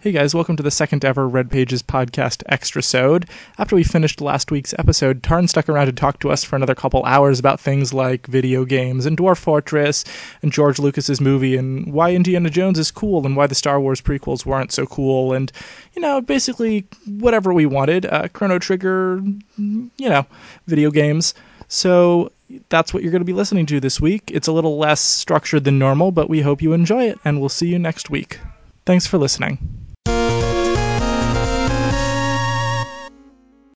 Hey 0.00 0.12
guys, 0.12 0.32
welcome 0.32 0.54
to 0.54 0.62
the 0.62 0.70
second 0.70 1.04
ever 1.04 1.26
Red 1.26 1.50
Pages 1.50 1.82
podcast 1.82 2.44
Extrasode. 2.44 3.28
After 3.58 3.74
we 3.74 3.82
finished 3.82 4.20
last 4.20 4.52
week's 4.52 4.72
episode, 4.78 5.24
Tarn 5.24 5.48
stuck 5.48 5.68
around 5.68 5.86
to 5.86 5.92
talk 5.92 6.20
to 6.20 6.30
us 6.30 6.44
for 6.44 6.54
another 6.54 6.76
couple 6.76 7.04
hours 7.04 7.40
about 7.40 7.58
things 7.58 7.92
like 7.92 8.28
video 8.28 8.64
games 8.64 9.06
and 9.06 9.18
Dwarf 9.18 9.38
Fortress 9.38 10.04
and 10.40 10.52
George 10.52 10.78
Lucas's 10.78 11.20
movie 11.20 11.56
and 11.56 11.92
why 11.92 12.14
Indiana 12.14 12.48
Jones 12.48 12.78
is 12.78 12.92
cool 12.92 13.26
and 13.26 13.34
why 13.34 13.48
the 13.48 13.56
Star 13.56 13.80
Wars 13.80 14.00
prequels 14.00 14.46
weren't 14.46 14.70
so 14.70 14.86
cool 14.86 15.32
and 15.32 15.50
you 15.94 16.00
know, 16.00 16.20
basically 16.20 16.86
whatever 17.06 17.52
we 17.52 17.66
wanted. 17.66 18.06
Uh, 18.06 18.28
Chrono 18.28 18.60
Trigger, 18.60 19.20
you 19.56 19.90
know, 19.98 20.24
video 20.68 20.92
games. 20.92 21.34
So 21.66 22.30
that's 22.68 22.94
what 22.94 23.02
you're 23.02 23.10
going 23.10 23.20
to 23.20 23.24
be 23.24 23.32
listening 23.32 23.66
to 23.66 23.80
this 23.80 24.00
week. 24.00 24.30
It's 24.32 24.46
a 24.46 24.52
little 24.52 24.78
less 24.78 25.00
structured 25.00 25.64
than 25.64 25.76
normal, 25.76 26.12
but 26.12 26.30
we 26.30 26.40
hope 26.40 26.62
you 26.62 26.72
enjoy 26.72 27.08
it, 27.08 27.18
and 27.24 27.40
we'll 27.40 27.48
see 27.48 27.66
you 27.66 27.80
next 27.80 28.10
week. 28.10 28.38
Thanks 28.86 29.04
for 29.04 29.18
listening. 29.18 29.87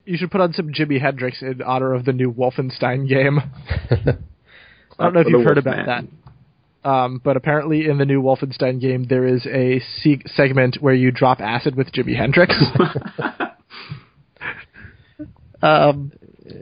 You 0.05 0.16
should 0.16 0.30
put 0.30 0.41
on 0.41 0.52
some 0.52 0.73
Jimi 0.73 1.01
Hendrix 1.01 1.42
in 1.42 1.62
honor 1.62 1.95
of 1.95 2.05
the 2.05 2.12
new 2.12 2.33
Wolfenstein 2.33 3.09
game. 3.09 3.38
I 4.98 5.05
don't 5.05 5.15
know 5.15 5.20
if 5.20 5.28
you've 5.28 5.45
heard 5.45 5.59
about 5.59 5.87
that. 5.87 6.88
Um, 6.88 7.20
but 7.23 7.37
apparently, 7.37 7.88
in 7.88 7.98
the 7.98 8.05
new 8.05 8.20
Wolfenstein 8.20 8.80
game, 8.80 9.06
there 9.09 9.27
is 9.27 9.47
a 9.47 9.80
se- 10.01 10.25
segment 10.27 10.78
where 10.80 10.95
you 10.95 11.12
drop 11.12 11.41
acid 11.41 11.77
with 11.77 11.92
Jimi 11.92 12.16
Hendrix. 12.16 12.52
um, 15.62 16.12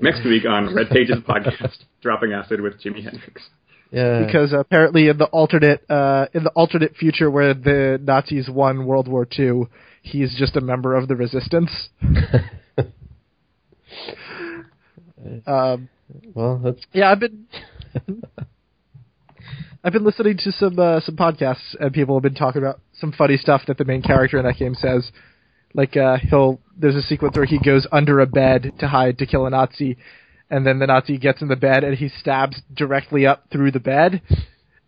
Next 0.02 0.24
week 0.24 0.44
on 0.44 0.74
Red 0.74 0.90
Pages 0.90 1.16
podcast, 1.26 1.78
dropping 2.02 2.32
acid 2.32 2.60
with 2.60 2.74
Jimi 2.82 3.02
Hendrix. 3.02 3.42
Yeah. 3.90 4.24
because 4.24 4.52
apparently, 4.52 5.08
in 5.08 5.18
the 5.18 5.24
alternate 5.26 5.82
uh, 5.90 6.26
in 6.32 6.44
the 6.44 6.50
alternate 6.50 6.94
future 6.96 7.28
where 7.30 7.54
the 7.54 7.98
Nazis 8.00 8.48
won 8.48 8.86
World 8.86 9.08
War 9.08 9.26
II, 9.36 9.62
he's 10.02 10.36
just 10.38 10.54
a 10.54 10.60
member 10.60 10.94
of 10.94 11.08
the 11.08 11.16
resistance. 11.16 11.88
um, 15.46 15.88
well, 16.34 16.58
that's 16.62 16.80
yeah, 16.92 17.10
I've 17.10 17.20
been 17.20 17.46
I've 19.84 19.92
been 19.92 20.04
listening 20.04 20.36
to 20.38 20.52
some 20.52 20.78
uh, 20.78 21.00
some 21.00 21.16
podcasts 21.16 21.74
and 21.78 21.92
people 21.92 22.16
have 22.16 22.22
been 22.22 22.34
talking 22.34 22.62
about 22.62 22.80
some 22.92 23.12
funny 23.12 23.36
stuff 23.36 23.62
that 23.66 23.78
the 23.78 23.84
main 23.84 24.02
character 24.02 24.38
in 24.38 24.44
that 24.44 24.56
game 24.56 24.74
says. 24.74 25.10
Like 25.72 25.96
uh, 25.96 26.16
he'll 26.18 26.60
there's 26.76 26.96
a 26.96 27.02
sequence 27.02 27.36
where 27.36 27.46
he 27.46 27.58
goes 27.58 27.86
under 27.92 28.20
a 28.20 28.26
bed 28.26 28.72
to 28.80 28.88
hide 28.88 29.18
to 29.18 29.26
kill 29.26 29.46
a 29.46 29.50
Nazi, 29.50 29.96
and 30.50 30.66
then 30.66 30.80
the 30.80 30.86
Nazi 30.86 31.16
gets 31.16 31.42
in 31.42 31.48
the 31.48 31.56
bed 31.56 31.84
and 31.84 31.96
he 31.96 32.08
stabs 32.08 32.60
directly 32.74 33.26
up 33.26 33.44
through 33.52 33.70
the 33.70 33.80
bed, 33.80 34.20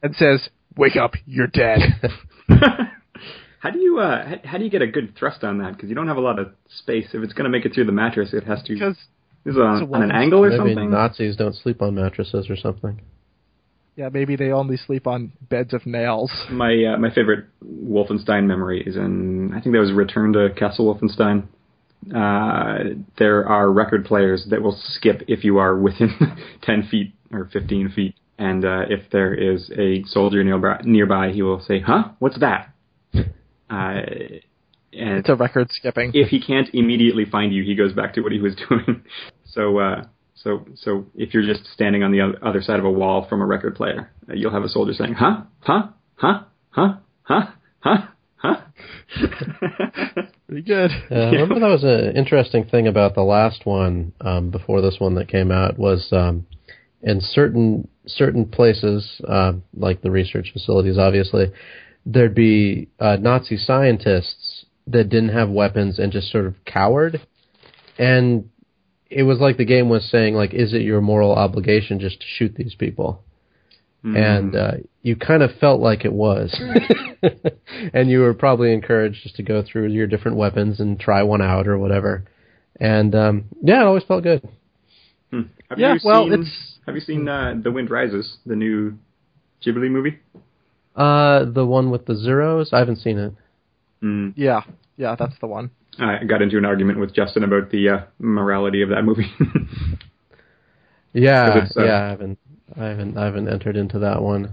and 0.03 0.17
says, 0.17 0.49
"Wake 0.77 0.97
up, 0.97 1.15
you're 1.25 1.47
dead." 1.47 1.79
how 3.63 3.71
do 3.71 3.79
you 3.79 4.01
uh, 4.01 4.27
how, 4.27 4.37
how 4.45 4.59
do 4.59 4.65
you 4.65 4.71
get 4.71 4.83
a 4.83 4.89
good 4.89 5.15
thrust 5.17 5.45
on 5.45 5.59
that? 5.59 5.75
Because 5.77 5.89
you 5.89 5.95
don't 5.95 6.09
have 6.09 6.17
a 6.17 6.21
lot 6.21 6.41
of 6.41 6.49
space. 6.79 7.07
If 7.15 7.23
it's 7.23 7.33
going 7.33 7.45
to 7.45 7.51
make 7.51 7.65
it 7.65 7.73
through 7.73 7.85
the 7.87 7.93
mattress, 7.93 8.31
it 8.33 8.43
has 8.43 8.61
to. 8.65 8.75
because 8.75 8.97
is 9.45 9.55
it 9.57 9.61
on, 9.61 9.95
on 9.95 10.03
an 10.03 10.11
angle 10.11 10.45
or 10.45 10.51
something 10.51 10.65
maybe 10.67 10.75
something? 10.75 10.91
Nazis 10.91 11.37
don't 11.37 11.55
sleep 11.55 11.81
on 11.81 11.95
mattresses 11.95 12.51
or 12.51 12.57
something. 12.57 13.01
yeah, 13.95 14.09
maybe 14.09 14.35
they 14.35 14.51
only 14.51 14.77
sleep 14.77 15.07
on 15.07 15.31
beds 15.49 15.73
of 15.75 15.87
nails. 15.87 16.33
My 16.51 16.73
uh, 16.85 16.99
my 16.99 17.15
favorite 17.15 17.47
Wolfenstein 17.65 18.47
memory 18.47 18.83
is 18.85 18.97
in 18.97 19.53
I 19.55 19.61
think 19.61 19.75
that 19.75 19.81
was 19.81 19.93
Return 19.93 20.33
to 20.33 20.51
Castle 20.59 20.93
Wolfenstein. 20.93 21.47
Uh, 22.13 22.99
there 23.17 23.47
are 23.49 23.71
record 23.71 24.05
players 24.05 24.45
that 24.51 24.61
will 24.61 24.77
skip 24.97 25.23
if 25.29 25.45
you 25.45 25.59
are 25.59 25.77
within 25.79 26.11
ten 26.63 26.83
feet 26.91 27.15
or 27.33 27.49
fifteen 27.53 27.89
feet, 27.91 28.17
and 28.39 28.65
uh, 28.65 28.83
if 28.89 29.09
there 29.13 29.33
is 29.33 29.71
a 29.79 30.03
soldier 30.09 30.43
nearby, 30.43 30.81
nearby, 30.85 31.31
he 31.31 31.43
will 31.43 31.61
say, 31.61 31.79
"Huh? 31.79 32.09
What's 32.19 32.41
that?" 32.41 32.72
Uh, 33.73 34.03
and 34.95 35.19
It's 35.21 35.29
a 35.31 35.35
record 35.35 35.69
skipping. 35.71 36.11
if 36.15 36.29
he 36.29 36.41
can't 36.41 36.69
immediately 36.75 37.25
find 37.25 37.53
you, 37.55 37.65
he 37.65 37.75
goes 37.75 37.93
back 37.95 38.13
to 38.15 38.21
what 38.21 38.33
he 38.33 38.41
was 38.41 38.55
doing. 38.69 39.03
so, 39.47 39.79
uh, 39.79 40.05
so, 40.35 40.67
so 40.77 41.07
if 41.15 41.33
you're 41.33 41.47
just 41.47 41.67
standing 41.73 42.03
on 42.03 42.13
the 42.13 42.21
other 42.47 42.61
side 42.61 42.79
of 42.79 42.85
a 42.85 42.91
wall 42.91 43.27
from 43.29 43.41
a 43.41 43.47
record 43.47 43.75
player, 43.75 44.11
uh, 44.29 44.35
you'll 44.35 44.53
have 44.53 44.65
a 44.65 44.69
soldier 44.69 44.93
saying, 44.93 45.15
"Huh? 45.15 45.43
Huh? 45.61 45.89
Huh? 46.17 46.41
Huh? 46.71 46.95
Huh? 47.23 47.47
Huh? 47.81 47.97
Huh?" 48.37 48.57
Pretty 50.49 50.63
good. 50.63 50.91
Uh, 51.11 51.15
I 51.15 51.31
remember 51.31 51.61
that 51.61 51.69
was 51.69 51.85
an 51.85 52.17
interesting 52.17 52.65
thing 52.65 52.87
about 52.89 53.15
the 53.15 53.23
last 53.23 53.65
one 53.65 54.13
um, 54.21 54.51
before 54.51 54.81
this 54.83 54.97
one 54.99 55.15
that 55.15 55.29
came 55.29 55.51
out 55.51 55.79
was 55.79 56.09
um, 56.13 56.47
in 57.03 57.21
certain 57.21 57.89
certain 58.07 58.45
places, 58.47 59.21
uh, 59.29 59.53
like 59.77 60.03
the 60.03 60.11
research 60.11 60.51
facilities, 60.53 60.99
obviously, 60.99 61.53
there'd 62.07 62.35
be 62.35 62.89
uh, 62.99 63.17
Nazi 63.21 63.57
scientists 63.57 64.65
that 64.87 65.09
didn't 65.09 65.31
have 65.31 65.49
weapons 65.49 65.99
and 65.99 66.11
just 66.13 66.31
sort 66.31 66.47
of 66.47 66.55
cowered, 66.65 67.21
and 67.99 68.49
it 69.11 69.23
was 69.25 69.39
like 69.39 69.57
the 69.59 69.65
game 69.65 69.89
was 69.89 70.09
saying, 70.11 70.35
like, 70.35 70.55
is 70.55 70.73
it 70.73 70.83
your 70.83 71.01
moral 71.01 71.33
obligation 71.33 72.01
just 72.01 72.21
to 72.21 72.27
shoot 72.27 72.55
these 72.57 72.75
people? 72.75 73.23
and 74.05 74.57
uh, 74.57 74.73
you 75.03 75.15
kind 75.15 75.45
of 75.45 75.51
felt 75.61 75.81
like 75.81 76.05
it 76.05 76.13
was, 76.13 76.53
and 77.95 78.11
you 78.11 78.19
were 78.19 78.35
probably 78.35 78.73
encouraged 78.73 79.23
just 79.23 79.37
to 79.37 79.45
go 79.45 79.63
through 79.63 79.87
your 79.93 80.09
different 80.09 80.37
weapons 80.37 80.81
and 80.81 80.99
try 80.99 81.23
one 81.23 81.41
out 81.41 81.69
or 81.69 81.79
whatever. 81.79 82.25
And 82.81 83.15
um, 83.15 83.45
yeah, 83.63 83.81
it 83.81 83.85
always 83.87 84.03
felt 84.03 84.25
good. 84.25 84.43
Hmm. 85.31 85.43
Have 85.71 85.79
Yeah, 85.79 85.95
you 85.95 86.01
well, 86.03 86.25
seen, 86.25 86.33
it's- 86.33 86.79
Have 86.87 86.97
you 86.97 87.01
seen 87.01 87.29
uh, 87.29 87.55
The 87.63 87.71
Wind 87.71 87.91
Rises, 87.91 88.39
the 88.45 88.57
new 88.57 88.99
Ghibli 89.65 89.89
movie? 89.89 90.19
Uh, 90.95 91.45
the 91.47 91.65
one 91.65 91.91
with 91.91 92.05
the 92.07 92.15
zeros, 92.17 92.71
I 92.73 92.79
haven't 92.79 92.97
seen 92.97 93.19
it. 93.19 93.33
Mm. 94.03 94.35
Yeah, 94.37 94.63
yeah, 94.97 95.17
that's 95.19 95.39
the 95.41 95.47
one. 95.47 95.71
I 95.99 96.25
got 96.25 96.43
into 96.43 96.59
an 96.59 96.65
argument 96.65 96.99
with 97.01 97.15
Justin 97.15 97.45
about 97.45 97.71
the 97.71 97.89
uh, 97.89 98.01
morality 98.19 98.83
of 98.83 98.89
that 98.91 99.03
movie. 99.03 99.31
Yeah, 101.15 101.53
'Cause 101.53 101.63
it's, 101.69 101.77
uh, 101.77 101.85
yeah, 101.85 102.03
I 102.05 102.09
haven't, 102.09 102.39
I 102.75 102.85
haven't, 102.87 103.19
I 103.19 103.25
haven't 103.27 103.49
entered 103.49 103.77
into 103.77 103.99
that 103.99 104.23
one. 104.23 104.53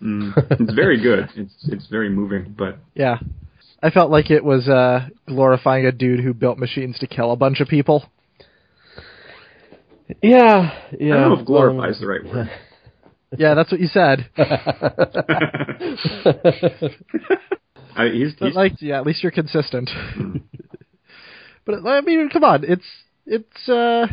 mm. 0.00 0.32
It's 0.60 0.72
very 0.72 0.98
good. 1.00 1.28
It's 1.36 1.52
it's 1.68 1.86
very 1.88 2.08
moving, 2.08 2.54
but 2.56 2.78
Yeah. 2.94 3.18
I 3.82 3.90
felt 3.90 4.10
like 4.10 4.30
it 4.30 4.42
was 4.42 4.68
uh, 4.68 5.08
glorifying 5.26 5.84
a 5.84 5.92
dude 5.92 6.20
who 6.20 6.32
built 6.32 6.56
machines 6.56 6.98
to 7.00 7.06
kill 7.06 7.30
a 7.32 7.36
bunch 7.36 7.60
of 7.60 7.68
people. 7.68 8.04
Yeah, 10.22 10.78
yeah. 10.98 11.14
I 11.14 11.20
don't 11.20 11.28
know 11.30 11.40
if 11.40 11.46
glorify 11.46 11.76
well, 11.78 11.90
is 11.90 12.00
the 12.00 12.06
right 12.06 12.24
word. 12.24 12.50
Yeah, 13.38 13.54
that's 13.54 13.70
what 13.70 13.80
you 13.80 13.86
said. 13.86 14.28
I, 17.96 18.08
he's, 18.08 18.32
But 18.38 18.46
he's 18.46 18.56
like, 18.56 18.72
yeah, 18.80 18.98
at 18.98 19.06
least 19.06 19.22
you're 19.22 19.32
consistent. 19.32 19.90
but 21.64 21.86
I 21.86 22.00
mean, 22.00 22.28
come 22.30 22.44
on, 22.44 22.64
it's 22.64 22.86
it's 23.26 23.68
uh 23.68 24.06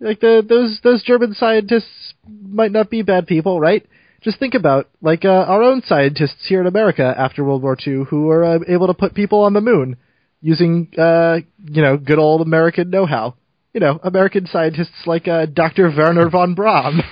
like 0.00 0.20
the 0.20 0.44
those 0.46 0.80
those 0.82 1.02
German 1.02 1.34
scientists 1.34 2.14
might 2.26 2.72
not 2.72 2.90
be 2.90 3.02
bad 3.02 3.26
people, 3.26 3.60
right? 3.60 3.84
Just 4.22 4.38
think 4.38 4.54
about 4.54 4.88
like 5.00 5.24
uh, 5.24 5.28
our 5.28 5.62
own 5.62 5.82
scientists 5.84 6.46
here 6.48 6.60
in 6.60 6.66
America 6.66 7.14
after 7.16 7.44
World 7.44 7.62
War 7.62 7.76
II 7.84 8.04
who 8.08 8.22
were 8.22 8.44
uh, 8.44 8.58
able 8.66 8.88
to 8.88 8.94
put 8.94 9.14
people 9.14 9.42
on 9.42 9.52
the 9.52 9.60
moon 9.60 9.96
using 10.40 10.88
uh 10.96 11.38
you 11.64 11.82
know 11.82 11.96
good 11.96 12.18
old 12.18 12.40
American 12.40 12.90
know-how. 12.90 13.34
You 13.74 13.80
know, 13.80 14.00
American 14.02 14.46
scientists 14.46 15.06
like 15.06 15.28
uh, 15.28 15.46
Dr. 15.46 15.90
Wernher 15.94 16.30
von 16.30 16.54
Braun. 16.54 17.02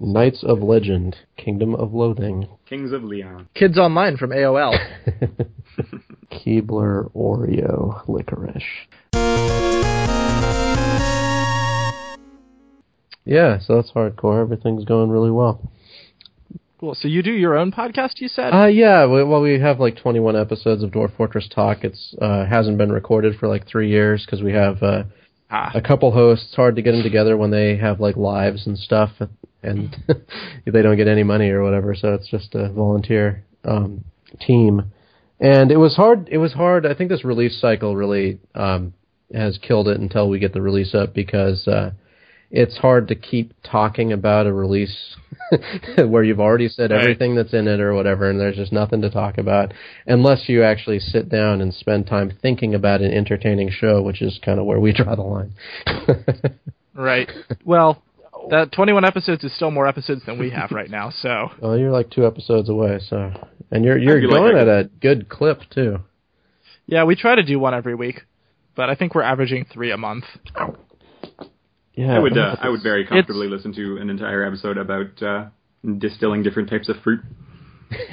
Knights 0.00 0.42
of 0.42 0.60
Legend, 0.62 1.14
Kingdom 1.36 1.74
of 1.74 1.92
Loathing, 1.92 2.48
Kings 2.68 2.90
of 2.92 3.04
Leon. 3.04 3.48
Kids 3.54 3.78
Online 3.78 4.16
from 4.16 4.30
AOL. 4.30 4.74
Keebler 6.32 7.10
Oreo 7.12 8.02
Licorice. 8.08 8.62
Yeah, 13.24 13.58
so 13.60 13.76
that's 13.76 13.92
hardcore. 13.92 14.40
Everything's 14.40 14.84
going 14.84 15.10
really 15.10 15.30
well. 15.30 15.70
Cool. 16.80 16.94
So 16.94 17.06
you 17.06 17.22
do 17.22 17.32
your 17.32 17.58
own 17.58 17.70
podcast, 17.70 18.14
you 18.20 18.28
said? 18.28 18.50
Uh, 18.54 18.66
yeah. 18.66 19.06
we- 19.06 19.22
Well, 19.22 19.42
we 19.42 19.60
have 19.60 19.78
like 19.78 19.96
21 19.98 20.34
episodes 20.34 20.82
of 20.82 20.90
Dwarf 20.90 21.14
Fortress 21.16 21.46
Talk. 21.54 21.84
It's 21.84 22.14
uh, 22.20 22.46
hasn't 22.46 22.78
been 22.78 22.90
recorded 22.90 23.38
for 23.38 23.48
like 23.48 23.66
three 23.68 23.90
years 23.90 24.24
because 24.24 24.42
we 24.42 24.52
have 24.52 24.82
uh, 24.82 25.02
ah. 25.50 25.70
a 25.74 25.80
couple 25.80 26.10
hosts. 26.12 26.54
Hard 26.54 26.76
to 26.76 26.82
get 26.82 26.92
them 26.92 27.02
together 27.02 27.36
when 27.36 27.50
they 27.50 27.76
have 27.76 28.00
like 28.00 28.16
lives 28.16 28.66
and 28.66 28.78
stuff, 28.78 29.10
and 29.62 29.96
they 30.66 30.82
don't 30.82 30.96
get 30.96 31.08
any 31.08 31.22
money 31.22 31.50
or 31.50 31.62
whatever. 31.62 31.94
So 31.94 32.14
it's 32.14 32.28
just 32.28 32.54
a 32.54 32.70
volunteer 32.70 33.44
um, 33.64 34.04
team. 34.40 34.92
And 35.38 35.70
it 35.70 35.78
was 35.78 35.96
hard. 35.96 36.28
It 36.30 36.38
was 36.38 36.52
hard. 36.52 36.84
I 36.84 36.94
think 36.94 37.10
this 37.10 37.24
release 37.24 37.60
cycle 37.60 37.96
really 37.96 38.38
um, 38.54 38.92
has 39.32 39.58
killed 39.58 39.88
it 39.88 39.98
until 39.98 40.28
we 40.28 40.38
get 40.38 40.52
the 40.52 40.62
release 40.62 40.94
up 40.94 41.14
because 41.14 41.66
uh, 41.66 41.92
it's 42.50 42.76
hard 42.78 43.08
to 43.08 43.14
keep 43.14 43.54
talking 43.62 44.12
about 44.12 44.46
a 44.46 44.52
release 44.52 45.16
where 46.08 46.22
you've 46.22 46.40
already 46.40 46.68
said 46.68 46.90
Right. 46.90 47.00
everything 47.00 47.34
that's 47.34 47.52
in 47.54 47.66
it 47.68 47.80
or 47.80 47.94
whatever, 47.94 48.28
and 48.30 48.38
there's 48.40 48.56
just 48.56 48.72
nothing 48.72 49.02
to 49.02 49.10
talk 49.10 49.38
about 49.38 49.72
unless 50.06 50.48
you 50.48 50.62
actually 50.62 50.98
sit 51.00 51.28
down 51.28 51.60
and 51.60 51.72
spend 51.74 52.06
time 52.06 52.32
thinking 52.42 52.74
about 52.74 53.00
an 53.00 53.12
entertaining 53.12 53.70
show, 53.70 54.02
which 54.02 54.22
is 54.22 54.38
kind 54.44 54.58
of 54.60 54.66
where 54.66 54.80
we 54.80 54.92
draw 54.92 55.14
the 55.14 55.22
line. 55.22 55.52
Right. 56.94 57.30
Well, 57.64 58.02
That 58.50 58.72
21 58.72 59.04
episodes 59.04 59.44
is 59.44 59.54
still 59.54 59.70
more 59.70 59.86
episodes 59.86 60.22
than 60.26 60.38
we 60.38 60.50
have 60.50 60.70
right 60.70 60.90
now. 60.90 61.10
So 61.10 61.50
Well, 61.62 61.78
you're 61.78 61.92
like 61.92 62.10
two 62.10 62.26
episodes 62.26 62.68
away, 62.68 62.98
so 63.08 63.32
and 63.70 63.84
you're 63.84 63.96
you're 63.96 64.20
feel 64.20 64.30
like 64.30 64.52
going 64.52 64.56
at 64.56 64.68
a 64.68 64.90
good 65.00 65.28
clip 65.28 65.60
too. 65.72 65.98
yeah, 66.86 67.04
we 67.04 67.14
try 67.16 67.36
to 67.36 67.42
do 67.44 67.58
one 67.58 67.74
every 67.74 67.94
week, 67.94 68.22
but 68.74 68.90
I 68.90 68.96
think 68.96 69.14
we're 69.14 69.22
averaging 69.22 69.66
three 69.72 69.92
a 69.92 69.96
month. 69.96 70.24
Yeah, 71.94 72.16
I 72.16 72.18
would 72.18 72.38
uh, 72.38 72.56
I 72.60 72.68
would 72.68 72.82
very 72.82 73.06
comfortably 73.06 73.48
listen 73.48 73.72
to 73.74 73.98
an 74.00 74.10
entire 74.10 74.44
episode 74.44 74.78
about 74.78 75.22
uh, 75.22 75.46
distilling 75.98 76.42
different 76.42 76.70
types 76.70 76.88
of 76.88 76.96
fruit. 77.02 77.20
yeah, 77.90 78.06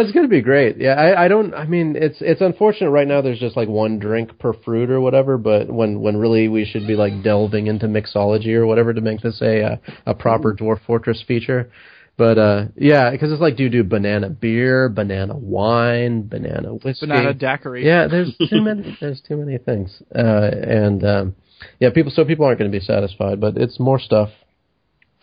it's 0.00 0.12
gonna 0.12 0.28
be 0.28 0.40
great. 0.40 0.78
Yeah, 0.78 0.94
I, 0.94 1.24
I 1.26 1.28
don't. 1.28 1.52
I 1.52 1.66
mean, 1.66 1.94
it's 1.94 2.16
it's 2.20 2.40
unfortunate 2.40 2.90
right 2.90 3.06
now. 3.06 3.20
There's 3.20 3.38
just 3.38 3.56
like 3.56 3.68
one 3.68 3.98
drink 3.98 4.38
per 4.38 4.54
fruit 4.54 4.90
or 4.90 5.00
whatever. 5.00 5.36
But 5.36 5.70
when 5.70 6.00
when 6.00 6.16
really 6.16 6.48
we 6.48 6.64
should 6.64 6.86
be 6.86 6.94
like 6.94 7.22
delving 7.22 7.66
into 7.66 7.86
mixology 7.86 8.54
or 8.54 8.66
whatever 8.66 8.94
to 8.94 9.00
make 9.02 9.20
this 9.20 9.40
a 9.42 9.60
a, 9.60 9.80
a 10.06 10.14
proper 10.14 10.54
dwarf 10.54 10.80
fortress 10.86 11.22
feature. 11.26 11.70
But 12.16 12.38
uh, 12.38 12.64
yeah, 12.76 13.10
because 13.10 13.32
it's 13.32 13.40
like, 13.40 13.56
do 13.56 13.64
you 13.64 13.68
do 13.68 13.84
banana 13.84 14.30
beer, 14.30 14.88
banana 14.88 15.36
wine, 15.36 16.28
banana 16.28 16.70
whiskey, 16.74 17.06
Banana 17.06 17.34
daiquiri. 17.34 17.84
Yeah, 17.84 18.06
there's 18.06 18.34
too 18.38 18.62
many. 18.62 18.96
There's 19.00 19.20
too 19.20 19.36
many 19.36 19.58
things. 19.58 20.00
Uh, 20.14 20.50
and 20.52 21.04
um, 21.04 21.36
yeah, 21.80 21.90
people. 21.90 22.12
So 22.14 22.24
people 22.24 22.44
aren't 22.46 22.58
going 22.58 22.70
to 22.70 22.78
be 22.78 22.84
satisfied. 22.84 23.40
But 23.40 23.56
it's 23.56 23.78
more 23.80 23.98
stuff. 23.98 24.30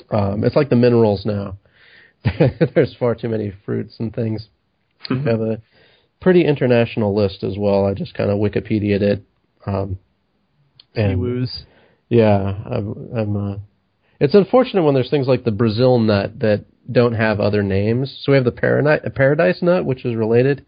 Um, 0.09 0.43
it's 0.43 0.55
like 0.55 0.69
the 0.69 0.75
minerals 0.75 1.25
now. 1.25 1.57
there's 2.75 2.95
far 2.99 3.15
too 3.15 3.29
many 3.29 3.51
fruits 3.65 3.95
and 3.99 4.13
things. 4.13 4.47
We 5.09 5.17
have 5.23 5.41
a 5.41 5.61
pretty 6.19 6.45
international 6.45 7.15
list 7.15 7.43
as 7.43 7.57
well. 7.57 7.85
I 7.85 7.93
just 7.93 8.13
kind 8.13 8.29
of 8.29 8.38
Wikipedia'd 8.38 9.01
it. 9.01 9.23
Um, 9.65 9.97
and- 10.95 11.19
Woos. 11.19 11.63
yeah, 12.09 12.53
I'm. 12.65 13.09
I'm 13.15 13.35
uh, 13.53 13.57
it's 14.19 14.35
unfortunate 14.35 14.83
when 14.83 14.93
there's 14.93 15.09
things 15.09 15.27
like 15.27 15.43
the 15.45 15.51
Brazil 15.51 15.97
nut 15.97 16.39
that 16.41 16.65
don't 16.91 17.13
have 17.13 17.39
other 17.39 17.63
names. 17.63 18.15
So 18.21 18.31
we 18.31 18.35
have 18.35 18.45
the 18.45 18.51
paradise, 18.51 19.01
paradise 19.15 19.61
nut, 19.63 19.83
which 19.83 20.05
is 20.05 20.15
related, 20.15 20.63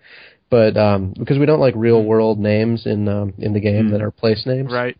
but 0.49 0.75
um, 0.75 1.13
because 1.17 1.37
we 1.37 1.45
don't 1.45 1.59
like 1.59 1.75
real 1.77 2.03
world 2.03 2.39
names 2.39 2.87
in 2.87 3.07
um, 3.07 3.33
in 3.37 3.53
the 3.53 3.59
game 3.59 3.91
that 3.91 4.01
are 4.01 4.09
place 4.09 4.43
names, 4.47 4.71
Right. 4.71 4.97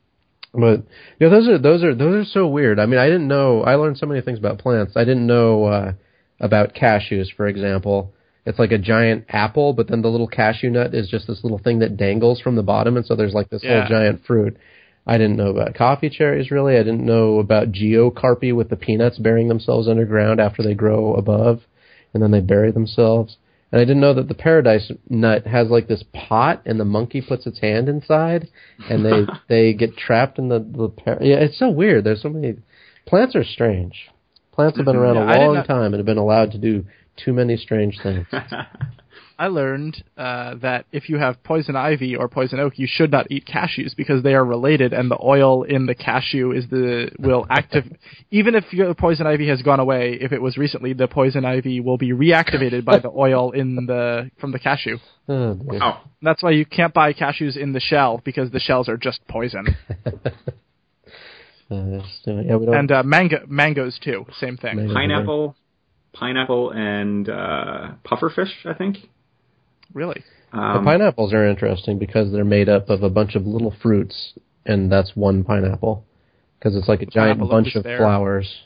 But 0.53 0.83
you 1.19 1.27
know, 1.27 1.29
those 1.29 1.47
are 1.47 1.57
those 1.57 1.83
are 1.83 1.95
those 1.95 2.27
are 2.27 2.29
so 2.29 2.47
weird. 2.47 2.79
I 2.79 2.85
mean, 2.85 2.99
I 2.99 3.07
didn't 3.07 3.27
know. 3.27 3.63
I 3.63 3.75
learned 3.75 3.97
so 3.97 4.05
many 4.05 4.21
things 4.21 4.39
about 4.39 4.59
plants. 4.59 4.93
I 4.95 5.03
didn't 5.03 5.25
know 5.25 5.65
uh, 5.65 5.93
about 6.39 6.75
cashews, 6.75 7.27
for 7.35 7.47
example. 7.47 8.13
It's 8.45 8.59
like 8.59 8.71
a 8.71 8.77
giant 8.77 9.25
apple, 9.29 9.73
but 9.73 9.87
then 9.87 10.01
the 10.01 10.09
little 10.09 10.27
cashew 10.27 10.69
nut 10.69 10.93
is 10.93 11.07
just 11.09 11.27
this 11.27 11.43
little 11.43 11.57
thing 11.59 11.79
that 11.79 11.97
dangles 11.97 12.41
from 12.41 12.55
the 12.55 12.63
bottom, 12.63 12.97
and 12.97 13.05
so 13.05 13.15
there's 13.15 13.33
like 13.33 13.49
this 13.49 13.63
Yeah. 13.63 13.79
whole 13.79 13.89
giant 13.89 14.25
fruit. 14.25 14.57
I 15.07 15.17
didn't 15.17 15.37
know 15.37 15.47
about 15.49 15.75
coffee 15.75 16.09
cherries 16.09 16.51
really. 16.51 16.75
I 16.75 16.83
didn't 16.83 17.05
know 17.05 17.39
about 17.39 17.71
geocarpy 17.71 18.53
with 18.55 18.69
the 18.69 18.75
peanuts 18.75 19.17
burying 19.17 19.47
themselves 19.47 19.87
underground 19.87 20.39
after 20.39 20.61
they 20.61 20.73
grow 20.75 21.15
above, 21.15 21.61
and 22.13 22.21
then 22.21 22.31
they 22.31 22.41
bury 22.41 22.71
themselves. 22.71 23.37
And 23.73 23.81
I 23.81 23.85
didn't 23.85 24.01
know 24.01 24.13
that 24.13 24.27
the 24.27 24.35
paradise 24.35 24.91
nut 25.09 25.47
has 25.47 25.69
like 25.69 25.87
this 25.87 26.03
pot, 26.13 26.61
and 26.63 26.79
the 26.79 26.85
monkey 26.85 27.21
puts 27.21 27.47
its 27.47 27.59
hand 27.59 27.89
inside, 27.89 28.47
and 28.87 29.03
they 29.03 29.25
they 29.49 29.73
get 29.73 29.97
trapped 29.97 30.37
in 30.37 30.47
the 30.49 30.59
the 30.59 30.89
par- 30.89 31.17
yeah. 31.21 31.37
It's 31.37 31.57
so 31.57 31.71
weird. 31.71 32.03
There's 32.03 32.21
so 32.21 32.29
many 32.29 32.57
plants 33.07 33.35
are 33.35 33.43
strange. 33.43 33.95
Plants 34.51 34.77
have 34.77 34.85
been 34.85 34.95
around 35.03 35.15
Yeah, 35.15 35.35
a 35.35 35.41
long 35.43 35.55
not- 35.55 35.65
time 35.67 35.85
and 35.87 35.95
have 35.95 36.05
been 36.05 36.19
allowed 36.19 36.51
to 36.51 36.59
do 36.59 36.85
too 37.17 37.33
many 37.33 37.57
strange 37.57 37.97
things. 38.03 38.27
I 39.43 39.47
learned 39.47 40.01
uh, 40.17 40.55
that 40.61 40.85
if 40.93 41.09
you 41.09 41.17
have 41.17 41.43
poison 41.43 41.75
ivy 41.75 42.15
or 42.15 42.29
poison 42.29 42.61
oak, 42.61 42.79
you 42.79 42.87
should 42.89 43.11
not 43.11 43.29
eat 43.29 43.45
cashews 43.45 43.93
because 43.93 44.23
they 44.23 44.35
are 44.35 44.45
related, 44.45 44.93
and 44.93 45.11
the 45.11 45.17
oil 45.21 45.63
in 45.63 45.85
the 45.85 45.95
cashew 45.95 46.53
is 46.53 46.69
the 46.69 47.11
will 47.19 47.45
active. 47.49 47.83
even 48.31 48.55
if 48.55 48.71
your 48.71 48.93
poison 48.93 49.27
ivy 49.27 49.49
has 49.49 49.61
gone 49.61 49.81
away, 49.81 50.17
if 50.21 50.31
it 50.31 50.41
was 50.41 50.55
recently, 50.57 50.93
the 50.93 51.09
poison 51.09 51.43
ivy 51.43 51.81
will 51.81 51.97
be 51.97 52.13
reactivated 52.13 52.85
by 52.85 52.99
the 52.99 53.09
oil 53.09 53.51
in 53.51 53.75
the 53.85 54.31
from 54.39 54.53
the 54.53 54.59
cashew. 54.59 54.97
Oh, 55.25 55.53
dear. 55.53 55.79
Oh, 55.81 56.01
That's 56.21 56.43
why 56.43 56.51
you 56.51 56.65
can't 56.65 56.93
buy 56.93 57.13
cashews 57.13 57.55
in 57.55 57.71
the 57.71 57.79
shell 57.79 58.21
because 58.25 58.51
the 58.51 58.59
shells 58.59 58.89
are 58.89 58.97
just 58.97 59.25
poison. 59.29 59.65
Uh, 61.71 61.97
it's, 61.97 62.21
yeah, 62.25 62.55
we 62.57 62.65
don't. 62.65 62.75
and 62.75 62.91
uh, 62.91 63.03
mango 63.03 63.37
mangoes 63.47 63.97
too, 64.03 64.25
same 64.37 64.57
thing. 64.57 64.75
Mango. 64.75 64.93
pineapple, 64.93 65.55
pineapple, 66.11 66.71
and 66.71 67.29
uh, 67.29 67.91
pufferfish. 68.05 68.51
I 68.65 68.73
think. 68.73 68.97
Really? 69.93 70.23
the 70.51 70.59
Um, 70.59 70.83
pineapples 70.85 71.33
are 71.33 71.47
interesting 71.47 71.97
because 71.97 72.31
they're 72.31 72.45
made 72.45 72.69
up 72.69 72.89
of 72.89 73.01
a 73.03 73.09
bunch 73.09 73.35
of 73.35 73.45
little 73.47 73.71
fruits, 73.81 74.33
and 74.65 74.91
that's 74.91 75.15
one 75.15 75.43
pineapple 75.43 76.05
because 76.59 76.75
it's 76.75 76.87
like 76.87 77.01
a 77.01 77.05
giant 77.07 77.39
bunch 77.49 77.75
of 77.75 77.83
there. 77.83 77.97
flowers. 77.97 78.63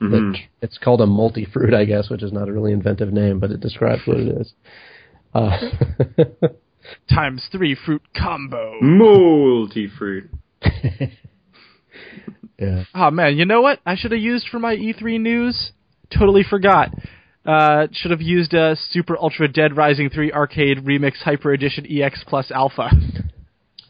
mhm. 0.00 0.10
That 0.32 0.40
it's 0.62 0.78
called 0.78 1.00
a 1.00 1.06
multi-fruit, 1.06 1.72
I 1.72 1.84
guess, 1.84 2.10
which 2.10 2.22
is 2.22 2.32
not 2.32 2.48
a 2.48 2.52
really 2.52 2.72
inventive 2.72 3.12
name, 3.12 3.38
but 3.40 3.50
it 3.50 3.60
describes 3.60 4.02
what 4.06 4.18
it 4.18 4.28
is. 4.28 4.52
Uh, 5.34 5.58
Times 7.08 7.48
three 7.50 7.74
fruit 7.74 8.02
combo. 8.14 8.78
Multi 8.82 9.88
fruit. 9.88 10.28
yeah. 12.58 12.84
Oh 12.94 13.10
man, 13.10 13.36
you 13.36 13.44
know 13.46 13.62
what? 13.62 13.80
I 13.86 13.96
should 13.96 14.12
have 14.12 14.20
used 14.20 14.48
for 14.48 14.58
my 14.58 14.76
E3 14.76 15.20
news. 15.20 15.72
Totally 16.16 16.42
forgot. 16.48 16.90
Uh, 17.44 17.88
should 17.92 18.10
have 18.10 18.22
used 18.22 18.54
a 18.54 18.74
Super 18.90 19.18
Ultra 19.18 19.48
Dead 19.48 19.76
Rising 19.76 20.08
3 20.08 20.32
Arcade 20.32 20.78
Remix 20.78 21.16
Hyper 21.18 21.52
Edition 21.52 21.86
EX 21.86 22.24
Plus 22.26 22.50
Alpha 22.50 22.88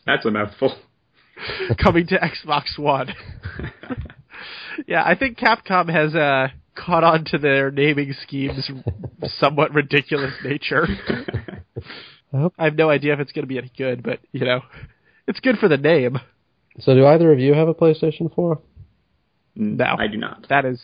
That's 0.04 0.26
a 0.26 0.30
mouthful. 0.30 0.76
coming 1.82 2.06
to 2.08 2.18
Xbox 2.18 2.78
One. 2.78 3.14
yeah, 4.86 5.02
I 5.04 5.14
think 5.14 5.38
Capcom 5.38 5.88
has 5.90 6.14
uh, 6.14 6.48
caught 6.74 7.04
on 7.04 7.24
to 7.26 7.38
their 7.38 7.70
naming 7.70 8.14
scheme's 8.22 8.70
somewhat 9.38 9.72
ridiculous 9.72 10.34
nature. 10.44 10.86
I 12.58 12.64
have 12.64 12.76
no 12.76 12.90
idea 12.90 13.14
if 13.14 13.20
it's 13.20 13.32
going 13.32 13.44
to 13.44 13.48
be 13.48 13.58
any 13.58 13.70
good, 13.76 14.02
but 14.02 14.18
you 14.32 14.44
know, 14.44 14.60
it's 15.28 15.40
good 15.40 15.58
for 15.58 15.68
the 15.68 15.76
name. 15.76 16.18
So, 16.80 16.94
do 16.94 17.06
either 17.06 17.32
of 17.32 17.38
you 17.38 17.54
have 17.54 17.68
a 17.68 17.74
PlayStation 17.74 18.34
4? 18.34 18.60
No. 19.54 19.96
I 19.96 20.08
do 20.08 20.18
not. 20.18 20.46
That 20.48 20.64
is 20.64 20.80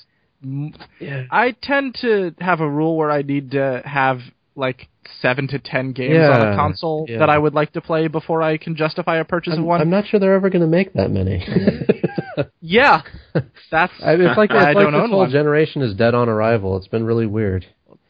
Yeah. 1.00 1.24
I 1.30 1.52
tend 1.62 1.96
to 2.02 2.34
have 2.40 2.60
a 2.60 2.68
rule 2.68 2.96
where 2.96 3.10
I 3.10 3.22
need 3.22 3.50
to 3.52 3.82
have 3.84 4.20
like 4.56 4.88
seven 5.20 5.48
to 5.48 5.58
ten 5.58 5.92
games 5.92 6.14
on 6.14 6.40
Yeah, 6.40 6.52
a 6.52 6.56
console 6.56 7.06
yeah. 7.08 7.18
that 7.18 7.30
I 7.30 7.38
would 7.38 7.54
like 7.54 7.72
to 7.72 7.80
play 7.80 8.08
before 8.08 8.42
I 8.42 8.56
can 8.56 8.76
justify 8.76 9.16
a 9.18 9.24
purchase 9.24 9.54
of 9.54 9.60
I'm, 9.60 9.64
one. 9.66 9.80
I'm 9.80 9.90
not 9.90 10.06
sure 10.06 10.20
they're 10.20 10.34
ever 10.34 10.50
going 10.50 10.62
to 10.62 10.68
make 10.68 10.92
that 10.94 11.10
many. 11.10 11.44
yeah, 12.60 13.02
that's 13.70 13.92
I 14.04 14.16
mean, 14.16 14.28
it's 14.28 14.38
like, 14.38 14.50
it's 14.54 14.58
I 14.58 14.72
like 14.72 14.84
don't 14.84 14.92
this 14.92 15.02
own 15.02 15.10
whole 15.10 15.18
one. 15.20 15.30
generation 15.30 15.82
is 15.82 15.94
dead 15.94 16.14
on 16.14 16.28
arrival. 16.28 16.76
It's 16.76 16.88
been 16.88 17.04
really 17.04 17.26
weird. 17.26 17.66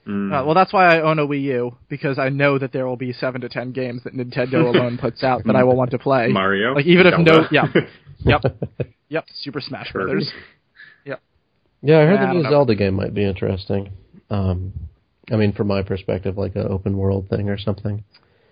Mm. 0.07 0.33
Uh, 0.33 0.45
well, 0.45 0.55
that's 0.55 0.73
why 0.73 0.97
I 0.97 1.03
own 1.03 1.19
a 1.19 1.27
Wii 1.27 1.43
U 1.43 1.77
because 1.89 2.19
I 2.19 2.31
know 2.31 2.59
that 2.59 2.73
there 2.73 2.87
will 2.87 2.97
be 2.97 3.13
seven 3.13 3.41
to 3.43 3.49
ten 3.49 3.73
games 3.73 4.03
that 4.05 4.15
Nintendo 4.15 4.75
alone 4.75 4.99
puts 4.99 5.23
out 5.23 5.45
that 5.45 5.57
I 5.57 5.63
will 5.65 5.77
want 5.77 5.91
to 5.93 5.99
play. 5.99 6.29
Mario. 6.29 6.75
Like 6.75 6.87
even 6.87 7.07
if 7.07 7.19
no, 7.19 7.25
Zelda. 7.25 7.49
yeah, 7.53 7.67
yep, 8.25 8.43
yep, 9.09 9.25
Super 9.35 9.61
Smash 9.61 9.93
Kirby. 9.93 10.05
Brothers. 10.07 10.33
Yeah, 11.83 11.99
I 11.99 12.05
heard 12.07 12.15
Yeah, 12.21 12.25
I 12.25 12.27
the 12.29 12.33
new 12.35 12.43
know. 12.45 12.51
Zelda 12.51 12.75
game 12.75 12.95
might 12.95 13.15
be 13.15 13.25
interesting. 13.25 13.91
Um, 14.29 14.73
I 15.31 15.37
mean, 15.37 15.53
from 15.53 15.69
my 15.69 15.83
perspective, 15.83 16.37
like 16.37 16.57
an 16.57 16.67
open 16.69 16.97
world 16.97 17.29
thing 17.29 17.49
or 17.49 17.59
something. 17.59 18.05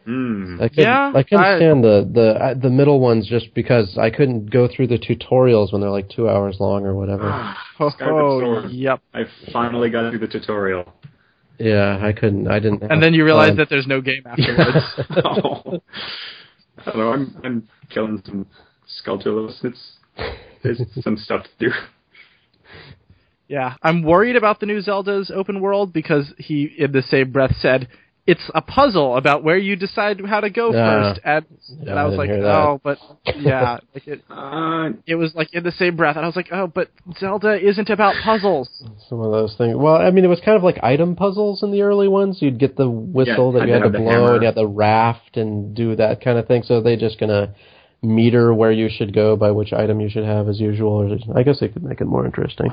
Mm. 0.06 0.62
I 0.62 0.68
could, 0.68 0.78
Yeah, 0.78 1.12
I 1.14 1.22
couldn't 1.22 1.44
I- 1.44 1.58
stand 1.58 1.84
the 1.84 2.08
the 2.10 2.30
uh, 2.42 2.54
the 2.54 2.70
middle 2.70 2.98
ones 3.00 3.28
just 3.28 3.52
because 3.54 3.98
I 3.98 4.08
couldn't 4.10 4.50
go 4.50 4.66
through 4.66 4.86
the 4.86 4.98
tutorials 4.98 5.70
when 5.72 5.82
they're 5.82 5.90
like 5.90 6.08
two 6.08 6.28
hours 6.30 6.56
long 6.60 6.86
or 6.86 6.94
whatever. 6.94 7.28
Oh, 7.80 7.90
Skyward 7.90 8.70
yep. 8.72 9.00
I 9.14 9.24
finally 9.52 9.88
got 9.90 10.10
through 10.10 10.18
the 10.18 10.26
tutorial. 10.26 10.92
yeah, 11.58 11.98
I 12.02 12.12
couldn't. 12.12 12.48
I 12.48 12.58
didn't. 12.58 12.82
And 12.90 13.00
then 13.02 13.14
you 13.14 13.24
realize 13.24 13.56
that 13.56 13.68
there's 13.70 13.86
no 13.86 14.00
game 14.00 14.22
afterwards. 14.26 14.84
oh. 15.24 15.82
I 16.78 16.90
don't 16.90 16.96
know. 16.98 17.12
I'm 17.12 17.40
I'm 17.44 17.68
killing 17.90 18.22
some 18.24 18.46
Skulltulas. 19.04 19.62
It's 19.64 19.92
there's 20.62 20.80
some 21.02 21.16
stuff 21.18 21.44
to 21.44 21.66
do. 21.68 21.72
Yeah, 23.48 23.74
I'm 23.82 24.02
worried 24.02 24.36
about 24.36 24.60
the 24.60 24.66
new 24.66 24.80
Zelda's 24.80 25.30
open 25.34 25.60
world 25.60 25.92
because 25.92 26.32
he, 26.38 26.64
in 26.78 26.92
the 26.92 27.02
same 27.02 27.32
breath, 27.32 27.56
said 27.60 27.88
it's 28.26 28.50
a 28.54 28.60
puzzle 28.60 29.16
about 29.16 29.42
where 29.42 29.56
you 29.56 29.74
decide 29.74 30.20
how 30.26 30.40
to 30.40 30.50
go 30.50 30.70
Yeah. 30.74 30.84
first, 31.14 31.20
and, 31.24 31.46
Yeah, 31.80 31.90
and 31.90 31.98
I 31.98 32.02
I 32.02 32.04
was 32.04 32.12
didn't 32.12 32.18
like, 32.18 32.28
hear 32.30 32.42
that. 32.42 32.54
oh, 32.54 32.80
but 32.84 32.98
yeah, 33.36 33.78
like 33.94 34.06
it, 34.06 34.22
Uh, 34.28 34.90
it 35.06 35.14
was 35.14 35.34
like 35.34 35.54
in 35.54 35.64
the 35.64 35.72
same 35.72 35.96
breath, 35.96 36.16
and 36.16 36.26
I 36.26 36.28
was 36.28 36.36
like, 36.36 36.48
oh, 36.52 36.66
but 36.66 36.90
Zelda 37.18 37.58
isn't 37.58 37.88
about 37.88 38.14
puzzles. 38.22 38.68
some 39.08 39.20
of 39.22 39.32
those 39.32 39.54
things. 39.56 39.76
Well, 39.76 39.94
I 39.96 40.10
mean, 40.10 40.24
it 40.26 40.28
was 40.28 40.40
kind 40.44 40.58
of 40.58 40.62
like 40.62 40.78
item 40.82 41.16
puzzles 41.16 41.62
in 41.62 41.70
the 41.72 41.80
early 41.80 42.06
ones. 42.08 42.42
You'd 42.42 42.58
get 42.58 42.76
the 42.76 42.90
whistle 42.90 43.54
Yeah, 43.54 43.60
that 43.60 43.66
you 43.66 43.72
had 43.72 43.82
had 43.82 43.86
to 43.86 43.92
to 43.92 43.98
have 43.98 44.04
the 44.04 44.10
blow, 44.10 44.12
hammer. 44.24 44.32
and 44.34 44.42
you 44.42 44.46
had 44.46 44.54
the 44.56 44.66
raft 44.66 45.38
and 45.38 45.74
do 45.74 45.96
that 45.96 46.20
kind 46.22 46.36
of 46.36 46.46
thing. 46.46 46.64
So 46.64 46.82
they 46.82 46.96
just 46.96 47.18
gonna 47.18 47.54
meter 48.02 48.54
where 48.54 48.72
you 48.72 48.88
should 48.88 49.14
go 49.14 49.36
by 49.36 49.50
which 49.50 49.72
item 49.72 50.00
you 50.00 50.08
should 50.08 50.24
have 50.24 50.48
as 50.48 50.60
usual. 50.60 51.18
I 51.34 51.42
guess 51.42 51.60
they 51.60 51.68
could 51.68 51.82
make 51.82 52.00
it 52.00 52.06
more 52.06 52.24
interesting. 52.24 52.70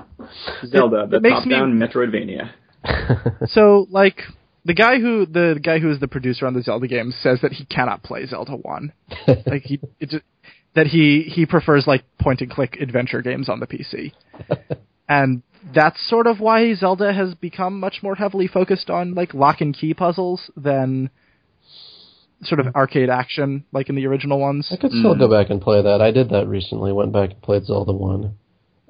Zelda, 0.66 1.08
the 1.08 1.18
it 1.18 1.24
makes 1.24 1.36
top-down 1.36 1.80
Metroidvania. 1.80 2.52
so, 3.48 3.88
like, 3.90 4.22
the 4.66 4.74
guy 4.74 5.00
who 5.00 5.26
the, 5.26 5.54
the 5.56 5.60
guy 5.60 5.80
who 5.80 5.92
is 5.92 6.00
the 6.00 6.08
producer 6.08 6.46
on 6.48 6.54
the 6.54 6.62
Zelda 6.62 6.88
games 6.88 7.16
says 7.22 7.40
that 7.42 7.54
he 7.54 7.66
cannot 7.66 8.04
play 8.04 8.26
Zelda 8.26 8.54
One. 8.54 8.94
like 9.28 9.64
he, 9.64 9.80
it 10.00 10.10
just, 10.10 10.24
that 10.76 10.88
he 10.88 11.22
he 11.22 11.46
prefers 11.46 11.86
like 11.88 12.04
point 12.20 12.42
and 12.42 12.52
click 12.52 12.78
adventure 12.82 13.22
games 13.22 13.48
on 13.48 13.60
the 13.60 13.68
PC, 13.68 14.12
and 15.10 15.44
that's 15.74 16.08
sort 16.10 16.28
of 16.28 16.40
why 16.40 16.74
Zelda 16.74 17.14
has 17.14 17.34
become 17.36 17.80
much 17.80 18.00
more 18.04 18.16
heavily 18.16 18.48
focused 18.48 18.90
on 18.90 19.14
like 19.14 19.34
lock 19.34 19.62
and 19.62 19.76
key 19.76 19.94
puzzles 19.94 20.52
than 20.58 21.10
sort 22.44 22.60
of 22.60 22.76
arcade 22.76 23.10
action 23.10 23.64
like 23.72 23.90
in 23.90 23.96
the 23.96 24.06
original 24.08 24.40
ones. 24.40 24.68
I 24.72 24.76
could 24.78 24.92
still 24.92 25.16
go 25.18 25.30
back 25.30 25.50
and 25.50 25.62
play 25.62 25.82
that. 25.82 26.02
I 26.02 26.12
did 26.12 26.30
that 26.30 26.48
recently. 26.48 26.92
Went 26.92 27.12
back 27.14 27.32
and 27.32 27.42
played 27.42 27.66
Zelda 27.66 27.92
One. 27.94 28.36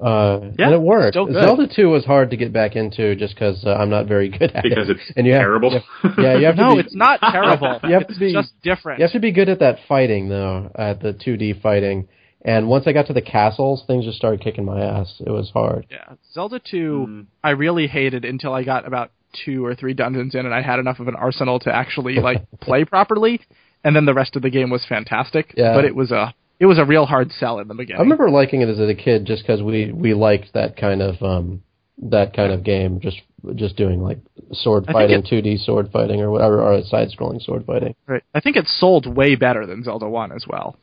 Uh, 0.02 0.52
Yeah, 0.60 0.66
and 0.66 0.74
it 0.76 0.82
worked. 0.82 1.14
Zelda 1.16 1.68
Two 1.74 1.90
was 1.90 2.04
hard 2.04 2.32
to 2.32 2.38
get 2.38 2.52
back 2.52 2.76
into 2.76 3.16
just 3.16 3.34
because 3.34 3.64
uh, 3.66 3.74
I'm 3.76 3.90
not 3.90 4.08
very 4.08 4.28
good 4.30 4.52
at 4.54 4.64
Because 4.64 4.90
it. 4.90 4.98
it's 4.98 5.12
and 5.16 5.26
you 5.26 5.34
have, 5.34 5.42
terrible. 5.42 5.72
you 5.72 5.80
have- 6.04 6.14
yeah, 6.20 6.38
you 6.38 6.46
have 6.48 6.56
to 6.58 6.62
No, 6.70 6.74
be, 6.76 6.80
it's 6.82 6.96
not 6.96 7.20
terrible. 7.22 7.80
You 7.84 7.94
have 7.94 8.02
it's 8.04 8.14
to 8.16 8.20
be- 8.20 8.34
just 8.34 8.52
different. 8.62 9.00
You 9.00 9.04
have 9.06 9.14
to 9.14 9.20
be 9.22 9.32
good 9.32 9.48
at 9.48 9.60
that 9.60 9.78
fighting 9.88 10.28
though, 10.28 10.70
at 10.76 11.02
the 11.02 11.14
2D 11.14 11.62
fighting. 11.62 12.08
And 12.44 12.68
once 12.68 12.86
I 12.88 12.92
got 12.94 13.08
to 13.08 13.14
the 13.14 13.22
castles, 13.24 13.84
things 13.88 14.06
just 14.06 14.18
started 14.18 14.42
kicking 14.42 14.66
my 14.66 14.80
ass. 14.80 15.20
It 15.26 15.32
was 15.32 15.50
hard. 15.52 15.88
Yeah, 15.90 16.14
Zelda 16.34 16.60
2 16.60 17.06
Mm. 17.10 17.26
I 17.44 17.52
really 17.52 17.88
hated 17.88 18.26
until 18.26 18.54
I 18.54 18.64
got 18.64 18.86
about 18.86 19.12
two 19.46 19.66
or 19.66 19.76
three 19.76 19.94
dungeons 19.94 20.36
in 20.36 20.46
and 20.46 20.54
I 20.54 20.62
had 20.62 20.80
enough 20.80 21.00
of 21.00 21.08
an 21.08 21.16
arsenal 21.16 21.60
to 21.60 21.74
actually 21.74 22.16
like 22.16 22.50
play 22.62 22.86
properly, 22.86 23.42
and 23.84 23.96
then 23.96 24.06
the 24.06 24.14
rest 24.14 24.36
of 24.36 24.42
the 24.42 24.50
game 24.50 24.70
was 24.70 24.86
fantastic. 24.88 25.54
Yeah. 25.56 25.74
But 25.74 25.86
it 25.86 25.96
was 25.96 26.12
a 26.12 26.34
it 26.60 26.66
was 26.66 26.80
a 26.80 26.86
real 26.86 27.06
hard 27.06 27.32
sell 27.32 27.60
in 27.60 27.68
the 27.68 27.74
beginning. 27.74 28.00
I 28.00 28.04
remember 28.04 28.30
liking 28.30 28.62
it 28.62 28.70
as 28.70 28.80
a 28.80 28.96
kid 28.96 29.26
just 29.26 29.44
because 29.44 29.62
we 29.62 29.92
we 29.92 30.14
liked 30.14 30.54
that 30.54 30.78
kind 30.78 31.02
of 31.02 31.22
um 31.22 31.64
that 32.02 32.36
kind 32.36 32.52
of 32.52 32.64
game, 32.64 33.00
just 33.00 33.22
just 33.56 33.76
doing 33.76 34.02
like 34.02 34.20
sword 34.52 34.86
fighting, 34.86 35.22
2D 35.22 35.64
sword 35.64 35.90
fighting 35.92 36.22
or 36.22 36.32
whatever, 36.32 36.62
or 36.62 36.82
side 36.84 37.10
scrolling 37.10 37.42
sword 37.42 37.66
fighting. 37.66 37.96
Right. 38.08 38.24
I 38.34 38.40
think 38.40 38.56
it 38.56 38.66
sold 38.68 39.06
way 39.06 39.36
better 39.36 39.66
than 39.66 39.84
Zelda 39.84 40.10
1 40.10 40.32
as 40.32 40.46
well. 40.48 40.78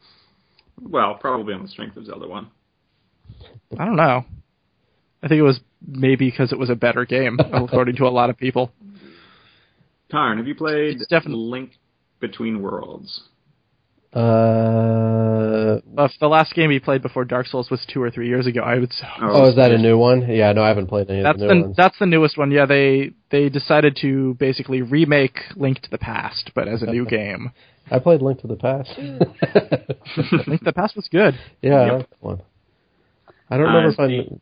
Well, 0.80 1.14
probably 1.14 1.54
on 1.54 1.62
the 1.62 1.68
strength 1.68 1.96
of 1.96 2.06
Zelda 2.06 2.28
One. 2.28 2.48
I 3.78 3.84
don't 3.84 3.96
know. 3.96 4.24
I 5.22 5.28
think 5.28 5.38
it 5.38 5.42
was 5.42 5.60
maybe 5.86 6.30
because 6.30 6.52
it 6.52 6.58
was 6.58 6.70
a 6.70 6.74
better 6.76 7.04
game, 7.04 7.38
according 7.52 7.96
to 7.96 8.06
a 8.06 8.10
lot 8.10 8.30
of 8.30 8.36
people. 8.36 8.72
Tarn, 10.10 10.38
have 10.38 10.46
you 10.46 10.54
played 10.54 10.96
It's 11.00 11.06
definitely- 11.08 11.44
Link 11.44 11.70
Between 12.20 12.60
Worlds? 12.62 13.22
Uh 14.14 14.18
Uh, 15.96 16.04
if 16.04 16.12
the 16.20 16.28
last 16.28 16.54
game 16.54 16.70
he 16.70 16.78
played 16.78 17.00
before 17.02 17.24
Dark 17.24 17.46
Souls 17.46 17.70
was 17.70 17.84
two 17.92 18.02
or 18.02 18.10
three 18.10 18.28
years 18.28 18.46
ago, 18.46 18.60
I 18.60 18.78
would 18.78 18.92
say. 18.92 19.06
oh, 19.22 19.48
is 19.48 19.56
that 19.56 19.70
a 19.72 19.78
new 19.78 19.96
one? 19.96 20.28
Yeah, 20.28 20.52
no, 20.52 20.62
I 20.62 20.68
haven't 20.68 20.88
played 20.88 21.08
any 21.10 21.20
of 21.20 21.24
That's 21.24 21.38
the 21.40 21.46
the 21.48 21.54
new 21.54 21.62
ones. 21.62 21.76
that's 21.76 21.98
the 21.98 22.06
newest 22.06 22.36
one. 22.36 22.50
Yeah, 22.50 22.66
they 22.66 23.12
they 23.30 23.48
decided 23.48 23.96
to 24.02 24.34
basically 24.34 24.82
remake 24.82 25.38
Link 25.56 25.80
to 25.80 25.90
the 25.90 25.98
Past, 25.98 26.50
but 26.54 26.68
as 26.68 26.82
a 26.82 26.86
new 26.86 27.06
game. 27.18 27.52
I 27.90 27.98
played 27.98 28.20
Link 28.22 28.40
to 28.42 28.46
the 28.46 28.56
Past. 28.56 28.90
Link 28.98 30.60
to 30.60 30.64
the 30.64 30.72
Past 30.74 30.94
was 30.94 31.08
good. 31.10 31.34
yeah, 31.62 31.74
I 31.80 31.86
Yep. 31.86 31.96
like 31.98 32.08
one. 32.20 32.40
I 33.50 33.56
don't 33.56 33.66
Uh, 33.66 33.68
remember 33.70 33.88
if 33.90 33.98
I 34.00 34.06
the- 34.08 34.40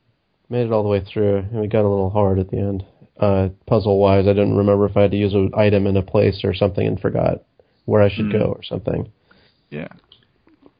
made 0.50 0.66
it 0.66 0.72
all 0.72 0.82
the 0.82 0.88
way 0.88 1.00
through, 1.00 1.38
and 1.38 1.60
we 1.60 1.68
got 1.68 1.84
a 1.84 1.88
little 1.88 2.10
hard 2.10 2.38
at 2.38 2.50
the 2.50 2.58
end. 2.58 2.84
Uh, 3.18 3.48
puzzle 3.66 3.98
wise, 3.98 4.26
I 4.26 4.32
didn't 4.32 4.56
remember 4.56 4.86
if 4.86 4.96
I 4.96 5.02
had 5.02 5.10
to 5.12 5.16
use 5.16 5.34
an 5.34 5.52
item 5.56 5.86
in 5.86 5.96
a 5.96 6.02
place 6.02 6.40
or 6.44 6.54
something 6.54 6.86
and 6.86 6.98
forgot 7.00 7.42
where 7.84 8.02
I 8.02 8.08
should 8.08 8.26
Hmm. 8.26 8.32
go 8.38 8.44
or 8.56 8.62
something. 8.62 9.10
Yeah. 9.70 9.88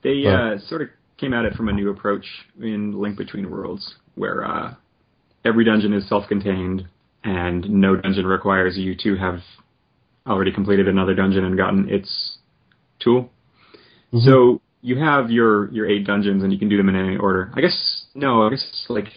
They 0.03 0.23
Huh. 0.25 0.31
uh, 0.31 0.59
sort 0.59 0.83
of 0.83 0.89
came 1.19 1.35
at 1.35 1.45
it 1.45 1.55
from 1.55 1.69
a 1.69 1.73
new 1.73 1.91
approach 1.91 2.27
in 2.61 2.99
Link 2.99 3.19
Between 3.19 3.51
Worlds, 3.51 3.97
where 4.15 4.45
uh, 4.45 4.75
every 5.45 5.65
dungeon 5.65 5.93
is 5.93 6.09
self-contained, 6.09 6.87
and 7.25 7.69
no 7.69 7.97
dungeon 7.97 8.27
requires 8.27 8.79
you 8.79 8.95
to 8.97 9.17
have 9.17 9.41
already 10.27 10.51
completed 10.53 10.89
another 10.89 11.15
dungeon 11.15 11.45
and 11.45 11.57
gotten 11.57 11.89
its 11.91 12.39
tool. 13.01 13.31
So 14.19 14.61
you 14.83 14.97
have 14.99 15.31
your 15.31 15.71
your 15.73 15.87
eight 15.87 16.07
dungeons, 16.07 16.43
and 16.43 16.53
you 16.53 16.59
can 16.59 16.69
do 16.69 16.77
them 16.79 16.89
in 16.89 16.97
any 16.97 17.17
order. 17.17 17.51
I 17.55 17.61
guess 17.61 18.07
no, 18.15 18.47
I 18.47 18.51
guess 18.51 18.67
it's 18.69 18.87
like 18.89 19.09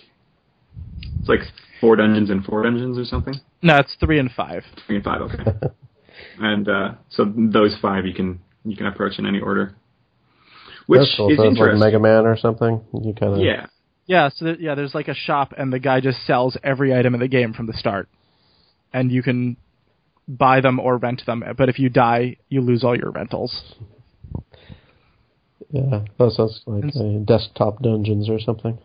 it's 1.24 1.30
like 1.30 1.40
four 1.80 1.96
dungeons 1.96 2.30
and 2.30 2.44
four 2.44 2.64
dungeons 2.64 2.98
or 2.98 3.06
something. 3.06 3.36
No, 3.62 3.78
it's 3.78 3.96
three 3.98 4.20
and 4.20 4.30
five. 4.30 4.64
Three 4.86 4.98
and 4.98 5.06
five, 5.06 5.22
okay. 5.22 5.44
and 6.40 6.68
uh, 6.68 6.94
so 7.10 7.32
those 7.34 7.78
five 7.82 8.06
you 8.06 8.14
can 8.14 8.42
you 8.66 8.76
can 8.76 8.88
approach 8.88 9.18
in 9.20 9.26
any 9.26 9.40
order, 9.40 9.74
which 10.88 11.00
That's 11.00 11.16
cool. 11.16 11.30
is 11.32 11.38
so 11.38 11.44
it's 11.44 11.48
like 11.48 11.50
interesting. 11.52 11.80
Mega 11.80 12.00
Man 12.00 12.26
or 12.26 12.36
something. 12.36 12.84
You 12.94 13.14
kind 13.14 13.36
of 13.36 13.40
yeah, 13.40 13.68
Yeah, 14.06 14.30
so 14.36 14.46
there, 14.46 14.60
yeah, 14.60 14.76
there's 14.76 14.94
like 14.94 15.08
a 15.08 15.14
shop, 15.14 15.54
and 15.58 15.72
the 15.72 15.80
guy 15.80 16.02
just 16.02 16.26
sells 16.26 16.58
every 16.62 16.94
item 16.94 17.14
in 17.14 17.22
the 17.22 17.30
game 17.30 17.54
from 17.54 17.68
the 17.68 17.74
start, 17.74 18.10
and 18.92 19.10
you 19.10 19.24
can 19.24 19.56
buy 20.28 20.60
them 20.60 20.80
or 20.80 20.98
rent 20.98 21.22
them. 21.26 21.42
But 21.58 21.70
if 21.70 21.80
you 21.80 21.88
die, 21.88 22.36
you 22.50 22.60
lose 22.60 22.84
all 22.84 22.98
your 22.98 23.12
rentals. 23.12 23.76
yeah. 25.70 26.02
That 26.20 26.32
sounds 26.32 26.62
like 26.66 26.94
uh, 26.96 27.24
desktop 27.24 27.82
dungeons 27.82 28.30
or 28.30 28.42
something. 28.42 28.78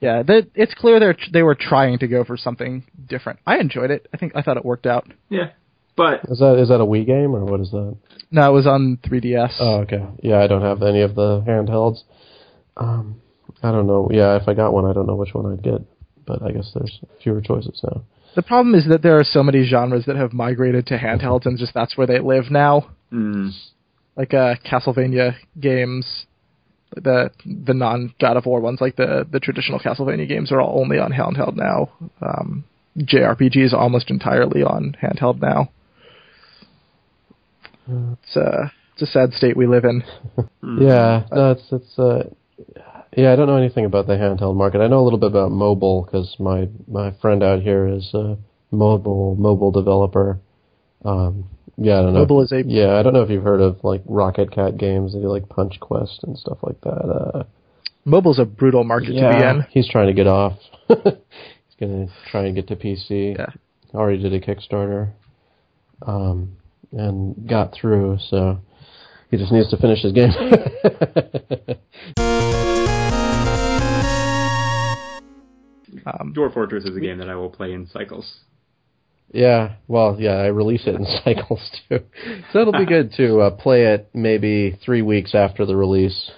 Yeah, 0.00 0.22
that 0.22 0.48
it's 0.54 0.74
clear 0.74 0.98
they 0.98 1.14
they 1.32 1.42
were 1.42 1.54
trying 1.54 1.98
to 1.98 2.08
go 2.08 2.24
for 2.24 2.36
something 2.36 2.84
different. 3.08 3.38
I 3.46 3.58
enjoyed 3.58 3.90
it. 3.90 4.06
I 4.14 4.16
think 4.16 4.32
I 4.34 4.42
thought 4.42 4.56
it 4.56 4.64
worked 4.64 4.86
out. 4.86 5.06
yeah. 5.28 5.50
But 5.96 6.20
Is 6.30 6.38
that 6.38 6.58
is 6.58 6.68
that 6.68 6.80
a 6.80 6.86
Wii 6.86 7.04
game 7.04 7.34
or 7.34 7.44
what 7.44 7.60
is 7.60 7.70
that? 7.72 7.94
No, 8.30 8.48
it 8.48 8.54
was 8.54 8.66
on 8.66 8.98
3DS. 9.04 9.56
Oh, 9.60 9.80
okay. 9.80 10.02
Yeah, 10.22 10.38
I 10.38 10.46
don't 10.46 10.62
have 10.62 10.82
any 10.82 11.02
of 11.02 11.14
the 11.14 11.42
handhelds. 11.46 11.98
Um, 12.76 13.20
I 13.62 13.70
don't 13.70 13.86
know. 13.86 14.08
Yeah, 14.10 14.36
if 14.40 14.48
I 14.48 14.54
got 14.54 14.72
one, 14.72 14.86
I 14.86 14.94
don't 14.94 15.06
know 15.06 15.16
which 15.16 15.34
one 15.34 15.52
I'd 15.52 15.62
get. 15.62 15.82
But 16.26 16.42
I 16.42 16.52
guess 16.52 16.70
there's 16.74 17.00
fewer 17.22 17.42
choices 17.42 17.80
now. 17.82 18.02
The 18.36 18.42
problem 18.42 18.74
is 18.76 18.86
that 18.88 19.02
there 19.02 19.18
are 19.18 19.24
so 19.24 19.42
many 19.42 19.64
genres 19.66 20.04
that 20.06 20.16
have 20.16 20.32
migrated 20.32 20.86
to 20.86 20.96
handhelds, 20.96 21.44
and 21.44 21.58
just 21.58 21.74
that's 21.74 21.98
where 21.98 22.06
they 22.06 22.20
live 22.20 22.50
now. 22.50 22.90
mm, 23.12 23.50
Like 24.16 24.32
uh, 24.32 24.54
Castlevania 24.64 25.34
games, 25.58 26.24
the 26.94 27.30
the 27.44 27.74
non 27.74 28.14
God 28.20 28.36
of 28.36 28.46
War 28.46 28.60
ones, 28.60 28.80
like 28.80 28.96
the 28.96 29.26
the 29.30 29.40
traditional 29.40 29.78
Castlevania 29.78 30.28
games, 30.28 30.52
are 30.52 30.60
all 30.60 30.80
only 30.80 30.98
on 30.98 31.12
handheld 31.12 31.56
now. 31.56 31.90
Um, 32.20 32.64
JRPG 32.98 33.64
is 33.64 33.74
almost 33.74 34.10
entirely 34.10 34.62
on 34.62 34.96
handheld 35.02 35.40
now. 35.40 35.70
It's 37.88 38.36
a 38.36 38.72
it's 38.94 39.02
a 39.02 39.06
sad 39.06 39.32
state 39.32 39.56
we 39.56 39.66
live 39.66 39.84
in. 39.84 40.02
mm. 40.62 40.80
Yeah, 40.80 41.24
no, 41.32 41.52
it's 41.52 41.66
it's. 41.70 41.98
Uh, 41.98 42.30
yeah, 43.16 43.32
I 43.32 43.36
don't 43.36 43.48
know 43.48 43.56
anything 43.56 43.86
about 43.86 44.06
the 44.06 44.12
handheld 44.14 44.56
market. 44.56 44.80
I 44.80 44.86
know 44.86 45.00
a 45.00 45.02
little 45.02 45.18
bit 45.18 45.30
about 45.30 45.50
mobile 45.50 46.02
because 46.04 46.36
my 46.38 46.68
my 46.86 47.12
friend 47.20 47.42
out 47.42 47.62
here 47.62 47.88
is 47.88 48.12
a 48.14 48.36
mobile 48.70 49.34
mobile 49.36 49.70
developer. 49.70 50.38
Um, 51.04 51.48
yeah, 51.82 51.98
I 51.98 52.02
don't 52.02 52.12
know. 52.12 52.20
Mobile 52.20 52.42
is 52.42 52.52
a 52.52 52.62
Yeah, 52.66 52.98
I 52.98 53.02
don't 53.02 53.14
know 53.14 53.22
if 53.22 53.30
you've 53.30 53.42
heard 53.42 53.62
of 53.62 53.82
like 53.82 54.02
Rocket 54.04 54.52
Cat 54.52 54.76
games. 54.76 55.14
They 55.14 55.20
do 55.20 55.28
like 55.28 55.48
Punch 55.48 55.80
Quest 55.80 56.20
and 56.24 56.38
stuff 56.38 56.58
like 56.62 56.78
that. 56.82 56.90
Uh, 56.90 57.44
mobile's 58.04 58.38
a 58.38 58.44
brutal 58.44 58.84
market 58.84 59.06
to 59.06 59.12
be 59.12 59.44
in. 59.44 59.66
he's 59.70 59.88
trying 59.88 60.08
to 60.08 60.12
get 60.12 60.26
off. 60.26 60.58
he's 60.88 61.76
gonna 61.80 62.08
try 62.30 62.44
and 62.44 62.54
get 62.54 62.68
to 62.68 62.76
PC. 62.76 63.36
Yeah. 63.38 63.46
Already 63.94 64.22
did 64.22 64.34
a 64.34 64.40
Kickstarter, 64.40 65.12
um, 66.06 66.56
and 66.92 67.48
got 67.48 67.72
through. 67.72 68.18
So 68.28 68.60
he 69.30 69.38
just 69.38 69.50
needs 69.50 69.70
to 69.70 69.78
finish 69.78 70.02
his 70.02 70.12
game. 70.12 70.32
Um, 76.06 76.32
Dwarf 76.34 76.54
Fortress 76.54 76.84
is 76.84 76.96
a 76.96 77.00
game 77.00 77.18
that 77.18 77.28
I 77.28 77.34
will 77.34 77.50
play 77.50 77.72
in 77.72 77.86
cycles. 77.86 78.40
Yeah, 79.32 79.74
well, 79.86 80.16
yeah, 80.18 80.32
I 80.32 80.46
release 80.46 80.82
it 80.86 80.96
in 80.96 81.06
cycles 81.24 81.60
too, 81.88 82.00
so 82.52 82.60
it'll 82.60 82.72
be 82.72 82.86
good 82.86 83.12
to 83.16 83.40
uh, 83.40 83.50
play 83.50 83.84
it 83.84 84.10
maybe 84.12 84.78
three 84.84 85.02
weeks 85.02 85.34
after 85.34 85.64
the 85.64 85.76
release, 85.76 86.30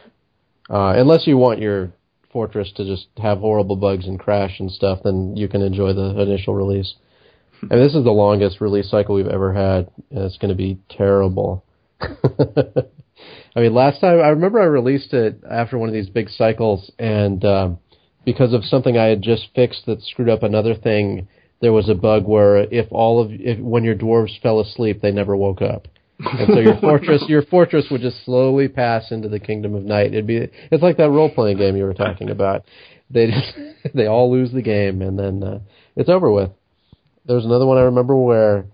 uh, 0.68 0.92
unless 0.96 1.26
you 1.26 1.38
want 1.38 1.60
your 1.60 1.92
fortress 2.32 2.72
to 2.76 2.84
just 2.84 3.06
have 3.18 3.38
horrible 3.38 3.76
bugs 3.76 4.06
and 4.06 4.18
crash 4.18 4.58
and 4.58 4.70
stuff. 4.70 5.00
Then 5.04 5.36
you 5.36 5.48
can 5.48 5.62
enjoy 5.62 5.92
the 5.92 6.20
initial 6.20 6.54
release. 6.54 6.94
And 7.60 7.80
this 7.80 7.94
is 7.94 8.02
the 8.02 8.10
longest 8.10 8.60
release 8.60 8.90
cycle 8.90 9.14
we've 9.14 9.28
ever 9.28 9.52
had, 9.52 9.88
and 10.10 10.24
it's 10.24 10.38
going 10.38 10.48
to 10.48 10.56
be 10.56 10.80
terrible. 10.90 11.64
I 12.00 13.60
mean, 13.60 13.72
last 13.72 14.00
time 14.00 14.20
I 14.20 14.28
remember 14.30 14.60
I 14.60 14.64
released 14.64 15.12
it 15.12 15.40
after 15.48 15.78
one 15.78 15.88
of 15.88 15.92
these 15.92 16.08
big 16.08 16.28
cycles, 16.28 16.90
and 16.98 17.44
um, 17.44 17.78
because 18.24 18.52
of 18.52 18.64
something 18.64 18.98
I 18.98 19.04
had 19.04 19.22
just 19.22 19.48
fixed 19.54 19.86
that 19.86 20.02
screwed 20.02 20.28
up 20.28 20.42
another 20.42 20.74
thing, 20.74 21.28
there 21.62 21.72
was 21.72 21.88
a 21.88 21.94
bug 21.94 22.26
where 22.26 22.58
if 22.58 22.88
all 22.90 23.22
of 23.22 23.30
if 23.32 23.58
when 23.58 23.84
your 23.84 23.94
dwarves 23.94 24.38
fell 24.42 24.60
asleep, 24.60 25.00
they 25.00 25.12
never 25.12 25.36
woke 25.36 25.62
up, 25.62 25.86
and 26.18 26.48
so 26.52 26.58
your 26.58 26.76
fortress 26.80 27.24
your 27.28 27.42
fortress 27.42 27.86
would 27.90 28.02
just 28.02 28.24
slowly 28.24 28.68
pass 28.68 29.10
into 29.12 29.28
the 29.28 29.38
kingdom 29.38 29.74
of 29.74 29.84
night. 29.84 30.08
It'd 30.08 30.26
be 30.26 30.48
it's 30.70 30.82
like 30.82 30.96
that 30.98 31.10
role 31.10 31.30
playing 31.32 31.58
game 31.58 31.76
you 31.76 31.84
were 31.84 31.94
talking 31.94 32.30
about. 32.30 32.64
They 33.08 33.28
just 33.28 33.54
they 33.94 34.06
all 34.06 34.30
lose 34.30 34.52
the 34.52 34.60
game, 34.60 35.00
and 35.00 35.16
then 35.18 35.42
uh, 35.42 35.60
it's 35.94 36.08
over 36.10 36.30
with. 36.30 36.50
There's 37.24 37.44
another 37.44 37.64
one 37.64 37.78
I 37.78 37.82
remember 37.82 38.16
where 38.16 38.66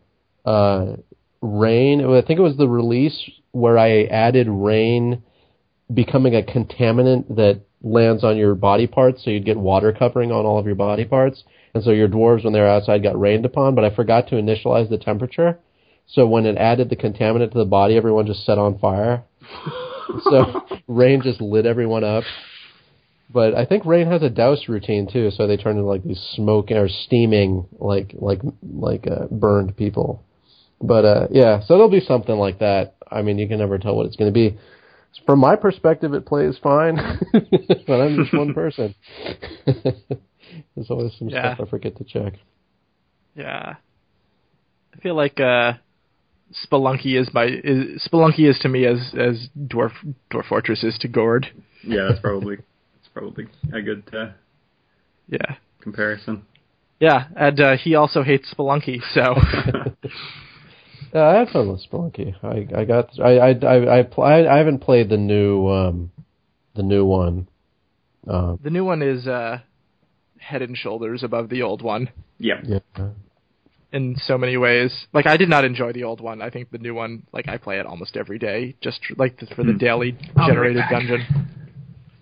uh, 0.46 0.96
rain. 1.42 2.00
I 2.02 2.22
think 2.22 2.40
it 2.40 2.42
was 2.42 2.56
the 2.56 2.68
release 2.68 3.30
where 3.52 3.76
I 3.78 4.04
added 4.04 4.48
rain 4.48 5.22
becoming 5.92 6.34
a 6.34 6.42
contaminant 6.42 7.36
that 7.36 7.60
lands 7.82 8.24
on 8.24 8.38
your 8.38 8.54
body 8.54 8.86
parts, 8.86 9.24
so 9.24 9.30
you'd 9.30 9.44
get 9.44 9.58
water 9.58 9.92
covering 9.92 10.32
on 10.32 10.46
all 10.46 10.58
of 10.58 10.64
your 10.64 10.74
body 10.74 11.04
parts, 11.04 11.44
and 11.74 11.82
so 11.82 11.90
your 11.90 12.08
dwarves 12.08 12.44
when 12.44 12.52
they're 12.52 12.68
outside 12.68 13.02
got 13.02 13.18
rained 13.18 13.44
upon. 13.44 13.74
But 13.74 13.84
I 13.84 13.94
forgot 13.94 14.28
to 14.28 14.36
initialize 14.36 14.88
the 14.88 14.98
temperature, 14.98 15.58
So 16.06 16.26
when 16.26 16.46
it 16.46 16.56
added 16.56 16.90
the 16.90 16.96
contaminant 16.96 17.52
to 17.52 17.58
the 17.58 17.64
body, 17.64 17.96
everyone 17.96 18.26
just 18.26 18.44
set 18.44 18.58
on 18.58 18.78
fire. 18.78 19.24
so 20.24 20.62
Rain 20.86 21.22
just 21.22 21.40
lit 21.40 21.66
everyone 21.66 22.04
up. 22.04 22.24
But 23.30 23.54
I 23.54 23.66
think 23.66 23.84
Rain 23.84 24.06
has 24.06 24.22
a 24.22 24.30
douse 24.30 24.68
routine 24.68 25.06
too, 25.10 25.30
so 25.30 25.46
they 25.46 25.58
turn 25.58 25.76
into 25.76 25.88
like 25.88 26.02
these 26.02 26.20
smoke 26.34 26.70
or 26.70 26.88
steaming 26.88 27.66
like 27.78 28.14
like 28.14 28.40
like 28.62 29.06
uh, 29.06 29.26
burned 29.30 29.76
people. 29.76 30.22
But 30.80 31.04
uh 31.04 31.26
yeah, 31.30 31.60
so 31.60 31.74
it'll 31.74 31.90
be 31.90 32.00
something 32.00 32.36
like 32.36 32.60
that. 32.60 32.94
I 33.10 33.22
mean, 33.22 33.38
you 33.38 33.46
can 33.46 33.58
never 33.58 33.78
tell 33.78 33.96
what 33.96 34.06
it's 34.06 34.16
going 34.16 34.32
to 34.32 34.34
be. 34.34 34.58
From 35.26 35.40
my 35.40 35.56
perspective, 35.56 36.14
it 36.14 36.26
plays 36.26 36.58
fine, 36.62 36.96
but 37.32 38.00
I'm 38.00 38.16
just 38.16 38.32
one 38.32 38.54
person. 38.54 38.94
There's 40.74 40.90
always 40.90 41.12
some 41.18 41.28
Yeah. 41.28 41.54
stuff 41.54 41.66
I 41.66 41.70
forget 41.70 41.96
to 41.98 42.04
check. 42.04 42.34
Yeah. 43.34 43.76
I 44.94 45.00
feel 45.00 45.14
like 45.14 45.38
uh 45.40 45.74
Spelunky 46.66 47.20
is 47.20 47.28
my 47.34 47.44
is 47.44 48.06
Spelunky 48.10 48.48
is 48.48 48.58
to 48.60 48.68
me 48.68 48.86
as 48.86 49.14
as 49.18 49.48
Dwarf 49.58 49.92
Dwarf 50.30 50.46
Fortress 50.48 50.82
is 50.82 50.96
to 50.98 51.08
Gord. 51.08 51.46
Yeah, 51.84 52.08
that's 52.08 52.20
probably 52.20 52.56
that's 52.56 53.08
probably 53.12 53.46
a 53.72 53.82
good 53.82 54.02
uh, 54.12 54.30
Yeah. 55.28 55.56
comparison. 55.80 56.42
Yeah, 57.00 57.26
and 57.36 57.60
uh, 57.60 57.76
he 57.76 57.94
also 57.94 58.22
hates 58.24 58.52
Spelunky, 58.52 59.00
so 59.14 59.34
Yeah, 61.14 61.22
I 61.26 61.34
had 61.38 61.48
fun 61.50 61.68
with 61.68 61.82
Spelunky. 61.88 62.34
I 62.42 62.80
I 62.80 62.84
got 62.84 63.10
I 63.20 63.38
I 63.38 63.50
I 63.52 63.98
I, 63.98 64.02
pl- 64.02 64.24
I, 64.24 64.46
I 64.46 64.58
haven't 64.58 64.80
played 64.80 65.08
the 65.08 65.16
new 65.16 65.68
um 65.68 66.10
the 66.74 66.82
new 66.82 67.04
one. 67.04 67.48
Uh, 68.26 68.56
the 68.62 68.70
new 68.70 68.84
one 68.84 69.00
is 69.02 69.26
uh 69.26 69.58
head 70.38 70.62
and 70.62 70.76
shoulders 70.76 71.22
above 71.22 71.48
the 71.48 71.62
old 71.62 71.82
one 71.82 72.10
Yeah. 72.38 72.60
yeah. 72.64 72.78
in 73.92 74.16
so 74.18 74.36
many 74.38 74.56
ways. 74.56 75.06
Like 75.12 75.26
I 75.26 75.36
did 75.36 75.48
not 75.48 75.64
enjoy 75.64 75.92
the 75.92 76.04
old 76.04 76.20
one. 76.20 76.42
I 76.42 76.50
think 76.50 76.70
the 76.70 76.78
new 76.78 76.94
one, 76.94 77.22
like 77.32 77.48
I 77.48 77.56
play 77.56 77.78
it 77.78 77.86
almost 77.86 78.16
every 78.16 78.38
day, 78.38 78.74
just 78.80 79.00
like 79.16 79.38
for 79.56 79.64
the 79.64 79.72
Hmm. 79.72 79.78
daily 79.78 80.16
generated 80.46 80.84
dungeon. 80.90 81.24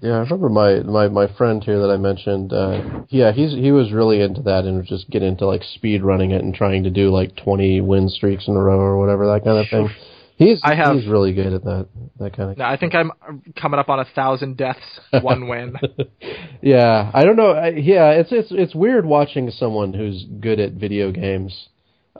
Yeah, 0.02 0.12
I 0.12 0.18
remember 0.18 0.48
my, 0.50 0.80
my, 0.80 1.08
my 1.08 1.26
friend 1.36 1.64
here 1.64 1.80
that 1.80 1.90
I 1.90 1.96
mentioned. 1.96 2.52
Uh, 2.52 3.00
yeah, 3.08 3.32
he's 3.32 3.52
he 3.52 3.72
was 3.72 3.92
really 3.92 4.20
into 4.20 4.42
that 4.42 4.64
and 4.64 4.76
would 4.76 4.86
just 4.86 5.08
get 5.10 5.22
into 5.22 5.46
like 5.46 5.62
speed 5.64 6.02
running 6.04 6.32
it 6.32 6.42
and 6.44 6.54
trying 6.54 6.84
to 6.84 6.90
do 6.90 7.08
like 7.10 7.34
twenty 7.36 7.80
win 7.80 8.08
streaks 8.10 8.46
in 8.46 8.54
a 8.54 8.60
row 8.62 8.78
or 8.78 8.98
whatever 8.98 9.26
that 9.26 9.42
kind 9.42 9.58
of 9.58 9.66
thing. 9.70 9.88
He's 10.36 10.60
I 10.62 10.74
have- 10.74 10.96
he's 10.96 11.06
really 11.06 11.32
good 11.32 11.52
at 11.52 11.64
that 11.64 11.88
that 12.18 12.36
kind 12.36 12.50
of. 12.50 12.58
No, 12.58 12.64
I 12.64 12.76
think 12.76 12.94
I'm 12.94 13.10
coming 13.60 13.80
up 13.80 13.88
on 13.88 14.00
a 14.00 14.04
thousand 14.04 14.56
deaths, 14.56 15.00
one 15.22 15.48
win. 15.48 15.76
yeah, 16.62 17.10
I 17.14 17.24
don't 17.24 17.36
know. 17.36 17.52
I, 17.52 17.68
yeah, 17.70 18.10
it's 18.10 18.30
it's 18.32 18.48
it's 18.50 18.74
weird 18.74 19.06
watching 19.06 19.50
someone 19.50 19.94
who's 19.94 20.24
good 20.40 20.60
at 20.60 20.72
video 20.72 21.10
games 21.10 21.68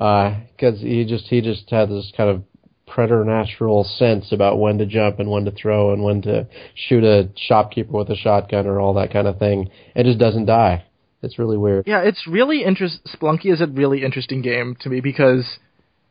uh, 0.01 0.35
because 0.57 0.81
he 0.81 1.05
just 1.05 1.27
he 1.27 1.41
just 1.43 1.69
had 1.71 1.91
this 1.91 2.11
kind 2.17 2.31
of 2.31 2.43
preternatural 2.87 3.85
sense 3.85 4.33
about 4.33 4.59
when 4.59 4.79
to 4.79 4.87
jump 4.87 5.19
and 5.19 5.31
when 5.31 5.45
to 5.45 5.51
throw 5.51 5.93
and 5.93 6.03
when 6.03 6.23
to 6.23 6.47
shoot 6.75 7.05
a 7.05 7.29
shopkeeper 7.37 7.93
with 7.93 8.09
a 8.09 8.17
shotgun 8.17 8.67
or 8.67 8.81
all 8.81 8.95
that 8.95 9.13
kind 9.13 9.27
of 9.27 9.39
thing, 9.39 9.69
and 9.95 10.07
just 10.07 10.19
doesn't 10.19 10.47
die. 10.47 10.85
It's 11.23 11.39
really 11.39 11.57
weird. 11.59 11.87
Yeah, 11.87 12.03
it's 12.03 12.27
really 12.27 12.63
interest. 12.65 13.01
Spelunky 13.07 13.53
is 13.53 13.61
a 13.61 13.67
really 13.67 14.05
interesting 14.05 14.41
game 14.43 14.77
to 14.81 14.89
me 14.89 15.01
because 15.01 15.59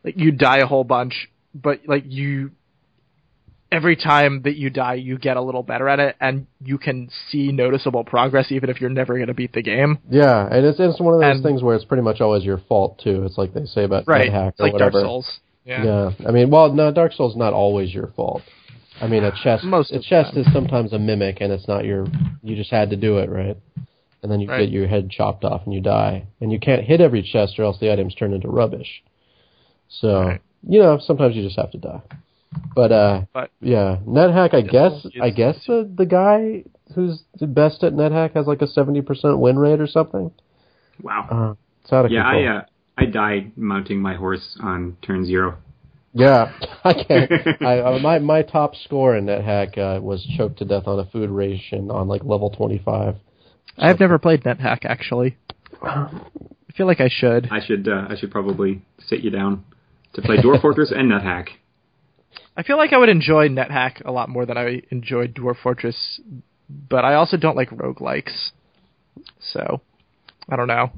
like 0.04 0.18
you 0.18 0.32
die 0.32 0.58
a 0.60 0.68
whole 0.68 0.84
bunch, 0.84 1.30
but 1.56 1.80
like 1.88 2.04
you 2.06 2.52
every 3.72 3.96
time 3.96 4.44
that 4.44 4.56
you 4.56 4.70
die, 4.70 4.94
you 4.94 5.18
get 5.18 5.38
a 5.38 5.42
little 5.42 5.64
better 5.64 5.90
at 5.90 6.00
it, 6.00 6.16
and 6.22 6.46
you 6.64 6.78
can 6.78 7.10
see 7.30 7.52
noticeable 7.52 8.04
progress 8.04 8.52
even 8.52 8.70
if 8.70 8.80
you're 8.80 8.90
never 8.90 9.16
going 9.16 9.28
to 9.28 9.34
beat 9.34 9.54
the 9.54 9.62
game. 9.64 9.98
Yeah, 10.10 10.48
and 10.50 10.66
it's 10.66 10.80
it's 10.80 11.00
one 11.00 11.14
of 11.16 11.20
those 11.22 11.36
And- 11.38 11.44
things 11.44 11.64
where 11.64 11.76
it's 11.76 11.86
pretty 11.86 12.04
much 12.04 12.22
always 12.22 12.44
your 12.44 12.60
fault 12.70 13.00
too. 13.04 13.24
It's 13.24 13.38
like 13.38 13.54
they 13.54 13.66
say 13.66 13.84
about 13.86 14.04
Right, 14.08 14.28
it's 14.32 14.60
or 14.60 14.64
like 14.66 14.74
whatever. 14.74 14.92
Dark 15.00 15.04
Souls. 15.06 15.40
Yeah. 15.66 15.84
Yeah, 15.84 16.12
I 16.28 16.32
mean, 16.32 16.52
well, 16.52 16.72
no, 16.72 16.92
Dark 16.92 17.12
Souls 17.14 17.32
is 17.32 17.38
not 17.38 17.54
always 17.54 17.92
your 17.92 18.08
fault. 18.16 18.44
I 19.02 19.08
mean, 19.08 19.24
a 19.24 19.32
chest, 19.44 19.64
Most 19.66 19.92
a 19.92 20.00
chest 20.00 20.38
is 20.38 20.46
sometimes 20.54 20.94
a 20.94 21.00
mimic, 21.00 21.40
and 21.42 21.52
it's 21.52 21.68
not 21.68 21.86
your. 21.86 22.06
You 22.44 22.56
just 22.56 22.70
had 22.70 22.92
to 22.92 22.96
do 22.96 23.18
it, 23.18 23.30
right? 23.30 23.58
And 24.22 24.32
then 24.32 24.40
you 24.40 24.48
Right. 24.48 24.62
get 24.62 24.70
your 24.70 24.88
head 24.88 25.10
chopped 25.10 25.44
off 25.44 25.64
and 25.66 25.74
you 25.74 25.82
die, 25.82 26.28
and 26.40 26.52
you 26.52 26.60
can't 26.60 26.84
hit 26.84 27.02
every 27.02 27.24
chest, 27.24 27.60
or 27.60 27.64
else 27.64 27.80
the 27.80 27.92
items 27.92 28.14
turn 28.16 28.32
into 28.34 28.48
rubbish. 28.48 29.04
So 29.90 30.22
Right. 30.22 30.42
You 30.68 30.80
know, 30.80 31.00
sometimes 31.00 31.36
you 31.36 31.44
just 31.44 31.58
have 31.58 31.72
to 31.72 31.78
die. 31.78 32.02
But 32.76 32.92
uh, 32.92 33.22
But- 33.34 33.51
yeah, 33.62 33.98
NetHack. 34.08 34.54
I 34.54 34.62
guess 34.62 35.06
I 35.22 35.30
guess 35.30 35.58
the 35.68 35.90
the 35.94 36.06
guy 36.06 36.64
who's 36.94 37.24
the 37.40 37.48
best 37.48 37.84
at 37.84 37.94
NetHack 37.94 38.36
has 38.36 38.48
like 38.48 38.62
a 38.62 38.68
seventy 38.68 39.01
percent 39.01 39.40
win 39.40 39.58
rate 39.58 39.82
or 39.82 39.88
something. 39.88 40.32
Wow. 41.01 41.28
Uh, 41.30 41.56
it's 41.84 41.92
out 41.92 42.06
of 42.06 42.12
yeah, 42.12 42.24
control. 42.24 42.48
I 42.48 42.58
uh, 42.58 42.62
I 42.98 43.06
died 43.06 43.51
mounting 43.58 44.01
my 44.01 44.16
horse 44.16 44.58
on 44.62 44.98
turn 45.01 45.25
zero. 45.25 45.58
Yeah, 46.14 46.54
I 46.84 46.94
can't. 46.94 47.32
I, 47.62 47.80
uh, 47.80 48.00
my 48.00 48.20
my 48.20 48.42
top 48.42 48.75
score 48.75 49.18
in 49.18 49.25
NetHack 49.25 49.78
uh, 49.78 50.01
was 50.01 50.25
choked 50.38 50.60
to 50.60 50.66
death 50.66 50.88
on 50.88 51.00
a 51.00 51.06
food 51.06 51.30
ration 51.30 51.92
on 51.92 52.08
like 52.08 52.24
level 52.24 52.50
twenty 52.50 52.82
five. 52.84 53.16
I've 53.78 54.00
never 54.00 54.18
played 54.18 54.44
NetHack 54.44 54.86
actually. 54.86 55.38
I 55.84 56.10
feel 56.78 56.88
like 56.88 57.01
I 57.01 57.10
should. 57.10 57.50
I 57.51 57.60
should 57.66 57.88
uh, 57.88 58.06
I 58.10 58.16
should 58.18 58.32
probably 58.32 58.82
sit 59.08 59.20
you 59.20 59.30
down 59.30 59.66
to 60.16 60.22
play 60.22 60.38
Dwarf 60.38 60.62
Fortress 60.62 60.92
and 60.92 61.12
NetHack. 61.12 61.48
I 62.58 62.64
feel 62.64 62.78
like 62.78 62.94
I 62.94 62.98
would 62.98 63.10
enjoy 63.10 63.48
NetHack 63.50 64.04
a 64.06 64.12
lot 64.12 64.30
more 64.30 64.46
than 64.46 64.58
I 64.58 64.82
enjoyed 64.90 65.36
Dwarf 65.36 65.58
Fortress, 65.62 66.20
but 66.70 67.04
I 67.06 67.16
also 67.16 67.38
don't 67.38 67.56
like 67.56 67.70
roguelikes. 67.70 68.51
So, 69.40 69.82
I 70.50 70.56
don't 70.56 70.68
know. 70.68 70.92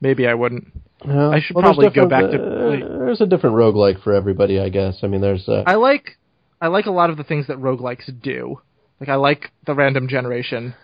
Maybe 0.00 0.26
I 0.26 0.34
wouldn't. 0.34 0.68
Yeah. 1.06 1.28
I 1.30 1.40
should 1.40 1.56
there's 1.56 1.62
probably 1.64 1.86
go 1.90 2.08
different- 2.08 2.10
back 2.10 2.30
to 2.30 2.42
uh, 2.42 2.68
play- 2.68 2.80
there's 2.98 3.20
a 3.20 3.26
different 3.26 3.56
roguelike 3.56 4.02
for 4.02 4.12
everybody, 4.14 4.58
I 4.60 4.68
guess. 4.68 4.98
I 5.02 5.06
mean, 5.06 5.20
there's 5.20 5.48
uh, 5.48 5.64
I 5.66 5.74
like 5.74 6.18
I 6.60 6.68
like 6.68 6.86
a 6.86 6.90
lot 6.90 7.10
of 7.10 7.16
the 7.16 7.24
things 7.24 7.46
that 7.48 7.58
roguelikes 7.58 8.10
do. 8.22 8.60
Like 9.00 9.08
I 9.08 9.14
like 9.14 9.50
the 9.66 9.74
random 9.74 10.08
generation. 10.08 10.74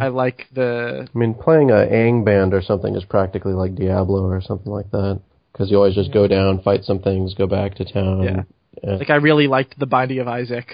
I 0.00 0.06
like 0.06 0.46
the 0.54 1.08
I 1.12 1.18
mean, 1.18 1.34
playing 1.34 1.72
a 1.72 1.74
Angband 1.74 2.52
or 2.52 2.62
something 2.62 2.94
is 2.94 3.02
practically 3.04 3.54
like 3.54 3.74
Diablo 3.74 4.22
or 4.22 4.40
something 4.40 4.70
like 4.70 4.88
that 4.92 5.20
because 5.52 5.70
you 5.70 5.76
always 5.76 5.94
just 5.94 6.12
go 6.12 6.26
down, 6.26 6.62
fight 6.62 6.84
some 6.84 7.00
things, 7.00 7.34
go 7.34 7.46
back 7.46 7.74
to 7.76 7.84
town. 7.90 8.22
Yeah. 8.22 8.42
Yeah. 8.82 8.96
like 8.96 9.10
I 9.10 9.16
really 9.16 9.46
liked 9.46 9.78
the 9.78 9.86
Binding 9.86 10.18
of 10.20 10.28
Isaac. 10.28 10.72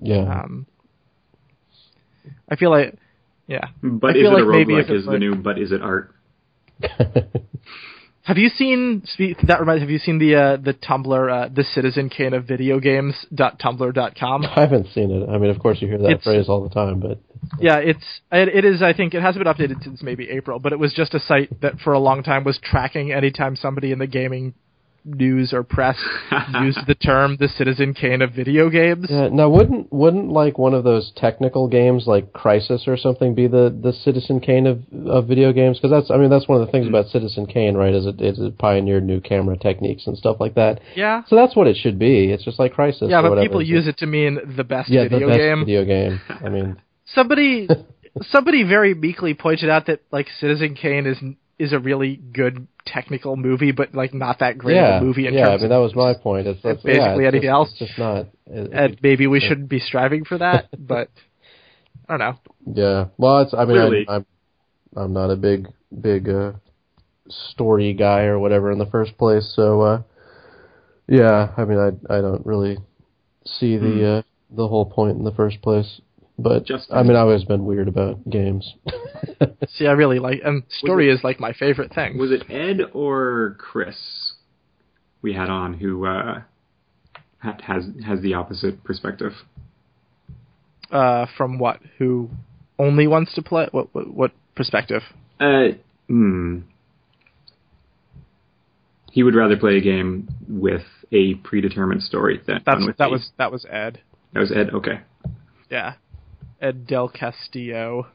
yeah. 0.00 0.42
Um, 0.42 0.66
I 2.48 2.56
feel 2.56 2.70
like 2.70 2.96
yeah. 3.46 3.68
But 3.82 4.16
I 4.16 4.18
is 4.18 4.24
it 4.24 4.32
a 4.32 4.36
like 4.36 4.46
maybe 4.46 4.74
if 4.74 4.86
roguelike? 4.86 4.90
it's 4.90 5.00
Is 5.00 5.06
the 5.06 5.18
new 5.18 5.34
but 5.34 5.58
is 5.58 5.70
it 5.72 5.82
art? 5.82 6.14
Have 8.24 8.38
you 8.38 8.48
seen 8.48 9.02
spe- 9.04 9.46
that 9.46 9.60
reminds 9.60 9.82
have 9.82 9.90
you 9.90 9.98
seen 9.98 10.18
the 10.18 10.34
uh, 10.34 10.56
the 10.56 10.72
Tumblr 10.72 11.30
uh, 11.30 11.48
the 11.54 11.62
Citizen 11.62 12.08
Kane 12.08 12.32
of 12.32 12.46
video 12.46 12.80
games 12.80 13.14
dot 13.34 13.58
tumblr 13.60 13.92
dot 13.92 14.14
com? 14.18 14.44
I 14.46 14.60
haven't 14.62 14.86
seen 14.94 15.10
it. 15.10 15.28
I 15.28 15.36
mean, 15.36 15.50
of 15.50 15.58
course, 15.58 15.82
you 15.82 15.88
hear 15.88 15.98
that 15.98 16.06
It's- 16.06 16.24
phrase 16.24 16.48
all 16.48 16.62
the 16.66 16.74
time, 16.74 17.00
but 17.00 17.18
Yeah, 17.60 17.76
it's 17.78 18.04
it, 18.32 18.48
it 18.48 18.64
is. 18.64 18.82
I 18.82 18.94
think 18.94 19.12
it 19.12 19.20
hasn't 19.20 19.44
been 19.44 19.52
updated 19.52 19.82
since 19.84 20.02
maybe 20.02 20.30
April, 20.30 20.58
but 20.58 20.72
it 20.72 20.78
was 20.78 20.94
just 20.94 21.12
a 21.12 21.20
site 21.20 21.60
that 21.60 21.78
for 21.80 21.92
a 21.92 21.98
long 21.98 22.22
time 22.22 22.44
was 22.44 22.58
tracking 22.62 23.12
anytime 23.12 23.56
somebody 23.56 23.92
in 23.92 23.98
the 23.98 24.06
gaming 24.06 24.54
news 25.04 25.52
or 25.52 25.62
press 25.62 25.98
used 26.62 26.78
the 26.86 26.94
term 26.94 27.36
the 27.38 27.48
Citizen 27.48 27.94
Kane 27.94 28.22
of 28.22 28.32
video 28.32 28.70
games. 28.70 29.06
Yeah, 29.08 29.28
now 29.28 29.48
wouldn't 29.48 29.92
wouldn't 29.92 30.28
like 30.28 30.58
one 30.58 30.74
of 30.74 30.84
those 30.84 31.12
technical 31.16 31.68
games 31.68 32.04
like 32.06 32.32
Crysis 32.32 32.88
or 32.88 32.96
something 32.96 33.34
be 33.34 33.46
the, 33.46 33.76
the 33.82 33.92
Citizen 33.92 34.40
Kane 34.40 34.66
of 34.66 34.80
of 35.06 35.26
video 35.26 35.52
games? 35.52 35.78
Because 35.78 35.90
that's 35.90 36.10
I 36.10 36.16
mean 36.16 36.30
that's 36.30 36.48
one 36.48 36.60
of 36.60 36.66
the 36.66 36.72
things 36.72 36.86
hmm. 36.86 36.94
about 36.94 37.10
Citizen 37.10 37.46
Kane, 37.46 37.76
right? 37.76 37.94
Is 37.94 38.06
it 38.06 38.20
is 38.20 38.38
it 38.38 38.58
pioneered 38.58 39.04
new 39.04 39.20
camera 39.20 39.56
techniques 39.56 40.06
and 40.06 40.16
stuff 40.16 40.36
like 40.40 40.54
that. 40.54 40.80
Yeah, 40.94 41.22
So 41.28 41.36
that's 41.36 41.56
what 41.56 41.66
it 41.66 41.76
should 41.76 41.98
be. 41.98 42.30
It's 42.30 42.44
just 42.44 42.58
like 42.58 42.74
Crysis. 42.74 43.10
yeah, 43.10 43.18
or 43.18 43.22
but 43.22 43.30
whatever. 43.30 43.48
people 43.48 43.60
It's 43.60 43.70
use 43.70 43.86
it 43.86 43.98
to 43.98 44.06
mean 44.06 44.38
the 44.56 44.64
best 44.64 44.90
yeah 44.90 45.08
video 45.08 45.28
the 45.28 45.34
best 45.34 45.38
game. 45.38 45.60
video 45.60 45.84
game. 45.84 46.20
I 46.28 46.48
mean, 46.48 46.80
Somebody, 47.06 47.68
somebody 48.22 48.62
very 48.62 48.94
meekly 48.94 49.34
pointed 49.34 49.68
out 49.68 49.86
that 49.86 50.00
like 50.10 50.28
Citizen 50.40 50.74
Kane 50.74 51.06
is 51.06 51.18
is 51.58 51.72
a 51.72 51.78
really 51.78 52.16
good 52.16 52.66
technical 52.86 53.36
movie, 53.36 53.72
but 53.72 53.94
like 53.94 54.12
not 54.12 54.40
that 54.40 54.58
great 54.58 54.76
yeah, 54.76 54.96
of 54.96 55.02
a 55.02 55.06
movie 55.06 55.26
in 55.26 55.34
yeah. 55.34 55.48
I 55.48 55.56
mean 55.56 55.68
that 55.68 55.76
was 55.76 55.94
my 55.94 56.14
point. 56.14 56.46
It's, 56.46 56.60
it's 56.64 56.82
basically 56.82 56.94
yeah, 56.94 57.28
it's 57.28 57.34
anything 57.34 57.40
just, 57.42 57.52
else. 57.52 57.70
It's 57.70 57.78
just 57.78 57.98
not. 57.98 58.26
It, 58.46 58.72
and 58.72 58.98
maybe 59.02 59.26
we 59.26 59.40
shouldn't 59.40 59.68
be 59.68 59.78
striving 59.78 60.24
for 60.24 60.38
that, 60.38 60.68
but 60.78 61.10
I 62.08 62.16
don't 62.16 62.18
know. 62.18 62.38
Yeah. 62.66 63.04
Well, 63.16 63.42
it's. 63.42 63.54
I 63.54 63.64
mean, 63.64 63.76
Clearly. 63.76 64.06
I, 64.08 64.16
I'm 64.16 64.26
I'm 64.96 65.12
not 65.12 65.30
a 65.30 65.36
big 65.36 65.68
big 66.00 66.28
uh, 66.28 66.52
story 67.28 67.94
guy 67.94 68.22
or 68.22 68.38
whatever 68.38 68.70
in 68.70 68.78
the 68.78 68.86
first 68.86 69.16
place. 69.16 69.52
So 69.54 69.80
uh, 69.80 70.02
yeah, 71.08 71.52
I 71.56 71.64
mean, 71.64 71.78
I 71.78 72.14
I 72.14 72.20
don't 72.20 72.44
really 72.44 72.78
see 73.44 73.76
the 73.76 73.86
Hmm. 73.86 74.04
uh, 74.04 74.22
the 74.56 74.68
whole 74.68 74.86
point 74.86 75.18
in 75.18 75.24
the 75.24 75.32
first 75.32 75.62
place. 75.62 76.00
But 76.36 76.66
Justin. 76.66 76.96
I 76.96 77.02
mean, 77.02 77.12
I've 77.12 77.26
always 77.28 77.44
been 77.44 77.64
weird 77.64 77.86
about 77.86 78.28
games. 78.28 78.74
See, 79.68 79.86
I 79.86 79.92
really 79.92 80.18
like, 80.18 80.40
and 80.44 80.64
story 80.68 81.08
is 81.08 81.22
like 81.22 81.38
my 81.38 81.52
favorite 81.52 81.94
thing. 81.94 82.18
Was 82.18 82.32
it 82.32 82.50
Ed 82.50 82.80
or 82.92 83.56
Chris 83.58 84.32
we 85.22 85.32
had 85.32 85.48
on 85.48 85.74
who 85.74 86.06
uh, 86.06 86.42
ha- 87.38 87.56
has 87.62 87.84
has 88.04 88.20
the 88.20 88.34
opposite 88.34 88.82
perspective? 88.82 89.32
Uh, 90.90 91.26
from 91.36 91.58
what? 91.58 91.78
Who 91.98 92.30
only 92.80 93.06
wants 93.06 93.32
to 93.34 93.42
play? 93.42 93.68
What? 93.70 93.94
What, 93.94 94.12
what 94.12 94.32
perspective? 94.56 95.02
Uh, 95.38 95.68
hmm. 96.08 96.60
He 99.12 99.22
would 99.22 99.36
rather 99.36 99.56
play 99.56 99.76
a 99.76 99.80
game 99.80 100.28
with 100.48 100.82
a 101.12 101.34
predetermined 101.34 102.02
story. 102.02 102.40
Than 102.44 102.60
That's 102.66 102.78
one 102.78 102.86
with 102.86 102.96
that 102.96 103.08
a- 103.08 103.10
was 103.12 103.30
that 103.38 103.52
was 103.52 103.64
Ed. 103.70 104.00
that 104.32 104.40
was 104.40 104.50
Ed. 104.50 104.70
Okay, 104.74 105.00
Yeah, 105.70 105.94
Ed 106.64 106.86
Del 106.86 107.08
Castillo. 107.08 108.06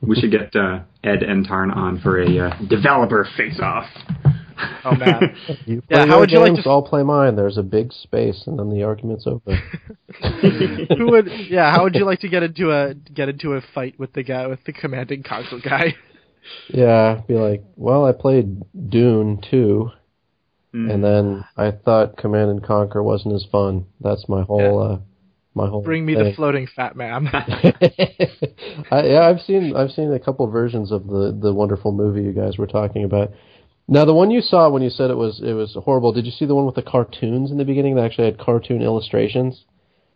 we 0.00 0.16
should 0.16 0.30
get 0.30 0.54
uh, 0.56 0.80
Ed 1.04 1.22
and 1.22 1.46
Tarn 1.46 1.70
on 1.70 2.00
for 2.00 2.20
a 2.20 2.38
uh, 2.48 2.58
developer 2.68 3.26
face-off. 3.36 3.86
Oh 4.84 4.94
man, 4.94 5.34
You 5.66 5.82
Yeah, 5.90 6.00
how 6.00 6.06
your 6.06 6.20
would 6.20 6.30
you 6.30 6.38
like 6.38 6.62
to- 6.62 6.68
I'll 6.68 6.82
play 6.82 7.02
mine. 7.02 7.36
There's 7.36 7.56
a 7.58 7.62
big 7.62 7.92
space, 7.92 8.44
and 8.46 8.58
then 8.58 8.70
the 8.70 8.82
argument's 8.84 9.26
over. 9.26 9.54
who 10.96 11.10
would? 11.10 11.28
Yeah, 11.48 11.70
how 11.72 11.84
would 11.84 11.94
you 11.94 12.04
like 12.04 12.20
to 12.20 12.28
get 12.28 12.42
into 12.42 12.70
a 12.70 12.94
get 12.94 13.28
into 13.28 13.54
a 13.54 13.60
fight 13.74 13.98
with 13.98 14.12
the 14.12 14.22
guy 14.22 14.46
with 14.46 14.62
the 14.64 14.72
Command 14.72 15.10
and 15.10 15.24
Conquer 15.24 15.60
guy? 15.62 15.94
yeah, 16.68 17.20
be 17.26 17.34
like, 17.34 17.62
well, 17.76 18.04
I 18.06 18.12
played 18.12 18.62
Dune 18.90 19.40
2, 19.50 19.90
Mm. 20.72 20.88
and 20.94 21.02
then 21.02 21.44
I 21.56 21.72
thought 21.72 22.16
Command 22.16 22.48
and 22.50 22.62
Conquer 22.62 23.02
wasn't 23.02 23.34
as 23.34 23.44
fun. 23.50 23.86
That's 24.00 24.28
my 24.28 24.42
whole, 24.42 24.78
uh, 24.80 24.98
my 25.54 25.68
whole. 25.68 25.82
Bring 25.82 26.06
me 26.06 26.14
the 26.14 26.32
floating 26.34 26.66
fat 26.74 26.96
man. 26.96 27.26
I, 27.32 29.02
yeah, 29.02 29.28
I've 29.28 29.40
seen 29.40 29.74
I've 29.76 29.90
seen 29.90 30.12
a 30.12 30.18
couple 30.18 30.46
versions 30.48 30.92
of 30.92 31.06
the 31.06 31.36
the 31.40 31.52
wonderful 31.52 31.92
movie 31.92 32.22
you 32.22 32.32
guys 32.32 32.58
were 32.58 32.66
talking 32.66 33.04
about. 33.04 33.30
Now, 33.88 34.04
the 34.04 34.14
one 34.14 34.30
you 34.30 34.40
saw 34.40 34.70
when 34.70 34.82
you 34.82 34.90
said 34.90 35.10
it 35.10 35.16
was 35.16 35.40
it 35.44 35.52
was 35.52 35.76
horrible. 35.84 36.12
Did 36.12 36.24
you 36.24 36.30
see 36.32 36.46
the 36.46 36.54
one 36.54 36.66
with 36.66 36.76
the 36.76 36.82
cartoons 36.82 37.50
in 37.50 37.58
the 37.58 37.64
beginning 37.64 37.96
that 37.96 38.04
actually 38.04 38.26
had 38.26 38.38
cartoon 38.38 38.82
illustrations? 38.82 39.64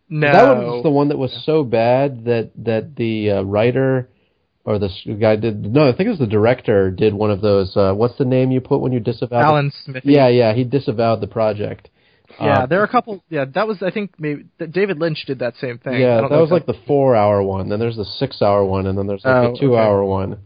No, 0.07 0.31
That 0.31 0.43
was 0.45 0.83
the 0.83 0.89
one 0.91 1.09
that 1.09 1.17
was 1.17 1.43
so 1.45 1.63
bad 1.63 2.25
that 2.25 2.51
that 2.63 2.95
the 2.95 3.31
uh, 3.31 3.41
writer 3.41 4.09
or 4.63 4.79
the 4.79 4.87
s- 4.87 5.07
guy 5.19 5.35
did 5.35 5.73
no, 5.73 5.89
I 5.89 5.95
think 5.95 6.07
it 6.07 6.11
was 6.11 6.19
the 6.19 6.27
director 6.27 6.89
did 6.91 7.13
one 7.13 7.31
of 7.31 7.41
those. 7.41 7.75
Uh, 7.75 7.93
what's 7.93 8.17
the 8.17 8.25
name 8.25 8.51
you 8.51 8.61
put 8.61 8.79
when 8.79 8.93
you 8.93 8.99
disavow? 8.99 9.41
Alan 9.41 9.71
Smithee. 9.83 10.13
yeah, 10.13 10.27
yeah, 10.29 10.53
he 10.53 10.63
disavowed 10.63 11.19
the 11.21 11.27
project. 11.27 11.89
Yeah. 12.39 12.59
Uh, 12.59 12.65
there 12.65 12.81
are 12.81 12.83
a 12.83 12.87
couple. 12.89 13.23
Yeah, 13.29 13.45
that 13.53 13.67
was 13.67 13.81
I 13.81 13.91
think 13.91 14.13
maybe 14.19 14.45
David 14.71 14.99
Lynch 14.99 15.25
did 15.25 15.39
that 15.39 15.55
same 15.57 15.77
thing. 15.77 15.93
I 15.95 15.99
Yeah, 15.99 16.21
that 16.21 16.31
was 16.31 16.51
like 16.51 16.65
the 16.65 16.75
four-hour 16.87 17.41
one. 17.43 17.69
Then 17.69 17.79
there's 17.79 17.95
the 17.97 18.05
six-hour 18.05 18.65
one, 18.65 18.87
and 18.87 18.97
then 18.97 19.07
there's 19.07 19.23
like 19.25 19.35
Oh, 19.35 19.51
the 19.53 19.59
two-hour 19.59 20.03
one. 20.03 20.39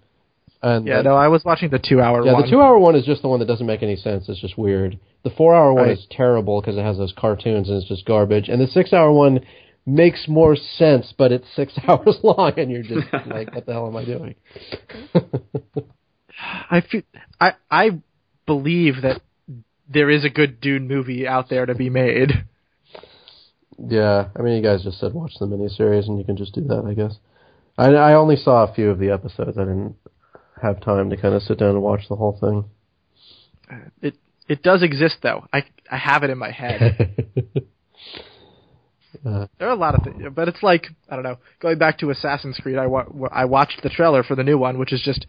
And 0.62 0.86
Yeah, 0.88 1.02
no, 1.02 1.16
I 1.16 1.30
was 1.30 1.46
watching 1.46 1.70
the 1.70 1.80
two-hour 1.80 2.26
yeah, 2.26 2.34
one. 2.34 2.42
the 2.44 2.50
two-hour 2.50 2.78
one 2.80 2.96
is 2.96 3.06
just 3.06 3.22
the 3.22 3.30
one 3.30 3.40
that 3.40 3.46
doesn't 3.48 3.66
make 3.66 3.82
any 3.82 3.96
sense. 3.96 4.28
It's 4.28 4.42
just 4.42 4.58
weird. 4.58 5.00
The 5.24 5.30
four-hour 5.30 5.74
one 5.74 5.86
Right. 5.86 5.98
is 5.98 6.06
terrible 6.12 6.60
because 6.62 6.76
it 6.78 6.84
has 6.84 6.98
those 6.98 7.14
cartoons 7.18 7.70
and 7.70 7.78
it's 7.78 7.88
just 7.88 8.06
garbage. 8.06 8.50
And 8.50 8.60
the 8.62 8.68
six-hour 8.68 9.12
one 9.12 9.40
makes 9.86 10.28
more 10.28 10.56
sense, 10.58 11.14
but 11.18 11.32
it's 11.32 11.48
six 11.56 11.74
hours 11.88 12.20
long, 12.24 12.54
and 12.58 12.70
you're 12.70 12.84
just 12.84 13.08
like, 13.28 13.56
what 13.56 13.66
the 13.66 13.72
hell 13.74 13.88
am 13.88 13.96
I 13.96 14.04
doing? 14.06 14.36
I 16.70 16.82
feel, 16.82 17.02
I 17.40 17.54
I 17.70 18.00
believe 18.46 19.02
that 19.04 19.22
there 19.90 20.10
is 20.10 20.24
a 20.24 20.30
good 20.30 20.62
Dune 20.62 20.88
movie 20.88 21.28
out 21.28 21.50
there 21.50 21.66
to 21.66 21.76
be 21.76 21.90
made. 21.90 22.32
Yeah, 23.78 24.30
I 24.38 24.42
mean, 24.42 24.56
you 24.58 24.62
guys 24.64 24.84
just 24.84 25.00
said 25.00 25.14
watch 25.14 25.34
the 25.40 25.46
miniseries, 25.48 26.08
and 26.08 26.18
you 26.18 26.26
can 26.26 26.36
just 26.38 26.54
do 26.54 26.62
that, 26.66 26.84
I 26.86 26.94
guess. 26.94 27.16
I, 27.78 27.88
I 27.94 28.14
only 28.14 28.36
saw 28.36 28.64
a 28.70 28.74
few 28.74 28.90
of 28.90 29.00
the 29.00 29.10
episodes. 29.10 29.58
I 29.58 29.62
didn't 29.64 29.96
have 30.62 30.82
time 30.82 31.10
to 31.10 31.18
kind 31.18 31.34
of 31.34 31.42
sit 31.44 31.60
down 31.60 31.70
and 31.70 31.82
watch 31.82 32.02
the 32.10 32.16
whole 32.18 32.38
thing. 32.40 32.66
It 34.02 34.16
it 34.48 34.64
does 34.64 34.84
exist 34.84 35.18
though. 35.22 35.46
I 35.54 35.64
I 35.90 35.98
have 35.98 36.24
it 36.24 36.30
in 36.30 36.38
my 36.38 36.52
head. 36.52 37.16
Uh, 39.26 39.48
There 39.58 39.68
are 39.68 39.72
a 39.74 39.76
lot 39.76 39.96
of 39.96 40.04
things, 40.04 40.22
but 40.34 40.48
it's 40.48 40.62
like 40.62 40.86
I 41.10 41.16
don't 41.16 41.24
know. 41.24 41.40
Going 41.60 41.78
back 41.80 41.98
to 42.00 42.12
Assassin's 42.12 42.58
Creed, 42.58 42.78
I 42.78 42.86
wa- 42.86 43.08
I 43.32 43.46
watched 43.46 43.82
the 43.82 43.90
trailer 43.90 44.24
for 44.24 44.36
the 44.36 44.44
new 44.44 44.58
one, 44.58 44.78
which 44.78 44.94
is 44.94 45.02
just, 45.02 45.26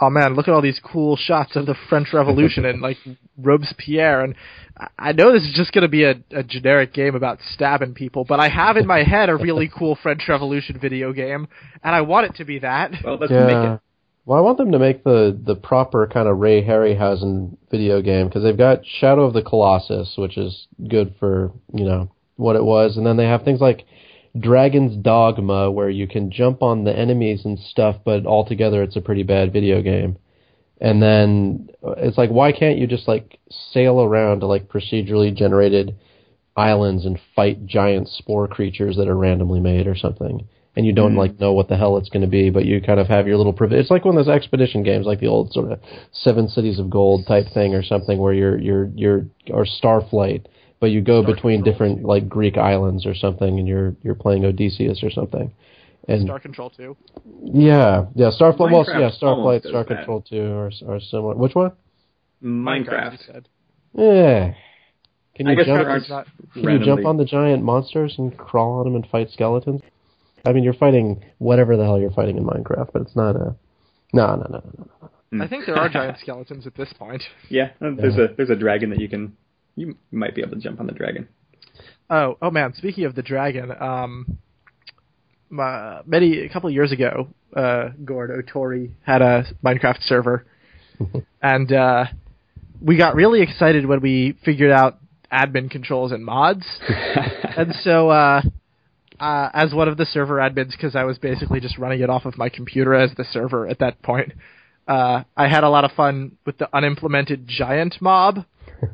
oh 0.00 0.10
man, 0.10 0.34
look 0.34 0.48
at 0.48 0.54
all 0.54 0.62
these 0.62 0.80
cool 0.82 1.16
shots 1.16 1.56
of 1.56 1.66
the 1.66 1.74
French 1.88 2.12
Revolution 2.12 2.64
and 2.64 2.80
like 2.80 2.96
Robespierre, 3.36 4.22
and 4.22 4.34
I- 4.78 4.88
I 4.98 5.12
know 5.12 5.32
this 5.32 5.42
is 5.42 5.54
just 5.54 5.72
going 5.72 5.82
to 5.82 5.88
be 5.88 6.04
a, 6.04 6.14
a 6.30 6.42
generic 6.42 6.92
game 6.92 7.14
about 7.14 7.38
stabbing 7.52 7.94
people, 7.94 8.24
but 8.24 8.40
I 8.40 8.48
have 8.48 8.76
in 8.76 8.86
my 8.86 9.02
head 9.02 9.28
a 9.28 9.36
really 9.36 9.68
cool 9.76 9.96
French 10.02 10.22
Revolution 10.28 10.78
video 10.80 11.12
game, 11.12 11.48
and 11.82 11.94
I 11.94 12.02
want 12.02 12.26
it 12.26 12.36
to 12.36 12.44
be 12.44 12.60
that. 12.60 12.92
Well, 13.04 13.16
let's 13.18 13.32
make 13.32 13.56
it. 13.56 13.80
Well, 14.24 14.36
I 14.38 14.42
want 14.42 14.58
them 14.58 14.72
to 14.72 14.78
make 14.78 15.04
the 15.04 15.38
the 15.42 15.54
proper 15.54 16.06
kind 16.06 16.28
of 16.28 16.38
Ray 16.38 16.62
Harryhausen 16.62 17.56
video 17.70 18.02
game 18.02 18.26
because 18.28 18.42
they've 18.42 18.56
got 18.58 18.84
Shadow 18.84 19.24
of 19.24 19.32
the 19.32 19.42
Colossus, 19.42 20.14
which 20.18 20.36
is 20.36 20.66
good 20.86 21.14
for 21.18 21.50
you 21.72 21.84
know 21.84 22.10
what 22.36 22.54
it 22.54 22.62
was, 22.62 22.96
and 22.98 23.06
then 23.06 23.16
they 23.16 23.24
have 23.24 23.42
things 23.42 23.60
like 23.60 23.86
Dragon's 24.38 24.96
Dogma, 24.96 25.70
where 25.70 25.90
you 25.90 26.06
can 26.06 26.30
jump 26.30 26.62
on 26.62 26.84
the 26.84 26.96
enemies 26.96 27.44
and 27.44 27.58
stuff, 27.58 27.96
but 28.04 28.26
altogether 28.26 28.82
it's 28.82 28.96
a 28.96 29.00
pretty 29.00 29.22
bad 29.22 29.52
video 29.52 29.82
game. 29.82 30.18
And 30.80 31.02
then 31.02 31.70
uh, 31.84 31.94
it's 31.96 32.18
like, 32.18 32.30
why 32.30 32.52
can't 32.52 32.78
you 32.78 32.86
just 32.86 33.08
like 33.08 33.38
sail 33.72 34.00
around 34.00 34.40
to 34.40 34.46
like 34.46 34.68
procedurally 34.68 35.34
generated 35.34 35.96
islands 36.56 37.04
and 37.04 37.18
fight 37.34 37.66
giant 37.66 38.08
spore 38.08 38.48
creatures 38.48 38.96
that 38.96 39.08
are 39.08 39.16
randomly 39.16 39.60
made 39.60 39.86
or 39.86 39.96
something? 39.96 40.46
And 40.76 40.86
you 40.86 40.92
don't 40.92 41.16
like 41.16 41.40
know 41.40 41.52
what 41.54 41.68
the 41.68 41.76
hell 41.76 41.96
it's 41.96 42.08
going 42.08 42.22
to 42.22 42.28
be, 42.28 42.50
but 42.50 42.64
you 42.64 42.80
kind 42.80 43.00
of 43.00 43.08
have 43.08 43.26
your 43.26 43.36
little. 43.36 43.52
Priv- 43.52 43.72
it's 43.72 43.90
like 43.90 44.04
one 44.04 44.16
of 44.16 44.24
those 44.24 44.32
expedition 44.32 44.84
games, 44.84 45.06
like 45.06 45.18
the 45.18 45.26
old 45.26 45.52
sort 45.52 45.72
of 45.72 45.80
Seven 46.12 46.46
Cities 46.46 46.78
of 46.78 46.88
Gold 46.88 47.26
type 47.26 47.46
thing, 47.52 47.74
or 47.74 47.82
something, 47.82 48.16
where 48.16 48.32
you're 48.32 48.56
you're 48.60 48.88
you're 48.94 49.26
or 49.50 49.64
Starflight, 49.64 50.46
but 50.80 50.90
you 50.90 51.00
go 51.00 51.22
between 51.22 51.62
different 51.62 52.04
like 52.04 52.28
Greek 52.28 52.56
islands 52.56 53.06
or 53.06 53.14
something, 53.14 53.58
and 53.58 53.66
you're 53.66 53.96
you're 54.02 54.14
playing 54.14 54.44
Odysseus 54.44 55.02
or 55.02 55.10
something. 55.10 55.52
And 56.08 56.22
Star 56.22 56.40
Control 56.40 56.70
2. 56.70 56.96
yeah, 57.44 58.06
yeah, 58.14 58.30
Starflight. 58.38 58.72
Well, 58.72 58.86
yeah, 58.88 59.10
Starflight, 59.20 59.68
Star 59.68 59.84
that. 59.84 59.96
Control 59.96 60.22
Two, 60.22 60.52
or 60.52 60.70
or 60.86 61.00
similar. 61.00 61.34
Which 61.34 61.54
one? 61.54 61.72
Minecraft. 62.42 63.44
you. 63.94 64.04
Yeah. 64.04 64.54
Can 65.34 65.46
I 65.46 65.50
you 65.50 65.56
guess 65.56 65.66
jump? 65.66 65.86
aren't 65.86 66.26
Can 66.54 66.62
you 66.64 66.84
jump 66.84 67.04
on 67.04 67.16
the 67.16 67.24
giant 67.24 67.62
monsters 67.62 68.14
and 68.18 68.36
crawl 68.36 68.80
on 68.80 68.84
them 68.84 68.94
and 68.96 69.06
fight 69.06 69.30
skeletons? 69.30 69.82
I 70.44 70.52
mean, 70.52 70.64
you're 70.64 70.72
fighting 70.74 71.24
whatever 71.38 71.76
the 71.76 71.84
hell 71.84 72.00
you're 72.00 72.10
fighting 72.10 72.38
in 72.38 72.44
Minecraft, 72.44 72.90
but 72.92 73.02
it's 73.02 73.14
not 73.14 73.36
a. 73.36 73.54
No, 74.12 74.34
no, 74.34 74.46
no, 74.50 74.62
no, 74.78 74.88
no. 75.30 75.44
I 75.44 75.46
think 75.46 75.66
there 75.66 75.76
are 75.76 75.88
giant 75.90 76.18
skeletons 76.20 76.66
at 76.66 76.74
this 76.74 76.92
point. 76.98 77.22
Yeah, 77.50 77.70
there's 77.80 78.16
a 78.16 78.28
there's 78.36 78.50
a 78.50 78.56
dragon 78.56 78.90
that 78.90 79.00
you 79.00 79.08
can 79.08 79.36
you 79.78 79.96
might 80.10 80.34
be 80.34 80.42
able 80.42 80.52
to 80.52 80.60
jump 80.60 80.80
on 80.80 80.86
the 80.86 80.92
dragon. 80.92 81.28
Oh, 82.10 82.36
oh 82.40 82.50
man! 82.50 82.74
Speaking 82.74 83.04
of 83.04 83.14
the 83.14 83.22
dragon, 83.22 83.70
um, 83.78 84.38
my, 85.50 86.00
many 86.06 86.40
a 86.40 86.48
couple 86.48 86.68
of 86.68 86.74
years 86.74 86.92
ago, 86.92 87.28
uh, 87.54 87.90
Gord 88.04 88.30
Otori 88.30 88.92
had 89.04 89.22
a 89.22 89.44
Minecraft 89.64 90.02
server, 90.02 90.46
and 91.42 91.72
uh, 91.72 92.06
we 92.80 92.96
got 92.96 93.14
really 93.14 93.42
excited 93.42 93.86
when 93.86 94.00
we 94.00 94.38
figured 94.44 94.70
out 94.70 94.98
admin 95.32 95.70
controls 95.70 96.12
and 96.12 96.24
mods, 96.24 96.64
and 97.56 97.74
so 97.82 98.08
uh, 98.08 98.42
uh, 99.20 99.50
as 99.52 99.74
one 99.74 99.88
of 99.88 99.96
the 99.96 100.06
server 100.06 100.36
admins, 100.36 100.70
because 100.72 100.94
I 100.94 101.04
was 101.04 101.18
basically 101.18 101.60
just 101.60 101.78
running 101.78 102.00
it 102.00 102.10
off 102.10 102.24
of 102.24 102.38
my 102.38 102.48
computer 102.48 102.94
as 102.94 103.10
the 103.16 103.24
server 103.24 103.66
at 103.66 103.78
that 103.80 104.02
point. 104.02 104.32
Uh, 104.86 105.24
I 105.36 105.48
had 105.48 105.64
a 105.64 105.68
lot 105.68 105.84
of 105.84 105.92
fun 105.92 106.38
with 106.46 106.56
the 106.58 106.74
unimplemented 106.74 107.46
giant 107.46 107.96
mob, 108.00 108.44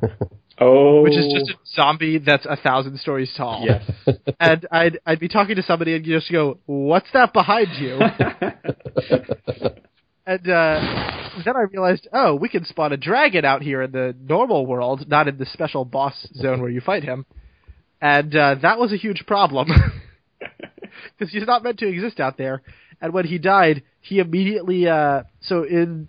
Oh, 0.58 1.02
which 1.02 1.16
is 1.16 1.32
just 1.34 1.50
a 1.50 1.54
zombie 1.74 2.18
that's 2.18 2.46
a 2.46 2.56
thousand 2.56 3.00
stories 3.00 3.32
tall 3.36 3.64
yes. 3.66 3.82
and 4.40 4.66
I'd 4.70 5.00
I'd 5.04 5.18
be 5.18 5.26
talking 5.26 5.56
to 5.56 5.62
somebody 5.62 5.96
and 5.96 6.06
you 6.06 6.16
just 6.16 6.30
go, 6.30 6.58
"What's 6.66 7.10
that 7.12 7.32
behind 7.32 7.68
you?" 7.80 7.94
and 10.26 10.48
uh, 10.48 11.30
then 11.44 11.56
I 11.56 11.62
realized, 11.72 12.06
oh, 12.12 12.36
we 12.36 12.48
can 12.48 12.64
spawn 12.64 12.92
a 12.92 12.96
dragon 12.96 13.44
out 13.44 13.62
here 13.62 13.82
in 13.82 13.90
the 13.90 14.14
normal 14.20 14.64
world, 14.64 15.08
not 15.08 15.26
in 15.26 15.38
the 15.38 15.46
special 15.46 15.84
boss 15.84 16.14
zone 16.34 16.60
where 16.60 16.70
you 16.70 16.80
fight 16.80 17.02
him, 17.02 17.26
and 18.00 18.36
uh, 18.36 18.54
that 18.62 18.78
was 18.78 18.92
a 18.92 18.96
huge 18.96 19.24
problem 19.26 19.68
because 21.18 21.32
he's 21.32 21.46
not 21.46 21.64
meant 21.64 21.80
to 21.80 21.88
exist 21.88 22.20
out 22.20 22.38
there. 22.38 22.62
And 23.00 23.12
when 23.12 23.26
he 23.26 23.38
died, 23.38 23.82
he 24.00 24.20
immediately 24.20 24.86
uh, 24.86 25.24
so 25.40 25.64
in 25.64 26.06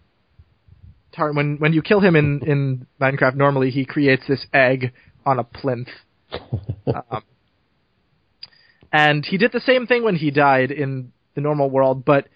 When 1.18 1.58
when 1.58 1.74
you 1.74 1.82
kill 1.82 2.00
him 2.02 2.16
in 2.16 2.42
in 2.46 2.88
Minecraft, 3.02 3.36
normally 3.36 3.70
he 3.72 3.86
creates 3.86 4.24
this 4.28 4.46
egg 4.54 4.92
on 5.26 5.40
a 5.40 5.44
plinth. 5.44 5.90
Um, 7.12 7.24
and 8.94 9.26
he 9.26 9.38
did 9.38 9.52
the 9.52 9.60
same 9.60 9.88
thing 9.88 10.04
when 10.04 10.16
he 10.16 10.32
died 10.32 10.72
in 10.72 11.12
the 11.34 11.42
normal 11.42 11.70
world, 11.70 12.06
but 12.06 12.28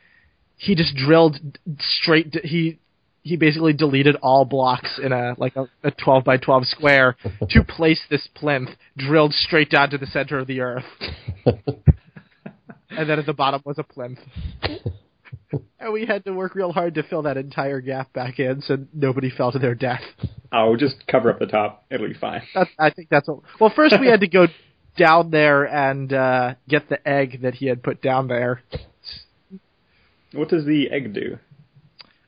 he 0.57 0.75
just 0.75 0.95
drilled 0.95 1.37
straight. 1.79 2.31
d- 2.31 2.39
He 2.43 2.79
he 3.21 3.37
basically 3.37 3.73
deleted 3.73 4.15
all 4.21 4.43
blocks 4.45 4.99
in 5.01 5.11
a 5.11 5.35
like 5.37 5.55
a, 5.55 5.67
a 5.83 5.91
twelve 5.91 6.23
by 6.23 6.37
twelve 6.37 6.65
square 6.65 7.15
to 7.49 7.63
place 7.63 8.01
this 8.09 8.27
plinth 8.33 8.69
drilled 8.97 9.33
straight 9.33 9.69
down 9.69 9.89
to 9.91 9.97
the 9.97 10.07
center 10.07 10.39
of 10.39 10.47
the 10.47 10.61
earth, 10.61 10.83
and 11.45 13.09
then 13.09 13.19
at 13.19 13.25
the 13.25 13.33
bottom 13.33 13.61
was 13.65 13.77
a 13.77 13.83
plinth. 13.83 14.19
And 15.81 15.93
we 15.93 16.05
had 16.05 16.25
to 16.25 16.33
work 16.33 16.55
real 16.55 16.73
hard 16.73 16.95
to 16.95 17.03
fill 17.03 17.21
that 17.21 17.37
entire 17.37 17.79
gap 17.79 18.11
back 18.11 18.37
in, 18.37 18.61
so 18.61 18.79
nobody 18.93 19.29
fell 19.29 19.53
to 19.53 19.59
their 19.59 19.75
death. 19.75 20.01
oh, 20.51 20.75
just 20.75 21.07
cover 21.07 21.29
up 21.29 21.39
the 21.39 21.45
top. 21.45 21.85
It'll 21.89 22.07
be 22.07 22.13
fine. 22.13 22.41
That's, 22.53 22.69
I 22.77 22.89
think 22.89 23.07
that's 23.09 23.29
what. 23.29 23.39
Well, 23.61 23.71
first 23.73 23.95
we 23.97 24.07
had 24.07 24.19
to 24.19 24.27
go 24.27 24.47
down 24.97 25.31
there 25.31 25.63
and 25.63 26.11
uh, 26.11 26.55
get 26.67 26.89
the 26.89 27.07
egg 27.07 27.43
that 27.43 27.55
he 27.55 27.67
had 27.67 27.81
put 27.81 28.01
down 28.01 28.27
there. 28.27 28.61
What 30.33 30.49
does 30.49 30.65
the 30.65 30.89
egg 30.91 31.13
do? 31.13 31.39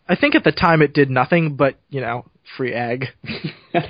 I 0.07 0.15
think 0.15 0.35
at 0.35 0.45
the 0.45 0.53
time 0.53 0.81
it 0.81 0.93
did 0.93 1.09
nothing, 1.09 1.55
but 1.55 1.75
you 1.89 1.99
know, 1.99 2.25
free 2.57 2.73
egg. 2.73 3.07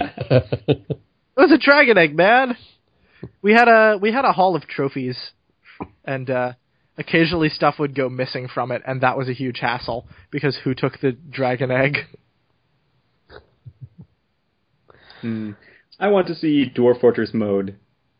It 1.37 1.49
was 1.49 1.51
a 1.51 1.57
dragon 1.57 1.97
egg, 1.97 2.15
man. 2.15 2.57
We 3.41 3.53
had 3.53 3.67
a 3.67 3.97
we 3.97 4.11
had 4.11 4.25
a 4.25 4.33
hall 4.33 4.55
of 4.55 4.67
trophies, 4.67 5.17
and 6.03 6.29
uh, 6.29 6.53
occasionally 7.01 7.49
stuff 7.49 7.75
would 7.79 7.95
go 7.95 8.07
missing 8.07 8.47
from 8.47 8.71
it, 8.71 8.81
and 8.85 9.01
that 9.01 9.17
was 9.17 9.27
a 9.27 9.33
huge 9.33 9.59
hassle 9.59 10.05
because 10.29 10.59
who 10.63 10.73
took 10.73 10.99
the 11.01 11.11
dragon 11.11 11.71
egg? 11.71 11.97
Hmm. 15.21 15.51
I 15.99 16.07
want 16.07 16.25
to 16.29 16.33
see 16.33 16.71
Dwarf 16.75 16.99
Fortress 16.99 17.29
mode 17.31 17.75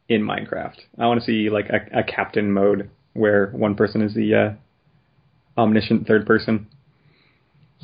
in 0.08 0.22
Minecraft. 0.22 0.76
I 1.00 1.08
want 1.08 1.20
to 1.20 1.26
see 1.26 1.50
like 1.50 1.65
a, 1.67 2.02
a 2.02 2.04
captain 2.04 2.52
mode 2.52 2.91
where 3.13 3.48
one 3.48 3.74
person 3.74 4.04
is 4.04 4.13
the 4.13 4.36
uh, 4.36 5.60
omniscient 5.60 6.06
third 6.06 6.28
person 6.28 6.67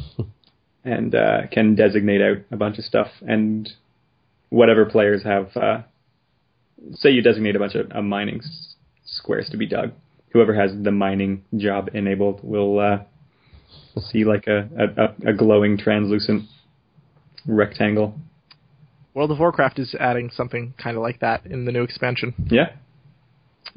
and 0.85 1.15
uh, 1.15 1.47
can 1.51 1.73
designate 1.73 2.21
out 2.21 2.37
a 2.51 2.57
bunch 2.57 2.77
of 2.77 2.83
stuff 2.85 3.07
and 3.27 3.71
whatever 4.49 4.85
players 4.85 5.23
have. 5.23 5.49
Uh, 5.57 5.81
say 6.93 7.09
you 7.09 7.23
designate 7.23 7.55
a 7.55 7.59
bunch 7.59 7.73
of 7.73 7.91
uh, 7.91 8.03
mining 8.03 8.39
s- 8.43 8.75
squares 9.03 9.49
to 9.49 9.57
be 9.57 9.65
dug. 9.65 9.93
Whoever 10.33 10.53
has 10.53 10.71
the 10.81 10.91
mining 10.91 11.43
job 11.55 11.89
enabled 11.93 12.41
will 12.43 12.79
uh, 12.79 12.99
see 13.99 14.23
like 14.25 14.47
a, 14.47 14.67
a, 15.25 15.29
a 15.29 15.33
glowing 15.33 15.77
translucent 15.77 16.43
rectangle. 17.47 18.19
World 19.13 19.31
of 19.31 19.39
Warcraft 19.39 19.79
is 19.79 19.95
adding 19.99 20.29
something 20.29 20.73
kind 20.81 20.95
of 20.95 21.01
like 21.01 21.21
that 21.21 21.45
in 21.45 21.65
the 21.65 21.71
new 21.71 21.81
expansion. 21.83 22.33
Yeah, 22.49 22.69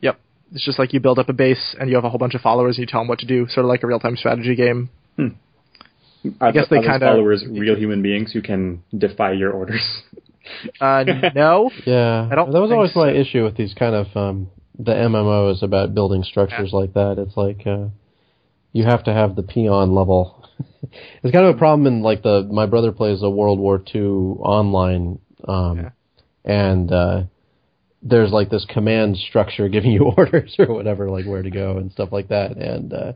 Yep. 0.00 0.20
It's 0.52 0.64
just 0.64 0.78
like 0.78 0.92
you 0.92 1.00
build 1.00 1.18
up 1.18 1.28
a 1.28 1.32
base 1.32 1.76
and 1.78 1.88
you 1.88 1.94
have 1.96 2.04
a 2.04 2.10
whole 2.10 2.18
bunch 2.18 2.34
of 2.34 2.40
followers 2.40 2.76
and 2.76 2.82
you 2.82 2.86
tell 2.86 3.00
them 3.00 3.08
what 3.08 3.20
to 3.20 3.26
do, 3.26 3.46
sort 3.48 3.64
of 3.64 3.68
like 3.68 3.82
a 3.82 3.86
real 3.86 4.00
time 4.00 4.16
strategy 4.16 4.54
game. 4.56 4.90
Are, 5.18 6.52
guess 6.52 6.68
th- 6.68 6.70
they 6.70 6.76
are 6.76 6.80
those 6.82 6.90
kinda- 6.90 7.06
followers 7.06 7.44
real 7.48 7.76
human 7.76 8.02
beings 8.02 8.32
who 8.32 8.42
can 8.42 8.82
defy 8.96 9.32
your 9.32 9.52
orders? 9.52 10.02
Uh, 10.80 11.04
no. 11.34 11.70
Yeah, 11.86 12.28
I 12.30 12.34
don't 12.34 12.50
that 12.50 12.60
was 12.60 12.70
think 12.70 12.76
always 12.76 12.96
my 12.96 13.10
issue 13.12 13.44
with 13.44 13.56
these 13.56 13.72
kind 13.74 13.94
of 13.94 14.06
um, 14.16 14.50
the 14.84 14.92
MMO 14.92 15.52
is 15.52 15.62
about 15.62 15.94
building 15.94 16.22
structures 16.22 16.72
like 16.72 16.94
that. 16.94 17.16
It's 17.18 17.36
like 17.36 17.66
uh, 17.66 17.88
you 18.72 18.84
have 18.84 19.04
to 19.04 19.12
have 19.12 19.36
the 19.36 19.42
peon 19.42 19.94
level. 19.94 20.48
it's 21.22 21.32
kind 21.32 21.46
of 21.46 21.54
a 21.56 21.58
problem 21.58 21.86
in 21.86 22.02
like 22.02 22.22
the 22.22 22.48
my 22.50 22.66
brother 22.66 22.92
plays 22.92 23.22
a 23.22 23.30
World 23.30 23.58
War 23.58 23.82
II 23.94 24.00
online, 24.40 25.18
um, 25.46 25.78
Yeah. 25.78 25.90
and 26.44 26.92
uh, 26.92 27.22
there's 28.02 28.30
like 28.32 28.48
this 28.50 28.64
command 28.68 29.16
structure 29.16 29.68
giving 29.74 29.90
you 29.92 30.04
orders 30.16 30.54
or 30.58 30.72
whatever, 30.74 31.10
like 31.10 31.26
where 31.26 31.42
to 31.42 31.50
go 31.50 31.76
and 31.78 31.92
stuff 31.92 32.10
like 32.12 32.28
that, 32.28 32.56
and. 32.56 32.92
Uh, 32.92 33.12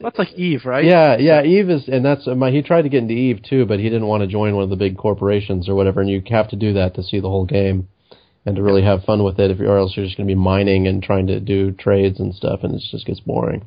That's 0.00 0.18
like 0.18 0.32
Eve, 0.32 0.62
right? 0.64 0.84
yeah, 0.84 1.16
yeah. 1.18 1.42
Eve 1.44 1.70
is, 1.70 1.88
and 1.88 2.04
that's 2.04 2.26
my. 2.26 2.50
He 2.50 2.62
tried 2.62 2.82
to 2.82 2.88
get 2.88 3.02
into 3.02 3.14
Eve 3.14 3.40
too, 3.48 3.64
but 3.64 3.78
he 3.78 3.84
didn't 3.84 4.06
want 4.08 4.22
to 4.22 4.26
join 4.26 4.54
one 4.54 4.64
of 4.64 4.70
the 4.70 4.76
big 4.76 4.96
corporations 4.96 5.68
or 5.68 5.74
whatever. 5.76 6.00
And 6.00 6.10
you 6.10 6.20
have 6.30 6.48
to 6.50 6.56
do 6.56 6.72
that 6.74 6.94
to 6.96 7.02
see 7.02 7.20
the 7.20 7.28
whole 7.28 7.44
game 7.46 7.86
and 8.46 8.56
to 8.56 8.62
really 8.62 8.82
have 8.82 9.04
fun 9.04 9.22
with 9.24 9.38
it. 9.38 9.50
If 9.50 9.60
or 9.60 9.78
else 9.78 9.96
you're 9.96 10.04
just 10.04 10.16
going 10.16 10.28
to 10.28 10.34
be 10.34 10.38
mining 10.38 10.86
and 10.86 11.02
trying 11.02 11.26
to 11.28 11.40
do 11.40 11.72
trades 11.72 12.20
and 12.20 12.34
stuff, 12.34 12.60
and 12.62 12.74
it 12.74 12.82
just 12.90 13.06
gets 13.06 13.20
boring. 13.20 13.64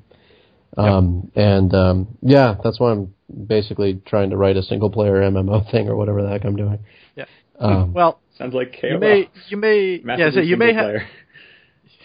Um, 0.78 1.32
and 1.36 1.74
um, 1.74 2.18
yeah, 2.22 2.56
that's 2.64 2.80
why 2.80 2.92
I'm 2.92 3.14
basically 3.48 4.02
trying 4.06 4.30
to 4.30 4.38
write 4.38 4.58
a 4.58 4.64
single 4.64 4.90
player 4.90 5.14
MMO 5.14 5.70
thing 5.72 5.88
or 5.88 5.96
whatever 5.96 6.22
the 6.22 6.30
heck 6.30 6.46
I'm 6.46 6.56
doing. 6.56 6.80
Yeah. 7.16 7.26
Um, 7.60 7.94
Well, 7.96 8.20
Sounds 8.38 8.54
like 8.54 8.78
KOL. 8.80 8.92
you 8.92 9.00
may, 9.00 9.30
you 9.50 9.58
may, 9.58 10.02
yeah, 10.06 10.30
so 10.32 10.42
you 10.42 10.58
may 10.58 10.74
have. 10.74 11.02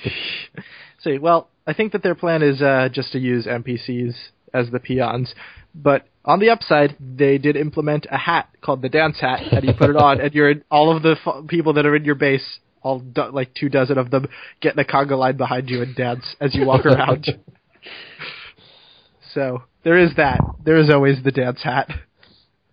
See, 1.01 1.19
well, 1.19 1.51
I 1.67 1.75
think 1.75 1.93
that 1.93 2.03
their 2.03 2.15
plan 2.15 2.43
is 2.43 2.63
uh, 2.63 2.89
just 2.91 3.13
to 3.13 3.19
use 3.19 3.47
NPCs 3.47 4.15
as 4.55 4.71
the 4.71 4.81
peons. 4.81 5.35
But 5.75 6.07
on 6.25 6.39
the 6.39 6.51
upside, 6.51 6.97
they 7.01 7.39
did 7.39 7.57
implement 7.57 8.07
a 8.11 8.19
hat 8.19 8.49
called 8.61 8.83
the 8.83 8.89
dance 8.89 9.19
hat, 9.21 9.41
and 9.53 9.65
you 9.65 9.73
put 9.75 9.91
it 9.91 9.97
on, 9.97 10.21
and 10.25 10.33
you're 10.35 10.55
all 10.71 10.95
of 10.95 11.03
the 11.03 11.17
f- 11.25 11.47
people 11.49 11.73
that 11.75 11.87
are 11.87 11.97
in 11.97 12.05
your 12.05 12.15
base, 12.15 12.59
all 12.83 13.01
do- 13.01 13.31
like 13.33 13.55
two 13.55 13.69
dozen 13.69 13.99
of 13.99 14.11
them, 14.11 14.27
get 14.61 14.75
in 14.75 14.79
a 14.79 14.85
conga 14.85 15.17
line 15.17 15.37
behind 15.37 15.69
you 15.71 15.83
and 15.83 15.95
dance 15.97 16.37
as 16.41 16.55
you 16.55 16.67
walk 16.67 16.85
around. 16.87 17.27
so 19.35 19.63
there 19.85 19.99
is 19.99 20.11
that. 20.17 20.41
There 20.65 20.77
is 20.79 20.91
always 20.91 21.23
the 21.23 21.33
dance 21.33 21.63
hat. 21.63 21.89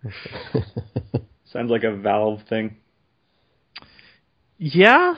Sounds 1.52 1.70
like 1.70 1.84
a 1.84 1.96
Valve 1.96 2.40
thing. 2.48 2.76
Yeah. 4.58 5.14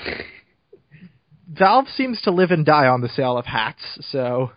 Valve 1.48 1.88
seems 1.88 2.20
to 2.22 2.30
live 2.30 2.50
and 2.50 2.64
die 2.64 2.86
on 2.86 3.02
the 3.02 3.08
sale 3.08 3.36
of 3.36 3.44
hats, 3.44 3.82
so 4.00 4.52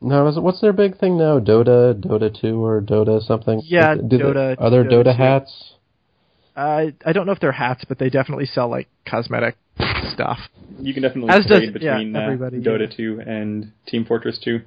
no, 0.00 0.26
is 0.28 0.36
it, 0.36 0.42
what's 0.42 0.60
their 0.60 0.72
big 0.72 0.98
thing 0.98 1.16
now? 1.18 1.38
Dota, 1.40 1.94
Dota 1.94 2.38
two, 2.40 2.62
or 2.64 2.80
Dota 2.80 3.20
something? 3.22 3.60
Yeah, 3.64 3.94
Do 3.94 4.02
they- 4.08 4.16
Dota- 4.24 4.56
Are 4.58 4.70
there 4.70 4.84
Dota 4.84 5.06
Dota 5.06 5.16
hats? 5.16 5.74
I 6.56 6.94
I 7.06 7.12
don't 7.12 7.26
know 7.26 7.32
if 7.32 7.40
they're 7.40 7.52
hats, 7.52 7.84
but 7.88 7.98
they 7.98 8.10
definitely 8.10 8.46
sell 8.46 8.68
like 8.68 8.88
cosmetic 9.06 9.56
stuff. 10.12 10.38
You 10.78 10.92
can 10.94 11.02
definitely 11.02 11.30
As 11.30 11.46
does- 11.46 11.60
trade 11.60 11.76
yeah, 11.80 11.94
between 11.98 12.16
uh, 12.16 12.20
Dota 12.60 12.90
yeah. 12.90 12.96
2 12.96 13.22
and 13.26 13.72
Team 13.86 14.04
Fortress 14.04 14.38
2. 14.42 14.60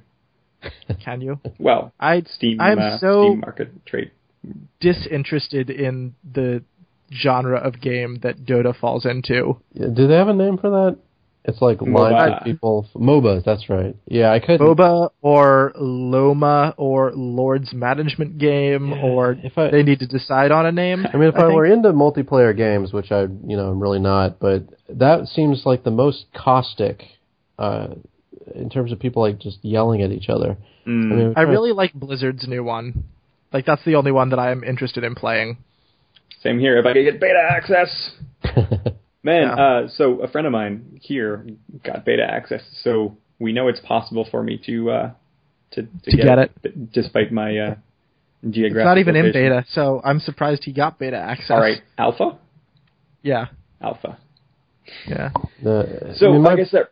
Can 1.04 1.20
you? 1.20 1.38
Well, 1.58 1.92
I 2.00 2.22
Steam, 2.22 2.58
I'm 2.60 2.78
uh, 2.78 2.98
so 2.98 3.24
Steam 3.28 3.40
market 3.40 3.86
trade. 3.86 4.10
disinterested 4.80 5.68
in 5.70 6.14
the 6.32 6.62
genre 7.12 7.58
of 7.58 7.80
game 7.80 8.18
that 8.22 8.44
Dota 8.46 8.74
falls 8.74 9.04
into. 9.04 9.58
Yeah, 9.74 9.88
Do 9.94 10.06
they 10.06 10.14
have 10.14 10.28
a 10.28 10.32
name 10.32 10.56
for 10.56 10.70
that? 10.70 10.98
It's 11.46 11.60
like 11.60 11.82
lines 11.82 12.32
of 12.38 12.44
people. 12.44 12.88
MOBAs, 12.94 13.44
that's 13.44 13.68
right. 13.68 13.94
Yeah, 14.06 14.30
I 14.32 14.40
could. 14.40 14.60
MOBA 14.60 15.10
or 15.20 15.72
Loma 15.76 16.74
or 16.78 17.12
Lord's 17.14 17.74
Management 17.74 18.38
Game 18.38 18.88
Yeah, 18.88 19.02
or 19.02 19.32
if 19.42 19.58
I- 19.58 19.70
they 19.70 19.82
need 19.82 19.98
to 19.98 20.06
decide 20.06 20.50
on 20.52 20.64
a 20.64 20.72
name. 20.72 21.06
I 21.12 21.16
mean, 21.18 21.28
if 21.28 21.34
I, 21.34 21.42
think. 21.42 21.52
were 21.54 21.66
into 21.66 21.92
multiplayer 21.92 22.56
games, 22.56 22.94
which 22.94 23.12
I, 23.12 23.22
you 23.22 23.56
know, 23.58 23.68
I'm 23.70 23.78
really 23.78 23.98
not, 23.98 24.40
but 24.40 24.62
that 24.88 25.26
seems 25.26 25.66
like 25.66 25.84
the 25.84 25.90
most 25.90 26.24
caustic, 26.34 27.02
uh, 27.58 27.88
in 28.54 28.70
terms 28.70 28.90
of 28.90 28.98
people 28.98 29.20
like 29.22 29.38
just 29.38 29.58
yelling 29.62 30.00
at 30.00 30.12
each 30.12 30.30
other. 30.30 30.56
Mm. 30.86 31.12
I 31.12 31.14
mean, 31.14 31.34
I 31.36 31.42
really 31.42 31.72
like 31.72 31.92
Blizzard's 31.92 32.48
new 32.48 32.64
one. 32.64 33.04
Like 33.52 33.66
that's 33.66 33.84
the 33.84 33.96
only 33.96 34.12
one 34.12 34.30
that 34.30 34.38
I 34.38 34.50
am 34.50 34.64
interested 34.64 35.04
in 35.04 35.14
playing. 35.14 35.58
Same 36.42 36.58
here. 36.58 36.78
If 36.78 36.86
I 36.86 36.94
could 36.94 37.04
get 37.04 37.20
beta 37.20 37.48
access. 37.50 38.12
Man, 39.24 39.42
Yeah. 39.42 39.54
uh, 39.54 39.88
so 39.88 40.20
a 40.20 40.28
friend 40.28 40.46
of 40.46 40.52
mine 40.52 41.00
here 41.02 41.46
got 41.82 42.04
beta 42.04 42.22
access, 42.22 42.62
so 42.82 43.16
we 43.40 43.52
know 43.52 43.68
it's 43.68 43.80
possible 43.80 44.26
for 44.30 44.42
me 44.42 44.60
to 44.66 44.90
uh, 44.90 45.10
to, 45.72 45.82
to, 45.82 46.10
To 46.10 46.16
get 46.16 46.38
it, 46.38 46.92
despite 46.92 47.32
my 47.32 47.56
uh, 47.58 47.74
geographic. 48.48 48.76
It's 48.82 48.84
not 48.84 48.98
even 48.98 49.16
in 49.16 49.32
beta, 49.32 49.64
so 49.70 50.00
I'm 50.04 50.20
surprised 50.20 50.62
he 50.64 50.72
got 50.72 50.98
beta 50.98 51.16
access. 51.16 51.50
All 51.50 51.58
right, 51.58 51.80
alpha, 51.98 52.38
Yeah. 53.22 53.46
alpha. 53.80 54.18
Yeah. 55.08 55.30
the, 55.62 56.14
So 56.16 56.26
I, 56.26 56.28
I, 56.28 56.32
mean, 56.32 56.42
my- 56.42 56.56
guess 56.56 56.70
that 56.72 56.90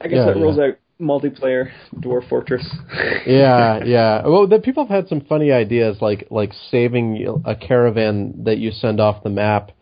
I 0.00 0.08
guess 0.08 0.18
Yeah, 0.18 0.26
that 0.26 0.36
yeah. 0.36 0.42
rolls 0.42 0.58
out 0.58 0.76
multiplayer 1.00 1.70
Dwarf 1.96 2.28
Fortress. 2.28 2.64
yeah, 3.26 3.82
yeah. 3.84 4.26
Well, 4.26 4.46
the 4.46 4.58
people 4.60 4.84
have 4.86 4.94
had 4.94 5.08
some 5.08 5.22
funny 5.22 5.50
ideas, 5.50 5.96
like 6.02 6.26
like 6.30 6.52
saving 6.70 7.42
a 7.46 7.56
caravan 7.56 8.44
that 8.44 8.58
you 8.58 8.70
send 8.70 9.00
off 9.00 9.22
the 9.22 9.30
map 9.30 9.72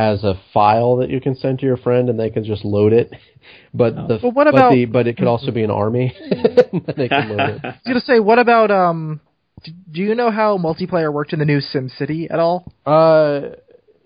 as 0.00 0.24
a 0.24 0.40
file 0.54 0.96
that 0.96 1.10
you 1.10 1.20
can 1.20 1.36
send 1.36 1.58
to 1.58 1.66
your 1.66 1.76
friend, 1.76 2.08
and 2.08 2.18
they 2.18 2.30
can 2.30 2.42
just 2.44 2.64
load 2.64 2.92
it. 2.92 3.12
But 3.72 3.94
the 3.94 4.18
But 4.20 4.34
what 4.34 4.48
but 4.52 4.70
the 4.70 4.84
but 4.84 5.06
it 5.06 5.16
could 5.16 5.26
also 5.26 5.50
be 5.50 5.62
an 5.62 5.70
army. 5.70 6.12
they 6.96 7.08
can 7.08 7.28
load 7.30 7.40
it. 7.40 7.60
I 7.64 7.68
was 7.68 7.76
gonna 7.86 8.00
say, 8.00 8.20
what 8.20 8.38
about 8.38 8.70
um? 8.70 9.20
Do 9.64 10.00
you 10.02 10.14
know 10.14 10.30
how 10.30 10.58
multiplayer 10.58 11.12
worked 11.12 11.32
in 11.32 11.38
the 11.38 11.44
new 11.46 11.60
SimCity 11.60 12.30
at 12.30 12.38
all? 12.38 12.70
Uh, 12.84 13.56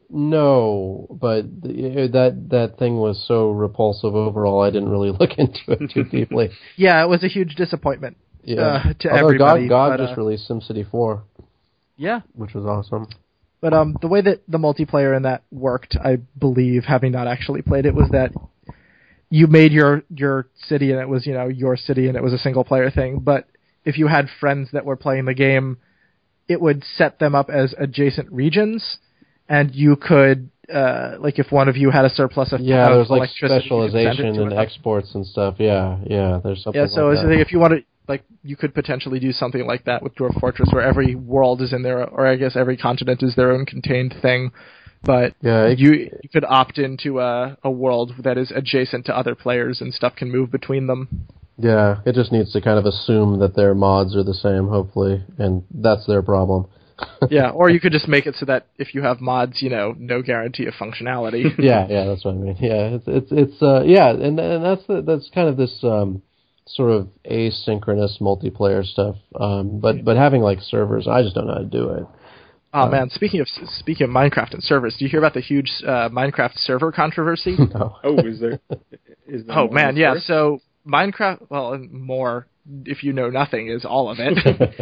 no, 0.09 1.09
but 1.11 1.63
the, 1.63 2.09
that 2.13 2.51
that 2.51 2.79
thing 2.79 2.99
was 2.99 3.25
so 3.27 3.51
repulsive 3.51 4.15
overall. 4.15 4.63
I 4.63 4.71
didn't 4.71 4.91
really 4.91 5.11
look 5.11 5.31
into 5.37 5.73
it 5.73 5.91
too 5.93 6.05
deeply. 6.05 6.51
Yeah, 6.77 7.03
it 7.03 7.09
was 7.09 7.25
a 7.25 7.29
huge 7.29 7.55
disappointment. 7.57 8.17
Yeah, 8.45 8.61
Uh, 8.61 8.93
to 9.01 9.09
although 9.11 9.25
everybody, 9.25 9.69
God, 9.69 9.89
God 9.89 9.99
but, 9.99 10.07
just 10.07 10.19
uh, 10.19 10.23
released 10.23 10.49
SimCity 10.49 10.89
4, 10.91 11.23
Yeah, 11.97 12.21
which 12.35 12.55
was 12.55 12.65
awesome. 12.67 13.09
But 13.65 13.73
um, 13.73 13.97
the 14.03 14.09
way 14.09 14.21
that 14.21 14.43
the 14.47 14.59
multiplayer 14.59 15.17
in 15.17 15.23
that 15.23 15.43
worked, 15.51 15.97
I 15.97 16.19
believe, 16.39 16.85
having 16.85 17.13
not 17.13 17.27
actually 17.27 17.63
played 17.63 17.87
it, 17.87 17.95
was 17.95 18.11
that 18.11 18.31
you 19.31 19.47
made 19.47 19.73
your 19.73 20.03
your 20.15 20.49
city 20.55 20.91
and 20.91 21.01
it 21.01 21.09
was 21.09 21.27
you 21.27 21.33
know 21.33 21.49
your 21.49 21.75
city 21.75 22.09
and 22.09 22.15
it 22.15 22.23
was 22.23 22.35
a 22.35 22.39
single 22.39 22.63
player 22.63 22.91
thing. 22.91 23.21
But 23.21 23.49
if 23.83 23.97
you 23.97 24.07
had 24.07 24.29
friends 24.39 24.69
that 24.75 24.85
were 24.85 24.97
playing 24.97 25.25
the 25.25 25.33
game, 25.33 25.79
it 26.47 26.61
would 26.61 26.85
set 26.85 27.19
them 27.19 27.35
up 27.35 27.49
as 27.49 27.75
adjacent 27.79 28.31
regions, 28.31 28.99
and 29.49 29.75
you 29.75 29.97
could. 29.97 30.51
Uh, 30.71 31.17
like 31.19 31.39
if 31.39 31.51
one 31.51 31.69
of 31.69 31.77
you 31.77 31.91
had 31.91 32.05
a 32.05 32.11
surplus 32.11 32.53
of 32.53 32.61
Yeah, 32.61 32.91
there's 32.91 33.09
like 33.09 33.19
electricity, 33.19 33.65
you 33.65 33.81
could 33.81 33.91
specialization 33.91 34.41
and 34.43 34.53
exports 34.53 35.15
and 35.15 35.27
stuff. 35.27 35.55
Yeah, 35.59 36.01
yeah. 36.05 36.41
There's 36.45 36.63
something. 36.63 36.83
Yeah, 36.83 36.89
so 36.89 37.07
like 37.09 37.39
if 37.39 37.51
you 37.51 37.59
want 37.59 37.73
to, 37.73 37.85
like, 38.09 38.23
you 38.43 38.57
could 38.57 38.75
potentially 38.75 39.19
do 39.19 39.33
something 39.33 39.67
like 39.67 39.85
that 39.85 40.03
with 40.03 40.15
Dwarf 40.15 40.39
Fortress, 40.41 40.69
where 40.73 40.83
every 40.83 41.15
world 41.15 41.63
is 41.63 41.73
in 41.73 41.83
there, 41.83 42.07
or 42.09 42.27
I 42.27 42.37
guess 42.37 42.57
every 42.57 42.77
continent 42.77 43.23
is 43.23 43.35
their 43.35 43.51
own 43.53 43.65
contained 43.67 44.15
thing. 44.21 44.53
But 45.03 45.35
Yeah, 45.43 45.67
it- 45.67 45.79
you 45.79 45.93
you 45.93 46.29
could 46.33 46.45
opt 46.45 46.79
into 46.79 47.21
a 47.21 47.57
a 47.63 47.71
world 47.71 48.15
that 48.21 48.39
is 48.39 48.51
adjacent 48.51 49.07
to 49.07 49.17
other 49.17 49.35
players, 49.35 49.81
and 49.81 49.93
stuff 49.93 50.17
can 50.17 50.31
move 50.31 50.51
between 50.51 50.87
them. 50.87 51.09
Yeah, 51.59 51.99
it 52.05 52.15
just 52.15 52.33
needs 52.33 52.53
to 52.53 52.61
kind 52.61 52.79
of 52.79 52.87
assume 52.87 53.39
that 53.39 53.55
their 53.55 53.75
mods 53.75 54.17
are 54.17 54.25
the 54.25 54.35
same, 54.35 54.67
hopefully, 54.69 55.23
and 55.39 55.63
that's 55.73 56.05
their 56.07 56.23
problem. 56.23 56.67
yeah, 57.31 57.51
or 57.51 57.69
you 57.71 57.81
could 57.81 57.93
just 57.93 58.09
make 58.09 58.27
it 58.27 58.35
so 58.37 58.47
that 58.47 58.67
if 58.79 58.95
you 58.95 59.03
have 59.03 59.21
mods, 59.21 59.61
you 59.63 59.69
know, 59.69 59.95
no 59.99 60.23
guarantee 60.23 60.67
of 60.67 60.75
functionality. 60.75 61.45
yeah, 61.59 61.87
yeah, 61.89 62.05
that's 62.07 62.25
what 62.25 62.35
I 62.35 62.39
mean. 62.39 62.57
Yeah, 62.61 62.97
it's 62.97 63.05
it's 63.07 63.33
it's 63.33 63.63
uh, 63.63 63.83
yeah, 63.85 64.11
and 64.11 64.39
and 64.39 64.65
that's 64.65 64.87
the, 64.87 65.03
that's 65.03 65.31
kind 65.35 65.49
of 65.49 65.57
this 65.57 65.79
um, 65.83 66.23
sort 66.67 66.91
of 66.91 67.09
asynchronous 67.31 68.21
multiplayer 68.21 68.85
stuff. 68.85 69.17
Um, 69.39 69.81
but 69.81 70.05
but 70.05 70.17
having 70.17 70.41
like 70.43 70.61
servers, 70.61 71.07
I 71.07 71.23
just 71.23 71.35
don't 71.35 71.47
know 71.47 71.55
how 71.55 71.59
to 71.61 71.65
do 71.65 71.91
it. 71.91 72.07
Oh 72.73 72.89
man, 72.89 73.09
speaking 73.11 73.41
of 73.41 73.47
speaking 73.79 74.05
of 74.05 74.11
Minecraft 74.11 74.55
and 74.55 74.63
servers, 74.63 74.97
do 74.99 75.05
you 75.05 75.11
hear 75.11 75.21
about 75.21 75.35
the 75.35 75.41
huge 75.41 75.71
uh, 75.87 76.09
Minecraft 76.09 76.55
server 76.57 76.91
controversy? 76.91 77.57
No. 77.75 77.97
Oh, 78.03 78.19
is 78.19 78.41
there? 78.41 78.59
Is 79.29 79.47
there 79.47 79.59
oh 79.59 79.69
man, 79.69 79.97
yeah. 79.97 80.15
store? 80.19 80.59
So 80.59 80.89
Minecraft, 80.91 81.47
well, 81.51 81.79
more 81.79 82.47
if 82.87 83.05
you 83.05 83.13
know 83.13 83.29
nothing 83.31 83.69
is 83.69 83.85
all 83.85 84.11
of 84.11 84.19
it. 84.19 84.39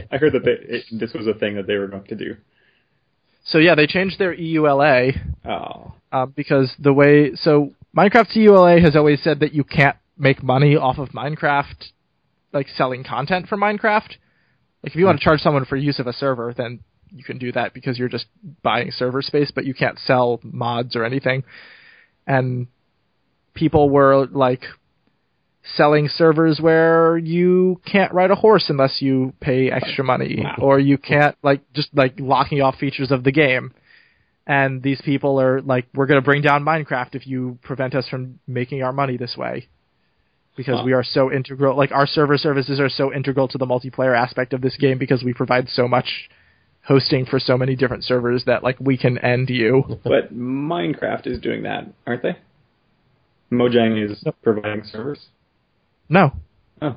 I 0.13 0.17
heard 0.17 0.33
that 0.35 0.45
they, 0.45 0.53
it, 0.77 0.85
this 0.93 1.13
was 1.13 1.27
a 1.27 1.35
thing 1.35 1.57
that 1.57 1.67
they 1.67 1.75
were 1.77 1.89
going 1.89 2.05
to 2.05 2.15
do. 2.15 2.37
so 3.45 3.59
yeah, 3.59 3.75
they 3.75 3.87
changed 3.87 4.19
their 4.19 4.35
EULA 4.35 5.13
Oh, 5.45 5.93
uh, 6.13 6.27
because 6.27 6.73
the 6.79 6.93
way 6.93 7.33
so 7.35 7.73
Minecraft's 7.95 8.37
EULA 8.37 8.81
has 8.83 8.97
always 8.97 9.23
said 9.23 9.41
that 9.41 9.53
you 9.53 9.65
can't 9.65 9.97
make 10.19 10.43
money 10.43 10.77
off 10.77 10.99
of 10.99 11.11
Minecraft, 11.11 11.91
like 12.53 12.69
selling 12.69 13.05
content 13.05 13.49
for 13.49 13.57
Minecraft. 13.57 14.09
Like 14.83 14.93
if 14.93 14.97
you 14.97 15.07
want 15.07 15.19
to 15.19 15.25
charge 15.25 15.41
someone 15.41 15.65
for 15.65 15.77
use 15.77 15.99
of 15.99 16.07
a 16.07 16.13
server, 16.13 16.55
then 16.57 16.81
you 17.11 17.25
can 17.25 17.39
do 17.39 17.53
that 17.53 17.75
because 17.75 17.99
you're 17.99 18.09
just 18.09 18.27
buying 18.63 18.91
server 18.91 19.23
space, 19.23 19.51
but 19.55 19.65
you 19.65 19.75
can't 19.75 19.99
sell 19.99 20.41
mods 20.43 20.97
or 20.97 21.05
anything. 21.05 21.45
And 22.27 22.67
people 23.55 23.91
were 23.91 24.27
like 24.27 24.63
selling 25.77 26.09
servers 26.09 26.59
where 26.61 27.17
you 27.17 27.81
can't 27.91 28.13
ride 28.13 28.31
a 28.31 28.35
horse 28.35 28.65
unless 28.69 29.01
you 29.01 29.33
pay 29.41 29.71
extra 29.71 30.03
money 30.03 30.41
Wow. 30.43 30.57
or 30.59 30.81
you 30.81 30.99
can't 30.99 31.37
like 31.43 31.61
just 31.73 31.89
like 31.95 32.15
locking 32.19 32.61
off 32.61 32.77
features 32.79 33.13
of 33.13 33.23
the 33.23 33.31
game 33.31 33.73
and 34.45 34.83
these 34.83 35.01
people 35.05 35.41
are 35.41 35.61
like 35.61 35.87
we're 35.95 36.07
going 36.07 36.21
to 36.21 36.25
bring 36.25 36.43
down 36.43 36.65
minecraft 36.65 37.15
if 37.15 37.29
you 37.29 37.59
prevent 37.63 37.95
us 37.95 38.09
from 38.09 38.41
making 38.49 38.83
our 38.83 38.93
money 38.93 39.17
this 39.17 39.37
way 39.37 39.69
because 40.57 40.79
Huh. 40.79 40.85
we 40.85 40.93
are 40.93 41.03
so 41.05 41.33
integral 41.33 41.77
like 41.77 41.93
our 41.93 42.07
server 42.07 42.37
services 42.39 42.79
are 42.81 42.89
so 42.89 43.13
integral 43.13 43.49
to 43.49 43.59
the 43.59 43.67
multiplayer 43.67 44.17
aspect 44.17 44.53
of 44.53 44.61
this 44.61 44.77
game 44.77 44.99
because 44.99 45.23
we 45.25 45.33
provide 45.33 45.69
so 45.69 45.89
much 45.89 46.29
hosting 46.85 47.25
for 47.25 47.39
so 47.39 47.57
many 47.57 47.77
different 47.77 48.05
servers 48.05 48.45
that 48.47 48.63
like 48.63 48.77
we 48.81 48.97
can 48.99 49.17
end 49.19 49.49
you. 49.49 49.85
But 50.05 50.35
Minecraft 50.37 51.27
is 51.27 51.39
doing 51.41 51.63
that, 51.63 51.87
aren't 52.07 52.23
they? 52.23 52.37
Mojang 53.51 54.03
is 54.11 54.25
providing 54.43 54.85
servers. 54.85 55.27
no. 56.09 56.33
Oh, 56.81 56.97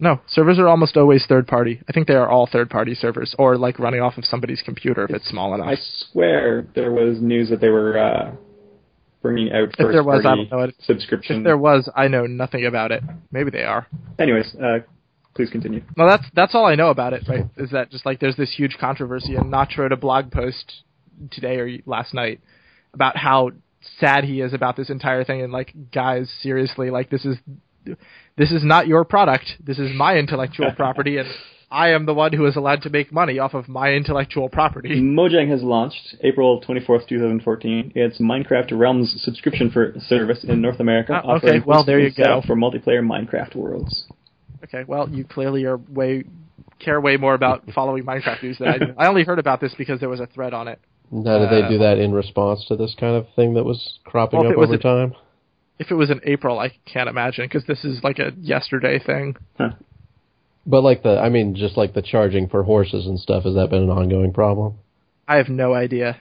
no. 0.00 0.20
Servers 0.26 0.58
are 0.58 0.66
almost 0.68 0.96
always 0.96 1.24
third 1.26 1.46
party. 1.46 1.80
I 1.88 1.92
think 1.92 2.06
they 2.08 2.14
are 2.14 2.28
all 2.28 2.46
third 2.50 2.68
party 2.68 2.94
servers 2.94 3.34
or 3.38 3.56
like 3.56 3.78
running 3.78 4.00
off 4.00 4.18
of 4.18 4.24
somebody's 4.24 4.60
computer 4.62 5.04
if 5.04 5.10
it's 5.10 5.28
small 5.28 5.54
enough. 5.54 5.68
I 5.68 5.76
swear 6.10 6.66
there 6.74 6.90
was 6.92 7.20
news 7.20 7.48
that 7.50 7.60
they 7.60 7.68
were 7.68 7.96
uh, 7.98 8.32
bringing 9.26 9.52
out 9.52 9.68
If 9.70 9.76
there 9.76 10.02
was, 10.02 10.24
I 10.24 10.34
don't 10.36 10.50
know 10.50 10.60
it. 10.60 10.74
subscription. 10.82 11.38
if 11.38 11.44
there 11.44 11.58
was 11.58 11.88
i 11.94 12.08
know 12.08 12.26
nothing 12.26 12.64
about 12.66 12.92
it 12.92 13.02
maybe 13.30 13.50
they 13.50 13.64
are 13.64 13.86
Anyways, 14.18 14.54
uh, 14.56 14.78
please 15.34 15.50
continue. 15.50 15.82
Well, 15.96 16.08
that's 16.08 16.24
that's 16.34 16.54
all 16.54 16.64
I 16.64 16.74
know 16.74 16.88
about 16.88 17.12
it. 17.12 17.24
Right? 17.28 17.44
Is 17.58 17.70
that 17.72 17.90
just 17.90 18.06
like 18.06 18.18
there's 18.20 18.36
this 18.36 18.54
huge 18.56 18.78
controversy, 18.80 19.34
and 19.36 19.50
Notch 19.50 19.74
wrote 19.76 19.92
a 19.92 19.96
blog 19.96 20.30
post 20.32 20.82
today 21.30 21.56
or 21.58 21.68
last 21.84 22.14
night 22.14 22.40
about 22.94 23.16
how 23.18 23.50
sad 24.00 24.24
he 24.24 24.40
is 24.40 24.54
about 24.54 24.74
this 24.76 24.88
entire 24.88 25.22
thing, 25.24 25.42
and 25.42 25.52
like, 25.52 25.74
guys, 25.92 26.32
seriously, 26.40 26.88
like 26.88 27.10
this 27.10 27.26
is 27.26 27.36
this 28.38 28.50
is 28.50 28.64
not 28.64 28.86
your 28.86 29.04
product. 29.04 29.44
This 29.62 29.78
is 29.78 29.90
my 29.94 30.16
intellectual 30.16 30.72
property, 30.76 31.18
and 31.18 31.28
I 31.70 31.90
am 31.90 32.06
the 32.06 32.14
one 32.14 32.32
who 32.32 32.46
is 32.46 32.56
allowed 32.56 32.82
to 32.82 32.90
make 32.90 33.12
money 33.12 33.38
off 33.38 33.54
of 33.54 33.68
my 33.68 33.90
intellectual 33.90 34.48
property. 34.48 35.00
Mojang 35.02 35.50
has 35.50 35.62
launched 35.62 36.16
April 36.22 36.60
24th, 36.60 37.08
2014. 37.08 37.92
Its 37.94 38.20
Minecraft 38.20 38.70
Realms 38.72 39.14
subscription 39.18 39.70
for 39.70 39.94
service 39.98 40.44
in 40.44 40.60
North 40.60 40.78
America. 40.78 41.20
Ah, 41.24 41.36
okay, 41.36 41.60
well, 41.64 41.84
there 41.84 41.98
you 41.98 42.12
go. 42.14 42.40
For 42.46 42.54
multiplayer 42.54 43.04
Minecraft 43.04 43.56
worlds. 43.56 44.06
Okay, 44.64 44.84
well, 44.86 45.08
you 45.08 45.24
clearly 45.24 45.64
are 45.64 45.76
way 45.76 46.24
care 46.78 47.00
way 47.00 47.16
more 47.16 47.34
about 47.34 47.64
following 47.74 48.04
Minecraft 48.04 48.42
news 48.42 48.58
than 48.58 48.68
I 48.68 48.78
do. 48.78 48.84
I 48.96 49.08
only 49.08 49.24
heard 49.24 49.38
about 49.38 49.60
this 49.60 49.74
because 49.76 49.98
there 49.98 50.08
was 50.08 50.20
a 50.20 50.26
thread 50.26 50.54
on 50.54 50.68
it. 50.68 50.78
Now, 51.10 51.38
did 51.38 51.50
they 51.50 51.68
do 51.68 51.78
that 51.78 51.98
in 51.98 52.12
response 52.12 52.64
to 52.66 52.76
this 52.76 52.94
kind 52.98 53.14
of 53.16 53.26
thing 53.36 53.54
that 53.54 53.64
was 53.64 53.98
cropping 54.04 54.40
Well, 54.40 54.50
up 54.50 54.56
was 54.56 54.68
over 54.68 54.74
a- 54.74 54.78
time? 54.78 55.14
If 55.78 55.90
it 55.90 55.94
was 55.94 56.10
in 56.10 56.20
April, 56.24 56.58
I 56.58 56.72
can't 56.86 57.08
imagine 57.08 57.44
because 57.44 57.66
this 57.66 57.84
is 57.84 58.02
like 58.02 58.18
a 58.18 58.32
yesterday 58.40 58.98
thing. 58.98 59.36
Huh. 59.58 59.70
But 60.66 60.82
like 60.82 61.02
the, 61.04 61.18
I 61.20 61.28
mean, 61.28 61.54
just 61.54 61.76
like 61.76 61.94
the 61.94 62.02
charging 62.02 62.48
for 62.48 62.62
horses 62.64 63.06
and 63.06 63.18
stuff, 63.20 63.44
has 63.44 63.54
that 63.54 63.70
been 63.70 63.84
an 63.84 63.90
ongoing 63.90 64.32
problem? 64.32 64.74
I 65.28 65.36
have 65.36 65.48
no 65.48 65.74
idea. 65.74 66.20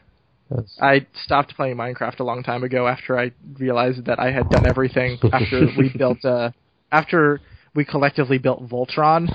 That's 0.50 0.78
I 0.80 1.08
stopped 1.24 1.56
playing 1.56 1.76
Minecraft 1.78 2.20
a 2.20 2.24
long 2.24 2.44
time 2.44 2.64
ago 2.64 2.88
after 2.88 3.18
I 3.18 3.32
realized 3.58 4.06
that 4.06 4.20
I 4.20 4.32
had 4.32 4.48
done 4.50 4.68
everything 4.68 5.18
after 5.34 5.68
we 5.76 5.92
built 5.98 6.24
uh 6.24 6.52
after 6.92 7.42
we 7.74 7.84
collectively 7.84 8.38
built 8.38 8.62
Voltron 8.70 9.28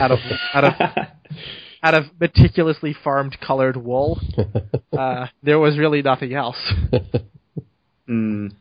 out 0.00 0.10
of 0.10 0.18
out 0.52 0.64
of 0.64 0.72
out 1.84 1.94
of 1.94 2.04
meticulously 2.20 2.96
farmed 3.04 3.36
colored 3.40 3.76
wool. 3.76 4.20
Uh, 4.96 5.26
there 5.42 5.58
was 5.58 5.76
really 5.76 6.00
nothing 6.00 6.32
else. 6.32 6.56
Mm. 8.08 8.52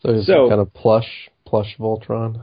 so 0.00 0.10
it's 0.10 0.26
So- 0.26 0.48
kind 0.48 0.60
of 0.60 0.72
plush, 0.74 1.30
plush 1.44 1.76
Voltron. 1.78 2.42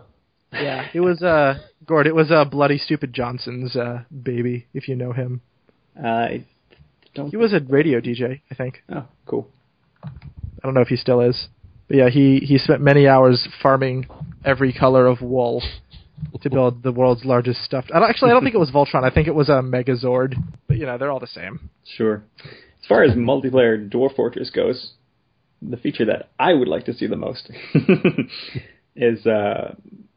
Yeah, 0.53 0.87
it 0.93 0.99
was 1.01 1.21
uh 1.23 1.55
Gord. 1.85 2.07
It 2.07 2.15
was 2.15 2.31
uh, 2.31 2.45
Bloody 2.45 2.77
Stupid 2.77 3.13
Johnson's 3.13 3.75
uh, 3.75 4.03
baby, 4.11 4.67
if 4.73 4.87
you 4.87 4.95
know 4.95 5.11
him. 5.11 5.41
I 6.01 6.45
don't. 7.13 7.29
He 7.29 7.37
was 7.37 7.53
a 7.53 7.59
radio 7.59 7.99
DJ, 7.99 8.41
I 8.49 8.55
think. 8.55 8.83
Oh, 8.89 9.05
cool. 9.25 9.47
I 10.03 10.09
don't 10.63 10.73
know 10.73 10.81
if 10.81 10.87
he 10.87 10.95
still 10.95 11.21
is. 11.21 11.47
But 11.87 11.97
yeah, 11.97 12.09
he, 12.09 12.39
he 12.39 12.57
spent 12.57 12.81
many 12.81 13.07
hours 13.07 13.47
farming 13.61 14.07
every 14.45 14.73
color 14.73 15.07
of 15.07 15.21
wool 15.21 15.61
to 16.41 16.49
build 16.49 16.83
the 16.83 16.91
world's 16.91 17.25
largest 17.25 17.63
stuffed. 17.63 17.91
I 17.93 18.07
actually, 18.07 18.31
I 18.31 18.33
don't 18.33 18.43
think 18.43 18.55
it 18.55 18.59
was 18.59 18.71
Voltron. 18.73 19.03
I 19.03 19.13
think 19.13 19.27
it 19.27 19.35
was 19.35 19.49
a 19.49 19.61
Megazord. 19.61 20.35
But 20.67 20.77
you 20.77 20.85
know, 20.85 20.97
they're 20.97 21.11
all 21.11 21.19
the 21.19 21.27
same. 21.27 21.69
Sure. 21.97 22.23
As 22.43 22.87
far 22.87 23.03
as 23.03 23.11
multiplayer 23.11 23.89
Dwarf 23.89 24.15
Fortress 24.15 24.49
goes, 24.49 24.93
the 25.61 25.77
feature 25.77 26.05
that 26.05 26.29
I 26.39 26.53
would 26.53 26.67
like 26.67 26.85
to 26.85 26.93
see 26.93 27.07
the 27.07 27.15
most 27.15 27.49
is 28.95 29.25
uh, 29.25 29.75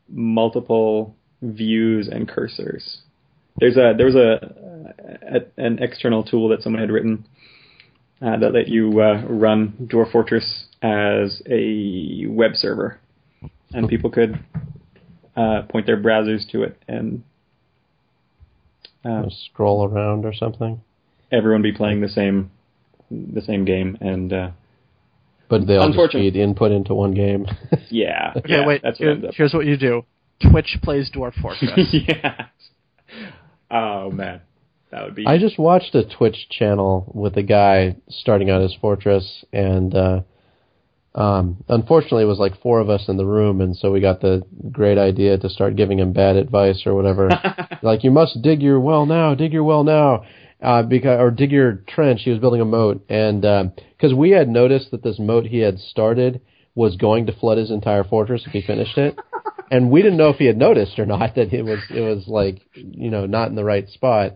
multiple 0.09 1.17
views 1.43 2.09
and 2.09 2.29
cursors. 2.29 2.99
There's 3.59 3.77
a 3.77 3.95
there 3.97 4.07
was 4.07 4.15
a, 4.17 4.55
a 5.37 5.41
an 5.65 5.79
external 5.83 6.23
tool 6.25 6.49
that 6.51 6.63
someone 6.63 6.81
had 6.81 6.91
written 6.91 7.27
uh, 8.23 8.39
that 8.39 8.53
let 8.53 8.69
you 8.69 9.01
uh, 9.01 9.23
run 9.29 9.89
Dwarf 9.93 10.13
Fortress 10.13 10.65
as 10.83 11.43
a 11.49 12.27
web 12.29 12.53
server, 12.55 12.99
and 13.73 13.89
people 13.89 14.11
could 14.11 14.39
uh, 15.37 15.63
point 15.69 15.87
their 15.87 15.97
browsers 16.03 16.49
to 16.53 16.63
it, 16.63 16.77
and 16.89 17.23
uh, 19.05 19.25
scroll 19.47 19.85
around 19.87 20.25
or 20.25 20.35
something. 20.35 20.81
everyone 21.33 21.63
be 21.63 21.73
playing 21.73 22.01
the 22.01 22.09
same 22.09 22.51
the 23.11 23.41
same 23.41 23.65
game 23.65 23.97
and 24.01 24.33
uh 24.33 24.51
But 25.49 25.67
they 25.67 25.77
all 25.77 25.87
just 25.87 25.91
Unfortunately- 25.91 26.31
feed 26.33 26.41
input 26.41 26.73
into 26.73 26.93
one 26.95 27.15
game. 27.15 27.47
yeah 27.91 28.33
Okay, 28.37 28.49
yeah, 28.49 28.67
wait. 28.67 28.81
that's 28.83 28.99
what 28.99 29.19
here- 29.19 29.31
here's 29.35 29.55
what 29.55 29.65
you 29.67 29.77
do. 29.77 30.05
Twitch 30.41 30.79
plays 30.83 31.11
Dwarf 31.11 31.35
Fortress. 31.43 31.95
yeah 32.09 32.47
oh 33.71 34.11
man 34.11 34.41
that 34.91 35.05
would 35.05 35.15
be 35.15 35.27
I 35.27 35.39
just 35.39 35.59
watched 35.59 35.95
a 35.95 36.05
Twitch 36.05 36.49
channel 36.51 37.11
with 37.15 37.37
a 37.37 37.43
guy 37.43 37.97
starting 38.09 38.51
out 38.51 38.63
his 38.63 38.75
fortress, 38.81 39.45
and 39.53 39.95
uh, 39.95 40.21
um, 41.15 41.65
unfortunately, 41.69 42.23
it 42.23 42.29
was 42.29 42.39
like 42.39 42.61
four 42.61 42.79
of 42.81 42.89
us 42.89 43.09
in 43.09 43.17
the 43.17 43.27
room, 43.27 43.61
and 43.61 43.77
so 43.77 43.91
we 43.91 44.01
got 44.01 44.21
the 44.21 44.43
great 44.71 44.97
idea 44.97 45.39
to 45.39 45.49
start 45.49 45.77
giving 45.77 45.99
him 45.99 46.13
bad 46.13 46.37
advice 46.37 46.83
or 46.87 46.95
whatever. 46.95 47.29
like 47.83 48.05
you 48.05 48.11
must 48.11 48.41
dig 48.43 48.63
your 48.63 48.79
well 48.79 49.07
now, 49.07 49.35
dig 49.35 49.53
your 49.53 49.65
well 49.65 49.83
now, 49.83 50.25
uh, 50.63 50.83
because 50.83 51.19
or 51.21 51.31
dig 51.31 51.51
your 51.51 51.83
trench. 51.89 52.21
He 52.23 52.31
was 52.31 52.39
building 52.39 52.61
a 52.61 52.65
moat, 52.67 53.05
and 53.09 53.43
because 53.43 54.15
we 54.15 54.31
had 54.31 54.49
noticed 54.49 54.93
that 54.93 55.03
this 55.03 55.19
moat 55.19 55.47
he 55.47 55.59
had 55.59 55.79
started 55.79 56.41
was 56.77 56.97
going 56.97 57.27
to 57.27 57.33
flood 57.33 57.59
his 57.59 57.71
entire 57.71 58.05
fortress 58.05 58.45
if 58.47 58.53
he 58.53 58.63
finished 58.63 58.97
it. 58.99 59.19
And 59.71 59.91
we 59.91 60.03
didn't 60.03 60.19
know 60.19 60.31
if 60.31 60.37
he 60.37 60.47
had 60.47 60.57
noticed 60.57 60.99
or 60.99 61.07
not 61.07 61.35
that 61.37 61.53
it 61.53 61.65
was 61.65 61.81
it 61.91 62.01
was 62.01 62.27
like 62.27 62.63
you 62.75 63.11
know 63.11 63.27
not 63.27 63.49
in 63.49 63.55
the 63.55 63.65
right 63.65 63.89
spot. 63.89 64.33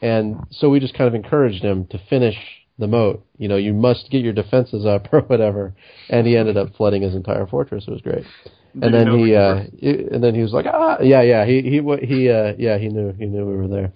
And 0.00 0.44
so 0.50 0.68
we 0.68 0.80
just 0.80 0.94
kind 0.94 1.06
of 1.06 1.14
encouraged 1.14 1.62
him 1.62 1.86
to 1.86 1.98
finish 2.10 2.36
the 2.78 2.88
moat. 2.88 3.24
You 3.38 3.48
know, 3.48 3.56
you 3.56 3.72
must 3.72 4.10
get 4.10 4.22
your 4.22 4.32
defenses 4.32 4.84
up 4.84 5.06
or 5.12 5.20
whatever. 5.20 5.74
And 6.10 6.26
he 6.26 6.36
ended 6.36 6.56
up 6.56 6.74
flooding 6.76 7.02
his 7.02 7.14
entire 7.14 7.46
fortress. 7.46 7.84
It 7.86 7.92
was 7.92 8.02
great. 8.02 8.26
And 8.74 8.84
he 8.84 8.90
then 8.90 9.18
he, 9.18 9.34
uh, 9.36 9.64
he- 9.78 10.08
and 10.12 10.24
then 10.24 10.34
he 10.34 10.42
was 10.42 10.52
like, 10.52 10.66
ah, 10.66 10.98
yeah, 11.02 11.22
yeah, 11.22 11.44
he, 11.44 11.60
he, 11.62 12.06
he, 12.06 12.30
uh, 12.30 12.54
yeah, 12.58 12.78
he 12.78 12.88
knew, 12.88 13.12
he 13.12 13.26
knew 13.26 13.46
we 13.46 13.56
were 13.56 13.68
there. 13.68 13.92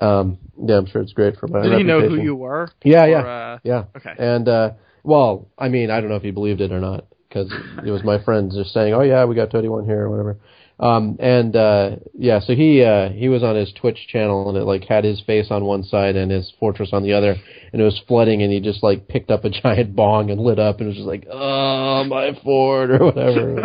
Um, 0.00 0.38
yeah, 0.64 0.78
I'm 0.78 0.86
sure 0.86 1.02
it's 1.02 1.12
great 1.12 1.36
for 1.36 1.48
my 1.48 1.62
Did 1.62 1.78
he 1.78 1.82
know 1.82 2.00
who 2.00 2.16
you 2.16 2.34
were? 2.34 2.68
Yeah, 2.84 3.04
Or, 3.04 3.08
yeah, 3.08 3.22
uh, 3.22 3.58
yeah. 3.62 3.84
Okay. 3.96 4.14
And 4.18 4.48
uh, 4.48 4.70
well, 5.02 5.48
I 5.58 5.68
mean, 5.68 5.90
I 5.90 6.00
don't 6.00 6.08
know 6.08 6.16
if 6.16 6.22
he 6.22 6.30
believed 6.30 6.60
it 6.60 6.72
or 6.72 6.80
not 6.80 7.06
because 7.32 7.52
it 7.84 7.90
was 7.90 8.04
my 8.04 8.22
friends 8.22 8.54
just 8.54 8.72
saying, 8.72 8.92
"Oh 8.94 9.02
yeah, 9.02 9.24
we 9.24 9.34
got 9.34 9.50
Toady 9.50 9.68
one 9.68 9.84
here" 9.84 10.02
or 10.02 10.10
whatever. 10.10 10.38
Um, 10.80 11.16
and 11.20 11.54
uh, 11.54 11.96
yeah, 12.12 12.40
so 12.40 12.54
he 12.54 12.82
uh, 12.82 13.10
he 13.10 13.28
was 13.28 13.42
on 13.42 13.54
his 13.54 13.72
Twitch 13.72 14.08
channel, 14.08 14.48
and 14.48 14.58
it 14.58 14.64
like 14.64 14.84
had 14.84 15.04
his 15.04 15.20
face 15.20 15.46
on 15.50 15.64
one 15.64 15.84
side 15.84 16.16
and 16.16 16.30
his 16.30 16.52
fortress 16.58 16.90
on 16.92 17.02
the 17.02 17.12
other, 17.12 17.36
and 17.72 17.80
it 17.80 17.84
was 17.84 18.00
flooding, 18.08 18.42
and 18.42 18.52
he 18.52 18.60
just 18.60 18.82
like 18.82 19.06
picked 19.06 19.30
up 19.30 19.44
a 19.44 19.50
giant 19.62 19.94
bong 19.94 20.30
and 20.30 20.40
lit 20.40 20.58
up, 20.58 20.78
and 20.78 20.88
was 20.88 20.96
just 20.96 21.06
like, 21.06 21.26
"Oh, 21.30 22.04
my 22.04 22.32
fort" 22.42 22.90
or 22.90 23.04
whatever. 23.04 23.58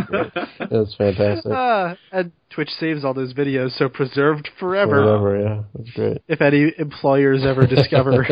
It 0.59 0.71
was, 0.71 0.95
fantastic. 0.97 1.51
Ah, 1.57 1.97
and 2.11 2.31
Twitch 2.51 2.69
saves 2.69 3.03
all 3.03 3.13
those 3.13 3.33
videos, 3.33 3.71
so 3.77 3.89
preserved 3.89 4.49
forever. 4.59 5.03
Whatever, 5.03 5.41
yeah, 5.41 5.63
that's 5.73 5.91
great. 5.91 6.21
If 6.27 6.41
any 6.41 6.71
employers 6.77 7.43
ever 7.45 7.65
discover. 7.65 8.27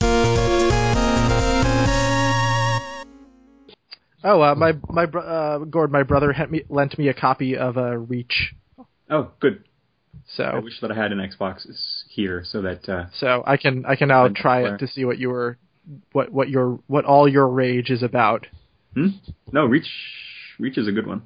oh, 4.24 4.40
uh, 4.42 4.54
my 4.54 4.72
my 4.88 5.06
bro- 5.06 5.22
uh, 5.22 5.58
Gord, 5.58 5.92
my 5.92 6.02
brother 6.02 6.32
had 6.32 6.50
me, 6.50 6.64
lent 6.68 6.98
me 6.98 7.08
a 7.08 7.14
copy 7.14 7.56
of 7.56 7.76
uh, 7.78 7.96
Reach, 7.96 8.54
Oh, 9.10 9.30
good. 9.40 9.64
So 10.36 10.44
I 10.44 10.58
wish 10.58 10.80
that 10.80 10.90
I 10.90 10.94
had 10.94 11.12
an 11.12 11.18
Xbox 11.18 11.66
here 12.08 12.42
so 12.44 12.62
that 12.62 12.88
uh, 12.88 13.06
so 13.18 13.44
I 13.46 13.56
can 13.58 13.84
I 13.86 13.94
can 13.96 14.08
now 14.08 14.28
try 14.28 14.62
it 14.66 14.78
to 14.78 14.86
see 14.86 15.04
what 15.04 15.18
you 15.18 15.28
were 15.28 15.58
what 16.12 16.32
what 16.32 16.48
your 16.48 16.80
what 16.86 17.04
all 17.04 17.28
your 17.28 17.46
rage 17.48 17.90
is 17.90 18.02
about. 18.02 18.46
hmm? 18.94 19.08
no 19.52 19.66
Reach. 19.66 19.86
Reach 20.58 20.78
is 20.78 20.88
a 20.88 20.92
good 20.92 21.06
one. 21.06 21.22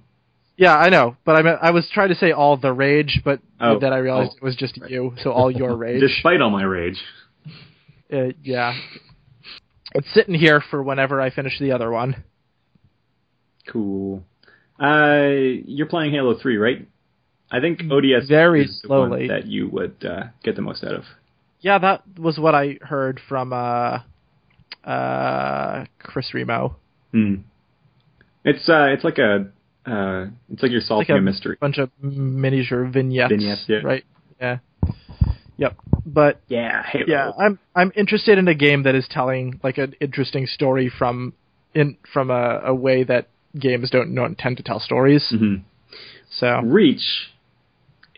Yeah, 0.56 0.76
I 0.76 0.88
know, 0.88 1.16
but 1.24 1.36
I 1.36 1.42
meant, 1.42 1.60
I 1.62 1.70
was 1.70 1.88
trying 1.94 2.08
to 2.08 2.16
say 2.16 2.32
all 2.32 2.56
the 2.56 2.72
rage, 2.72 3.20
but 3.24 3.38
Oh, 3.60 3.78
then 3.78 3.92
I 3.92 3.98
realized 3.98 4.32
oh, 4.32 4.36
it 4.38 4.42
was 4.42 4.56
just 4.56 4.76
right. 4.80 4.90
you, 4.90 5.12
so 5.22 5.30
all 5.30 5.52
your 5.52 5.76
rage. 5.76 6.00
Despite 6.00 6.40
all 6.40 6.50
my 6.50 6.64
rage. 6.64 7.00
Uh, 8.12 8.32
yeah, 8.42 8.72
it's 9.94 10.12
sitting 10.14 10.34
here 10.34 10.60
for 10.70 10.82
whenever 10.82 11.20
I 11.20 11.30
finish 11.30 11.58
the 11.60 11.70
other 11.72 11.92
one. 11.92 12.24
Cool. 13.68 14.22
Uh, 14.80 15.28
you're 15.66 15.86
playing 15.86 16.12
Halo 16.12 16.38
3, 16.38 16.56
right? 16.56 16.88
I 17.50 17.60
think 17.60 17.80
ODST 17.80 18.28
Very 18.28 18.64
is 18.64 18.80
the 18.82 18.88
one 18.88 19.08
slowly. 19.10 19.28
that 19.28 19.46
you 19.46 19.68
would 19.68 20.04
uh, 20.04 20.24
get 20.44 20.54
the 20.56 20.62
most 20.62 20.84
out 20.84 20.94
of. 20.94 21.04
Yeah, 21.60 21.78
that 21.78 22.02
was 22.18 22.38
what 22.38 22.54
I 22.54 22.78
heard 22.82 23.20
from 23.28 23.52
uh, 23.52 24.00
uh, 24.84 25.84
Chris 25.98 26.32
Remo. 26.34 26.76
Hmm. 27.12 27.34
It's 28.44 28.68
uh, 28.68 28.86
it's 28.92 29.02
like 29.04 29.18
a 29.18 29.46
uh, 29.86 30.26
it's 30.52 30.62
like 30.62 30.70
you're 30.70 30.80
solving 30.80 31.06
Like 31.08 31.16
a 31.16 31.18
a 31.18 31.20
mystery. 31.22 31.56
bunch 31.60 31.78
of 31.78 31.90
miniature 32.00 32.84
vignettes, 32.86 33.30
Vignettes, 33.32 33.64
yeah. 33.66 33.78
right? 33.82 34.04
Yeah. 34.40 34.58
Yep. 35.56 35.76
But 36.06 36.40
Yeah, 36.48 36.82
Halo. 36.84 37.04
yeah, 37.08 37.30
I'm 37.38 37.58
I'm 37.74 37.90
interested 37.96 38.38
in 38.38 38.46
a 38.46 38.54
game 38.54 38.84
that 38.84 38.94
is 38.94 39.06
telling 39.10 39.58
like 39.64 39.78
an 39.78 39.94
interesting 40.00 40.46
story 40.46 40.88
from 40.96 41.32
in 41.74 41.96
from 42.12 42.30
a, 42.30 42.60
a 42.66 42.74
way 42.74 43.02
that 43.04 43.28
games 43.58 43.90
don't 43.90 44.14
don't 44.14 44.36
tend 44.38 44.56
to 44.58 44.62
tell 44.62 44.80
stories. 44.80 45.28
hmm 45.36 45.56
So 46.38 46.60
Reach 46.64 47.30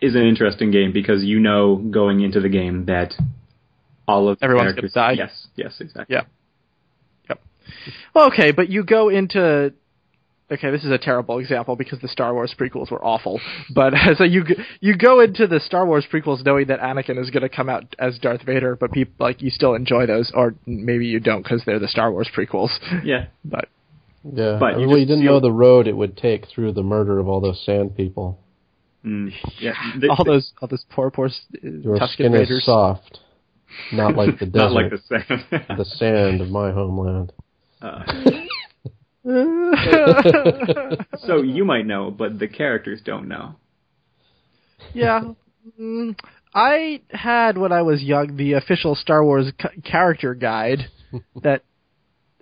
is 0.01 0.15
an 0.15 0.23
interesting 0.23 0.71
game 0.71 0.93
because 0.93 1.23
you 1.25 1.39
know 1.41 1.77
going 1.77 2.21
into 2.21 2.41
the 2.41 2.49
game 2.49 2.87
that 2.87 3.13
all 4.09 4.29
of 4.29 4.39
Everyone's 4.43 4.73
characters. 4.73 4.93
gonna 4.95 5.09
die. 5.09 5.13
Yes, 5.13 5.47
yes, 5.57 5.77
exactly. 5.81 6.17
Yeah. 6.17 6.23
Yep. 7.29 7.41
Well, 8.15 8.27
okay, 8.29 8.51
but 8.53 8.69
you 8.69 8.83
go 8.85 9.09
into 9.09 9.73
okay, 10.53 10.71
this 10.73 10.83
is 10.83 10.91
a 10.91 10.99
terrible 10.99 11.39
example 11.39 11.77
because 11.77 12.01
the 12.01 12.09
Star 12.09 12.35
Wars 12.35 12.53
prequels 12.59 12.91
were 12.91 13.05
awful. 13.05 13.41
But 13.75 13.93
so 14.17 14.25
you 14.25 14.45
you 14.81 14.97
go 14.97 15.21
into 15.21 15.47
the 15.47 15.61
Star 15.61 15.87
Wars 15.87 16.07
prequels 16.13 16.45
knowing 16.45 16.67
that 16.69 16.81
Anakin 16.81 17.19
is 17.21 17.31
going 17.31 17.43
to 17.43 17.49
come 17.49 17.69
out 17.69 17.95
as 18.01 18.19
Darth 18.19 18.43
Vader, 18.43 18.75
but 18.75 18.91
people 18.91 19.15
like 19.21 19.43
you 19.43 19.51
still 19.51 19.75
enjoy 19.75 20.07
those, 20.07 20.33
or 20.35 20.55
maybe 20.67 21.07
you 21.07 21.21
don't 21.21 21.43
because 21.43 21.63
they're 21.65 21.79
the 21.79 21.87
Star 21.89 22.11
Wars 22.11 22.29
prequels. 22.35 22.71
Yeah. 23.05 23.27
But 23.45 23.69
Yeah, 24.23 24.59
But 24.61 24.79
you 24.81 24.87
well, 24.89 24.99
you 24.99 25.07
didn't 25.07 25.25
know 25.25 25.41
the 25.41 25.51
road 25.53 25.87
it 25.87 25.97
would 25.97 26.17
take 26.17 26.47
through 26.49 26.73
the 26.73 26.83
murder 26.83 27.19
of 27.19 27.29
all 27.29 27.41
those 27.41 27.65
sand 27.65 27.97
people. 27.97 28.39
Mm, 29.05 29.33
yeah. 29.59 29.73
The- 30.01 30.09
all 30.11 30.25
those 30.25 30.53
all 30.61 30.69
those 30.69 30.85
poor 30.91 31.11
poor 31.11 31.27
uh, 31.27 31.31
Your 31.63 31.97
Tusken 31.97 32.13
skin 32.13 32.33
Raiders. 32.33 32.51
is 32.59 32.65
soft, 32.67 33.19
not 33.93 34.17
like 34.17 34.39
the 34.39 34.47
desert, 34.47 34.53
not 34.65 34.73
like 34.73 34.91
the 34.91 34.99
sand. 35.09 35.45
the 35.79 35.85
sand 35.85 36.41
of 36.43 36.49
my 36.51 36.71
homeland. 36.71 37.33
Uh, 37.81 38.03
so 41.19 41.43
you 41.43 41.65
might 41.65 41.87
know, 41.87 42.11
but 42.11 42.39
the 42.39 42.49
characters 42.49 43.01
don't 43.05 43.29
know. 43.29 43.57
yeah. 44.95 45.23
Mm, 45.79 46.19
I 46.55 47.01
had 47.11 47.59
when 47.59 47.71
I 47.73 47.83
was 47.83 48.03
young 48.03 48.37
the 48.37 48.55
official 48.55 48.95
Star 48.95 49.23
Wars 49.25 49.53
c- 49.61 49.81
character 49.83 50.35
guide 50.35 50.87
that 51.43 51.63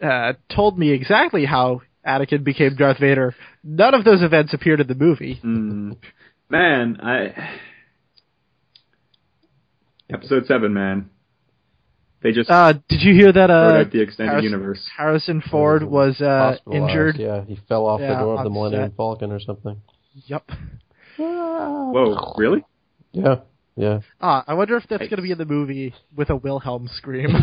uh, 0.03 0.35
told 0.55 0.79
me 0.79 0.91
exactly 0.91 1.45
how 1.45 1.83
Anakin 2.07 2.45
became 2.45 2.77
Darth 2.77 2.99
Vader. 2.99 3.35
None 3.65 3.95
of 3.95 4.05
those 4.05 4.23
events 4.23 4.55
appeared 4.55 4.81
in 4.81 4.87
the 4.87 4.95
movie. 4.95 5.41
Mm, 5.45 5.97
man, 6.51 6.99
I 7.03 7.51
episode 10.11 10.47
seven, 10.47 10.73
man. 10.73 11.11
They 12.23 12.33
just 12.33 12.51
Uh, 12.51 12.73
did 12.89 13.03
you 13.03 13.15
hear 13.15 13.33
that? 13.33 13.51
Uh, 13.51 13.81
out 13.85 13.91
the 13.93 14.01
extended 14.01 14.31
Harrison- 14.33 14.51
universe. 14.53 14.89
Harrison 14.97 15.41
Ford 15.41 15.85
was 15.85 16.21
uh, 16.21 16.57
injured. 16.73 17.17
Yeah, 17.17 17.45
he 17.45 17.57
fell 17.69 17.87
off 17.87 18.01
Yeah, 18.01 18.15
the 18.15 18.21
door 18.21 18.39
of 18.39 18.45
the 18.45 18.51
Millennium 18.51 18.89
set. 18.91 18.97
Falcon 18.97 19.31
or 19.31 19.39
something. 19.41 19.81
Yep. 20.27 20.51
Whoa, 21.17 22.35
really? 22.37 22.65
Yeah, 23.13 23.37
yeah. 23.77 24.01
Ah, 24.21 24.43
I 24.49 24.55
wonder 24.55 24.77
if 24.77 24.85
that's 24.89 25.01
going 25.03 25.17
to 25.17 25.23
be 25.23 25.31
in 25.31 25.39
the 25.39 25.45
movie 25.45 25.95
with 26.17 26.31
a 26.31 26.37
Wilhelm 26.37 26.89
scream. 26.97 27.31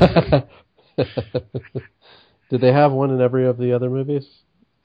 Did 2.55 2.61
they 2.61 2.71
have 2.71 2.93
one 2.93 3.11
in 3.11 3.19
every 3.19 3.45
of 3.47 3.57
the 3.57 3.73
other 3.73 3.89
movies? 3.89 4.25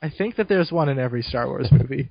I 0.02 0.10
think 0.10 0.34
that 0.36 0.48
there's 0.48 0.72
one 0.72 0.88
in 0.88 0.98
every 0.98 1.22
Star 1.22 1.46
Wars 1.46 1.68
movie. 1.70 2.08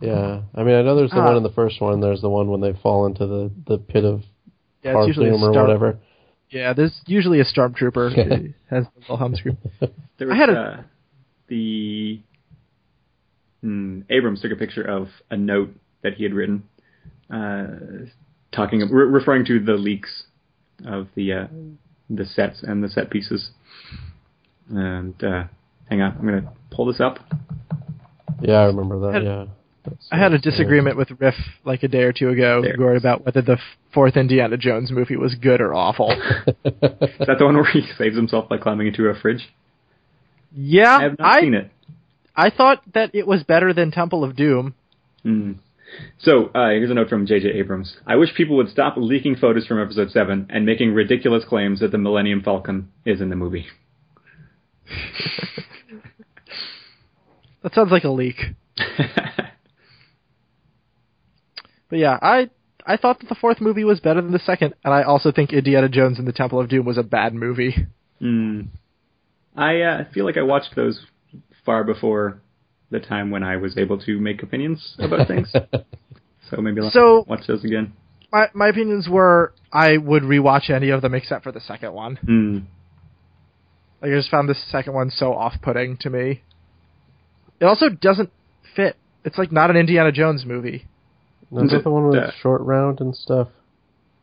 Yeah, 0.00 0.40
I 0.54 0.62
mean, 0.62 0.74
I 0.74 0.80
know 0.80 0.96
there's 0.96 1.10
the 1.10 1.18
Ah. 1.20 1.26
one 1.26 1.36
in 1.36 1.42
the 1.42 1.50
first 1.52 1.82
one. 1.82 2.00
There's 2.00 2.22
the 2.22 2.30
one 2.30 2.48
when 2.48 2.62
they 2.62 2.72
fall 2.82 3.04
into 3.04 3.26
the 3.26 3.50
the 3.66 3.76
pit 3.78 4.04
of 4.06 4.22
Yeah, 4.82 4.96
it's 4.98 5.08
usually 5.08 5.28
a 5.28 5.32
Parthenium 5.32 5.54
or 5.54 5.62
whatever. 5.62 5.98
Yeah, 6.48 6.72
there's 6.72 6.98
usually 7.06 7.40
a 7.40 7.44
stormtrooper 7.44 8.14
who 8.14 8.54
has 8.74 8.86
the 8.86 9.02
Wilhelm 9.08 9.34
scream. 9.36 9.58
There 10.18 10.28
was 10.28 10.34
I 10.34 10.36
had 10.38 10.48
a- 10.50 10.58
uh, 10.58 10.82
the 11.48 12.20
hmm, 13.60 14.00
Abrams 14.08 14.40
took 14.40 14.52
a 14.52 14.56
picture 14.56 14.82
of 14.84 15.08
a 15.30 15.36
note 15.36 15.74
that 16.02 16.14
he 16.14 16.22
had 16.24 16.32
written, 16.32 16.62
uh, 17.30 17.66
talking 18.52 18.80
re- 18.80 19.06
referring 19.06 19.44
to 19.46 19.60
the 19.60 19.74
leaks 19.74 20.24
of 20.86 21.08
the 21.16 21.32
uh, 21.34 21.46
the 22.08 22.24
sets 22.24 22.62
and 22.62 22.82
the 22.82 22.88
set 22.88 23.10
pieces. 23.10 23.50
And 24.70 25.22
uh, 25.22 25.44
hang 25.88 26.00
on, 26.02 26.16
I'm 26.18 26.24
gonna 26.24 26.52
pull 26.70 26.86
this 26.86 27.00
up. 27.00 27.18
Yeah, 28.40 28.60
I 28.60 28.64
remember 28.66 29.00
that. 29.00 29.14
Had- 29.14 29.24
yeah. 29.24 29.44
That's- 29.84 30.08
I 30.12 30.18
had 30.18 30.32
a 30.32 30.36
that's, 30.36 30.44
disagreement 30.44 30.96
with 30.98 31.08
Riff 31.18 31.34
like 31.64 31.82
a 31.82 31.88
day 31.88 32.02
or 32.02 32.12
two 32.12 32.28
ago, 32.28 32.60
There. 32.62 32.76
Gord, 32.76 32.96
about 32.98 33.24
whether 33.24 33.40
the 33.40 33.56
fourth 33.94 34.14
Indiana 34.16 34.58
Jones 34.58 34.90
movie 34.92 35.16
was 35.16 35.34
good 35.36 35.60
or 35.62 35.74
awful. 35.74 36.10
Is 36.46 36.56
that 36.64 37.36
the 37.38 37.44
one 37.46 37.54
where 37.54 37.64
he 37.64 37.82
saves 37.96 38.14
himself 38.14 38.48
by 38.48 38.58
climbing 38.58 38.88
into 38.88 39.06
a 39.06 39.14
fridge? 39.18 39.48
yeah, 40.54 40.96
I 40.98 41.02
have 41.02 41.18
not 41.18 41.28
I 41.32 41.40
seen 41.40 41.54
it. 41.54 41.70
I 42.36 42.50
thought 42.50 42.82
that 42.94 43.14
it 43.14 43.26
was 43.26 43.42
better 43.42 43.72
than 43.72 43.90
Temple 43.90 44.22
of 44.22 44.36
Doom. 44.36 44.74
Hmm. 45.22 45.52
So 46.20 46.46
uh, 46.54 46.68
here's 46.68 46.90
a 46.90 46.94
note 46.94 47.08
from 47.08 47.26
J.J. 47.26 47.48
Abrams. 47.48 47.96
I 48.06 48.16
wish 48.16 48.34
people 48.34 48.56
would 48.56 48.68
stop 48.68 48.94
leaking 48.96 49.36
photos 49.36 49.66
from 49.66 49.80
Episode 49.82 50.10
Seven 50.10 50.46
and 50.50 50.64
making 50.64 50.92
ridiculous 50.94 51.44
claims 51.44 51.80
that 51.80 51.90
the 51.90 51.98
Millennium 51.98 52.42
Falcon 52.42 52.90
is 53.04 53.20
in 53.20 53.28
the 53.28 53.36
movie. 53.36 53.66
That 57.62 57.74
sounds 57.74 57.90
like 57.92 58.04
a 58.04 58.08
leak. 58.10 58.36
But 61.90 61.98
yeah, 61.98 62.18
I 62.22 62.50
I 62.86 62.96
thought 62.96 63.18
that 63.20 63.28
the 63.28 63.34
fourth 63.34 63.60
movie 63.60 63.84
was 63.84 64.00
better 64.00 64.20
than 64.22 64.32
the 64.32 64.38
second, 64.38 64.74
and 64.84 64.94
I 64.94 65.02
also 65.02 65.32
think 65.32 65.52
Indiana 65.52 65.88
Jones 65.88 66.18
and 66.18 66.26
the 66.28 66.32
Temple 66.32 66.60
of 66.60 66.68
Doom 66.68 66.86
was 66.86 66.96
a 66.98 67.02
bad 67.02 67.34
movie. 67.34 67.74
Hmm. 68.20 68.60
I 69.56 69.80
uh, 69.82 70.04
feel 70.14 70.24
like 70.24 70.36
I 70.36 70.42
watched 70.42 70.76
those 70.76 71.04
far 71.66 71.82
before 71.84 72.40
the 72.90 73.00
time 73.00 73.30
when 73.30 73.42
I 73.42 73.56
was 73.56 73.76
able 73.76 73.98
to 74.02 74.20
make 74.20 74.42
opinions 74.42 74.94
about 75.00 75.26
things. 75.26 75.52
so 76.50 76.56
maybe 76.60 76.80
I'll 76.80 76.90
So- 76.92 77.24
watch 77.28 77.46
those 77.48 77.64
again. 77.64 77.92
My 78.32 78.46
my 78.54 78.68
opinions 78.68 79.08
were 79.08 79.52
I 79.72 79.96
would 79.96 80.22
rewatch 80.22 80.70
any 80.70 80.90
of 80.90 81.02
them 81.02 81.14
except 81.14 81.42
for 81.42 81.50
the 81.50 81.60
second 81.60 81.92
one. 81.92 82.16
Hmm. 82.16 82.58
Like 84.02 84.12
I 84.12 84.14
just 84.14 84.30
found 84.30 84.48
the 84.48 84.54
second 84.54 84.94
one 84.94 85.10
so 85.10 85.34
off-putting 85.34 85.98
to 85.98 86.10
me. 86.10 86.42
It 87.60 87.64
also 87.66 87.88
doesn't 87.90 88.30
fit. 88.74 88.96
It's 89.24 89.36
like 89.36 89.52
not 89.52 89.70
an 89.70 89.76
Indiana 89.76 90.10
Jones 90.12 90.44
movie. 90.46 90.86
No, 91.50 91.64
is 91.64 91.70
that 91.72 91.84
the 91.84 91.90
one 91.90 92.08
with 92.08 92.18
Uh, 92.18 92.30
short 92.40 92.62
round 92.62 93.00
and 93.00 93.14
stuff? 93.14 93.48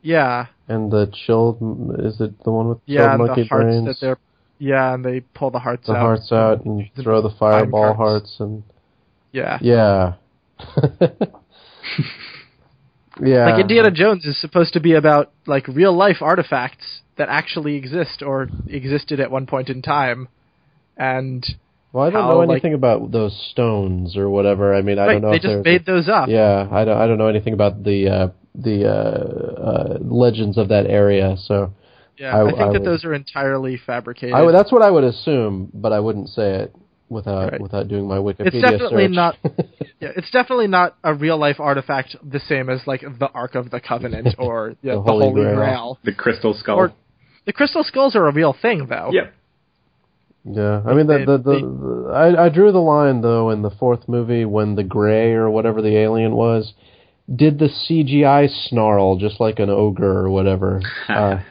Yeah, 0.01 0.47
And 0.67 0.91
the 0.91 1.11
chilled 1.25 1.57
is 1.99 2.19
it 2.21 2.43
the 2.43 2.51
one 2.51 2.69
with 2.69 2.79
yeah, 2.85 3.01
chilled 3.01 3.09
and 3.11 3.19
monkey 3.27 3.41
the 3.43 3.47
hearts 3.49 3.63
brains? 3.65 3.85
that 3.85 3.97
they're 3.99 4.17
yeah, 4.59 4.93
and 4.93 5.03
they 5.05 5.19
pull 5.19 5.51
the 5.51 5.59
hearts 5.59 5.85
the 5.87 5.93
out. 5.93 5.99
hearts 5.99 6.31
out 6.31 6.65
and 6.65 6.89
The 6.95 7.03
throw 7.03 7.21
the 7.21 7.29
fireball 7.37 7.93
hearts. 7.93 8.37
hearts 8.37 8.39
and 8.39 8.63
Yeah. 9.31 9.59
yeah. 9.61 10.13
yeah. 13.21 13.45
Like 13.49 13.61
Indiana 13.61 13.91
Jones 13.91 14.25
is 14.25 14.39
supposed 14.39 14.73
to 14.73 14.79
be 14.79 14.93
about 14.93 15.31
like 15.45 15.67
real 15.67 15.93
life 15.93 16.17
artifacts 16.21 17.01
that 17.17 17.29
actually 17.29 17.75
exist 17.75 18.21
or 18.21 18.47
existed 18.67 19.19
at 19.19 19.31
one 19.31 19.45
point 19.45 19.69
in 19.69 19.81
time, 19.81 20.27
and 20.97 21.45
Well, 21.93 22.05
I 22.05 22.09
don't 22.09 22.21
how, 22.23 22.31
know 22.31 22.37
like- 22.39 22.49
anything 22.51 22.73
about 22.73 23.11
those 23.11 23.35
stones 23.51 24.15
or 24.17 24.29
whatever. 24.29 24.73
I 24.75 24.81
mean, 24.81 24.99
I 24.99 25.05
right, 25.07 25.13
don't 25.13 25.21
know 25.23 25.29
they 25.31 25.37
if 25.37 25.41
just 25.43 25.65
made 25.65 25.85
those 25.85 26.07
up. 26.09 26.29
Yeah, 26.29 26.67
I 26.71 26.85
don't. 26.85 26.97
I 26.97 27.07
don't 27.07 27.17
know 27.17 27.27
anything 27.27 27.53
about 27.53 27.83
the 27.83 28.09
uh, 28.09 28.27
the 28.55 28.87
uh, 28.87 29.61
uh, 29.61 29.97
legends 30.01 30.57
of 30.57 30.69
that 30.69 30.85
area. 30.87 31.35
So 31.37 31.73
Yeah, 32.17 32.35
I- 32.35 32.41
I, 32.41 32.45
think 32.45 32.57
I 32.59 32.63
that 32.65 32.71
would- 32.73 32.85
those 32.85 33.05
are 33.05 33.13
entirely 33.13 33.77
fabricated. 33.77 34.33
I 34.35 34.51
that's 34.51 34.71
what 34.71 34.81
I 34.81 34.89
would 34.91 35.03
assume, 35.03 35.69
but 35.73 35.93
I 35.93 35.99
wouldn't 35.99 36.29
say 36.29 36.55
it 36.61 36.75
without 37.09 37.51
Right. 37.53 37.61
without 37.61 37.87
doing 37.87 38.05
my 38.07 38.17
Wikipedia 38.17 38.47
It's 38.55 38.61
definitely 38.61 39.05
search. 39.05 39.11
not- 39.15 39.37
yeah, 40.01 40.11
it's 40.17 40.29
definitely 40.31 40.67
not 40.67 40.95
a 41.03 41.13
real 41.13 41.37
life 41.37 41.59
artifact 41.59 42.15
the 42.27 42.39
same 42.39 42.69
as 42.69 42.85
like 42.85 43.01
the 43.01 43.29
Ark 43.33 43.55
of 43.55 43.69
the 43.71 43.79
Covenant 43.79 44.35
or 44.39 44.73
yeah, 44.81 44.95
The 44.95 45.03
the, 45.03 45.11
Holy 45.11 45.25
Holy, 45.27 45.41
Grail. 45.43 45.55
Grail. 45.55 45.99
The 46.03 46.13
crystal 46.13 46.53
skull. 46.53 46.77
Or- 46.77 46.91
The 47.47 47.53
crystal 47.53 47.83
skulls 47.83 48.15
are 48.15 48.27
a 48.27 48.31
real 48.33 48.53
thing, 48.61 48.85
though. 48.87 49.09
Yeah. 49.11 49.27
yeah, 50.45 50.81
I 50.85 50.93
mean 50.93 51.07
the 51.07 51.17
They- 51.17 51.25
the, 51.25 51.37
the, 51.39 51.59
the 51.59 52.11
I, 52.13 52.45
I 52.45 52.49
drew 52.49 52.71
the 52.71 52.79
line 52.79 53.21
though 53.21 53.49
in 53.49 53.61
the 53.63 53.71
fourth 53.71 54.07
movie 54.07 54.45
when 54.45 54.75
the 54.75 54.83
gray 54.83 55.31
or 55.33 55.49
whatever 55.49 55.81
the 55.81 55.97
alien 55.97 56.33
was 56.35 56.73
did 57.33 57.57
the 57.59 57.67
CGI 57.69 58.47
snarl 58.69 59.17
just 59.17 59.39
like 59.39 59.59
an 59.59 59.69
ogre 59.69 60.19
or 60.25 60.29
whatever. 60.29 60.81
Uh, 61.09 61.41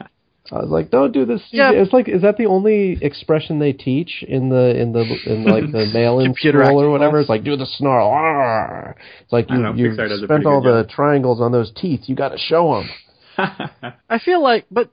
I 0.49 0.59
was 0.61 0.69
like, 0.69 0.89
don't 0.91 1.11
do 1.11 1.25
this. 1.25 1.41
CGI. 1.41 1.51
Yeah. 1.51 1.71
It's 1.71 1.91
like, 1.91 2.07
is 2.07 2.21
that 2.21 2.37
the 2.37 2.45
only 2.45 2.97
expression 3.01 3.59
they 3.59 3.73
teach 3.73 4.23
in 4.25 4.47
the 4.47 4.79
in 4.79 4.93
the 4.93 5.03
in 5.25 5.43
like 5.43 5.69
the 5.73 5.87
mail-in 5.93 6.27
Computer 6.27 6.63
school 6.63 6.83
or 6.83 6.89
whatever? 6.89 7.17
class. 7.17 7.23
It's 7.23 7.29
like 7.29 7.43
do 7.43 7.57
the 7.57 7.65
snarl. 7.65 8.07
Arr! 8.07 8.95
It's 9.23 9.33
like 9.33 9.49
you 9.49 9.57
know, 9.57 9.73
you 9.73 9.89
Pixar 9.89 10.07
does 10.07 10.21
a 10.21 10.25
spent 10.25 10.45
all 10.45 10.61
good 10.61 10.85
the 10.85 10.89
triangles 10.89 11.41
on 11.41 11.51
those 11.51 11.69
teeth. 11.75 12.03
You 12.05 12.15
got 12.15 12.29
to 12.29 12.37
show 12.37 12.75
them. 12.79 12.89
I 14.09 14.19
feel 14.19 14.41
like, 14.41 14.65
but 14.71 14.89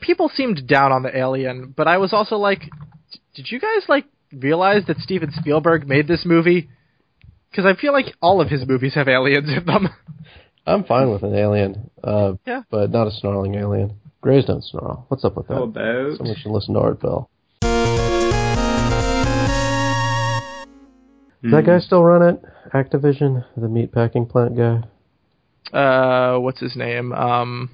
people 0.00 0.28
seemed 0.34 0.66
down 0.66 0.92
on 0.92 1.02
the 1.02 1.16
alien. 1.16 1.72
But 1.76 1.88
I 1.88 1.98
was 1.98 2.12
also 2.12 2.36
like, 2.36 2.62
did 3.34 3.50
you 3.50 3.60
guys 3.60 3.88
like 3.88 4.04
realize 4.32 4.82
that 4.88 4.98
Steven 4.98 5.30
Spielberg 5.32 5.86
made 5.86 6.08
this 6.08 6.24
movie? 6.24 6.68
Because 7.50 7.64
I 7.66 7.74
feel 7.80 7.92
like 7.92 8.06
all 8.20 8.40
of 8.40 8.48
his 8.48 8.66
movies 8.66 8.94
have 8.94 9.08
aliens 9.08 9.48
in 9.48 9.64
them. 9.66 9.88
I'm 10.66 10.82
fine 10.84 11.10
with 11.10 11.22
an 11.22 11.34
alien, 11.34 11.90
uh, 12.02 12.34
Yeah. 12.44 12.62
but 12.70 12.90
not 12.90 13.06
a 13.06 13.12
snarling 13.12 13.54
alien. 13.54 13.92
Grays 14.20 14.44
don't 14.46 14.64
snarl. 14.64 15.04
What's 15.08 15.24
up 15.24 15.36
with 15.36 15.46
that? 15.46 15.54
How 15.54 15.62
about 15.62 16.16
Someone 16.16 16.36
should 16.36 16.50
listen 16.50 16.74
to 16.74 16.80
Art 16.80 17.00
Bell. 17.00 17.30
Does 21.42 21.52
that 21.52 21.60
Hmm. 21.60 21.66
guy 21.66 21.78
still 21.78 22.02
run 22.02 22.22
it? 22.22 22.42
Activision, 22.74 23.44
the 23.56 23.68
meat 23.68 23.92
packing 23.92 24.26
plant 24.26 24.56
guy. 24.56 24.82
Uh, 25.72 26.38
what's 26.40 26.58
his 26.60 26.74
name? 26.74 27.12
Um, 27.12 27.70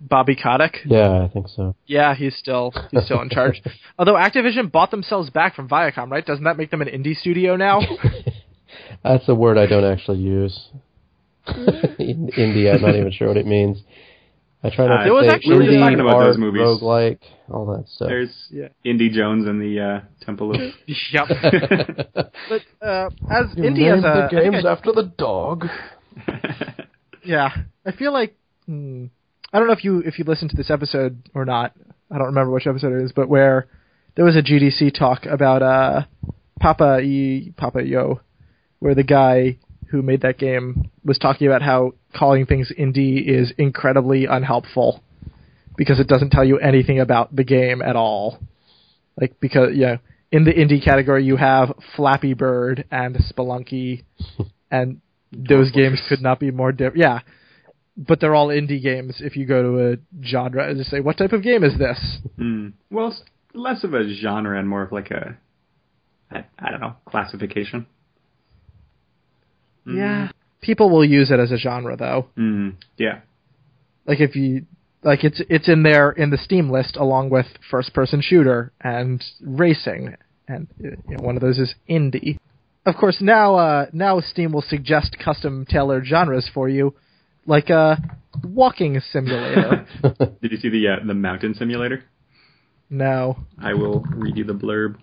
Bobby 0.00 0.34
Kotick. 0.36 0.76
Yeah, 0.86 1.22
I 1.24 1.28
think 1.28 1.48
so. 1.48 1.74
Yeah, 1.86 2.14
he's 2.14 2.34
still 2.36 2.72
he's 2.90 3.04
still 3.04 3.20
in 3.20 3.28
charge. 3.28 3.62
Although 3.98 4.14
Activision 4.14 4.70
bought 4.72 4.90
themselves 4.90 5.28
back 5.30 5.54
from 5.54 5.68
Viacom, 5.68 6.10
right? 6.10 6.24
Doesn't 6.24 6.44
that 6.44 6.56
make 6.56 6.70
them 6.70 6.80
an 6.82 6.88
indie 6.88 7.14
studio 7.16 7.56
now? 7.56 7.80
That's 9.04 9.28
a 9.28 9.34
word 9.34 9.58
I 9.58 9.66
don't 9.66 9.84
actually 9.84 10.18
use. 10.18 10.68
In 11.46 12.30
Indie, 12.38 12.72
I'm 12.74 12.80
not 12.82 12.94
even 12.96 13.12
sure 13.12 13.28
what 13.28 13.36
it 13.36 13.46
means. 13.46 13.78
I 14.62 14.68
try 14.70 14.86
not 14.86 14.94
Uh, 14.94 14.98
to 14.98 15.04
There 15.04 15.14
was 15.14 15.24
say 15.26 15.34
actually- 15.34 15.58
We 15.58 15.64
were 15.64 15.70
indie, 15.72 15.80
talking 15.80 16.00
about 16.00 16.14
art, 16.16 16.26
those 16.26 16.38
movies. 16.38 16.60
roguelike, 16.60 17.18
all 17.50 17.66
that 17.76 17.88
stuff. 17.88 18.08
There's 18.08 18.46
Yeah. 18.50 18.68
Indy 18.84 19.08
Jones 19.10 19.46
and 19.46 19.60
the 19.60 19.80
uh, 19.80 20.00
Temple 20.24 20.54
of. 20.54 20.60
yep. 20.86 21.26
But 22.48 22.62
uh, 22.86 23.10
as 23.30 23.46
You 23.56 23.64
indie 23.64 23.90
as 23.90 24.02
named 24.02 24.04
a 24.04 24.28
the 24.30 24.36
I 24.36 24.42
games 24.50 24.64
I- 24.66 24.70
after 24.72 24.92
the 24.92 25.04
dog. 25.16 25.66
yeah, 27.24 27.50
I 27.86 27.92
feel 27.92 28.12
like 28.12 28.36
hmm, 28.66 29.06
I 29.52 29.58
don't 29.58 29.66
know 29.66 29.72
if 29.72 29.84
you 29.84 29.98
if 30.00 30.18
you 30.18 30.24
listened 30.24 30.50
to 30.50 30.56
this 30.56 30.70
episode 30.70 31.28
or 31.34 31.44
not. 31.44 31.72
I 32.10 32.18
don't 32.18 32.28
remember 32.28 32.50
which 32.50 32.66
episode 32.66 32.92
it 32.92 33.04
is, 33.04 33.12
but 33.12 33.28
where 33.28 33.68
there 34.14 34.24
was 34.24 34.36
a 34.36 34.42
GDC 34.42 34.96
talk 34.98 35.26
about 35.26 35.62
uh 35.62 36.02
Papa 36.60 37.00
E 37.00 37.52
Papa 37.56 37.82
Yo, 37.82 38.20
where 38.78 38.94
the 38.94 39.02
guy 39.02 39.58
who 39.90 40.02
made 40.02 40.22
that 40.22 40.38
game 40.38 40.90
was 41.04 41.18
talking 41.18 41.46
about 41.46 41.62
how 41.62 41.92
calling 42.16 42.46
things 42.46 42.72
indie 42.78 43.26
is 43.26 43.52
incredibly 43.58 44.26
unhelpful 44.26 45.02
because 45.76 45.98
it 45.98 46.06
doesn't 46.06 46.30
tell 46.30 46.44
you 46.44 46.58
anything 46.58 47.00
about 47.00 47.34
the 47.34 47.44
game 47.44 47.82
at 47.82 47.96
all. 47.96 48.38
Like 49.20 49.40
because 49.40 49.70
yeah, 49.74 49.96
in 50.30 50.44
the 50.44 50.52
indie 50.52 50.84
category 50.84 51.24
you 51.24 51.36
have 51.36 51.72
Flappy 51.96 52.34
Bird 52.34 52.84
and 52.90 53.16
Spelunky, 53.16 54.04
and 54.70 55.00
those 55.32 55.70
games 55.72 56.00
could 56.08 56.20
not 56.20 56.38
be 56.38 56.50
more 56.50 56.70
different. 56.72 56.98
Yeah, 56.98 57.20
but 57.96 58.20
they're 58.20 58.34
all 58.34 58.48
indie 58.48 58.82
games. 58.82 59.16
If 59.20 59.36
you 59.36 59.46
go 59.46 59.62
to 59.62 59.92
a 59.92 60.24
genre 60.24 60.68
and 60.68 60.78
just 60.78 60.90
say, 60.90 61.00
"What 61.00 61.18
type 61.18 61.32
of 61.32 61.42
game 61.42 61.64
is 61.64 61.78
this?" 61.78 62.18
Hmm. 62.36 62.68
Well, 62.90 63.08
it's 63.08 63.22
less 63.54 63.84
of 63.84 63.94
a 63.94 64.12
genre 64.14 64.58
and 64.58 64.68
more 64.68 64.82
of 64.82 64.92
like 64.92 65.10
a, 65.10 65.36
I, 66.30 66.44
I 66.58 66.70
don't 66.70 66.80
know, 66.80 66.96
classification. 67.04 67.86
Yeah, 69.86 70.28
people 70.60 70.90
will 70.90 71.04
use 71.04 71.30
it 71.30 71.40
as 71.40 71.50
a 71.50 71.56
genre 71.56 71.96
though. 71.96 72.26
Mm, 72.38 72.74
yeah. 72.96 73.20
Like 74.06 74.20
if 74.20 74.36
you 74.36 74.66
like, 75.02 75.24
it's 75.24 75.40
it's 75.48 75.68
in 75.68 75.82
there 75.82 76.10
in 76.10 76.30
the 76.30 76.38
Steam 76.38 76.70
list 76.70 76.96
along 76.96 77.30
with 77.30 77.46
first-person 77.70 78.20
shooter 78.22 78.72
and 78.80 79.24
racing, 79.40 80.16
and 80.46 80.68
uh, 80.84 80.90
you 81.08 81.16
know, 81.16 81.22
one 81.24 81.36
of 81.36 81.42
those 81.42 81.58
is 81.58 81.74
indie. 81.88 82.38
Of 82.86 82.96
course, 82.96 83.18
now 83.20 83.56
uh, 83.56 83.86
now 83.92 84.20
Steam 84.20 84.52
will 84.52 84.62
suggest 84.62 85.16
custom 85.22 85.66
tailored 85.68 86.06
genres 86.06 86.50
for 86.52 86.68
you, 86.68 86.94
like 87.46 87.70
a 87.70 87.98
walking 88.44 89.00
simulator. 89.12 89.86
Did 90.42 90.52
you 90.52 90.58
see 90.58 90.68
the 90.68 90.88
uh, 90.88 91.06
the 91.06 91.14
mountain 91.14 91.54
simulator? 91.54 92.04
no, 92.92 93.36
I 93.62 93.74
will 93.74 94.00
read 94.16 94.36
you 94.36 94.44
the 94.44 94.52
blurb. 94.54 94.96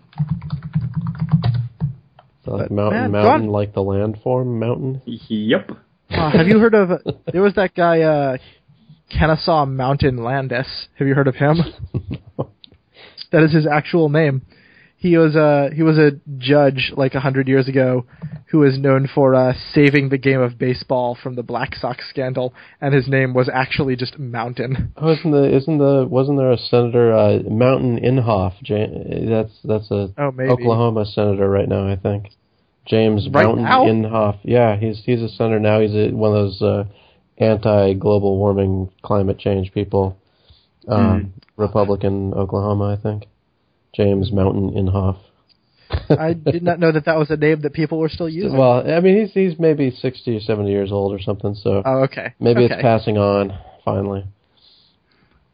So 2.44 2.52
like 2.52 2.68
But, 2.68 2.70
mountain, 2.74 3.00
man, 3.00 3.12
mountain, 3.12 3.48
on. 3.48 3.52
like 3.52 3.74
the 3.74 3.80
landform 3.82 4.58
mountain. 4.58 5.02
Yep. 5.06 5.70
Uh, 6.10 6.30
have 6.30 6.46
you 6.48 6.58
heard 6.58 6.74
of? 6.74 6.90
There 7.32 7.42
was 7.42 7.54
that 7.54 7.74
guy, 7.74 8.00
uh, 8.00 8.38
Kennesaw 9.10 9.66
Mountain 9.66 10.22
Landis. 10.22 10.88
Have 10.98 11.06
you 11.06 11.14
heard 11.14 11.28
of 11.28 11.34
him? 11.34 11.56
that 13.32 13.42
is 13.42 13.52
his 13.52 13.66
actual 13.66 14.08
name. 14.08 14.42
He 15.00 15.16
was 15.16 15.36
a 15.36 15.70
he 15.72 15.84
was 15.84 15.96
a 15.96 16.10
judge 16.38 16.92
like 16.96 17.14
a 17.14 17.20
hundred 17.20 17.46
years 17.46 17.68
ago, 17.68 18.04
who 18.50 18.58
was 18.58 18.78
known 18.80 19.06
for 19.14 19.32
uh, 19.32 19.52
saving 19.72 20.08
the 20.08 20.18
game 20.18 20.40
of 20.40 20.58
baseball 20.58 21.16
from 21.22 21.36
the 21.36 21.44
Black 21.44 21.76
Sox 21.76 22.04
scandal, 22.10 22.52
and 22.80 22.92
his 22.92 23.06
name 23.06 23.32
was 23.32 23.48
actually 23.48 23.94
just 23.94 24.18
Mountain. 24.18 24.92
Oh, 24.96 25.12
isn't 25.12 25.30
the 25.30 25.56
isn't 25.56 25.78
the 25.78 26.04
wasn't 26.10 26.38
there 26.38 26.50
a 26.50 26.58
senator 26.58 27.12
uh, 27.16 27.38
Mountain 27.48 28.00
Inhofe? 28.00 28.58
That's 29.28 29.52
that's 29.62 29.88
a 29.92 30.12
Oh. 30.18 30.32
Oklahoma 30.36 31.06
senator 31.06 31.48
right 31.48 31.68
now, 31.68 31.86
I 31.88 31.94
think. 31.94 32.30
James 32.84 33.28
Right 33.30 33.44
Mountain 33.44 33.64
now? 33.64 33.84
Inhofe. 33.84 34.38
Yeah, 34.42 34.76
he's 34.76 35.00
he's 35.06 35.22
a 35.22 35.28
senator 35.28 35.60
now. 35.60 35.78
He's 35.80 35.94
a, 35.94 36.10
one 36.10 36.30
of 36.36 36.44
those 36.46 36.60
uh, 36.60 36.84
anti-global 37.38 38.36
warming, 38.36 38.90
climate 39.02 39.38
change 39.38 39.72
people. 39.72 40.18
Um, 40.88 41.34
Republican 41.56 42.32
Oklahoma, 42.34 42.96
I 42.98 43.00
think. 43.00 43.26
James 43.94 44.32
Mountain 44.32 44.70
Inhofe. 44.70 45.18
I 46.10 46.34
did 46.34 46.62
not 46.62 46.78
know 46.78 46.92
that 46.92 47.06
that 47.06 47.16
was 47.16 47.30
a 47.30 47.36
name 47.36 47.62
that 47.62 47.72
people 47.72 47.98
were 47.98 48.10
still 48.10 48.28
using. 48.28 48.56
Well, 48.56 48.90
I 48.90 49.00
mean, 49.00 49.20
he's 49.20 49.32
he's 49.32 49.58
maybe 49.58 49.90
sixty 49.90 50.36
or 50.36 50.40
seventy 50.40 50.70
years 50.70 50.92
old 50.92 51.12
or 51.12 51.20
something. 51.20 51.54
So 51.54 51.82
oh, 51.84 52.02
okay. 52.04 52.34
maybe 52.38 52.64
okay. 52.64 52.74
it's 52.74 52.82
passing 52.82 53.16
on 53.16 53.58
finally. 53.84 54.24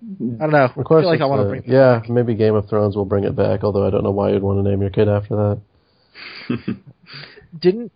I 0.03 0.43
don't 0.43 0.51
know. 0.51 0.65
Of 0.65 0.85
course, 0.85 1.01
I 1.01 1.03
feel 1.03 1.11
like 1.11 1.21
I 1.21 1.27
want 1.27 1.43
to 1.43 1.49
bring. 1.49 1.63
That 1.63 1.69
Yeah, 1.69 2.13
maybe 2.13 2.35
Game 2.35 2.55
of 2.55 2.69
Thrones 2.69 2.97
will 2.97 3.05
bring 3.05 3.25
it 3.25 3.37
back. 3.37 3.63
Although 3.63 3.87
I 3.87 3.91
don't 3.91 4.03
know 4.03 4.11
why 4.11 4.33
you'd 4.33 4.43
want 4.43 4.63
to 4.63 4.69
name 4.69 4.81
your 4.81 4.91
kid 4.91 5.09
after 5.09 5.61
that. 6.49 6.79
didn't 7.61 7.93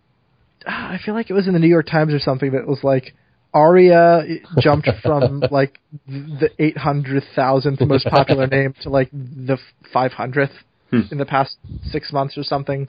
ah, 0.65 0.93
I 0.93 0.97
feel 1.03 1.13
like 1.13 1.29
it 1.29 1.33
was 1.33 1.47
in 1.47 1.53
the 1.53 1.59
New 1.59 1.67
York 1.67 1.87
Times 1.87 2.13
or 2.13 2.19
something 2.19 2.51
that 2.51 2.67
was 2.67 2.79
like 2.83 3.13
Aria 3.53 4.23
jumped 4.59 4.89
from 5.01 5.43
like 5.51 5.79
the 6.07 6.49
eight 6.59 6.77
hundred 6.77 7.23
thousandth 7.35 7.81
most 7.81 8.05
popular 8.07 8.47
name 8.51 8.73
to 8.81 8.89
like 8.89 9.09
the 9.11 9.57
five 9.93 10.11
hundredth 10.11 10.53
in 10.91 11.19
the 11.19 11.25
past 11.25 11.55
six 11.91 12.11
months 12.11 12.35
or 12.35 12.43
something, 12.43 12.87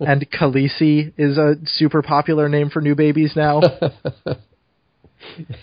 and 0.00 0.28
Khaleesi 0.30 1.12
is 1.16 1.38
a 1.38 1.54
super 1.64 2.02
popular 2.02 2.48
name 2.48 2.70
for 2.70 2.80
new 2.80 2.96
babies 2.96 3.34
now. 3.36 3.60
and 4.18 4.36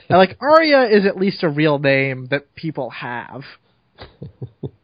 like 0.10 0.38
Aria 0.40 0.86
is 0.86 1.06
at 1.06 1.18
least 1.18 1.44
a 1.44 1.50
real 1.50 1.80
name 1.80 2.28
that 2.32 2.56
people 2.56 2.90
have, 2.90 3.42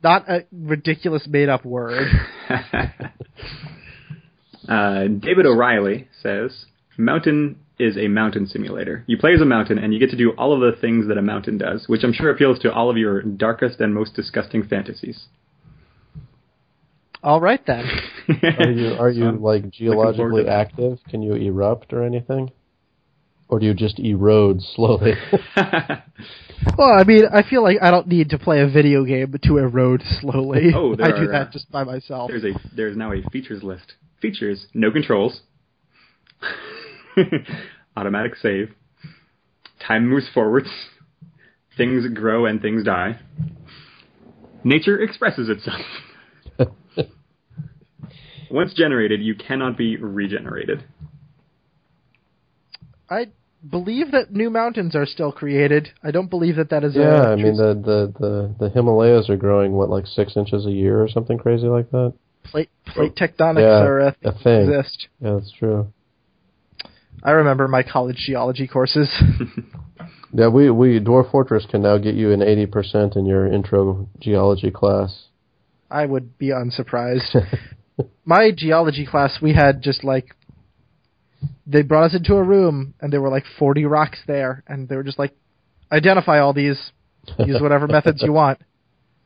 not 0.04 0.28
a 0.30 0.46
ridiculous 0.52 1.26
made 1.26 1.48
up 1.48 1.64
word. 1.64 2.06
Uh, 4.70 5.08
David 5.08 5.48
O'Reilly 5.48 6.08
says, 6.22 6.66
Mountain 6.96 7.58
is 7.80 7.98
a 7.98 8.08
mountain 8.08 8.46
simulator. 8.46 9.04
You 9.08 9.18
play 9.18 9.34
as 9.34 9.42
a 9.42 9.46
mountain 9.46 9.78
and 9.78 9.94
you 9.94 10.00
get 10.00 10.10
to 10.12 10.18
do 10.18 10.32
all 10.32 10.54
of 10.54 10.60
the 10.60 10.80
things 10.80 11.08
that 11.08 11.18
a 11.18 11.22
mountain 11.22 11.58
does, 11.58 11.86
which 11.88 12.04
I'm 12.04 12.14
sure 12.14 12.30
appeals 12.30 12.60
to 12.60 12.74
all 12.74 12.90
of 12.90 12.98
your 12.98 13.22
darkest 13.22 13.80
and 13.80 13.94
most 13.94 14.16
disgusting 14.16 14.68
fantasies. 14.68 15.28
All 17.24 17.42
right 17.42 17.66
then. 17.66 17.86
Are 18.44 18.72
you 18.72 18.94
are 18.94 19.10
you 19.10 19.26
I'm 19.26 19.42
like 19.42 19.70
geologically 19.72 20.48
active? 20.48 21.00
Can 21.10 21.22
you 21.22 21.34
erupt 21.34 21.92
or 21.92 22.04
anything? 22.04 22.52
Or 23.50 23.60
do 23.60 23.66
you 23.66 23.74
just 23.74 24.00
erode 24.00 24.62
slowly? 24.62 25.14
Well, 26.78 26.92
I 26.92 27.04
mean, 27.04 27.24
I 27.32 27.44
feel 27.44 27.64
like 27.64 27.78
I 27.82 27.92
don't 27.92 28.08
need 28.08 28.30
to 28.32 28.38
play 28.38 28.62
a 28.62 28.68
video 28.68 29.06
game 29.06 29.34
to 29.44 29.58
erode 29.58 30.02
slowly. 30.20 30.72
Oh, 30.76 30.96
there 30.98 31.16
I 31.16 31.20
do 31.20 31.28
that 31.28 31.48
uh, 31.48 31.52
just 31.52 31.72
by 31.72 31.84
myself. 31.84 32.30
There's 32.30 32.44
a 32.44 32.60
there's 32.76 32.98
now 32.98 33.14
a 33.14 33.22
features 33.32 33.64
list. 33.64 33.94
Features: 34.22 34.68
no 34.74 34.92
controls, 34.92 35.42
automatic 37.98 38.36
save, 38.36 38.74
time 39.86 40.08
moves 40.08 40.30
forwards, 40.34 40.70
things 41.78 42.06
grow 42.14 42.46
and 42.46 42.62
things 42.62 42.84
die. 42.84 43.20
Nature 44.64 45.02
expresses 45.02 45.50
itself. 45.50 45.82
Once 48.52 48.74
generated, 48.74 49.22
you 49.22 49.36
cannot 49.36 49.78
be 49.78 49.96
regenerated. 49.98 50.84
I 53.10 53.28
believe 53.68 54.12
that 54.12 54.32
new 54.32 54.50
mountains 54.50 54.96
are 54.96 55.06
still 55.06 55.32
created. 55.32 55.90
I 56.04 56.12
don't 56.12 56.30
believe 56.30 56.56
that 56.56 56.70
that 56.70 56.84
is. 56.84 56.96
yeah, 56.96 57.02
a 57.02 57.28
I 57.32 57.36
mean 57.36 57.58
the, 57.58 57.74
the 57.74 58.14
the 58.20 58.56
the 58.60 58.70
Himalayas 58.70 59.30
are 59.30 59.38
growing 59.38 59.74
what 59.74 59.90
like 59.90 60.06
six 60.08 60.36
inches 60.38 60.66
a 60.66 60.72
year 60.72 61.02
or 61.02 61.10
something 61.10 61.38
crazy 61.38 61.68
like 61.68 61.90
that. 61.92 62.14
plate 62.44 62.70
plate 62.86 63.16
tectonics 63.16 63.60
Yeah, 63.62 63.84
are 63.84 64.00
a, 64.00 64.16
a 64.24 64.32
thing. 64.44 64.70
exist. 64.70 65.08
Yeah, 65.22 65.34
that's 65.34 65.52
true. 65.52 65.92
I 67.24 67.32
remember 67.32 67.68
my 67.68 67.84
college 67.84 68.24
geology 68.26 68.68
courses. 68.68 69.10
Yeah, 70.32 70.50
we 70.50 70.70
we 70.70 71.00
Dwarf 71.00 71.32
Fortress 71.32 71.66
can 71.70 71.82
now 71.82 71.98
get 71.98 72.14
you 72.14 72.32
an 72.32 72.44
eighty 72.44 72.68
percent 72.68 73.16
in 73.16 73.26
your 73.26 73.52
intro 73.52 74.08
geology 74.20 74.70
class. 74.70 75.26
I 75.90 76.06
would 76.06 76.38
be 76.38 76.52
unsurprised. 76.52 77.36
my 78.26 78.52
geology 78.56 79.08
class, 79.08 79.40
we 79.42 79.54
had 79.54 79.82
just 79.82 80.04
like 80.04 80.36
they 81.66 81.82
brought 81.82 82.06
us 82.06 82.16
into 82.16 82.36
a 82.36 82.44
room 82.44 82.94
and 83.00 83.12
there 83.12 83.22
were 83.22 83.30
like 83.30 83.46
40 83.58 83.86
rocks 83.86 84.20
there, 84.28 84.64
and 84.68 84.88
they 84.88 84.96
were 84.96 85.04
just 85.04 85.20
like, 85.20 85.36
identify 85.92 86.40
all 86.40 86.54
these, 86.54 86.92
use 87.40 87.62
whatever 87.62 87.88
methods 87.88 88.22
you 88.22 88.34
want. 88.34 88.60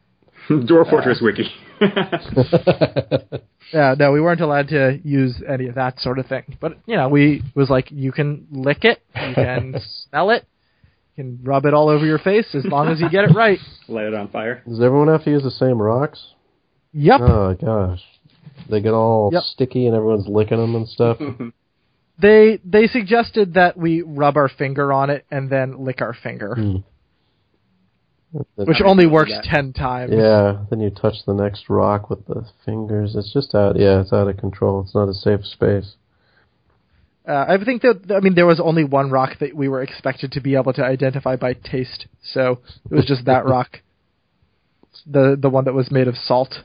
Dwarf 0.50 0.90
Fortress 0.90 1.20
uh, 1.22 1.26
Wiki. 1.26 1.50
Yeah, 3.74 3.96
no, 3.98 4.12
we 4.12 4.22
weren't 4.22 4.42
allowed 4.42 4.68
to 4.68 5.00
use 5.04 5.42
any 5.48 5.68
of 5.68 5.76
that 5.76 6.00
sort 6.00 6.20
of 6.20 6.28
thing. 6.28 6.58
But 6.62 6.78
you 6.86 6.96
know, 6.96 7.10
we 7.10 7.42
was 7.56 7.70
like 7.72 7.90
you 7.92 8.12
can 8.12 8.46
lick 8.52 8.84
it, 8.84 9.02
you 9.16 9.34
can 9.34 9.76
smell 10.10 10.30
it, 10.30 10.46
you 11.16 11.24
can 11.24 11.40
rub 11.44 11.66
it 11.66 11.74
all 11.74 11.90
over 11.90 12.06
your 12.06 12.20
face 12.20 12.54
as 12.54 12.66
long 12.66 12.90
as 12.90 13.00
you 13.02 13.10
get 13.10 13.24
it 13.24 13.34
right. 13.34 13.58
Light 13.88 14.06
it 14.06 14.14
on 14.14 14.28
fire. 14.28 14.62
Does 14.68 14.80
everyone 14.80 15.08
have 15.08 15.24
to 15.24 15.32
use 15.32 15.42
the 15.42 15.50
same 15.50 15.82
rocks? 15.82 16.24
Yep. 16.92 17.22
Oh 17.22 17.54
gosh, 17.56 18.02
they 18.70 18.80
get 18.80 18.94
all 18.94 19.32
Yep. 19.34 19.44
sticky 19.44 19.88
and 19.88 19.96
everyone's 19.96 20.28
licking 20.28 20.58
them 20.58 20.76
and 20.76 20.88
stuff. 20.88 21.18
They 22.20 22.60
they 22.64 22.86
suggested 22.86 23.56
that 23.56 23.76
we 23.76 24.04
rub 24.04 24.38
our 24.38 24.48
finger 24.48 24.94
on 24.94 25.10
it 25.10 25.26
and 25.32 25.50
then 25.50 25.84
lick 25.84 26.00
our 26.00 26.14
finger, 26.14 26.54
hmm. 26.54 26.76
Hmm. 28.34 28.64
which 28.64 28.82
only 28.84 29.06
works 29.06 29.32
that? 29.32 29.44
ten 29.44 29.74
times. 29.74 30.12
Yeah, 30.14 30.66
then 30.70 30.80
you 30.80 30.90
touch 30.90 31.16
the 31.26 31.34
next 31.34 31.70
rock 31.70 32.10
with 32.10 32.26
the 32.26 32.46
fingers. 32.66 33.16
It's 33.16 33.32
just 33.32 33.54
out. 33.54 33.78
Yeah, 33.78 34.02
it's 34.02 34.12
out 34.12 34.28
of 34.28 34.38
control. 34.38 34.82
It's 34.82 34.96
not 34.96 35.08
a 35.08 35.14
safe 35.14 35.46
space. 35.46 35.96
Uh, 37.28 37.46
I 37.48 37.64
think 37.64 37.84
that 37.84 38.12
I 38.14 38.20
mean 38.20 38.36
there 38.36 38.48
was 38.48 38.60
only 38.60 38.84
one 38.84 39.12
rock 39.12 39.40
that 39.40 39.56
we 39.56 39.70
were 39.70 39.82
expected 39.82 40.32
to 40.34 40.42
be 40.42 40.56
able 40.56 40.74
to 40.74 40.84
identify 40.84 41.36
by 41.36 41.54
taste, 41.54 42.08
so 42.22 42.60
it 42.90 42.96
was 42.96 43.06
just 43.06 43.26
that 43.26 43.46
rock, 43.56 43.82
the 45.06 45.38
the 45.40 45.50
one 45.50 45.66
that 45.66 45.74
was 45.74 45.92
made 45.92 46.08
of 46.08 46.18
salt. 46.18 46.56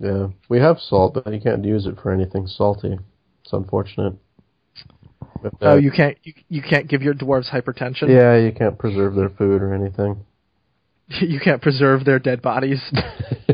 Yeah, 0.00 0.28
we 0.48 0.58
have 0.58 0.78
salt, 0.80 1.12
but 1.12 1.32
you 1.32 1.40
can't 1.40 1.64
use 1.64 1.86
it 1.86 1.96
for 2.02 2.10
anything 2.10 2.46
salty. 2.46 2.98
It's 3.44 3.52
unfortunate. 3.52 4.14
But, 5.42 5.54
uh, 5.54 5.56
Oh, 5.62 5.76
you 5.76 5.90
can't 5.90 6.16
you, 6.22 6.32
you 6.48 6.62
can't 6.62 6.88
give 6.88 7.02
your 7.02 7.14
dwarves 7.14 7.50
hypertension. 7.50 8.08
Yeah, 8.08 8.36
you 8.36 8.52
can't 8.52 8.78
preserve 8.78 9.14
their 9.14 9.30
food 9.30 9.62
or 9.62 9.74
anything. 9.74 10.24
you 11.20 11.40
can't 11.40 11.62
preserve 11.62 12.04
their 12.04 12.18
dead 12.18 12.42
bodies. 12.42 12.80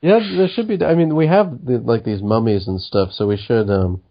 yeah, 0.00 0.18
there 0.36 0.48
should 0.48 0.68
be. 0.68 0.84
I 0.84 0.94
mean, 0.94 1.14
we 1.14 1.26
have 1.26 1.64
the, 1.64 1.78
like 1.78 2.04
these 2.04 2.22
mummies 2.22 2.66
and 2.66 2.80
stuff, 2.80 3.10
so 3.12 3.26
we 3.26 3.36
should 3.36 3.70
um, 3.70 4.02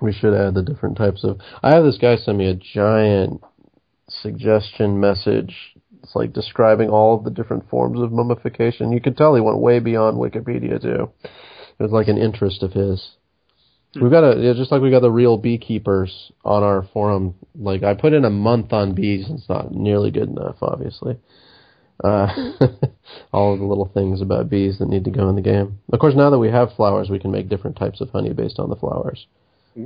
we 0.00 0.12
should 0.12 0.34
add 0.34 0.54
the 0.54 0.62
different 0.62 0.96
types 0.96 1.24
of. 1.24 1.40
I 1.62 1.74
have 1.74 1.84
this 1.84 1.98
guy 1.98 2.16
send 2.16 2.38
me 2.38 2.48
a 2.48 2.54
giant 2.54 3.42
suggestion 4.08 5.00
message. 5.00 5.54
It's 6.02 6.14
like 6.14 6.32
describing 6.32 6.90
all 6.90 7.16
of 7.16 7.24
the 7.24 7.30
different 7.30 7.68
forms 7.70 8.00
of 8.00 8.12
mummification. 8.12 8.92
You 8.92 9.00
could 9.00 9.16
tell 9.16 9.34
he 9.34 9.40
went 9.40 9.58
way 9.58 9.80
beyond 9.80 10.18
Wikipedia 10.18 10.80
too. 10.80 11.10
It 11.78 11.82
was 11.82 11.92
like 11.92 12.08
an 12.08 12.18
interest 12.18 12.62
of 12.62 12.72
his. 12.72 13.16
We've 14.00 14.10
got 14.10 14.24
a 14.24 14.40
yeah, 14.40 14.52
just 14.54 14.72
like 14.72 14.82
we 14.82 14.90
got 14.90 15.02
the 15.02 15.10
real 15.10 15.36
beekeepers 15.36 16.32
on 16.44 16.62
our 16.62 16.88
forum. 16.92 17.34
Like 17.54 17.82
I 17.82 17.94
put 17.94 18.12
in 18.12 18.24
a 18.24 18.30
month 18.30 18.72
on 18.72 18.94
bees, 18.94 19.26
and 19.28 19.38
it's 19.38 19.48
not 19.48 19.72
nearly 19.72 20.10
good 20.10 20.28
enough, 20.28 20.56
obviously. 20.62 21.18
Uh, 22.02 22.26
all 23.32 23.54
of 23.54 23.60
the 23.60 23.64
little 23.64 23.90
things 23.94 24.20
about 24.20 24.50
bees 24.50 24.78
that 24.78 24.88
need 24.88 25.04
to 25.04 25.10
go 25.10 25.28
in 25.28 25.36
the 25.36 25.42
game. 25.42 25.78
Of 25.92 26.00
course, 26.00 26.14
now 26.16 26.30
that 26.30 26.38
we 26.38 26.48
have 26.50 26.72
flowers, 26.72 27.08
we 27.08 27.20
can 27.20 27.30
make 27.30 27.48
different 27.48 27.76
types 27.76 28.00
of 28.00 28.10
honey 28.10 28.32
based 28.32 28.58
on 28.58 28.68
the 28.68 28.76
flowers. 28.76 29.26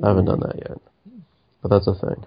I 0.02 0.08
haven't 0.08 0.26
done 0.26 0.40
that 0.40 0.56
yet, 0.56 0.78
but 1.62 1.70
that's 1.70 1.86
a 1.86 1.94
thing. 1.94 2.24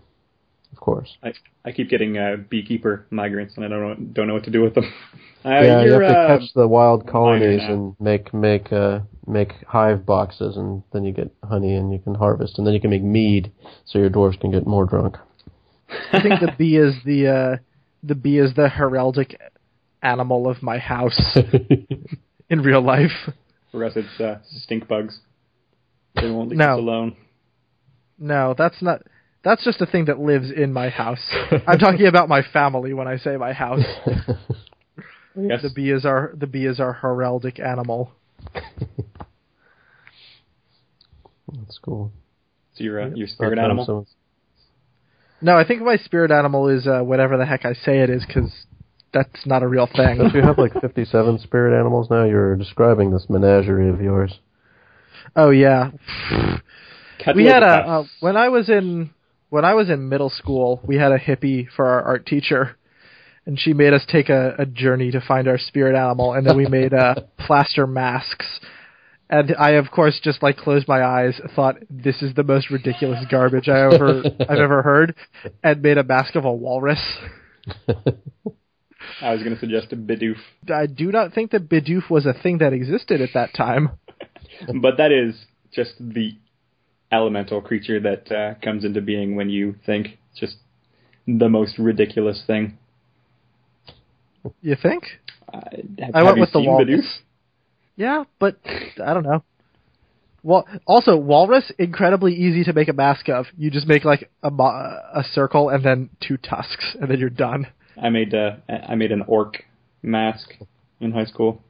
Of 0.72 0.80
course. 0.80 1.18
I, 1.24 1.34
I 1.66 1.72
keep 1.72 1.90
getting 1.90 2.18
uh, 2.18 2.38
beekeeper 2.50 3.06
migrants, 3.10 3.56
and 3.56 3.66
I 3.66 3.68
don't 3.68 3.82
know 3.82 3.96
don't 4.14 4.28
know 4.28 4.34
what 4.34 4.46
to 4.46 4.52
do 4.52 4.62
with 4.62 4.76
them. 4.76 4.92
Uh, 5.44 5.50
yeah, 5.50 5.84
you 5.84 5.92
have 5.94 6.02
to 6.02 6.08
uh, 6.08 6.38
catch 6.38 6.54
the 6.54 6.68
wild 6.68 7.08
colonies 7.08 7.62
and 7.64 7.96
make 8.00 8.32
make 8.32 8.72
uh, 8.72 9.00
make 9.28 9.54
hive 9.68 10.06
boxes, 10.06 10.58
and 10.58 10.84
then 10.94 11.04
you 11.04 11.12
get 11.14 11.32
honey, 11.44 11.76
and 11.76 11.92
you 11.92 12.00
can 12.00 12.16
harvest, 12.16 12.58
and 12.58 12.66
then 12.66 12.74
you 12.74 12.82
can 12.82 12.90
make 12.90 13.04
mead, 13.04 13.52
so 13.86 14.00
your 14.00 14.10
dwarves 14.10 14.40
can 14.40 14.52
get 14.52 14.66
more 14.68 14.86
drunk. 14.86 15.18
I 16.12 16.22
think 16.22 16.40
the 16.40 16.54
bee 16.58 16.78
is 16.78 16.96
the 17.06 17.28
uh, 17.28 17.58
the 18.04 18.16
bee 18.16 18.38
is 18.40 18.54
the 18.56 18.70
heraldic 18.70 19.36
animal 20.02 20.50
of 20.50 20.64
my 20.64 20.78
house 20.80 21.20
in 22.50 22.62
real 22.62 22.82
life. 22.82 23.12
For 23.72 23.86
us, 23.86 23.94
it's 23.96 24.20
uh, 24.20 24.40
stink 24.44 24.88
bugs. 24.88 25.20
They 26.16 26.30
won't 26.30 26.50
leave 26.50 26.60
No. 26.60 26.74
us 26.74 26.80
alone. 26.80 27.16
No, 28.20 28.54
that's 28.58 28.82
not. 28.82 29.02
That's 29.44 29.64
just 29.64 29.82
a 29.82 29.86
thing 29.88 30.06
that 30.06 30.20
lives 30.20 30.52
in 30.52 30.72
my 30.72 30.90
house. 30.90 31.20
I'm 31.68 31.80
talking 31.80 32.06
about 32.06 32.30
my 32.30 32.44
family 32.54 32.94
when 32.94 33.08
I 33.08 33.18
say 33.18 33.38
my 33.38 33.54
house. 33.54 33.84
Yes. 35.34 35.62
The 35.62 35.70
bee 35.74 35.92
is 35.92 36.04
our 36.06 36.34
the 36.36 36.46
bee 36.46 36.66
is 36.66 36.82
our 36.82 36.94
heraldic 37.02 37.58
animal. 37.66 38.12
That's 41.54 41.78
cool. 41.82 42.12
So 42.76 42.84
you're 42.84 43.02
uh, 43.02 43.10
your 43.10 43.28
spirit 43.28 43.52
That 43.52 43.56
time 43.62 43.66
animal. 43.72 43.86
someone's- 43.86 44.16
No, 45.42 45.58
I 45.58 45.66
think 45.68 45.82
my 45.82 45.98
spirit 45.98 46.32
animal 46.32 46.68
is 46.70 46.88
uh, 46.88 47.02
whatever 47.02 47.38
the 47.38 47.46
heck 47.46 47.66
I 47.66 47.74
say 47.74 48.00
it 48.00 48.10
is 48.10 48.26
because 48.26 48.52
that's 49.14 49.46
not 49.46 49.62
a 49.64 49.68
real 49.68 49.88
thing. 49.94 50.18
Don't 50.20 50.34
you 50.34 50.42
have 50.42 50.58
like 50.58 50.80
57 50.80 51.39
spirit 51.39 51.78
animals 51.78 52.10
now? 52.10 52.24
You're 52.24 52.56
describing 52.56 53.12
this 53.12 53.26
menagerie 53.30 53.89
of 53.89 54.00
yours. 54.02 54.39
oh 55.36 55.50
yeah, 55.50 55.92
we 57.36 57.46
had 57.46 57.64
a 57.64 57.68
uh, 57.68 58.04
when 58.22 58.38
I 58.38 58.50
was 58.50 58.70
in 58.70 59.10
when 59.50 59.66
I 59.66 59.74
was 59.74 59.89
in 59.89 60.08
middle 60.08 60.30
school, 60.30 60.80
we 60.86 60.96
had 60.96 61.12
a 61.12 61.20
hippie 61.20 61.68
for 61.76 61.86
our 61.86 62.02
art 62.02 62.26
teacher, 62.26 62.78
and 63.52 63.60
she 63.60 63.74
made 63.74 63.91
us 63.91 64.06
take 64.08 64.30
a, 64.30 64.56
a 64.60 64.66
journey 64.66 65.12
to 65.12 65.20
find 65.20 65.45
our 65.45 65.58
spirit 65.58 65.93
animal, 65.93 66.32
and 66.32 66.47
then 66.47 66.56
we 66.56 66.68
made 66.68 66.93
uh, 66.93 67.16
plaster 67.38 67.86
masks. 67.86 68.45
And 69.30 69.54
I, 69.60 69.72
of 69.72 69.91
course, 69.91 70.22
just 70.24 70.41
like 70.41 70.56
closed 70.56 70.88
my 70.88 71.04
eyes, 71.04 71.38
thought 71.54 71.76
this 71.89 72.22
is 72.22 72.34
the 72.34 72.45
most 72.45 72.72
ridiculous 72.72 73.26
garbage 73.30 73.68
I 73.68 73.93
ever 73.93 74.24
I've 74.39 74.58
ever 74.58 74.82
heard, 74.82 75.16
and 75.62 75.82
made 75.82 75.97
a 75.97 76.04
mask 76.04 76.36
of 76.36 76.45
a 76.45 76.54
walrus. 76.54 77.02
I 79.22 79.34
was 79.34 79.43
going 79.43 79.54
to 79.54 79.60
suggest 79.60 79.91
a 79.91 79.97
bidoof, 79.97 80.38
I 80.74 80.86
do 80.86 81.12
not 81.12 81.34
think 81.34 81.52
that 81.52 81.68
Bidoof 81.68 82.10
was 82.10 82.26
a 82.26 82.34
thing 82.34 82.60
that 82.60 82.72
existed 82.72 83.20
at 83.20 83.32
that 83.34 83.54
time. 83.54 83.89
but 84.82 84.95
that 84.95 85.12
is 85.12 85.36
just 85.74 85.91
the 85.99 86.38
elemental 87.12 87.62
creature 87.62 87.99
that 87.99 88.32
uh, 88.32 88.54
comes 88.64 88.86
into 88.86 89.02
being 89.02 89.36
when 89.36 89.49
you 89.49 89.76
think 89.86 90.20
just 90.39 90.56
the 91.28 91.49
most 91.49 91.78
ridiculous 91.78 92.43
thing. 92.47 92.78
You 94.62 94.76
think? 94.82 95.04
Uh, 95.54 95.60
have, 96.00 96.16
I 96.16 96.24
went 96.24 96.39
with 96.39 96.52
the 96.52 96.62
walrus. 96.62 96.88
Bidoof? 96.89 97.20
Yeah, 97.96 98.24
but 98.39 98.58
I 99.04 99.14
don't 99.14 99.24
know. 99.24 99.44
Well, 100.44 100.68
also 100.88 101.16
walrus 101.18 101.72
incredibly 101.78 102.34
easy 102.34 102.64
to 102.64 102.74
make 102.74 102.88
a 102.88 102.94
mask 102.94 103.30
of. 103.30 103.46
You 103.58 103.70
just 103.70 103.86
make 103.88 104.04
like 104.06 104.30
a 104.42 104.48
a 104.50 105.24
circle 105.32 105.70
and 105.70 105.84
then 105.86 106.10
two 106.20 106.38
tusks, 106.38 106.96
and 107.00 107.10
then 107.12 107.20
you're 107.20 107.30
done. 107.30 107.68
I 108.02 108.10
made 108.10 108.34
uh, 108.34 108.56
I 108.68 108.96
made 108.96 109.12
an 109.12 109.24
orc 109.28 109.64
mask 110.02 110.54
in 111.00 111.12
high 111.12 111.26
school. 111.26 111.62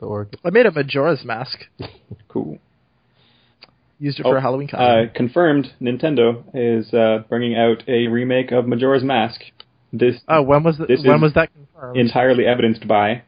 The 0.00 0.06
orc. 0.06 0.34
I 0.44 0.50
made 0.50 0.66
a 0.66 0.72
Majora's 0.72 1.24
mask. 1.24 1.58
Cool. 2.28 2.58
Used 3.98 4.20
it 4.20 4.24
Oh, 4.26 4.30
for 4.30 4.36
a 4.36 4.40
Halloween 4.40 4.68
Uh, 4.72 4.76
costume. 4.78 5.10
confirmed, 5.14 5.72
Nintendo 5.82 6.44
is 6.54 6.94
uh, 6.94 7.24
bringing 7.28 7.56
out 7.56 7.82
a 7.88 8.06
remake 8.06 8.50
of 8.52 8.66
Majora's 8.68 9.02
Mask. 9.02 9.40
This 9.92 10.16
oh, 10.28 10.42
when 10.42 10.62
was 10.62 10.78
the, 10.78 10.86
this 10.86 11.02
when 11.04 11.16
is 11.16 11.22
was 11.22 11.34
that 11.34 11.50
confirmed? 11.52 11.96
entirely 11.96 12.46
evidenced 12.46 12.86
by, 12.86 13.22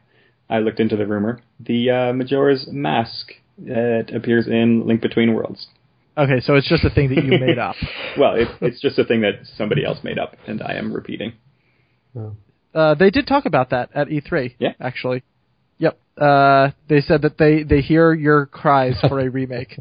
I 0.49 0.59
looked 0.59 0.79
into 0.79 0.95
the 0.95 1.05
rumor, 1.05 1.39
the 1.59 1.89
uh, 1.89 2.13
Majora's 2.13 2.67
Mask 2.71 3.33
that 3.57 4.11
appears 4.15 4.47
in 4.47 4.87
Link 4.87 5.01
Between 5.01 5.33
Worlds. 5.33 5.67
Okay, 6.17 6.39
so 6.41 6.55
it's 6.55 6.69
just 6.69 6.83
a 6.83 6.89
thing 6.89 7.09
that 7.09 7.23
you 7.23 7.39
made 7.39 7.57
up. 7.57 7.75
Well, 8.17 8.35
it, 8.35 8.47
it's 8.61 8.79
just 8.79 8.99
a 8.99 9.03
thing 9.03 9.21
that 9.21 9.39
somebody 9.57 9.83
else 9.83 9.97
made 10.03 10.19
up, 10.19 10.35
and 10.45 10.61
I 10.61 10.73
am 10.73 10.93
repeating. 10.93 11.33
Uh, 12.73 12.93
they 12.93 13.09
did 13.09 13.25
talk 13.25 13.45
about 13.45 13.71
that 13.71 13.89
at 13.95 14.07
E3. 14.07 14.53
Yeah. 14.59 14.73
actually. 14.79 15.23
Yep. 15.79 15.99
Uh, 16.15 16.69
they 16.87 17.01
said 17.01 17.23
that 17.23 17.39
they 17.39 17.63
they 17.63 17.81
hear 17.81 18.13
your 18.13 18.45
cries 18.45 18.99
for 19.07 19.19
a 19.19 19.29
remake, 19.31 19.79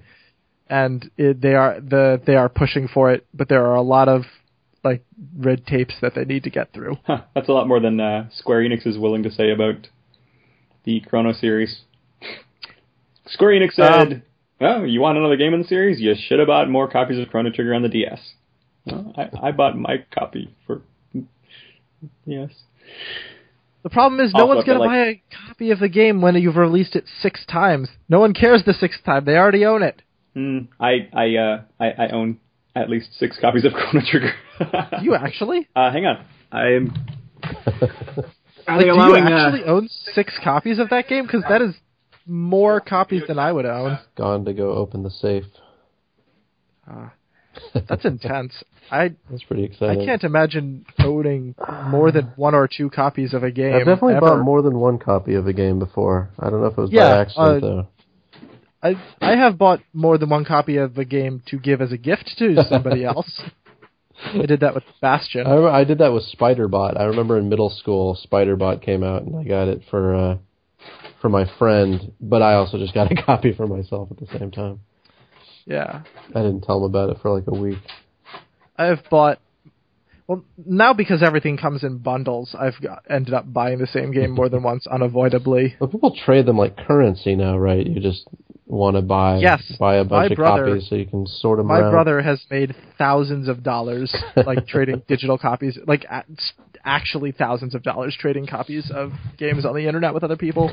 and 0.69 1.11
it, 1.19 1.43
they 1.43 1.55
are 1.55 1.79
the 1.81 2.21
they 2.27 2.37
are 2.37 2.49
pushing 2.49 2.89
for 2.89 3.13
it, 3.13 3.27
but 3.35 3.49
there 3.51 3.67
are 3.67 3.75
a 3.75 3.83
lot 3.83 4.09
of 4.09 4.23
like 4.85 5.05
red 5.37 5.67
tapes 5.67 5.95
that 6.03 6.15
they 6.15 6.25
need 6.25 6.45
to 6.45 6.51
get 6.51 6.73
through. 6.73 6.97
Huh, 7.07 7.23
that's 7.35 7.49
a 7.49 7.53
lot 7.53 7.69
more 7.69 7.81
than 7.81 8.01
uh, 8.01 8.29
Square 8.35 8.63
Enix 8.63 8.87
is 8.87 8.99
willing 8.99 9.23
to 9.25 9.31
say 9.31 9.51
about 9.51 9.89
the 10.85 11.01
Chrono 11.01 11.33
series. 11.33 11.83
Square 13.27 13.61
Enix 13.61 13.75
said, 13.75 14.13
Um, 14.13 14.23
"Well, 14.61 14.87
you 14.87 15.01
want 15.01 15.19
another 15.19 15.37
game 15.37 15.55
in 15.55 15.63
the 15.63 15.69
series? 15.69 16.01
You 16.01 16.15
should 16.17 16.39
have 16.39 16.49
bought 16.49 16.69
more 16.69 16.89
copies 16.91 17.19
of 17.19 17.29
Chrono 17.29 17.51
Trigger 17.51 17.75
on 17.75 17.83
the 17.83 17.89
DS." 17.89 18.21
Well, 18.87 19.15
I, 19.17 19.49
I 19.49 19.53
bought 19.53 19.79
my 19.79 20.05
copy 20.11 20.53
for 20.67 20.83
yes. 22.27 22.51
The 23.85 23.91
problem 23.91 24.21
is 24.21 24.33
no 24.33 24.43
Also, 24.43 24.55
one's 24.57 24.67
going 24.67 24.79
to 24.79 24.85
like- 24.85 24.91
buy 24.91 24.99
a 24.99 25.23
copy 25.49 25.71
of 25.71 25.79
the 25.81 25.89
game 25.89 26.21
when 26.21 26.35
you've 26.37 26.57
released 26.57 26.95
it 26.97 27.05
six 27.21 27.45
times. 27.47 27.89
No 28.09 28.21
one 28.21 28.33
cares 28.35 28.63
the 28.65 28.75
sixth 28.75 29.03
time; 29.05 29.25
they 29.25 29.37
already 29.37 29.65
own 29.65 29.83
it. 29.83 30.03
Mm, 30.37 30.69
I 30.81 31.09
I 31.13 31.37
uh 31.37 31.63
I, 31.79 32.05
I 32.05 32.09
own 32.09 32.39
at 32.75 32.91
least 32.91 33.11
six 33.19 33.39
copies 33.41 33.65
of 33.65 33.73
Chrono 33.75 34.05
Trigger. 34.07 34.33
You 35.03 35.15
actually? 35.15 35.69
uh, 35.77 35.93
hang 35.93 36.07
on, 36.07 36.25
I'm. 36.51 36.95
Are 38.69 38.77
Like, 38.77 38.87
they 38.87 38.93
do 38.93 38.97
you 38.97 39.17
actually 39.17 39.65
uh, 39.65 39.73
own 39.73 39.89
six 40.15 40.39
copies 40.43 40.79
of 40.79 40.91
that 40.91 41.09
game? 41.09 41.27
Because 41.27 41.43
that 41.49 41.61
is 41.61 41.75
more 42.27 42.81
copies 42.81 43.23
than 43.27 43.37
I 43.37 43.51
would 43.51 43.67
own. 43.67 43.99
Gone 44.17 44.45
to 44.45 44.53
go 44.53 44.71
open 44.73 45.03
the 45.03 45.11
safe. 45.11 45.47
That's 47.75 48.05
intense. 48.05 48.53
I 48.91 49.11
That's 49.31 49.43
pretty 49.45 49.65
exciting. 49.65 50.03
I 50.03 50.05
can't 50.05 50.25
imagine 50.25 50.85
owning 50.99 51.55
more 51.89 52.13
than 52.13 52.33
one 52.37 52.55
or 52.55 52.69
two 52.69 52.91
copies 52.91 53.35
of 53.35 53.43
a 53.43 53.51
game. 53.51 53.75
I've 53.75 53.87
definitely 53.87 54.15
ever. 54.15 54.27
bought 54.27 54.45
more 54.45 54.63
than 54.63 54.79
one 54.79 54.99
copy 54.99 55.35
of 55.35 55.47
a 55.47 55.53
game 55.53 55.79
before. 55.79 56.31
I 56.39 56.51
don't 56.51 56.61
know 56.61 56.67
if 56.67 56.79
it 56.79 56.81
was 56.81 56.93
Yeah, 56.93 57.15
by 57.15 57.21
accident 57.21 57.65
uh, 57.65 57.67
though. 57.67 57.89
I 58.83 58.95
I 59.21 59.37
have 59.37 59.59
bought 59.59 59.81
more 59.93 60.19
than 60.19 60.29
one 60.29 60.45
copy 60.45 60.77
of 60.77 60.99
a 60.99 61.05
game 61.05 61.43
to 61.47 61.59
give 61.59 61.81
as 61.81 61.93
a 61.93 61.99
gift 61.99 62.33
to 62.39 62.57
somebody 62.69 63.05
else. 63.05 63.43
I 64.25 64.47
did 64.47 64.61
that 64.61 64.75
with 64.75 64.85
Bastion. 65.01 65.47
I, 65.47 65.81
I 65.81 65.85
did 65.85 65.99
that 65.99 66.13
with 66.13 66.25
Spiderbot. 66.39 66.99
I 66.99 67.05
remember 67.05 67.39
in 67.39 67.49
middle 67.49 67.71
school, 67.71 68.19
Spiderbot 68.31 68.83
came 68.83 69.03
out, 69.03 69.23
and 69.23 69.37
I 69.37 69.45
got 69.45 69.69
it 69.69 69.83
for 69.91 70.15
uh, 70.15 70.39
for 71.21 71.29
my 71.29 71.45
friend. 71.59 72.13
But 72.21 72.43
I 72.43 72.55
also 72.55 72.79
just 72.79 72.95
got 72.95 73.11
a 73.11 73.23
copy 73.27 73.53
for 73.53 73.67
myself 73.67 74.11
at 74.11 74.19
the 74.19 74.39
same 74.39 74.51
time. 74.51 74.81
yeah, 75.65 76.03
I 76.35 76.43
didn't 76.43 76.63
tell 76.63 76.79
him 76.79 76.85
about 76.85 77.11
it 77.11 77.19
for 77.23 77.31
like 77.31 77.45
a 77.47 77.59
week. 77.59 77.79
I 78.77 78.87
have 78.87 79.01
bought. 79.11 79.39
Well, 80.29 80.45
now 80.57 80.95
because 80.95 81.21
everything 81.23 81.57
comes 81.57 81.83
in 81.83 81.99
bundles, 81.99 82.55
I've 82.59 82.81
got, 82.81 83.03
ended 83.11 83.35
up 83.35 83.53
buying 83.53 83.79
the 83.79 83.89
same 83.89 84.13
game 84.13 84.31
more 84.31 84.49
than 84.49 84.63
once 84.73 84.87
unavoidably. 84.87 85.75
But 85.81 85.91
people 85.91 86.15
trade 86.25 86.47
them 86.47 86.57
like 86.57 86.77
currency 86.77 87.35
now, 87.35 87.59
right? 87.59 87.85
You 87.85 88.01
just 88.01 88.29
want 88.77 88.97
to 88.97 89.03
buy 89.03 89.39
Yes. 89.39 89.63
buy 89.79 89.97
a 89.97 90.05
bunch 90.05 90.31
My 90.31 90.33
of 90.33 90.37
brother- 90.37 90.67
copies 90.71 90.89
so 90.89 90.95
you 90.97 91.07
can 91.07 91.27
sort 91.27 91.59
them 91.59 91.71
out. 91.71 91.75
My 91.75 91.81
around. 91.81 91.91
brother 91.93 92.23
has 92.23 92.45
made 92.51 92.75
thousands 92.99 93.49
of 93.49 93.63
dollars, 93.63 94.15
like 94.37 94.67
trading 94.67 95.03
digital 95.07 95.39
copies, 95.39 95.79
like 95.87 96.05
a- 96.05 96.25
actually 96.85 97.33
thousands 97.33 97.75
of 97.75 97.83
dollars 97.83 98.17
trading 98.19 98.47
copies 98.47 98.91
of 98.91 99.13
games 99.39 99.65
on 99.67 99.75
the 99.75 99.87
internet 99.87 100.15
with 100.15 100.25
other 100.25 100.37
people. 100.37 100.71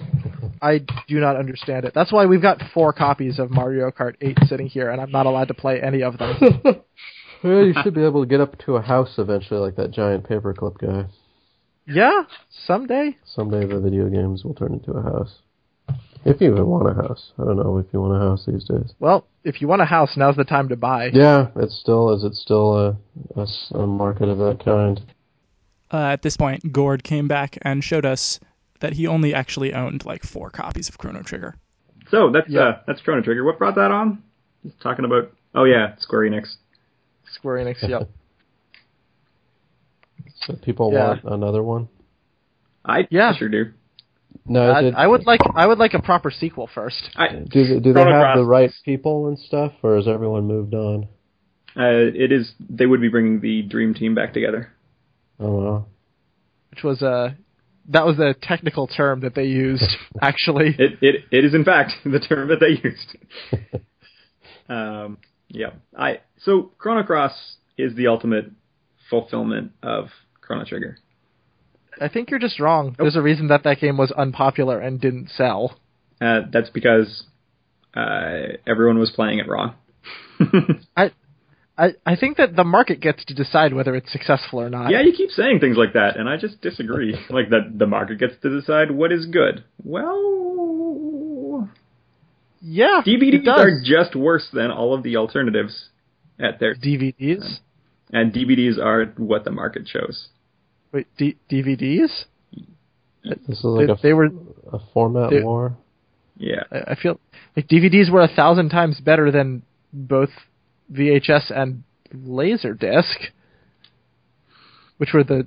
I 0.62 0.80
do 1.08 1.20
not 1.20 1.36
understand 1.36 1.86
it. 1.86 1.94
That's 1.94 2.12
why 2.12 2.26
we've 2.26 2.42
got 2.42 2.60
four 2.74 2.92
copies 2.94 3.38
of 3.40 3.52
Mario 3.52 3.92
Kart 3.92 4.16
8 4.22 4.38
sitting 4.46 4.68
here, 4.68 4.90
and 4.90 5.00
I'm 5.02 5.12
not 5.12 5.26
allowed 5.26 5.48
to 5.50 5.54
play 5.54 5.82
any 5.82 6.02
of 6.04 6.18
them. 6.18 6.36
Well, 7.42 7.64
you 7.66 7.74
should 7.82 7.94
be 7.94 8.04
able 8.04 8.22
to 8.24 8.28
get 8.28 8.42
up 8.42 8.58
to 8.66 8.76
a 8.76 8.82
house 8.82 9.14
eventually, 9.18 9.62
like 9.62 9.78
that 9.78 9.92
giant 9.92 10.28
paperclip 10.28 10.78
guy. 10.78 11.06
yeah, 11.88 12.24
someday. 12.66 13.16
Someday 13.24 13.66
the 13.66 13.80
video 13.80 14.10
games 14.10 14.44
will 14.44 14.54
turn 14.54 14.74
into 14.74 14.92
a 14.92 15.02
house. 15.02 15.38
If 16.26 16.42
you 16.42 16.52
even 16.52 16.68
want 16.68 16.90
a 16.90 16.94
house. 17.02 17.32
I 17.40 17.46
don't 17.46 17.56
know 17.58 17.78
if 17.78 17.86
you 17.94 18.02
want 18.02 18.16
a 18.16 18.20
house 18.20 18.46
these 18.46 18.66
days. 18.66 18.94
Well, 19.00 19.26
if 19.44 19.62
you 19.62 19.68
want 19.68 19.82
a 19.82 19.86
house, 19.86 20.18
now's 20.18 20.36
the 20.36 20.44
time 20.44 20.68
to 20.70 20.76
buy. 20.76 21.10
Yeah, 21.14 21.48
it's 21.56 21.80
still 21.80 22.14
is 22.14 22.24
it 22.24 22.34
still 22.36 22.76
a, 22.78 22.98
a 23.38 23.44
s- 23.44 23.72
a 23.74 23.88
market 23.88 24.28
of 24.28 24.38
that 24.40 24.62
kind? 24.64 25.00
Uh, 25.92 25.98
at 26.12 26.22
this 26.22 26.36
point, 26.38 26.72
Gord 26.72 27.04
came 27.04 27.28
back 27.28 27.58
and 27.62 27.84
showed 27.84 28.06
us 28.06 28.40
that 28.82 28.94
he 28.94 29.08
only 29.08 29.34
actually 29.34 29.74
owned 29.74 30.06
like 30.06 30.24
four 30.24 30.50
copies 30.50 30.88
of 30.90 30.98
Chrono 30.98 31.22
Trigger. 31.24 31.56
So 32.12 32.32
that's 32.32 32.50
Yeah. 32.50 32.62
uh 32.62 32.80
that's 32.86 33.02
Chrono 33.02 33.22
Trigger. 33.22 33.44
What 33.46 33.58
brought 33.58 33.76
that 33.76 33.92
on? 33.92 34.22
Just 34.66 34.80
talking 34.82 35.06
about. 35.06 35.32
Oh 35.56 35.64
yeah, 35.64 35.96
Square 36.00 36.30
Enix. 36.30 36.56
Square 37.34 37.66
Enix, 37.66 37.88
yep. 37.88 38.10
So 40.46 40.54
people 40.56 40.92
Yeah. 40.94 41.08
want 41.08 41.24
another 41.26 41.64
one. 41.64 41.88
I 42.86 43.08
Yeah. 43.10 43.34
sure 43.36 43.50
do. 43.50 43.72
No, 44.46 44.72
I, 44.72 44.82
did, 44.82 44.96
I 44.96 45.06
would 45.06 45.26
like 45.26 45.42
I 45.56 45.68
would 45.68 45.78
like 45.78 45.94
a 45.94 46.02
proper 46.02 46.32
sequel 46.32 46.70
first. 46.74 47.10
I, 47.16 47.28
do 47.30 47.68
they, 47.68 47.80
do 47.80 47.94
they 47.94 48.02
have 48.02 48.38
the 48.38 48.46
right 48.46 48.72
people 48.84 49.28
and 49.28 49.38
stuff, 49.38 49.74
or 49.84 49.96
has 49.96 50.08
everyone 50.08 50.46
moved 50.46 50.74
on? 50.74 51.08
Uh, 51.78 52.10
it 52.14 52.32
is. 52.32 52.52
They 52.60 52.86
would 52.86 53.00
be 53.00 53.10
bringing 53.10 53.42
the 53.42 53.62
Dream 53.62 53.94
Team 53.94 54.16
back 54.16 54.34
together. 54.34 54.74
Oh 55.40 55.56
well. 55.56 55.90
which 56.72 56.84
was 56.84 57.02
a 57.02 57.38
that 57.90 58.06
was 58.06 58.18
the 58.18 58.36
technical 58.42 58.88
term 58.88 59.22
that 59.22 59.36
they 59.36 59.46
used 59.46 59.96
actually. 60.22 60.76
It 60.78 60.98
it 61.02 61.26
it 61.32 61.46
is 61.46 61.54
in 61.54 61.64
fact 61.64 61.94
the 62.04 62.20
term 62.20 62.50
that 62.50 62.60
they 62.60 62.90
used. 62.90 63.84
um, 64.70 65.18
yeah. 65.48 65.72
I 65.98 66.22
so 66.40 66.72
Chrono 66.78 67.04
Cross 67.04 67.58
is 67.78 67.96
the 67.96 68.08
ultimate 68.08 68.52
fulfillment 69.10 69.72
of 69.82 70.08
Chrono 70.42 70.66
Trigger. 70.66 70.98
I 72.02 72.08
think 72.10 72.30
you're 72.32 72.40
just 72.40 72.60
wrong. 72.60 72.96
There's 72.98 73.16
a 73.16 73.22
reason 73.22 73.48
that 73.48 73.64
that 73.64 73.80
game 73.80 73.98
was 73.98 74.12
unpopular 74.12 74.80
and 74.80 75.00
didn't 75.00 75.30
sell. 75.30 75.78
Uh, 76.22 76.42
that's 76.52 76.70
because 76.70 77.24
uh, 77.96 78.58
everyone 78.68 79.00
was 79.00 79.12
playing 79.12 79.40
it 79.40 79.48
wrong. 79.48 79.76
I 80.98 81.12
I 81.78 81.94
I 82.06 82.16
think 82.16 82.38
that 82.38 82.56
the 82.56 82.64
market 82.64 83.00
gets 83.00 83.24
to 83.26 83.34
decide 83.34 83.74
whether 83.74 83.96
it's 83.96 84.12
successful 84.12 84.60
or 84.62 84.70
not. 84.70 84.92
yeah, 84.92 85.02
you 85.02 85.14
keep 85.14 85.30
saying 85.32 85.60
things 85.60 85.78
like 85.78 85.94
that, 85.94 86.18
and 86.18 86.28
I 86.30 86.38
just 86.38 86.62
disagree. 86.62 87.14
like 87.30 87.50
that, 87.50 87.78
the 87.78 87.88
market 87.88 88.20
gets 88.20 88.34
to 88.42 88.50
decide 88.50 88.92
what 88.92 89.12
is 89.12 89.26
good. 89.26 89.64
Well, 89.84 91.70
Yeah, 92.62 93.02
DVDs 93.06 93.48
are 93.48 93.82
just 93.84 94.16
worse 94.16 94.48
than 94.52 94.72
all 94.72 94.94
of 94.94 95.04
the 95.04 95.18
alternatives 95.18 95.90
at 96.40 96.60
their, 96.60 96.76
DVDs. 96.76 97.60
and 98.12 98.34
DVDs 98.34 98.78
are 98.78 99.06
what 99.18 99.44
the 99.46 99.52
market 99.52 99.86
chose. 99.86 100.28
Wait, 100.92 101.08
D- 101.18 101.38
DVDs? 101.52 102.26
This 103.24 103.60
is 103.60 103.64
like 103.64 103.88
They, 103.88 103.94
a, 103.94 103.98
they 104.02 104.14
were. 104.14 104.30
a 104.72 104.80
format 104.94 105.30
they- 105.32 105.44
war. 105.44 105.76
Yeah. 106.38 106.64
I 106.72 106.92
I 106.92 106.96
feel 106.96 107.20
like 107.56 107.68
DVDs 107.68 108.10
were 108.10 108.22
a 108.22 108.28
thousand 108.30 108.70
times 108.70 109.00
better 109.02 109.30
than 109.32 109.64
both 109.92 110.30
VHS 110.92 111.52
and 111.56 111.84
Laserdisc, 112.16 113.28
which 114.98 115.10
were 115.14 115.24
the 115.24 115.46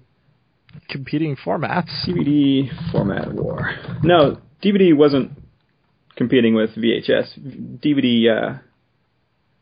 competing 0.89 1.35
formats. 1.37 1.91
DVD 2.07 2.69
format 2.93 3.33
war. 3.33 3.75
No, 4.03 4.39
DVD 4.63 4.95
wasn't 4.97 5.33
competing 6.17 6.55
with 6.55 6.71
VHS. 6.77 7.39
DVD 7.83 8.29
uh, 8.29 8.59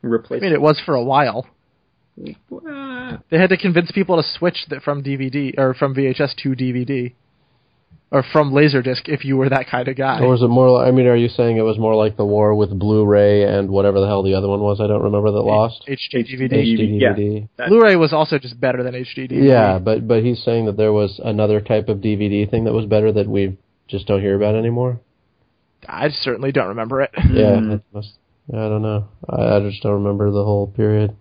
I 0.03 0.07
mean, 0.41 0.53
it 0.53 0.61
was 0.61 0.81
for 0.85 0.95
a 0.95 1.03
while. 1.05 1.47
They 2.17 3.39
had 3.39 3.51
to 3.51 3.57
convince 3.57 3.91
people 3.93 4.17
to 4.23 4.29
switch 4.39 4.67
that 4.69 4.83
from 4.83 5.03
DVD 5.03 5.57
or 5.59 5.75
from 5.75 5.95
VHS 5.95 6.35
to 6.43 6.51
DVD, 6.51 7.13
or 8.11 8.23
from 8.33 8.53
Laserdisc 8.53 9.09
if 9.09 9.25
you 9.25 9.37
were 9.37 9.49
that 9.49 9.67
kind 9.71 9.87
of 9.89 9.97
guy. 9.97 10.21
Or 10.21 10.29
was 10.29 10.43
it 10.43 10.49
more? 10.49 10.71
Like, 10.71 10.89
I 10.89 10.91
mean, 10.91 11.07
are 11.07 11.17
you 11.17 11.29
saying 11.29 11.57
it 11.57 11.63
was 11.63 11.79
more 11.79 11.95
like 11.95 12.17
the 12.17 12.25
war 12.25 12.55
with 12.55 12.77
Blu-ray 12.79 13.45
and 13.45 13.71
whatever 13.71 14.01
the 14.01 14.07
hell 14.07 14.23
the 14.23 14.35
other 14.35 14.49
one 14.49 14.61
was? 14.61 14.81
I 14.81 14.87
don't 14.87 15.03
remember 15.03 15.31
that 15.31 15.41
lost. 15.41 15.85
HD 15.89 16.25
DVD. 16.27 16.53
HD. 16.53 17.01
Yeah. 17.01 17.13
DVD. 17.15 17.49
that- 17.57 17.69
Blu-ray 17.69 17.97
was 17.97 18.13
also 18.13 18.39
just 18.39 18.61
better 18.61 18.83
than 18.83 18.95
HD 18.95 19.29
DVD. 19.31 19.49
Yeah, 19.49 19.79
but 19.79 20.07
but 20.09 20.23
he's 20.25 20.43
saying 20.43 20.67
that 20.67 20.77
there 20.77 20.93
was 20.93 21.21
another 21.25 21.61
type 21.61 21.89
of 21.89 21.99
DVD 21.99 22.51
thing 22.51 22.65
that 22.65 22.73
was 22.73 22.87
better 22.87 23.13
that 23.13 23.29
we 23.29 23.57
just 23.89 24.07
don't 24.07 24.21
hear 24.21 24.35
about 24.37 24.55
anymore. 24.57 25.01
I 25.89 26.11
certainly 26.11 26.53
don't 26.53 26.69
remember 26.69 27.01
it. 27.03 27.11
Yeah, 27.17 27.57
Mm. 27.57 27.71
that 27.71 27.83
must, 27.95 28.13
I 28.53 28.57
don't 28.69 28.83
know. 28.83 29.09
I, 29.29 29.57
I 29.57 29.61
just 29.61 29.83
don't 29.83 29.95
remember 29.95 30.31
the 30.31 30.45
whole 30.45 30.67
period. 30.67 31.17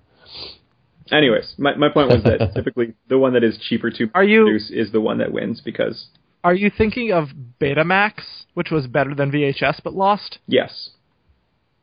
Anyways, 1.11 1.55
my 1.57 1.75
my 1.75 1.89
point 1.89 2.09
was 2.09 2.23
that 2.23 2.51
typically 2.55 2.93
the 3.07 3.17
one 3.17 3.33
that 3.33 3.43
is 3.43 3.57
cheaper 3.57 3.89
to 3.91 4.09
Are 4.13 4.23
you- 4.23 4.43
produce 4.43 4.69
is 4.69 4.91
the 4.91 5.01
one 5.01 5.17
that 5.19 5.31
wins 5.31 5.61
because 5.61 6.07
Are 6.43 6.53
you 6.53 6.69
thinking 6.75 7.11
of 7.11 7.29
Betamax, 7.59 8.13
which 8.53 8.71
was 8.71 8.87
better 8.87 9.13
than 9.15 9.31
VHS 9.31 9.81
but 9.83 9.93
lost? 9.93 10.39
yes, 10.47 10.91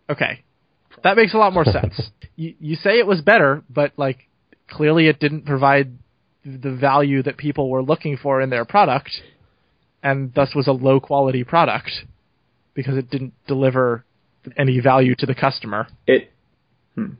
Okay, 0.08 0.42
that 1.02 1.16
makes 1.16 1.34
a 1.34 1.38
lot 1.38 1.52
more 1.52 1.64
sense. 1.64 2.10
you 2.36 2.54
you 2.60 2.76
say 2.76 2.98
it 2.98 3.06
was 3.06 3.20
better, 3.20 3.62
but 3.68 3.92
like 3.96 4.28
clearly 4.68 5.08
it 5.08 5.18
didn't 5.18 5.44
provide 5.46 5.92
the 6.44 6.70
value 6.72 7.22
that 7.24 7.36
people 7.36 7.68
were 7.68 7.82
looking 7.82 8.16
for 8.16 8.40
in 8.40 8.50
their 8.50 8.64
product, 8.64 9.10
and 10.02 10.32
thus 10.34 10.54
was 10.54 10.68
a 10.68 10.72
low 10.72 11.00
quality 11.00 11.42
product 11.42 11.90
because 12.74 12.96
it 12.96 13.10
didn't 13.10 13.32
deliver 13.48 14.04
any 14.56 14.78
value 14.78 15.14
to 15.16 15.26
the 15.26 15.34
customer. 15.34 15.88
it. 16.06 16.30
Hmm. 16.94 17.14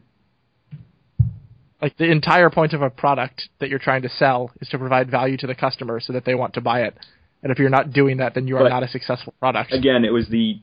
Like 1.80 1.96
the 1.98 2.10
entire 2.10 2.48
point 2.50 2.72
of 2.72 2.82
a 2.82 2.88
product 2.90 3.48
that 3.60 3.68
you're 3.68 3.78
trying 3.78 4.02
to 4.02 4.08
sell 4.08 4.50
is 4.60 4.68
to 4.70 4.78
provide 4.78 5.10
value 5.10 5.36
to 5.38 5.46
the 5.46 5.54
customer 5.54 6.00
so 6.00 6.12
that 6.14 6.24
they 6.24 6.34
want 6.34 6.54
to 6.54 6.60
buy 6.60 6.82
it. 6.82 6.96
And 7.42 7.52
if 7.52 7.58
you're 7.58 7.68
not 7.70 7.92
doing 7.92 8.16
that, 8.18 8.34
then 8.34 8.48
you 8.48 8.56
are 8.56 8.62
But- 8.64 8.70
not 8.70 8.82
a 8.82 8.88
successful 8.88 9.34
product. 9.38 9.72
Again, 9.72 10.04
it 10.04 10.12
was 10.12 10.26
the 10.28 10.58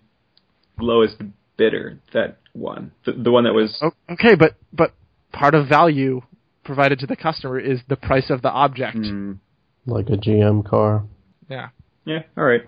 lowest 0.80 1.18
bidder 1.56 2.00
that 2.14 2.38
won. 2.56 2.92
The, 3.06 3.12
the 3.14 3.32
one 3.32 3.44
that 3.44 3.54
was 3.54 3.82
Okay, 4.10 4.36
but 4.36 4.56
but 4.74 4.94
part 5.32 5.54
of 5.54 5.68
value 5.68 6.22
provided 6.64 7.00
to 7.00 7.08
the 7.08 7.16
customer 7.16 7.60
is 7.60 7.82
the 7.88 7.96
price 7.96 8.30
of 8.32 8.42
the 8.42 8.50
object. 8.50 8.98
Hmm, 8.98 9.34
Like 9.86 10.10
a 10.10 10.18
GM 10.18 10.66
car. 10.66 11.04
Yeah. 11.50 11.70
yeah, 12.06 12.24
all 12.38 12.44
right. 12.46 12.62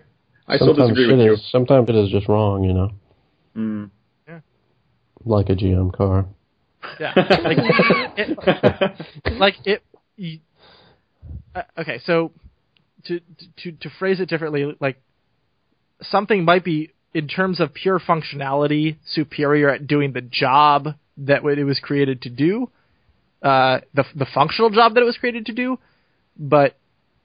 I 0.47 0.57
still 0.57 0.67
sometimes 0.75 0.89
disagree 0.89 1.05
shit 1.09 1.17
with 1.17 1.25
you. 1.25 1.37
sometimes 1.49 1.89
it 1.89 1.95
is 1.95 2.09
just 2.11 2.27
wrong, 2.27 2.63
you 2.63 2.73
know. 2.73 2.91
Mm. 3.57 3.89
Like 5.23 5.49
a 5.49 5.55
GM 5.55 5.91
car. 5.91 6.27
Yeah. 6.99 7.13
Like 7.43 7.57
it, 8.17 9.39
like 9.39 9.55
it 9.65 9.83
you, 10.15 10.39
uh, 11.53 11.63
okay, 11.77 11.99
so 12.05 12.31
to 13.05 13.19
to 13.57 13.71
to 13.71 13.89
phrase 13.99 14.19
it 14.19 14.29
differently, 14.29 14.75
like 14.79 15.01
something 16.01 16.43
might 16.43 16.63
be 16.63 16.91
in 17.13 17.27
terms 17.27 17.59
of 17.59 17.73
pure 17.73 17.99
functionality 17.99 18.97
superior 19.05 19.69
at 19.69 19.87
doing 19.87 20.13
the 20.13 20.21
job 20.21 20.89
that 21.17 21.43
it 21.45 21.63
was 21.63 21.79
created 21.79 22.21
to 22.23 22.29
do, 22.29 22.69
uh, 23.41 23.79
the 23.93 24.03
the 24.15 24.27
functional 24.33 24.69
job 24.69 24.93
that 24.93 25.01
it 25.01 25.05
was 25.05 25.17
created 25.17 25.45
to 25.45 25.53
do, 25.53 25.77
but 26.37 26.77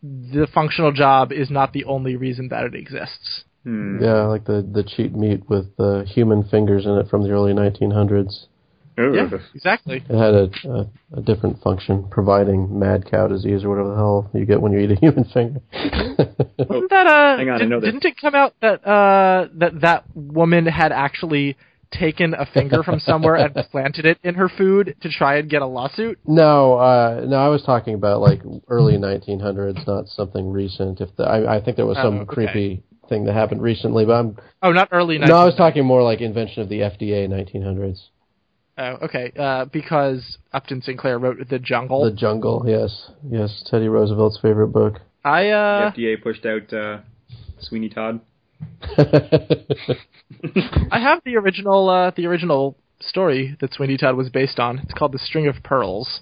the 0.03 0.47
functional 0.53 0.93
job 0.93 1.33
is 1.33 1.51
not 1.51 1.73
the 1.73 1.85
only 1.85 2.17
reason 2.17 2.49
that 2.49 2.65
it 2.65 2.75
exists. 2.75 3.45
Hmm. 3.65 4.03
Yeah, 4.03 4.27
like 4.27 4.45
the 4.45 4.67
the 4.71 4.83
cheap 4.83 5.13
meat 5.13 5.49
with 5.49 5.77
the 5.77 6.05
human 6.07 6.45
fingers 6.45 6.87
in 6.87 6.93
it 6.93 7.09
from 7.09 7.23
the 7.23 7.31
early 7.31 7.53
1900s. 7.53 8.47
Ugh. 8.99 9.15
Yeah, 9.15 9.39
exactly. 9.55 9.97
It 10.09 10.19
had 10.19 10.35
a, 10.35 10.51
a, 10.69 11.19
a 11.19 11.23
different 11.23 11.63
function, 11.63 12.09
providing 12.11 12.79
mad 12.79 13.11
cow 13.11 13.29
disease 13.29 13.65
or 13.65 13.71
whatever 13.71 13.91
the 13.91 13.95
hell 13.97 14.31
you 14.35 14.45
get 14.45 14.61
when 14.61 14.73
you 14.73 14.81
eat 14.81 14.91
a 14.91 14.95
human 15.01 15.25
finger. 15.25 15.61
Wasn't 15.73 16.91
that 16.91 17.07
uh? 17.07 17.37
Hang 17.39 17.49
on, 17.49 17.55
I 17.55 17.59
did, 17.59 17.69
know 17.71 17.81
this. 17.81 17.89
Didn't 17.89 18.05
it 18.05 18.17
come 18.21 18.35
out 18.35 18.55
that 18.61 18.87
uh 18.87 19.49
that 19.55 19.81
that 19.81 20.05
woman 20.15 20.67
had 20.67 20.93
actually 20.93 21.57
taken 21.91 22.35
a 22.35 22.47
finger 22.47 22.83
from 22.83 23.01
somewhere 23.01 23.35
and 23.37 23.55
planted 23.73 24.07
it 24.07 24.19
in 24.23 24.35
her 24.35 24.49
food 24.49 24.95
to 25.01 25.09
try 25.09 25.37
and 25.39 25.51
get 25.51 25.63
a 25.63 25.67
lawsuit? 25.67 26.19
no, 26.27 26.75
uh, 26.75 27.25
no, 27.27 27.37
I 27.37 27.49
was 27.49 27.63
talking 27.63 27.95
about 27.95 28.21
like 28.21 28.43
early 28.69 28.97
1900s, 28.97 29.87
not 29.87 30.07
something 30.09 30.51
recent. 30.53 31.01
If 31.01 31.15
the, 31.17 31.25
I, 31.25 31.57
I 31.57 31.61
think 31.65 31.77
there 31.77 31.87
was 31.87 31.97
Oh, 31.99 32.05
some 32.05 32.21
okay. 32.21 32.35
creepy 32.35 32.83
thing 33.09 33.25
that 33.25 33.33
happened 33.35 33.61
recently, 33.63 34.05
but 34.05 34.13
I'm 34.13 34.37
Oh, 34.63 34.73
not 34.73 34.89
early. 34.93 35.19
no, 35.19 35.35
I 35.37 35.45
was 35.45 35.57
talking 35.57 35.85
more 35.85 36.03
like 36.03 36.21
invention 36.21 36.63
of 36.63 36.69
the 36.69 36.81
FDA 36.81 37.29
1900s. 37.29 38.01
Oh, 38.81 38.97
okay. 39.03 39.31
Uh, 39.39 39.67
because 39.67 40.39
Upton 40.55 40.81
Sinclair 40.81 41.19
wrote 41.19 41.37
The 41.51 41.59
Jungle. 41.59 42.05
The 42.05 42.17
Jungle, 42.17 42.65
yes, 42.67 43.11
yes, 43.31 43.63
Teddy 43.67 43.89
Roosevelt's 43.89 44.39
favorite 44.41 44.69
book. 44.69 45.01
I 45.23 45.51
uh, 45.51 45.91
The 45.91 46.03
FDA 46.03 46.23
pushed 46.23 46.47
out 46.47 46.73
uh, 46.73 47.01
Sweeney 47.59 47.91
Todd. 47.91 48.21
I 48.99 50.99
have 50.99 51.21
the 51.25 51.37
original 51.37 51.89
uh 51.89 52.11
the 52.15 52.27
original 52.27 52.77
story 53.01 53.57
that 53.61 53.73
Sweeney 53.73 53.99
Todd 53.99 54.17
was 54.17 54.31
based 54.31 54.59
on. 54.59 54.81
It's 54.81 54.93
called 54.93 55.13
The 55.13 55.19
String 55.19 55.47
of 55.47 55.63
Pearls. 55.63 56.21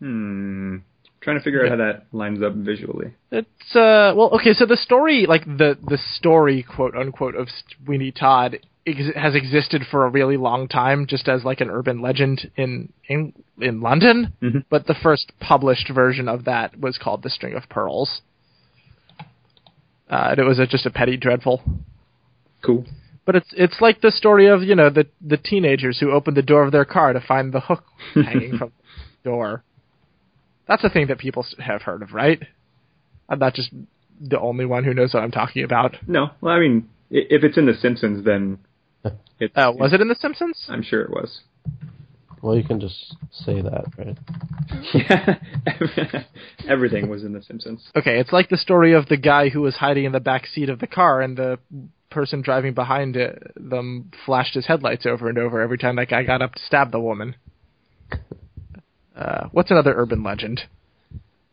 Hmm. 0.00 0.78
Trying 1.22 1.38
to 1.38 1.42
figure 1.44 1.64
out 1.64 1.70
how 1.70 1.76
that 1.76 2.06
lines 2.12 2.42
up 2.42 2.54
visually. 2.54 3.14
It's 3.30 3.76
uh 3.76 4.12
well 4.16 4.30
okay 4.34 4.52
so 4.54 4.66
the 4.66 4.76
story 4.76 5.26
like 5.26 5.44
the 5.44 5.78
the 5.88 5.98
story 6.16 6.62
quote 6.64 6.96
unquote 6.96 7.36
of 7.36 7.48
Sweeney 7.84 8.10
Todd 8.10 8.58
ex- 8.86 9.14
has 9.14 9.34
existed 9.36 9.82
for 9.88 10.04
a 10.04 10.08
really 10.10 10.36
long 10.36 10.66
time 10.66 11.06
just 11.06 11.28
as 11.28 11.44
like 11.44 11.60
an 11.60 11.70
urban 11.70 12.02
legend 12.02 12.50
in 12.56 12.92
in 13.08 13.32
in 13.60 13.80
London 13.80 14.32
Mhm. 14.42 14.64
but 14.68 14.86
the 14.88 14.94
first 15.00 15.30
published 15.38 15.88
version 15.94 16.28
of 16.28 16.44
that 16.46 16.78
was 16.80 16.98
called 16.98 17.22
The 17.22 17.30
String 17.30 17.54
of 17.54 17.68
Pearls. 17.68 18.22
Uh, 20.10 20.28
and 20.30 20.38
it 20.40 20.44
was 20.44 20.58
a, 20.58 20.66
just 20.66 20.84
a 20.84 20.90
penny 20.90 21.16
dreadful. 21.16 21.62
Cool. 22.62 22.84
But 23.24 23.36
it's 23.36 23.48
it's 23.56 23.80
like 23.80 24.00
the 24.00 24.10
story 24.10 24.46
of 24.48 24.62
you 24.62 24.74
know 24.74 24.90
the 24.90 25.06
the 25.20 25.36
teenagers 25.36 26.00
who 26.00 26.10
opened 26.10 26.36
the 26.36 26.42
door 26.42 26.64
of 26.64 26.72
their 26.72 26.84
car 26.84 27.12
to 27.12 27.20
find 27.20 27.52
the 27.52 27.60
hook 27.60 27.84
hanging 28.14 28.58
from 28.58 28.72
the 29.22 29.30
door. 29.30 29.62
That's 30.68 30.84
a 30.84 30.88
thing 30.88 31.08
that 31.08 31.18
people 31.18 31.44
have 31.58 31.82
heard 31.82 32.02
of, 32.02 32.12
right? 32.12 32.40
I'm 33.28 33.38
not 33.38 33.54
just 33.54 33.70
the 34.20 34.38
only 34.38 34.64
one 34.64 34.84
who 34.84 34.94
knows 34.94 35.14
what 35.14 35.22
I'm 35.22 35.30
talking 35.30 35.64
about. 35.64 35.96
No, 36.06 36.30
well, 36.40 36.54
I 36.54 36.60
mean, 36.60 36.88
if 37.10 37.42
it's 37.44 37.58
in 37.58 37.66
The 37.66 37.74
Simpsons, 37.74 38.24
then 38.24 38.58
it's. 39.40 39.56
Uh, 39.56 39.72
was 39.74 39.92
it 39.92 40.00
in 40.00 40.08
The 40.08 40.14
Simpsons? 40.14 40.66
I'm 40.68 40.82
sure 40.82 41.02
it 41.02 41.10
was. 41.10 41.40
well, 42.42 42.56
you 42.56 42.64
can 42.64 42.80
just 42.80 43.16
say 43.30 43.60
that, 43.60 43.84
right? 43.98 44.18
Yeah. 44.94 46.24
Everything 46.68 47.08
was 47.08 47.24
in 47.24 47.32
The 47.32 47.42
Simpsons. 47.42 47.90
Okay, 47.96 48.18
it's 48.20 48.32
like 48.32 48.48
the 48.48 48.56
story 48.56 48.94
of 48.94 49.06
the 49.08 49.16
guy 49.16 49.48
who 49.48 49.62
was 49.62 49.76
hiding 49.76 50.04
in 50.04 50.12
the 50.12 50.20
back 50.20 50.46
seat 50.46 50.68
of 50.68 50.78
the 50.78 50.86
car, 50.86 51.20
and 51.20 51.36
the 51.36 51.58
person 52.10 52.42
driving 52.42 52.74
behind 52.74 53.16
it, 53.16 53.52
them 53.56 54.10
flashed 54.26 54.54
his 54.54 54.66
headlights 54.66 55.06
over 55.06 55.28
and 55.28 55.38
over 55.38 55.60
every 55.60 55.78
time 55.78 55.96
that 55.96 56.08
guy 56.10 56.22
got 56.22 56.42
up 56.42 56.54
to 56.54 56.62
stab 56.62 56.92
the 56.92 57.00
woman. 57.00 57.34
Uh, 59.16 59.48
what's 59.52 59.70
another 59.70 59.94
urban 59.96 60.22
legend? 60.22 60.60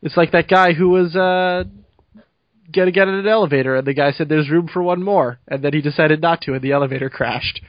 It's 0.01 0.16
like 0.16 0.32
that 0.32 0.47
guy 0.47 0.74
who 0.74 0.89
was 0.89 1.16
uh, 1.16 1.66
gonna 2.74 2.91
get 2.91 3.07
in 3.07 3.16
an 3.16 3.28
elevator, 3.28 3.76
and 3.76 3.86
the 3.86 3.93
guy 3.93 4.12
said 4.12 4.30
there's 4.30 4.49
room 4.49 4.68
for 4.72 4.82
one 4.82 5.03
more, 5.03 5.39
and 5.47 5.64
then 5.64 5.74
he 5.74 5.82
decided 5.82 6.22
not 6.22 6.41
to, 6.41 6.53
and 6.53 6.62
the 6.62 6.72
elevator 6.72 7.10
crashed. 7.10 7.62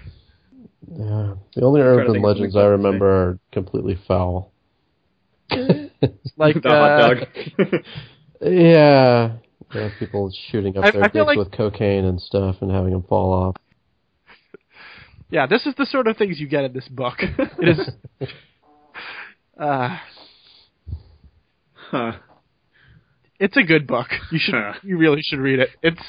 Yeah. 0.91 1.35
The 1.55 1.63
only 1.63 1.81
urban 1.81 2.23
legends 2.23 2.57
I 2.57 2.63
to 2.63 2.69
remember 2.69 3.07
are 3.09 3.39
completely 3.53 3.99
foul. 4.07 4.53
Like 5.51 6.63
the 6.63 6.69
uh, 6.69 6.99
hot 6.99 7.15
dog. 7.15 7.83
Yeah. 8.43 9.33
Yeah, 9.75 9.91
people 9.99 10.33
shooting 10.51 10.77
up 10.79 10.85
I- 10.87 10.91
their 10.93 11.05
I 11.05 11.09
dicks 11.09 11.27
like- 11.27 11.37
with 11.39 11.53
cocaine 11.53 12.05
and 12.07 12.21
stuff 12.21 12.57
and 12.63 12.71
having 12.71 12.93
them 12.93 13.03
fall 13.03 13.33
off. 13.33 13.57
Yeah, 15.33 15.47
this 15.47 15.65
is 15.65 15.75
the 15.77 15.87
sort 15.87 16.09
of 16.09 16.17
things 16.17 16.41
you 16.41 16.49
get 16.49 16.65
in 16.65 16.73
this 16.73 16.89
book. 16.89 17.15
It 17.21 17.69
is. 17.69 18.29
Uh, 19.61 19.99
huh. 21.91 22.13
it's 23.39 23.59
a 23.59 23.63
good 23.63 23.87
book. 23.87 24.07
You 24.33 24.39
should. 24.41 24.55
Huh. 24.55 24.73
You 24.83 24.97
really 24.97 25.21
should 25.23 25.39
read 25.39 25.59
it. 25.59 25.69
It's. 25.83 26.03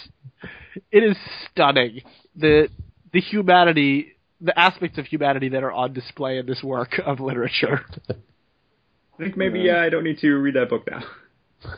It 0.90 1.04
is 1.04 1.18
stunning. 1.52 2.02
The 2.36 2.70
the 3.12 3.20
humanity, 3.20 4.14
the 4.40 4.58
aspects 4.58 4.98
of 4.98 5.06
humanity 5.06 5.50
that 5.50 5.64
are 5.64 5.72
on 5.72 5.92
display 5.92 6.38
in 6.38 6.46
this 6.46 6.64
work 6.64 7.00
of 7.06 7.20
literature. 7.20 7.82
I 8.10 8.14
think 9.18 9.36
maybe 9.36 9.70
uh, 9.70 9.78
I 9.78 9.90
don't 9.90 10.06
need 10.06 10.20
to 10.20 10.34
read 10.36 10.56
that 10.56 10.70
book 10.70 10.88
now. 10.90 11.04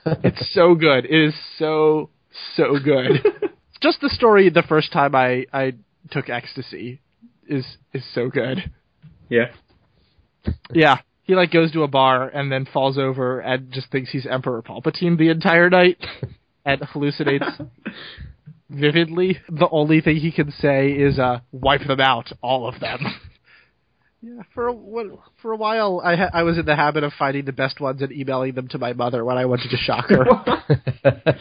It's 0.23 0.53
so 0.53 0.75
good. 0.75 1.05
It 1.05 1.27
is 1.27 1.33
so 1.57 2.09
so 2.55 2.77
good. 2.81 3.25
Just 3.81 3.99
the 3.99 4.09
story 4.09 4.49
the 4.49 4.63
first 4.63 4.93
time 4.93 5.13
I 5.15 5.45
I 5.51 5.73
took 6.11 6.29
ecstasy 6.29 7.01
is 7.47 7.65
is 7.93 8.03
so 8.13 8.29
good. 8.29 8.71
Yeah. 9.27 9.47
Yeah. 10.71 10.97
He 11.23 11.35
like 11.35 11.51
goes 11.51 11.71
to 11.71 11.83
a 11.83 11.87
bar 11.87 12.27
and 12.27 12.51
then 12.51 12.65
falls 12.65 12.97
over 12.97 13.39
and 13.39 13.71
just 13.71 13.89
thinks 13.91 14.11
he's 14.11 14.25
Emperor 14.25 14.61
Palpatine 14.61 15.17
the 15.17 15.29
entire 15.29 15.69
night 15.69 15.97
and 16.65 16.81
hallucinates 16.81 17.65
vividly. 18.69 19.39
The 19.49 19.69
only 19.71 20.01
thing 20.01 20.17
he 20.17 20.31
can 20.31 20.51
say 20.51 20.91
is 20.91 21.19
uh 21.19 21.39
wipe 21.51 21.87
them 21.87 22.01
out, 22.01 22.31
all 22.41 22.67
of 22.67 22.79
them. 22.79 22.99
Yeah, 24.25 24.43
for 24.53 24.69
a, 24.69 24.73
for 25.41 25.51
a 25.51 25.57
while 25.57 26.01
I 26.01 26.15
ha- 26.15 26.29
I 26.33 26.43
was 26.43 26.57
in 26.57 26.65
the 26.65 26.77
habit 26.77 27.03
of 27.03 27.11
finding 27.19 27.43
the 27.43 27.51
best 27.51 27.81
ones 27.81 28.01
and 28.01 28.09
emailing 28.09 28.53
them 28.53 28.69
to 28.69 28.77
my 28.77 28.93
mother 28.93 29.25
when 29.25 29.37
I 29.37 29.43
wanted 29.43 29.69
to 29.71 29.75
shock 29.75 30.05
her. 30.07 30.25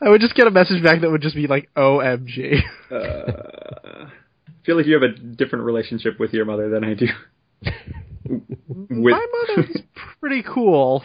I 0.00 0.08
would 0.08 0.20
just 0.20 0.36
get 0.36 0.46
a 0.46 0.52
message 0.52 0.84
back 0.84 1.00
that 1.00 1.10
would 1.10 1.20
just 1.20 1.34
be 1.34 1.48
like 1.48 1.68
OMG. 1.76 2.60
Uh, 2.92 4.06
I 4.06 4.08
feel 4.64 4.76
like 4.76 4.86
you 4.86 4.94
have 4.94 5.02
a 5.02 5.08
different 5.18 5.64
relationship 5.64 6.20
with 6.20 6.32
your 6.32 6.44
mother 6.44 6.70
than 6.70 6.84
I 6.84 6.94
do. 6.94 7.06
with 8.28 9.12
My 9.12 9.26
mother's 9.48 9.82
pretty 10.20 10.42
cool. 10.42 11.02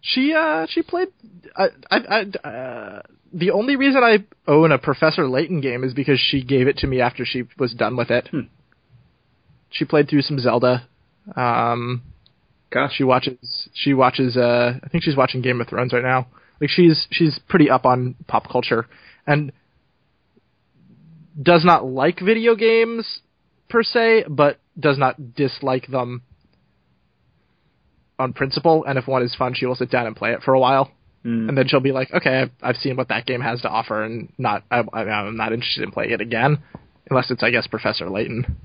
She 0.00 0.32
uh 0.32 0.66
she 0.68 0.82
played. 0.82 1.08
I 1.56 1.68
I, 1.90 1.96
I 1.98 2.48
uh, 2.48 3.02
the 3.32 3.50
only 3.50 3.76
reason 3.76 4.02
I 4.02 4.24
own 4.46 4.72
a 4.72 4.78
Professor 4.78 5.28
Layton 5.28 5.60
game 5.60 5.84
is 5.84 5.94
because 5.94 6.20
she 6.20 6.42
gave 6.42 6.68
it 6.68 6.78
to 6.78 6.86
me 6.86 7.00
after 7.00 7.24
she 7.24 7.44
was 7.58 7.74
done 7.74 7.96
with 7.96 8.10
it. 8.10 8.28
Hmm. 8.28 8.40
She 9.70 9.84
played 9.84 10.08
through 10.08 10.22
some 10.22 10.38
Zelda. 10.38 10.88
Um, 11.36 12.02
Gosh, 12.70 12.94
she 12.96 13.04
watches 13.04 13.68
she 13.74 13.94
watches 13.94 14.36
uh 14.36 14.74
I 14.82 14.88
think 14.88 15.04
she's 15.04 15.16
watching 15.16 15.40
Game 15.40 15.60
of 15.60 15.68
Thrones 15.68 15.92
right 15.92 16.02
now. 16.02 16.26
Like 16.60 16.70
she's 16.70 17.06
she's 17.10 17.38
pretty 17.48 17.70
up 17.70 17.86
on 17.86 18.14
pop 18.26 18.48
culture 18.50 18.86
and 19.26 19.52
does 21.40 21.64
not 21.64 21.86
like 21.86 22.20
video 22.20 22.54
games 22.56 23.20
per 23.70 23.82
se, 23.82 24.24
but 24.28 24.58
does 24.78 24.98
not 24.98 25.34
dislike 25.34 25.86
them 25.88 26.22
on 28.18 28.32
principle. 28.32 28.84
And 28.84 28.98
if 28.98 29.06
one 29.06 29.22
is 29.22 29.34
fun, 29.34 29.54
she 29.54 29.66
will 29.66 29.74
sit 29.74 29.90
down 29.90 30.06
and 30.06 30.16
play 30.16 30.32
it 30.32 30.42
for 30.42 30.54
a 30.54 30.60
while, 30.60 30.90
Mm. 31.24 31.48
and 31.48 31.58
then 31.58 31.66
she'll 31.66 31.80
be 31.80 31.92
like, 31.92 32.12
"Okay, 32.12 32.42
I've, 32.42 32.50
I've 32.62 32.76
seen 32.76 32.96
what 32.96 33.08
that 33.08 33.26
game 33.26 33.40
has 33.40 33.60
to 33.62 33.68
offer, 33.68 34.04
and 34.04 34.32
not 34.38 34.62
I, 34.70 34.84
I, 34.92 35.00
I'm 35.02 35.36
not 35.36 35.52
interested 35.52 35.82
in 35.82 35.90
playing 35.90 36.12
it 36.12 36.20
again, 36.20 36.58
unless 37.10 37.30
it's 37.30 37.42
I 37.42 37.50
guess 37.50 37.66
Professor 37.66 38.08
Layton." 38.08 38.56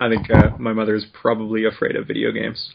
I 0.00 0.08
think 0.08 0.28
uh, 0.30 0.50
my 0.58 0.72
mother 0.72 0.96
is 0.96 1.06
probably 1.12 1.64
afraid 1.64 1.94
of 1.94 2.08
video 2.08 2.32
games. 2.32 2.74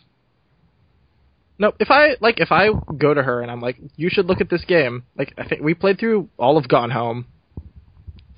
No, 1.57 1.73
if 1.77 1.91
I 1.91 2.15
like 2.21 2.39
if 2.39 2.53
I 2.53 2.69
go 2.97 3.13
to 3.13 3.21
her 3.21 3.41
and 3.41 3.51
I'm 3.51 3.59
like, 3.59 3.75
you 3.97 4.09
should 4.09 4.27
look 4.27 4.39
at 4.39 4.49
this 4.49 4.63
game. 4.63 5.03
Like 5.17 5.33
I 5.37 5.45
think 5.45 5.61
we 5.61 5.73
played 5.73 5.99
through 5.99 6.29
all 6.37 6.57
of 6.57 6.69
Gone 6.69 6.91
Home. 6.91 7.25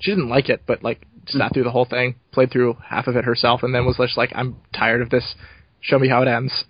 She 0.00 0.10
didn't 0.10 0.28
like 0.28 0.48
it, 0.48 0.62
but 0.66 0.82
like 0.82 1.06
sat 1.26 1.52
through 1.54 1.64
the 1.64 1.70
whole 1.70 1.84
thing, 1.84 2.16
played 2.32 2.50
through 2.50 2.76
half 2.84 3.06
of 3.06 3.16
it 3.16 3.24
herself, 3.24 3.62
and 3.62 3.74
then 3.74 3.84
was 3.86 3.96
just 3.96 4.16
like, 4.16 4.32
I'm 4.34 4.56
tired 4.74 5.02
of 5.02 5.10
this. 5.10 5.34
Show 5.80 5.98
me 5.98 6.08
how 6.08 6.22
it 6.22 6.28
ends. 6.28 6.64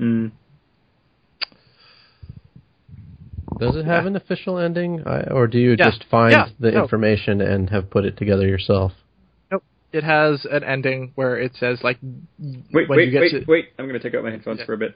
Mm. 0.00 0.32
Does 3.58 3.76
it 3.76 3.86
have 3.86 4.04
Yeah. 4.04 4.08
an 4.08 4.16
official 4.16 4.58
ending, 4.58 5.02
I, 5.06 5.22
or 5.30 5.46
do 5.46 5.58
you 5.58 5.70
Yeah. 5.78 5.86
just 5.86 6.04
find 6.04 6.32
Yeah. 6.32 6.48
the 6.60 6.72
No. 6.72 6.82
information 6.82 7.40
and 7.40 7.70
have 7.70 7.88
put 7.88 8.04
it 8.04 8.16
together 8.16 8.46
yourself? 8.46 8.92
Nope. 9.50 9.62
It 9.92 10.04
has 10.04 10.44
an 10.44 10.62
ending 10.62 11.12
where 11.14 11.38
it 11.38 11.54
says 11.56 11.82
like 11.82 11.96
Wait, 12.72 12.88
when 12.88 12.98
you 12.98 13.06
wait, 13.06 13.10
get 13.12 13.20
wait, 13.22 13.30
to 13.30 13.44
wait! 13.46 13.68
I'm 13.78 13.86
going 13.88 13.98
to 13.98 14.02
take 14.02 14.14
out 14.16 14.24
my 14.24 14.30
headphones 14.30 14.58
Yeah. 14.60 14.66
for 14.66 14.74
a 14.74 14.78
bit. 14.78 14.94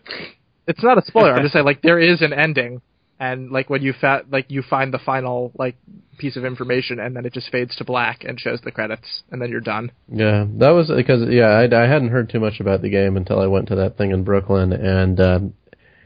it's 0.67 0.83
not 0.83 0.99
a 0.99 1.03
spoiler. 1.03 1.33
I'm 1.33 1.43
just 1.43 1.55
saying 1.55 1.65
like 1.65 1.81
there 1.83 1.99
is 1.99 2.21
an 2.21 2.33
ending, 2.35 2.83
and 3.21 3.51
like 3.51 3.69
when 3.69 3.83
you 3.83 3.93
fa- 3.93 4.25
like 4.33 4.47
you 4.51 4.63
find 4.63 4.93
the 4.93 4.99
final 4.99 5.53
like 5.57 5.77
piece 6.19 6.37
of 6.37 6.45
information, 6.45 6.99
and 6.99 7.15
then 7.15 7.25
it 7.27 7.35
just 7.35 7.51
fades 7.53 7.77
to 7.77 7.85
black 7.85 8.25
and 8.25 8.41
shows 8.41 8.61
the 8.65 8.73
credits, 8.73 9.23
and 9.31 9.41
then 9.41 9.51
you're 9.51 9.61
done. 9.61 9.93
Yeah, 10.09 10.47
that 10.59 10.71
was 10.71 10.91
because 10.95 11.29
yeah, 11.29 11.49
I, 11.49 11.65
I 11.65 11.87
hadn't 11.87 12.09
heard 12.09 12.31
too 12.31 12.41
much 12.41 12.59
about 12.59 12.81
the 12.83 12.89
game 12.91 13.17
until 13.17 13.39
I 13.39 13.47
went 13.47 13.69
to 13.69 13.77
that 13.77 13.97
thing 13.99 14.11
in 14.11 14.25
Brooklyn, 14.25 14.73
and 14.73 15.21
um, 15.21 15.55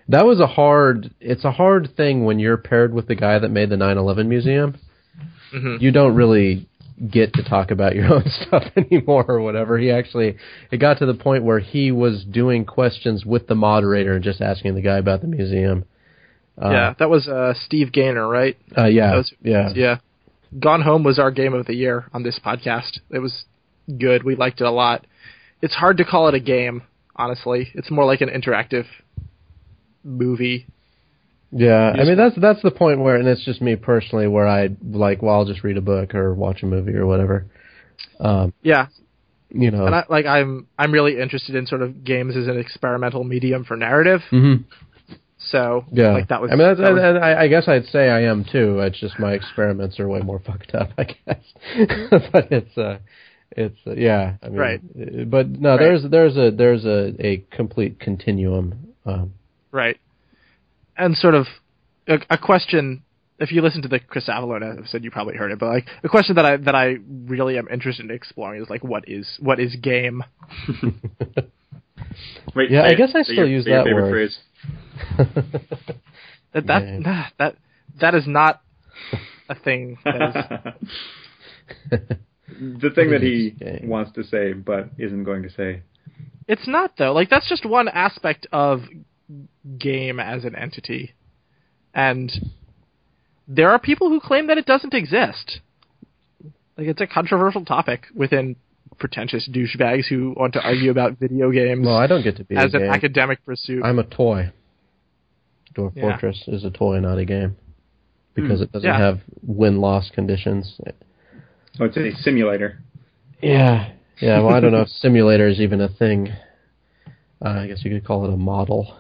that 0.09 0.27
was 0.27 0.41
a 0.41 0.47
hard. 0.47 1.15
It's 1.21 1.45
a 1.45 1.53
hard 1.53 1.91
thing 1.97 2.25
when 2.25 2.41
you're 2.41 2.57
paired 2.57 2.93
with 2.93 3.07
the 3.07 3.15
guy 3.15 3.39
that 3.39 3.49
made 3.51 3.71
the 3.71 3.77
9/11 3.77 4.27
museum. 4.27 4.77
Mhm. 5.55 5.81
You 5.81 5.93
don't 5.93 6.17
really 6.17 6.67
get 7.11 7.33
to 7.35 7.43
talk 7.45 7.71
about 7.71 7.95
your 7.95 8.13
own 8.15 8.25
stuff 8.27 8.65
anymore 8.77 9.25
or 9.29 9.41
whatever. 9.41 9.79
He 9.79 9.93
actually 9.93 10.37
it 10.73 10.79
got 10.79 10.99
to 10.99 11.07
the 11.07 11.15
point 11.15 11.45
where 11.45 11.61
he 11.61 11.93
was 11.93 12.25
doing 12.25 12.65
questions 12.65 13.25
with 13.25 13.47
the 13.47 13.55
moderator 13.55 14.15
and 14.15 14.25
just 14.25 14.41
asking 14.41 14.75
the 14.75 14.83
guy 14.83 14.99
about 14.99 15.21
the 15.21 15.29
museum. 15.29 15.85
Uh, 16.61 16.71
yeah, 16.71 16.95
that 16.99 17.11
was 17.11 17.27
uh, 17.29 17.53
Steve 17.67 17.91
Gaynor, 17.93 18.29
right? 18.29 18.57
uh, 18.77 18.85
yeah, 18.87 19.17
was- 19.17 19.33
yeah, 19.43 19.71
Yeah. 19.75 19.99
Gone 20.59 20.83
Home 20.83 21.03
was 21.03 21.19
our 21.19 21.33
game 21.33 21.53
of 21.53 21.67
the 21.67 21.75
year 21.75 22.05
on 22.13 22.23
this 22.23 22.39
podcast. 22.45 23.01
It 23.11 23.19
was 23.19 23.45
good. 23.99 24.23
We 24.23 24.37
liked 24.37 24.61
it 24.61 24.65
a 24.65 24.71
lot. 24.71 25.05
It's 25.61 25.75
hard 25.75 25.97
to 25.97 26.05
call 26.05 26.29
it 26.29 26.35
a 26.35 26.41
game, 26.41 26.83
honestly. 27.17 27.71
It's 27.75 27.91
more 27.91 28.05
like 28.05 28.21
an 28.21 28.29
interactive 28.29 28.85
movie. 30.05 30.67
Yeah, 31.57 31.93
I 31.97 32.05
mean 32.05 32.17
that's 32.17 32.35
that's 32.41 32.63
the 32.63 32.71
point 32.73 32.99
where, 33.01 33.15
and 33.17 33.29
it's 33.29 33.45
just 33.45 33.63
me 33.63 33.77
personally, 33.77 34.27
where 34.27 34.47
I 34.49 34.71
like, 34.83 35.23
well, 35.23 35.35
I'll 35.37 35.45
just 35.45 35.63
read 35.63 35.77
a 35.77 35.81
book 35.81 36.15
or 36.15 36.35
watch 36.35 36.63
a 36.63 36.67
movie 36.67 36.95
or 36.95 37.07
whatever. 37.07 37.47
Um, 38.19 38.53
Yeah, 38.63 38.89
you 39.51 39.71
know, 39.71 39.87
and 39.87 39.95
I, 39.95 40.05
like 40.09 40.27
I'm 40.27 40.67
I'm 40.77 40.91
really 40.91 41.21
interested 41.21 41.55
in 41.55 41.67
sort 41.67 41.83
of 41.83 42.03
games 42.03 42.37
as 42.37 42.49
an 42.49 42.59
experimental 42.59 43.23
medium 43.23 43.65
for 43.65 43.77
narrative. 43.77 44.23
hmm 44.31 44.55
So 45.51 45.85
yeah, 45.93 46.13
like 46.13 46.29
that 46.29 46.41
was. 46.41 46.51
I 46.51 46.57
mean, 46.57 46.67
that's, 46.69 46.81
that 46.81 46.93
was- 46.95 47.03
and 47.03 47.19
I, 47.19 47.43
I 47.43 47.49
guess 47.49 47.69
I'd 47.69 47.85
say 47.87 48.09
I 48.09 48.23
am 48.23 48.45
too. 48.51 48.79
It's 48.81 48.99
just 48.99 49.19
my 49.19 49.33
experiments 49.33 50.01
are 50.01 50.09
way 50.09 50.21
more 50.21 50.39
fucked 50.47 50.75
up, 50.75 50.91
I 50.97 51.05
guess. 51.05 51.45
but 52.33 52.51
it's 52.51 52.79
uh, 52.79 52.99
it's 53.51 53.79
uh, 53.87 53.93
yeah, 53.95 54.35
I 54.43 54.49
mean, 54.49 54.59
Right. 54.59 54.81
uh, 54.99 55.25
But 55.25 55.49
no, 55.51 55.71
Right. 55.71 55.79
there's 55.81 56.03
there's 56.11 56.37
a 56.37 56.51
there's 56.51 56.85
a 56.87 57.15
a 57.25 57.45
complete 57.51 58.01
continuum. 58.01 58.95
Um, 59.05 59.35
right, 59.71 59.99
and 60.97 61.17
sort 61.17 61.35
of 61.35 61.47
a, 62.09 62.19
a 62.31 62.39
question. 62.39 63.03
If 63.39 63.51
you 63.51 63.63
listen 63.63 63.83
to 63.83 63.89
the 63.89 63.99
Chris 63.99 64.29
Avellone 64.29 64.79
episode, 64.79 65.03
you 65.05 65.11
probably 65.11 65.35
heard 65.37 65.51
it. 65.51 65.59
But 65.59 65.67
like 65.69 65.87
a 66.05 66.09
question 66.09 66.37
that 66.37 66.47
I 66.47 66.57
that 66.59 66.75
I 66.75 66.97
really 67.27 67.59
am 67.59 67.67
interested 67.69 68.05
in 68.09 68.11
exploring 68.13 68.63
is 68.63 68.71
like 68.71 68.83
what 68.85 69.09
is 69.09 69.27
what 69.41 69.59
is 69.61 69.75
game? 69.77 70.23
Wait, 72.55 72.71
Yeah, 72.71 72.83
I 72.83 72.91
it. 72.91 72.97
guess 72.99 73.13
I 73.15 73.23
still 73.23 73.35
your- 73.37 73.47
use 73.47 73.65
say 73.65 73.71
your 73.71 73.79
that 73.81 73.85
favorite 73.87 74.03
word. 74.05 74.11
Phrase. 74.13 74.39
That 76.53 76.67
that 76.67 76.85
Man. 76.85 77.03
nah, 77.03 77.25
that 77.39 77.57
that 78.01 78.15
is 78.15 78.27
not 78.27 78.63
a 79.49 79.55
thing. 79.55 79.99
That 80.05 80.77
is, 81.91 82.01
the 82.81 82.91
thing 82.95 83.11
that 83.11 83.21
he 83.23 83.51
Game. 83.51 83.89
wants 83.89 84.13
to 84.13 84.23
say 84.25 84.53
but 84.53 84.91
isn't 84.99 85.25
going 85.25 85.43
to 85.43 85.51
say. 85.51 85.83
it's 86.47 86.69
not 86.69 86.93
though. 86.99 87.13
Like 87.13 87.29
that's 87.31 87.49
just 87.49 87.67
one 87.67 87.89
aspect 87.89 88.47
of 88.53 88.83
game 89.79 90.21
as 90.21 90.45
an 90.45 90.55
entity, 90.55 91.15
and 91.93 92.31
there 93.49 93.71
are 93.71 93.79
people 93.79 94.09
who 94.09 94.21
claim 94.21 94.47
that 94.47 94.59
it 94.59 94.67
doesn't 94.67 94.95
exist. 94.95 95.61
Like 96.77 96.87
it's 96.89 97.01
a 97.01 97.07
controversial 97.07 97.65
topic 97.65 98.05
within 98.15 98.57
pretentious 98.99 99.49
douchebags 99.53 100.07
who 100.09 100.35
want 100.37 100.53
to 100.53 100.61
argue 100.61 100.91
about 100.91 101.19
video 101.19 101.51
games 101.51 101.85
well, 101.87 101.97
I 101.97 102.07
don't 102.07 102.23
get 102.23 102.37
to 102.37 102.45
be 102.45 102.55
as 102.57 102.75
a 102.75 102.77
an 102.77 102.83
game. 102.85 102.93
academic 102.93 103.45
pursuit. 103.45 103.83
I'm 103.85 103.99
a 103.99 104.05
toy. 104.05 104.53
Dwarf 105.77 105.93
Yeah. 105.97 106.03
Fortress 106.11 106.45
is 106.49 106.65
a 106.65 106.71
toy, 106.71 107.01
not 107.01 107.19
a 107.19 107.25
game, 107.25 107.57
because 108.35 108.61
it 108.61 108.71
doesn't 108.73 108.89
Yeah. 108.89 108.99
have 108.99 109.21
win-loss 109.43 110.11
conditions. 110.11 110.81
Oh, 111.81 111.85
it's 111.87 111.97
a 111.97 112.13
simulator. 112.23 112.79
Yeah, 113.43 113.91
yeah. 114.21 114.41
Well, 114.41 114.55
I 114.55 114.61
don't 114.61 114.73
know 114.73 114.83
if 114.83 114.89
simulator 114.89 115.49
is 115.49 115.61
even 115.61 115.81
a 115.81 115.89
thing. 115.89 116.29
Uh, 117.45 117.49
I 117.49 117.67
guess 117.67 117.85
you 117.85 117.91
could 117.91 118.05
call 118.07 118.25
it 118.27 118.33
a 118.33 118.37
model. 118.37 118.97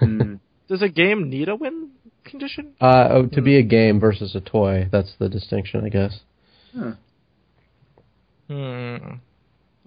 Hmm. 0.00 0.34
Does 0.68 0.82
a 0.82 0.88
game 0.88 1.30
need 1.30 1.48
a 1.48 1.54
win 1.54 1.90
condition? 2.24 2.74
Uh, 2.80 3.08
oh, 3.10 3.26
to 3.26 3.40
be 3.40 3.56
a 3.56 3.62
game 3.62 4.00
versus 4.00 4.34
a 4.34 4.40
toy, 4.40 4.88
that's 4.90 5.14
the 5.18 5.28
distinction, 5.28 5.84
I 5.84 5.88
guess. 5.88 6.20
Huh. 6.76 6.92
Hmm. 8.48 8.96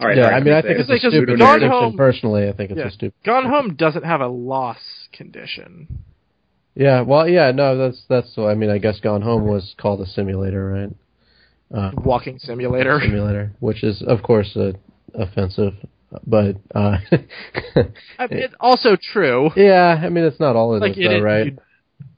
All 0.02 0.08
right. 0.08 0.18
yeah, 0.18 0.28
I 0.30 0.40
mean, 0.40 0.54
I 0.54 0.62
think 0.62 0.80
it. 0.80 0.90
it's 0.90 1.04
a 1.06 1.10
stupid 1.10 1.28
Gone 1.38 1.60
distinction. 1.60 1.70
Home- 1.70 1.98
Personally, 1.98 2.48
I 2.48 2.54
think 2.54 2.72
it's 2.72 2.80
Yeah. 2.80 2.88
a 2.88 2.92
stupid. 2.92 3.14
Gone 3.26 3.46
Home 3.46 3.76
doesn't 3.76 4.04
have 4.06 4.22
a 4.22 4.28
loss 4.28 4.99
condition. 5.12 6.04
Yeah, 6.76 7.02
well, 7.02 7.28
yeah, 7.28 7.52
no, 7.52 7.78
that's 7.78 8.04
that's. 8.08 8.38
I 8.38 8.54
mean, 8.54 8.70
I 8.70 8.78
guess 8.78 9.00
Gone 9.00 9.22
Home 9.22 9.46
was 9.48 9.76
called 9.78 10.02
a 10.02 10.06
simulator, 10.06 10.70
right? 10.72 10.96
Uh, 11.78 11.92
Walking 12.04 12.40
simulator. 12.40 13.00
simulator, 13.04 13.52
which 13.60 13.84
is 13.84 14.02
of 14.08 14.24
course 14.24 14.56
uh, 14.56 14.72
offensive, 15.14 15.74
but 16.26 16.56
uh, 16.74 16.98
I 17.06 17.76
mean, 17.76 17.94
it's 18.32 18.54
also 18.60 18.96
true. 19.14 19.50
yeah, 19.56 20.00
I 20.02 20.10
mean, 20.10 20.24
it's 20.24 20.40
not 20.40 20.56
all 20.56 20.74
of 20.76 20.82
like 20.82 20.98
it, 20.98 21.02
it, 21.06 21.10
though, 21.10 21.16
it- 21.18 21.22
right? 21.22 21.46
you- 21.48 21.58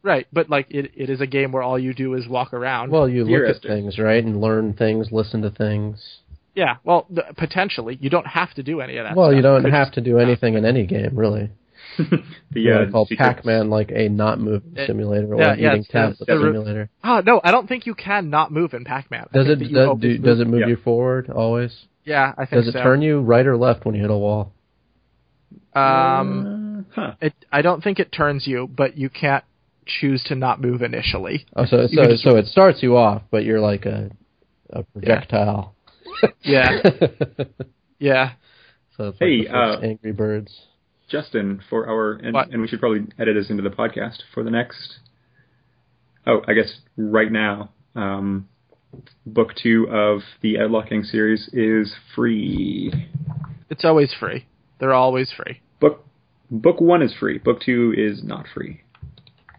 right, 0.03 0.27
but 0.31 0.49
like 0.49 0.67
it, 0.69 0.91
it 0.95 1.09
is 1.09 1.21
a 1.21 1.27
game 1.27 1.51
where 1.51 1.63
all 1.63 1.79
you 1.79 1.93
do 1.93 2.13
is 2.13 2.27
walk 2.27 2.53
around. 2.53 2.91
Well, 2.91 3.09
you 3.09 3.23
look 3.23 3.55
at 3.55 3.61
things, 3.63 3.97
right, 3.97 4.23
and 4.23 4.39
learn 4.41 4.73
things, 4.73 5.07
listen 5.11 5.41
to 5.41 5.49
things. 5.49 6.19
yeah, 6.55 6.75
well, 6.83 7.07
the, 7.09 7.23
potentially 7.37 7.97
you 7.99 8.09
don't 8.09 8.27
have 8.27 8.53
to 8.55 8.63
do 8.63 8.79
any 8.81 8.97
of 8.97 9.05
that. 9.05 9.15
Well, 9.15 9.29
stuff. 9.29 9.35
you 9.37 9.41
don't 9.41 9.63
could 9.63 9.73
have 9.73 9.87
just- 9.87 9.95
to 9.95 10.01
do 10.01 10.19
anything 10.19 10.53
in 10.53 10.65
any 10.65 10.85
game, 10.85 11.11
really. 11.15 11.49
The 11.97 12.23
You 12.53 12.73
uh, 12.73 12.77
uh, 12.83 12.91
call 12.91 13.07
Pac-Man 13.17 13.69
like 13.69 13.91
a 13.91 14.09
not 14.09 14.39
moving 14.39 14.73
It- 14.75 14.87
simulator 14.87 15.33
or 15.33 15.39
yeah, 15.39 15.53
an 15.53 15.59
yeah, 15.59 15.69
eating 15.69 15.81
it's- 15.89 16.09
it's 16.19 16.19
tablet 16.19 16.43
simulator. 16.53 16.89
Ah, 17.03 17.21
no, 17.25 17.41
I 17.43 17.51
don't 17.51 17.67
think 17.67 17.85
you 17.85 17.93
can 17.95 18.29
not 18.29 18.51
move 18.51 18.73
in 18.73 18.83
Pac-Man. 18.85 19.27
Does 19.33 19.47
it 19.49 19.59
that 19.59 19.71
does, 19.73 19.99
do, 19.99 20.07
move- 20.09 20.23
does 20.23 20.39
it 20.39 20.47
move 20.47 20.61
Yeah. 20.61 20.67
you 20.67 20.75
forward 20.77 21.29
always? 21.29 21.85
Yeah, 22.05 22.33
I 22.37 22.45
think 22.45 22.49
so. 22.49 22.55
Does 22.57 22.67
it 22.69 22.71
so. 22.73 22.83
turn 22.83 23.01
you 23.01 23.19
right 23.21 23.45
or 23.45 23.57
left 23.57 23.85
when 23.85 23.95
you 23.95 24.01
hit 24.01 24.09
a 24.11 24.17
wall? 24.17 24.53
Um, 25.73 26.85
Uh, 26.97 27.01
huh. 27.01 27.13
it. 27.21 27.33
I 27.51 27.61
don't 27.61 27.83
think 27.83 27.99
it 27.99 28.11
turns 28.11 28.45
you, 28.47 28.67
but 28.67 28.97
you 28.97 29.09
can't 29.09 29.43
choose 29.85 30.23
to 30.25 30.35
not 30.35 30.61
move 30.61 30.81
initially. 30.81 31.45
Oh, 31.55 31.65
so 31.65 31.87
so 31.87 32.03
just- 32.05 32.23
so 32.23 32.35
it 32.37 32.45
starts 32.47 32.81
you 32.83 32.97
off, 32.97 33.23
but 33.31 33.43
you're 33.45 33.59
like 33.61 33.85
a 33.85 34.09
a 34.71 34.83
projectile. 34.83 35.75
Yeah, 36.43 36.81
yeah. 37.99 38.31
so 38.97 39.09
it's 39.09 39.19
like 39.21 39.29
Hey, 39.29 39.37
the 39.43 39.49
first 39.49 39.79
uh, 39.83 39.85
Angry 39.85 40.11
Birds. 40.11 40.61
Justin, 41.11 41.61
for 41.69 41.87
our 41.87 42.13
and, 42.13 42.35
and 42.35 42.61
we 42.61 42.67
should 42.67 42.79
probably 42.79 43.07
edit 43.19 43.35
this 43.35 43.49
into 43.49 43.61
the 43.61 43.69
podcast 43.69 44.19
for 44.33 44.43
the 44.43 44.49
next. 44.49 44.99
Oh, 46.25 46.41
I 46.47 46.53
guess 46.53 46.71
right 46.95 47.31
now, 47.31 47.71
um, 47.95 48.47
book 49.25 49.49
two 49.61 49.87
of 49.89 50.21
the 50.41 50.55
Edlocking 50.55 51.05
series 51.05 51.49
is 51.51 51.93
free. 52.15 52.93
It's 53.69 53.83
always 53.83 54.13
free. 54.17 54.45
They're 54.79 54.93
always 54.93 55.31
free. 55.35 55.61
Book 55.79 56.05
book 56.49 56.79
one 56.79 57.01
is 57.01 57.13
free. 57.19 57.37
Book 57.37 57.61
two 57.61 57.93
is 57.97 58.23
not 58.23 58.45
free. 58.53 58.81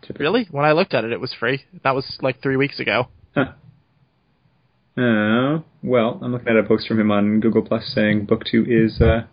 Typically. 0.00 0.24
Really? 0.24 0.48
When 0.50 0.64
I 0.64 0.72
looked 0.72 0.94
at 0.94 1.04
it, 1.04 1.12
it 1.12 1.20
was 1.20 1.34
free. 1.38 1.64
That 1.84 1.94
was 1.94 2.18
like 2.22 2.42
three 2.42 2.56
weeks 2.56 2.80
ago. 2.80 3.08
Huh. 3.34 3.52
Uh, 4.96 5.62
well, 5.82 6.18
I'm 6.22 6.32
looking 6.32 6.48
at 6.48 6.56
a 6.56 6.64
post 6.64 6.86
from 6.88 7.00
him 7.00 7.10
on 7.10 7.40
Google 7.40 7.62
Plus 7.62 7.92
saying 7.94 8.24
book 8.24 8.42
two 8.50 8.64
is. 8.68 9.00
Uh, 9.00 9.26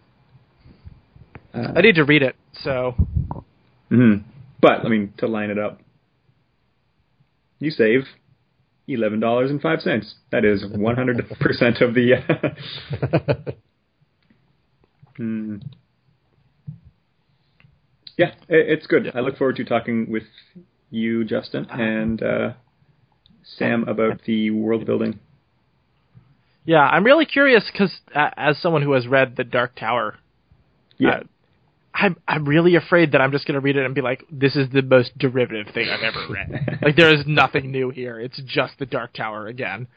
uh, 1.53 1.73
I 1.75 1.81
need 1.81 1.95
to 1.95 2.03
read 2.03 2.21
it. 2.23 2.35
So 2.63 2.95
mhm. 3.91 4.23
But 4.61 4.85
I 4.85 4.89
mean, 4.89 5.13
to 5.17 5.27
line 5.27 5.49
it 5.49 5.57
up, 5.57 5.79
you 7.59 7.71
save 7.71 8.01
eleven 8.87 9.19
dollars 9.19 9.49
and 9.51 9.61
five 9.61 9.79
cents. 9.81 10.15
That 10.31 10.45
is 10.45 10.65
one 10.65 10.95
hundred 10.95 11.27
percent 11.39 11.81
of 11.81 11.93
the. 11.93 12.15
Uh, 12.15 13.51
hmm. 15.17 15.57
Yeah, 18.17 18.31
it's 18.49 18.85
good. 18.85 19.11
I 19.15 19.21
look 19.21 19.37
forward 19.37 19.55
to 19.57 19.63
talking 19.63 20.11
with 20.11 20.23
you, 20.89 21.23
Justin, 21.23 21.67
and 21.69 22.21
uh, 22.21 22.49
Sam 23.43 23.87
about 23.87 24.23
the 24.25 24.51
world 24.51 24.85
building. 24.85 25.19
Yeah, 26.65 26.81
I'm 26.81 27.05
really 27.05 27.25
curious 27.25 27.63
because 27.71 27.97
uh, 28.13 28.29
as 28.35 28.57
someone 28.61 28.81
who 28.81 28.91
has 28.91 29.07
read 29.07 29.37
The 29.37 29.45
Dark 29.45 29.75
Tower, 29.75 30.17
Yeah. 30.97 31.09
uh, 31.09 31.19
I'm 31.93 32.15
I'm 32.27 32.45
really 32.45 32.75
afraid 32.75 33.11
that 33.13 33.21
I'm 33.21 33.31
just 33.31 33.45
gonna 33.45 33.59
read 33.59 33.75
it 33.75 33.85
and 33.85 33.93
be 33.95 34.01
like, 34.01 34.23
this 34.31 34.55
is 34.55 34.69
the 34.71 34.81
most 34.81 35.17
derivative 35.17 35.73
thing 35.73 35.89
I've 35.89 36.03
ever 36.03 36.25
read. 36.31 36.79
like 36.81 36.95
there 36.95 37.13
is 37.13 37.25
nothing 37.27 37.71
new 37.71 37.89
here. 37.89 38.19
It's 38.19 38.39
just 38.45 38.73
The 38.79 38.85
Dark 38.85 39.13
Tower 39.13 39.47
again. 39.47 39.87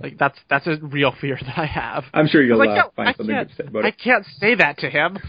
Like 0.00 0.18
that's 0.18 0.38
that's 0.50 0.66
a 0.66 0.76
real 0.82 1.12
fear 1.20 1.38
that 1.40 1.58
I 1.58 1.66
have. 1.66 2.04
I'm 2.12 2.26
sure 2.26 2.42
you'll 2.42 2.58
Like, 2.58 2.70
uh, 2.70 2.74
no, 2.74 2.90
find 2.96 3.08
I 3.08 3.12
something 3.14 3.36
good 3.36 3.48
to 3.50 3.54
say 3.56 3.64
about 3.68 3.84
it. 3.84 3.86
I 3.86 3.90
can't 3.92 4.26
say 4.38 4.54
that 4.56 4.78
to 4.78 4.90
him. 4.90 5.18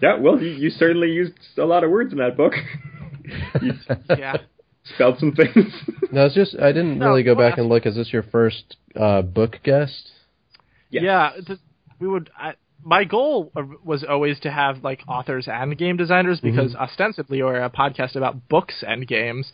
Yeah, 0.00 0.18
well, 0.18 0.40
you, 0.40 0.50
you 0.50 0.70
certainly 0.70 1.08
used 1.10 1.34
a 1.58 1.64
lot 1.64 1.84
of 1.84 1.90
words 1.90 2.12
in 2.12 2.18
that 2.18 2.36
book. 2.36 2.52
you 3.62 3.72
Yeah. 4.10 4.36
spelled 4.94 5.18
some 5.18 5.32
things. 5.32 5.72
No, 6.12 6.26
it's 6.26 6.34
just 6.34 6.56
I 6.58 6.68
didn't 6.72 6.98
No, 6.98 7.08
really 7.08 7.22
go 7.22 7.34
well, 7.34 7.48
back 7.48 7.58
and 7.58 7.68
look. 7.68 7.86
Is 7.86 7.96
this 7.96 8.12
your 8.12 8.22
first 8.22 8.76
uh, 8.98 9.22
book 9.22 9.56
guest? 9.64 10.10
Yes. 10.90 11.02
Yeah, 11.04 11.30
th- 11.44 11.58
we 11.98 12.06
would. 12.08 12.30
I, 12.38 12.54
my 12.84 13.04
goal 13.04 13.50
was 13.82 14.04
always 14.04 14.38
to 14.40 14.50
have 14.50 14.84
like 14.84 15.00
authors 15.08 15.48
and 15.48 15.76
game 15.78 15.96
designers 15.96 16.40
because 16.40 16.74
ostensibly 16.74 17.42
we're 17.42 17.62
a 17.62 17.70
podcast 17.70 18.14
about 18.14 18.48
books 18.48 18.84
and 18.86 19.06
games, 19.08 19.52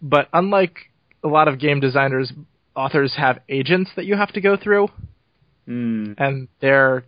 but 0.00 0.28
unlike 0.32 0.76
a 1.24 1.28
lot 1.28 1.48
of 1.48 1.58
game 1.58 1.80
designers, 1.80 2.32
authors 2.76 3.14
have 3.16 3.40
agents 3.48 3.90
that 3.96 4.04
you 4.04 4.16
have 4.16 4.32
to 4.32 4.40
go 4.40 4.56
through, 4.56 4.88
Mm. 5.68 6.14
and 6.16 6.48
they're 6.60 7.04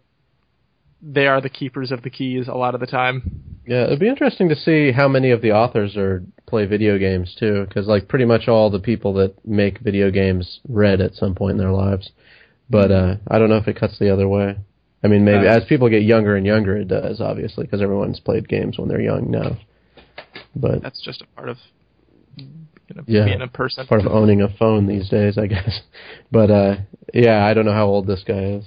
they 1.02 1.26
are 1.26 1.40
the 1.40 1.48
keepers 1.48 1.90
of 1.92 2.02
the 2.02 2.10
keys 2.10 2.46
a 2.46 2.52
lot 2.52 2.74
of 2.74 2.80
the 2.80 2.86
time. 2.86 3.22
Yeah, 3.66 3.84
it'd 3.84 3.98
be 4.00 4.08
interesting 4.08 4.50
to 4.50 4.54
see 4.56 4.92
how 4.92 5.08
many 5.08 5.30
of 5.30 5.40
the 5.40 5.52
authors 5.52 5.96
are 5.96 6.22
play 6.46 6.66
video 6.66 6.98
games 6.98 7.34
too, 7.38 7.64
because 7.66 7.86
like 7.86 8.06
pretty 8.06 8.26
much 8.26 8.48
all 8.48 8.68
the 8.68 8.80
people 8.80 9.14
that 9.14 9.34
make 9.46 9.78
video 9.78 10.10
games 10.10 10.60
read 10.68 11.00
at 11.00 11.14
some 11.14 11.34
point 11.34 11.52
in 11.52 11.58
their 11.58 11.72
lives. 11.72 12.10
But 12.68 12.90
uh, 12.90 13.14
I 13.28 13.38
don't 13.38 13.48
know 13.48 13.56
if 13.56 13.66
it 13.66 13.78
cuts 13.80 13.98
the 13.98 14.12
other 14.12 14.28
way. 14.28 14.58
I 15.02 15.08
mean, 15.08 15.24
maybe 15.24 15.46
Uh, 15.48 15.56
as 15.56 15.64
people 15.64 15.88
get 15.88 16.02
younger 16.02 16.36
and 16.36 16.44
younger, 16.46 16.76
it 16.76 16.88
does 16.88 17.20
obviously, 17.20 17.64
because 17.64 17.80
everyone's 17.82 18.20
played 18.20 18.48
games 18.48 18.78
when 18.78 18.88
they're 18.88 19.00
young 19.00 19.30
now. 19.30 19.56
But 20.54 20.82
That's 20.82 21.00
just 21.00 21.22
a 21.22 21.26
part 21.36 21.48
of 21.48 21.56
you 22.36 22.46
know, 22.94 23.02
Yeah. 23.06 23.24
being 23.24 23.40
a 23.40 23.48
person. 23.48 23.86
part 23.86 24.00
of 24.04 24.08
owning 24.12 24.42
a 24.42 24.48
phone 24.48 24.86
these 24.86 25.08
days, 25.08 25.38
I 25.38 25.46
guess. 25.54 25.80
But 26.30 26.50
uh, 26.50 26.76
yeah, 27.14 27.44
I 27.46 27.54
don't 27.54 27.64
know 27.64 27.72
how 27.72 27.86
old 27.86 28.06
this 28.06 28.22
guy 28.24 28.42
is. 28.58 28.64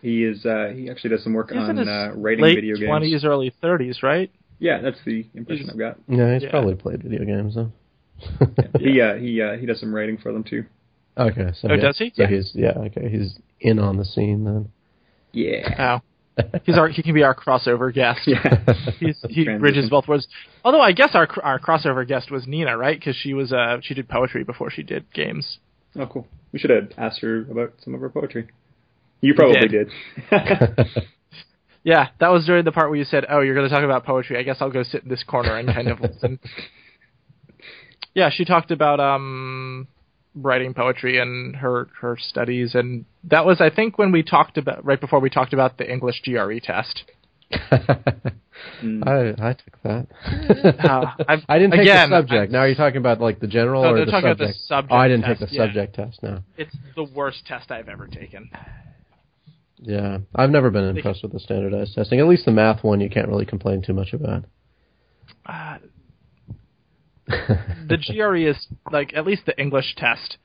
He 0.00 0.24
is. 0.24 0.44
Uh, 0.44 0.72
he 0.74 0.90
actually 0.90 1.10
does 1.10 1.22
some 1.24 1.32
work 1.32 1.50
He's 1.50 1.68
in 1.68 1.78
on 1.78 1.88
uh, 1.88 2.12
writing 2.16 2.42
late 2.44 2.56
video 2.56 2.76
games. 2.76 2.86
twenties, 2.88 3.24
early 3.24 3.52
thirties, 3.60 4.02
right? 4.02 4.30
Yeah, 4.58 4.80
that's 4.80 4.98
the 5.04 5.26
impression 5.34 5.64
He's- 5.64 5.70
I've 5.72 5.78
got. 5.78 5.96
Yeah, 6.08 6.34
he's 6.34 6.42
Yeah. 6.44 6.50
probably 6.50 6.74
played 6.74 7.02
video 7.02 7.24
games 7.24 7.54
though. 7.56 7.72
He 8.78 9.00
uh, 9.00 9.14
he 9.16 9.40
uh, 9.42 9.56
he 9.56 9.66
does 9.66 9.80
some 9.80 9.94
writing 9.94 10.18
for 10.18 10.32
them 10.32 10.44
too. 10.44 10.64
okay, 11.16 11.50
so 11.54 11.68
Oh, 11.70 11.74
yeah, 11.74 11.80
does 11.80 11.98
he? 11.98 12.10
So 12.14 12.22
Yeah. 12.22 12.28
he's 12.28 12.52
yeah, 12.54 12.72
okay, 12.78 13.08
he's 13.08 13.38
in 13.60 13.78
on 13.78 13.96
the 13.96 14.04
scene 14.04 14.44
then. 14.44 14.68
Yeah. 15.32 16.00
Oh, 16.38 16.42
he's 16.64 16.76
our 16.78 16.88
he 16.88 17.02
can 17.02 17.14
be 17.14 17.22
our 17.22 17.34
crossover 17.34 17.92
guest. 17.92 18.20
Yeah. 18.26 18.42
He's, 18.98 19.18
he 19.28 19.44
Transition. 19.44 19.58
bridges 19.60 19.90
both 19.90 20.08
worlds. 20.08 20.28
Although 20.64 20.80
I 20.80 20.92
guess 20.92 21.10
our 21.14 21.28
our 21.42 21.58
crossover 21.58 22.06
guest 22.06 22.30
was 22.30 22.46
Nina, 22.46 22.76
right? 22.76 22.98
Because 22.98 23.16
she 23.16 23.34
was 23.34 23.52
uh 23.52 23.78
she 23.82 23.94
did 23.94 24.08
poetry 24.08 24.44
before 24.44 24.70
she 24.70 24.82
did 24.82 25.12
games. 25.12 25.58
Oh, 25.98 26.06
cool. 26.06 26.26
We 26.52 26.58
should 26.58 26.70
have 26.70 26.90
asked 26.96 27.20
her 27.20 27.42
about 27.50 27.74
some 27.82 27.94
of 27.94 28.00
her 28.00 28.08
poetry. 28.08 28.48
You 29.20 29.34
probably 29.34 29.68
did. 29.68 29.90
did. 30.30 30.86
Yeah, 31.84 32.10
that 32.20 32.28
was 32.28 32.46
during 32.46 32.64
the 32.64 32.70
part 32.70 32.90
where 32.90 32.98
you 32.98 33.04
said, 33.04 33.26
"Oh, 33.28 33.40
you're 33.40 33.56
going 33.56 33.68
to 33.68 33.74
talk 33.74 33.82
about 33.82 34.04
poetry. 34.04 34.38
I 34.38 34.44
guess 34.44 34.58
I'll 34.60 34.70
go 34.70 34.84
sit 34.84 35.02
in 35.02 35.08
this 35.08 35.24
corner 35.24 35.56
and 35.56 35.66
kind 35.68 35.88
of 35.88 36.00
listen." 36.00 36.38
Yeah, 38.14 38.28
she 38.30 38.44
talked 38.44 38.70
about 38.70 39.00
um 39.00 39.88
writing 40.34 40.72
poetry 40.74 41.18
and 41.18 41.56
her 41.56 41.88
her 42.00 42.16
studies, 42.20 42.74
and 42.74 43.04
that 43.24 43.44
was 43.44 43.60
I 43.60 43.70
think 43.70 43.98
when 43.98 44.12
we 44.12 44.22
talked 44.22 44.56
about 44.58 44.84
right 44.84 45.00
before 45.00 45.20
we 45.20 45.30
talked 45.30 45.52
about 45.52 45.78
the 45.78 45.90
English 45.90 46.22
GRE 46.24 46.58
test. 46.62 47.04
Mm. 48.82 49.06
I 49.06 49.48
I 49.48 49.52
took 49.54 49.82
that. 49.82 50.06
Uh, 50.88 51.06
I've- 51.28 51.44
I 51.48 51.58
didn't 51.58 51.72
take 51.72 51.80
again, 51.82 52.10
the 52.10 52.18
subject. 52.18 52.52
now 52.52 52.60
are 52.60 52.68
you 52.68 52.74
talking 52.74 52.98
about 52.98 53.20
like 53.20 53.40
the 53.40 53.46
general 53.46 53.82
No, 53.82 53.90
or 53.90 53.96
they're 53.96 54.04
the 54.06 54.10
talking 54.12 54.30
about 54.30 54.38
subject? 54.38 54.58
the 54.58 54.66
subject 54.66 54.92
Oh, 54.92 54.96
I 54.96 55.08
didn't 55.08 55.24
test, 55.24 55.40
take 55.40 55.48
the 55.50 55.54
yeah. 55.56 55.66
subject 55.66 55.94
test. 55.94 56.22
No. 56.22 56.38
It's 56.56 56.76
the 56.94 57.04
worst 57.04 57.44
test 57.46 57.70
I've 57.70 57.88
ever 57.88 58.06
taken. 58.06 58.50
Yeah, 59.78 60.18
I've 60.34 60.50
never 60.50 60.70
been 60.70 60.84
impressed 60.96 61.22
with 61.24 61.32
the 61.32 61.40
standardized 61.40 61.94
testing. 61.94 62.20
At 62.20 62.28
least 62.28 62.44
the 62.44 62.52
math 62.52 62.84
one, 62.84 63.00
you 63.00 63.10
can't 63.10 63.28
really 63.28 63.46
complain 63.46 63.82
too 63.82 63.92
much 63.92 64.12
about. 64.12 64.44
Uh, 65.44 65.78
the 67.88 67.98
GRE 67.98 68.48
is 68.48 68.66
like 68.90 69.12
at 69.14 69.26
least 69.26 69.46
the 69.46 69.58
English 69.60 69.94
test, 69.96 70.38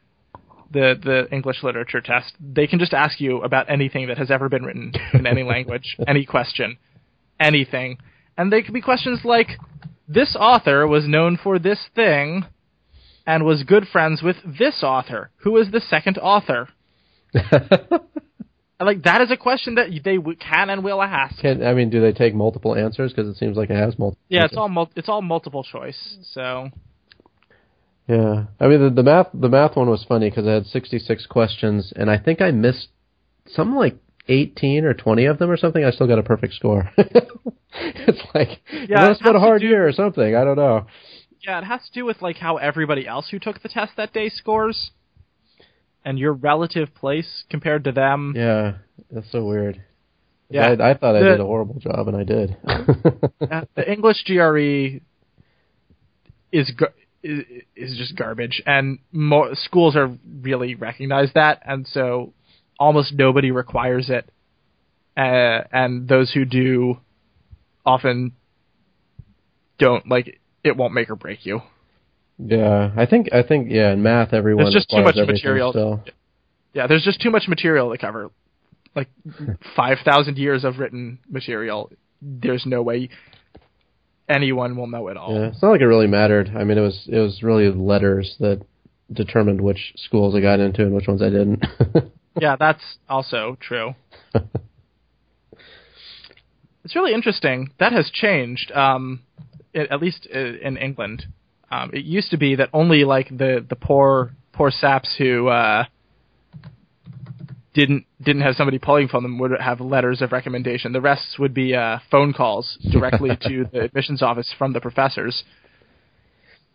the 0.71 0.95
the 1.01 1.27
English 1.33 1.63
literature 1.63 2.01
test. 2.01 2.33
They 2.39 2.67
can 2.67 2.79
just 2.79 2.93
ask 2.93 3.19
you 3.19 3.41
about 3.41 3.69
anything 3.69 4.07
that 4.07 4.17
has 4.17 4.31
ever 4.31 4.49
been 4.49 4.63
written 4.63 4.93
in 5.13 5.25
any 5.25 5.43
language, 5.53 5.97
any 6.07 6.25
question, 6.25 6.77
anything, 7.39 7.97
and 8.37 8.51
they 8.51 8.61
could 8.61 8.73
be 8.73 8.81
questions 8.81 9.21
like, 9.23 9.57
"This 10.07 10.35
author 10.39 10.87
was 10.87 11.07
known 11.07 11.37
for 11.41 11.59
this 11.59 11.87
thing, 11.95 12.45
and 13.25 13.45
was 13.45 13.63
good 13.63 13.87
friends 13.87 14.21
with 14.21 14.37
this 14.45 14.83
author. 14.83 15.31
Who 15.43 15.57
is 15.57 15.71
the 15.71 15.81
second 15.81 16.17
author?" 16.17 16.69
Like 18.79 19.03
that 19.03 19.21
is 19.21 19.31
a 19.31 19.37
question 19.37 19.75
that 19.75 19.87
they 20.03 20.17
can 20.39 20.69
and 20.69 20.83
will 20.83 21.01
ask. 21.01 21.39
Can 21.39 21.65
I 21.65 21.73
mean, 21.73 21.89
do 21.89 21.99
they 21.99 22.11
take 22.11 22.35
multiple 22.35 22.75
answers? 22.75 23.11
Because 23.11 23.27
it 23.27 23.37
seems 23.37 23.57
like 23.57 23.69
it 23.71 23.75
has 23.75 23.97
multiple. 23.97 24.23
Yeah, 24.29 24.45
it's 24.45 24.55
all 24.55 24.69
mul- 24.69 24.91
it's 24.95 25.09
all 25.09 25.21
multiple 25.23 25.63
choice. 25.63 26.17
So 26.33 26.69
Yeah, 28.07 28.45
I 28.59 28.67
mean 28.67 28.81
the, 28.83 28.89
the 28.91 29.03
math 29.03 29.27
the 29.33 29.49
math 29.49 29.75
one 29.75 29.89
was 29.89 30.05
funny 30.07 30.29
because 30.29 30.45
I 30.47 30.51
had 30.51 30.65
sixty 30.67 30.99
six 30.99 31.25
questions 31.25 31.91
and 31.95 32.09
I 32.11 32.17
think 32.19 32.39
I 32.39 32.51
missed 32.51 32.89
something 33.47 33.75
like 33.75 33.97
eighteen 34.27 34.85
or 34.85 34.93
twenty 34.93 35.25
of 35.25 35.39
them 35.39 35.49
or 35.49 35.57
something. 35.57 35.83
I 35.83 35.89
still 35.89 36.07
got 36.07 36.19
a 36.19 36.23
perfect 36.23 36.53
score. 36.53 36.91
it's 36.97 38.21
like 38.35 38.59
Yeah, 38.71 39.11
it 39.11 39.19
been 39.23 39.35
a 39.35 39.39
hard 39.39 39.61
do- 39.61 39.67
year 39.67 39.87
or 39.87 39.91
something. 39.91 40.35
I 40.35 40.43
don't 40.43 40.55
know. 40.57 40.85
Yeah, 41.43 41.59
it 41.59 41.63
has 41.65 41.81
to 41.87 41.93
do 41.93 42.05
with 42.05 42.21
like 42.21 42.37
how 42.37 42.57
everybody 42.57 43.07
else 43.07 43.29
who 43.29 43.39
took 43.39 43.61
the 43.63 43.69
test 43.69 43.93
that 43.97 44.13
day 44.13 44.29
scores, 44.29 44.91
and 46.07 46.17
your 46.17 46.31
relative 46.31 46.95
place 46.95 47.43
compared 47.49 47.83
to 47.83 47.91
them. 47.91 48.33
Yeah, 48.33 48.75
that's 49.11 49.29
so 49.29 49.43
weird. 49.43 49.83
Yeah. 50.49 50.69
I, 50.79 50.91
I 50.91 50.93
thought 50.93 51.17
I 51.17 51.19
did 51.19 51.41
a 51.41 51.43
horrible 51.43 51.81
job, 51.81 52.07
and 52.07 52.15
I 52.15 52.23
did. 52.23 52.57
Uh, 53.39 53.61
the 53.75 53.89
English 53.89 54.23
GRE 54.25 54.99
is 56.51 56.71
gar- 56.71 56.93
is, 57.23 57.43
is 57.75 57.97
just 57.97 58.15
garbage, 58.17 58.61
and 58.65 58.99
mo- 59.11 59.53
schools 59.53 59.95
are 59.95 60.17
really 60.41 60.75
recognize 60.75 61.29
that, 61.35 61.61
and 61.65 61.87
so 61.87 62.33
almost 62.79 63.13
nobody 63.13 63.51
requires 63.51 64.09
it, 64.09 64.29
uh, 65.15 65.63
and 65.71 66.07
those 66.07 66.31
who 66.31 66.45
do 66.45 66.99
often 67.85 68.33
don't 69.77 70.09
like 70.09 70.41
it 70.63 70.75
won't 70.75 70.93
make 70.93 71.09
or 71.09 71.15
break 71.15 71.45
you. 71.45 71.61
Yeah, 72.37 72.91
I 72.95 73.05
think 73.05 73.33
I 73.33 73.43
think 73.43 73.69
yeah. 73.69 73.91
In 73.91 74.03
math, 74.03 74.33
everyone 74.33 74.65
There's 74.65 74.73
just 74.73 74.89
too 74.89 75.01
much 75.01 75.15
material. 75.15 75.71
Still. 75.71 76.03
Yeah, 76.73 76.87
there's 76.87 77.03
just 77.03 77.21
too 77.21 77.31
much 77.31 77.47
material 77.47 77.91
to 77.91 77.97
cover. 77.97 78.29
Like 78.95 79.09
five 79.75 79.97
thousand 80.05 80.37
years 80.37 80.63
of 80.63 80.79
written 80.79 81.19
material. 81.29 81.91
There's 82.21 82.65
no 82.65 82.81
way 82.81 83.09
anyone 84.27 84.75
will 84.75 84.87
know 84.87 85.07
it 85.07 85.17
all. 85.17 85.33
Yeah, 85.33 85.47
it's 85.47 85.61
not 85.61 85.69
like 85.69 85.81
it 85.81 85.87
really 85.87 86.07
mattered. 86.07 86.51
I 86.55 86.63
mean, 86.63 86.77
it 86.77 86.81
was 86.81 87.07
it 87.07 87.19
was 87.19 87.43
really 87.43 87.71
letters 87.71 88.35
that 88.39 88.61
determined 89.11 89.61
which 89.61 89.93
schools 89.95 90.35
I 90.35 90.41
got 90.41 90.59
into 90.59 90.81
and 90.81 90.93
which 90.93 91.07
ones 91.07 91.21
I 91.21 91.29
didn't. 91.29 91.65
Yeah, 92.39 92.55
that's 92.55 92.83
also 93.09 93.57
true. 93.59 93.95
It's 96.83 96.95
really 96.95 97.13
interesting. 97.13 97.71
That 97.81 97.91
has 97.91 98.09
changed, 98.09 98.71
um, 98.71 99.19
at 99.75 99.99
least 100.01 100.25
in 100.25 100.77
England. 100.77 101.25
Um, 101.69 101.91
it 101.93 102.05
used 102.05 102.31
to 102.31 102.37
be 102.37 102.55
that 102.55 102.69
only 102.73 103.03
like 103.03 103.29
the, 103.29 103.65
the 103.67 103.75
poor 103.75 104.31
poor 104.53 104.71
saps 104.71 105.15
who 105.17 105.47
uh, 105.47 105.85
didn't 107.73 108.05
didn't 108.21 108.41
have 108.41 108.55
somebody 108.55 108.79
pulling 108.79 109.07
from 109.07 109.23
them 109.23 109.37
would 109.37 109.51
have 109.59 109.79
letters 109.79 110.21
of 110.21 110.31
recommendation. 110.31 110.93
The 110.93 111.01
rest 111.01 111.37
would 111.37 111.53
be 111.53 111.75
uh, 111.75 111.99
phone 112.09 112.33
calls 112.33 112.77
directly 112.91 113.37
to 113.41 113.65
the 113.71 113.81
admissions 113.81 114.23
office 114.23 114.53
from 114.57 114.73
the 114.73 114.81
professors. 114.81 115.43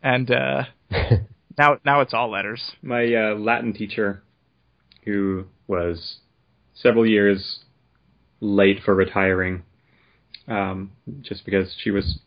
And 0.03 0.31
uh, 0.31 0.65
now 1.59 1.79
now 1.85 2.01
it's 2.03 2.15
all 2.15 2.31
letters. 2.31 2.63
My 2.83 3.13
uh, 3.15 3.35
Latin 3.35 3.73
teacher, 3.73 4.23
who 5.05 5.47
was 5.67 6.19
several 6.75 7.05
years 7.05 7.61
late 8.41 8.79
for 8.85 8.95
retiring, 8.95 9.63
um, 10.47 10.93
just 11.23 11.45
because 11.45 11.75
she 11.83 11.91
was 11.91 12.21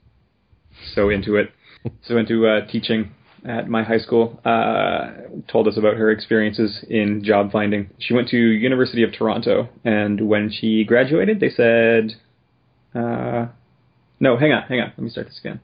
so 0.93 1.09
into 1.09 1.35
it, 1.35 1.51
so 2.03 2.17
into 2.17 2.47
uh, 2.47 2.65
teaching 2.67 3.11
at 3.47 3.69
my 3.69 3.83
high 3.83 3.99
school, 3.99 4.39
uh, 4.43 5.11
told 5.51 5.67
us 5.67 5.77
about 5.77 5.97
her 5.97 6.09
experiences 6.09 6.83
in 6.89 7.23
job 7.23 7.51
finding. 7.51 7.89
She 7.99 8.13
went 8.13 8.29
to 8.29 8.37
University 8.37 9.03
of 9.03 9.11
Toronto, 9.13 9.69
and 9.83 10.27
when 10.27 10.51
she 10.51 10.83
graduated, 10.83 11.39
they 11.39 11.49
said, 11.49 12.15
uh, 12.95 13.47
"No, 14.19 14.37
hang 14.37 14.51
on, 14.51 14.63
hang 14.63 14.79
on. 14.79 14.93
Let 14.97 14.99
me 14.99 15.09
start 15.09 15.27
this 15.27 15.39
again." 15.39 15.59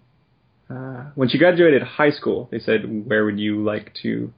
Uh, 0.70 1.12
when 1.16 1.28
she 1.28 1.38
graduated 1.38 1.82
high 1.82 2.12
school, 2.12 2.48
they 2.52 2.60
said, 2.60 3.08
"Where 3.08 3.26
would 3.26 3.40
you 3.40 3.64
like 3.64 3.94
to 4.04 4.32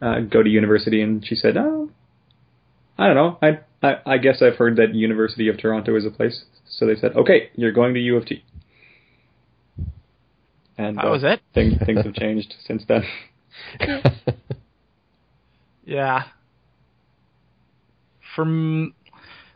uh, 0.00 0.20
go 0.20 0.42
to 0.42 0.50
university, 0.50 1.00
and 1.02 1.24
she 1.24 1.36
said, 1.36 1.56
"Oh, 1.56 1.90
I 2.98 3.06
don't 3.06 3.16
know. 3.16 3.38
I, 3.40 3.60
I 3.86 4.14
I 4.14 4.18
guess 4.18 4.42
I've 4.42 4.56
heard 4.56 4.76
that 4.76 4.94
University 4.94 5.48
of 5.48 5.56
Toronto 5.56 5.96
is 5.96 6.04
a 6.04 6.10
place." 6.10 6.44
So 6.68 6.86
they 6.86 6.96
said, 6.96 7.14
"Okay, 7.14 7.50
you're 7.54 7.72
going 7.72 7.94
to 7.94 8.00
U 8.00 8.16
of 8.16 8.26
T." 8.26 8.42
And 10.78 10.96
That 10.96 11.06
uh, 11.06 11.10
was 11.10 11.22
it? 11.24 11.40
Things 11.54 11.74
things 11.84 12.04
have 12.04 12.14
changed 12.14 12.54
since 12.66 12.84
then. 12.88 13.04
Yeah. 15.84 16.24
From 18.34 18.94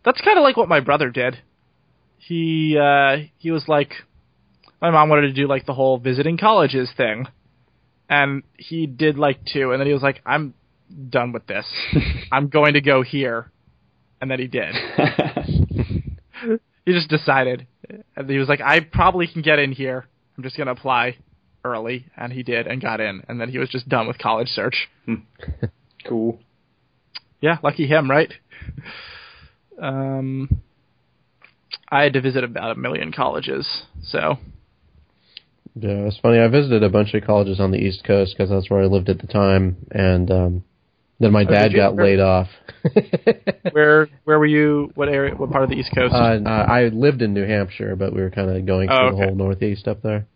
that's 0.05 0.21
kind 0.21 0.39
of 0.39 0.43
like 0.43 0.57
what 0.57 0.69
my 0.69 0.81
brother 0.81 1.11
did. 1.11 1.39
He 2.19 2.77
uh 2.79 3.29
he 3.39 3.51
was 3.51 3.69
like 3.69 3.93
my 4.81 4.91
mom 4.91 5.09
wanted 5.09 5.29
to 5.29 5.33
do 5.33 5.47
like 5.47 5.67
the 5.67 5.75
whole 5.75 5.99
visiting 5.99 6.37
colleges 6.37 6.91
thing. 6.97 7.27
And 8.09 8.43
he 8.57 8.87
did 8.87 9.19
like 9.19 9.45
two 9.45 9.73
and 9.73 9.81
then 9.81 9.87
he 9.87 9.93
was 9.93 10.03
like 10.03 10.21
I'm 10.27 10.55
done 11.09 11.33
with 11.33 11.47
this. 11.47 11.67
I'm 12.33 12.49
going 12.49 12.75
to 12.75 12.81
go 12.81 13.03
here. 13.03 13.51
And 14.21 14.31
then 14.31 14.39
he 14.39 14.47
did. 14.47 14.75
he 16.87 16.93
just 16.93 17.09
decided. 17.09 17.67
And 18.17 18.29
he 18.29 18.39
was 18.39 18.49
like 18.49 18.61
I 18.61 18.81
probably 18.81 19.27
can 19.27 19.43
get 19.43 19.59
in 19.59 19.73
here. 19.73 20.07
I'm 20.37 20.43
just 20.43 20.57
going 20.57 20.67
to 20.67 20.73
apply 20.73 21.17
early 21.65 22.07
and 22.17 22.33
he 22.33 22.43
did 22.43 22.67
and 22.67 22.81
got 22.81 23.01
in 23.01 23.23
and 23.29 23.41
then 23.41 23.49
he 23.49 23.59
was 23.59 23.69
just 23.69 23.89
done 23.89 24.07
with 24.07 24.19
college 24.19 24.49
search. 24.49 24.89
cool. 26.09 26.39
Yeah, 27.41 27.59
lucky 27.63 27.87
him, 27.87 28.11
right? 28.11 28.33
Um, 29.81 30.63
I 31.91 32.03
had 32.03 32.15
to 32.15 32.21
visit 32.21 32.45
about 32.45 32.77
a 32.77 32.81
million 32.81 33.13
colleges, 33.13 33.85
so 34.03 34.39
Yeah, 35.75 36.07
it's 36.07 36.19
funny. 36.19 36.39
I 36.39 36.49
visited 36.49 36.83
a 36.83 36.89
bunch 36.89 37.15
of 37.15 37.25
colleges 37.25 37.61
on 37.61 37.71
the 37.71 37.79
East 37.79 38.05
Coast 38.05 38.35
because 38.37 38.51
that's 38.51 38.71
where 38.71 38.83
I 38.83 38.87
lived 38.87 39.09
at 39.09 39.21
the 39.21 39.27
time, 39.27 39.77
and 39.91 40.31
um, 40.31 40.65
then 41.21 41.33
my 41.33 41.43
Oh, 41.43 41.51
dad 41.51 41.69
did 41.69 41.77
got 41.77 41.95
Where- 41.95 42.05
laid 42.07 42.21
off. 42.21 42.49
where 43.73 44.09
where 44.25 44.39
were 44.39 44.47
you? 44.47 44.91
What 44.95 45.09
area? 45.09 45.35
What 45.35 45.51
part 45.51 45.65
of 45.65 45.71
the 45.71 45.77
East 45.77 45.91
Coast? 45.95 46.15
uh, 46.15 46.49
I 46.49 46.85
lived 46.93 47.23
in 47.23 47.35
New 47.35 47.45
Hampshire, 47.47 47.97
but 47.97 48.13
we 48.15 48.21
were 48.21 48.31
kind 48.31 48.51
of 48.51 48.65
going 48.67 48.89
through 48.89 48.97
Oh, 49.09 49.11
the 49.11 49.17
whole 49.27 49.35
Northeast 49.35 49.89
up 49.89 50.03
there. 50.03 50.27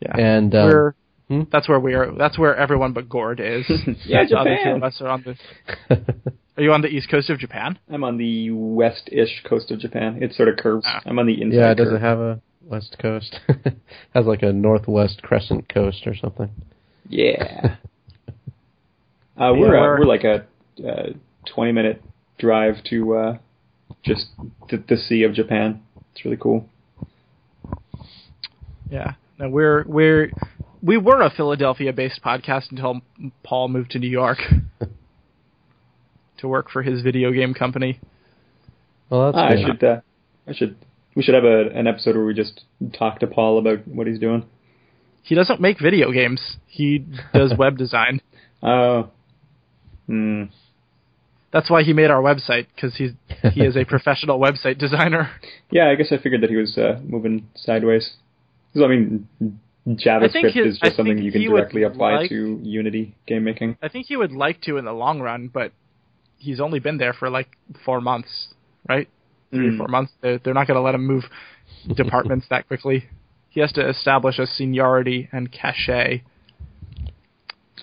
yeah, 0.00 0.16
And 0.16 0.54
um, 0.54 0.68
We're- 0.68 0.92
hmm? 1.28 1.42
that's 1.50 1.68
where 1.68 1.80
we 1.80 1.94
are. 1.94 2.12
That's 2.16 2.38
where 2.38 2.54
everyone 2.56 2.92
but 2.92 3.08
Gord 3.08 3.40
is. 3.40 3.64
Yeah, 4.06 4.24
the 4.28 4.36
other 4.38 4.50
two 4.50 4.56
Japan. 4.56 4.76
of 4.76 4.82
us 4.84 5.00
are 5.00 5.08
on 5.08 5.24
the. 5.88 6.00
Are 6.54 6.62
you 6.62 6.70
on 6.74 6.82
the 6.82 6.88
East 6.88 7.10
Coast 7.10 7.30
of 7.30 7.38
Japan? 7.38 7.78
I'm 7.90 8.04
on 8.04 8.18
the 8.18 8.50
west-ish 8.50 9.42
coast 9.48 9.70
of 9.70 9.78
Japan. 9.78 10.22
It 10.22 10.34
sort 10.34 10.50
of 10.50 10.58
curves. 10.58 10.84
Ah. 10.86 11.00
I'm 11.06 11.18
on 11.18 11.26
the 11.26 11.40
inside. 11.40 11.56
yeah, 11.56 11.72
does 11.72 11.86
curve. 11.88 11.94
it 11.96 12.00
have 12.02 12.18
a 12.18 12.40
west 12.62 12.96
coast? 13.00 13.40
has 14.14 14.26
like 14.26 14.42
a 14.42 14.52
northwest 14.52 15.22
crescent 15.22 15.72
coast 15.72 16.06
or 16.06 16.14
something. 16.14 16.50
Yeah. 17.08 17.76
Uh, 19.36 19.52
we're 19.56 19.76
uh, 19.76 19.80
we're- 19.80 19.98
we're 20.00 20.06
like 20.06 20.24
a 20.24 20.46
uh, 20.86 21.12
20 21.46 21.72
minute 21.72 22.02
drive 22.38 22.82
to 22.84 23.14
uh, 23.14 23.38
just 24.04 24.26
the, 24.70 24.82
the 24.88 24.96
sea 24.96 25.22
of 25.24 25.32
Japan. 25.34 25.82
It's 26.12 26.24
really 26.24 26.36
cool. 26.36 26.68
Yeah. 28.90 29.14
No, 29.38 29.48
we're 29.48 29.84
we're 29.86 30.30
we 30.82 30.98
were 30.98 31.22
a 31.22 31.30
Philadelphia-based 31.30 32.20
podcast 32.22 32.70
until 32.70 33.00
Paul 33.42 33.68
moved 33.68 33.92
to 33.92 33.98
New 33.98 34.08
York 34.10 34.38
to 36.38 36.48
work 36.48 36.70
for 36.70 36.82
his 36.82 37.02
video 37.02 37.32
game 37.32 37.54
company. 37.54 38.00
Well, 39.08 39.32
that's 39.32 39.36
Ah, 39.38 39.46
I 39.48 39.62
should 39.64 39.84
uh, 39.84 40.00
I 40.46 40.52
should 40.54 40.76
we 41.14 41.22
should 41.22 41.34
have 41.34 41.44
a, 41.44 41.68
an 41.74 41.86
episode 41.86 42.16
where 42.16 42.24
we 42.24 42.34
just 42.34 42.64
talk 42.98 43.20
to 43.20 43.26
Paul 43.26 43.58
about 43.58 43.86
what 43.88 44.06
he's 44.06 44.18
doing. 44.18 44.44
He 45.22 45.34
doesn't 45.34 45.60
make 45.60 45.80
video 45.80 46.10
games. 46.12 46.56
He 46.66 47.04
does 47.32 47.52
web 47.58 47.78
design. 47.78 48.20
Oh. 48.62 49.10
Hmm. 50.12 50.42
That's 51.52 51.70
why 51.70 51.82
he 51.82 51.92
made 51.94 52.10
our 52.10 52.20
website 52.22 52.66
because 52.74 52.94
he's 52.96 53.12
he 53.54 53.62
is 53.62 53.76
a 53.76 53.84
professional 53.94 54.38
website 54.38 54.76
designer. 54.78 55.30
Yeah, 55.70 55.88
I 55.88 55.94
guess 55.94 56.08
I 56.12 56.18
figured 56.18 56.42
that 56.42 56.50
he 56.50 56.56
was 56.56 56.76
uh, 56.76 57.00
moving 57.02 57.48
sideways. 57.54 58.14
I 58.76 58.86
mean, 58.86 59.28
JavaScript 59.86 60.52
his- 60.52 60.74
is 60.74 60.78
just 60.82 60.96
something 60.96 61.18
you 61.18 61.32
can 61.32 61.42
directly 61.42 61.82
apply 61.82 62.16
like- 62.16 62.28
to 62.30 62.58
Unity 62.62 63.14
game 63.26 63.44
making. 63.44 63.76
I 63.82 63.88
think 63.88 64.06
he 64.06 64.16
would 64.16 64.32
like 64.32 64.60
to 64.62 64.76
in 64.76 64.84
the 64.84 64.92
long 64.92 65.20
run, 65.20 65.48
but 65.48 65.72
he's 66.38 66.60
only 66.60 66.78
been 66.78 66.98
there 66.98 67.12
for 67.14 67.30
like 67.30 67.48
four 67.84 68.00
months, 68.00 68.48
right? 68.88 69.08
Three 69.50 69.68
or 69.68 69.72
Mm. 69.72 69.78
four 69.78 69.88
months. 69.88 70.12
They're, 70.22 70.38
they're 70.38 70.54
not 70.54 70.66
going 70.66 70.76
to 70.78 70.82
let 70.82 70.94
him 70.94 71.06
move 71.06 71.24
departments 71.96 72.46
that 72.50 72.66
quickly. 72.66 73.04
He 73.50 73.60
has 73.60 73.72
to 73.72 73.86
establish 73.88 74.38
a 74.38 74.46
seniority 74.46 75.28
and 75.32 75.52
cachet. 75.52 76.22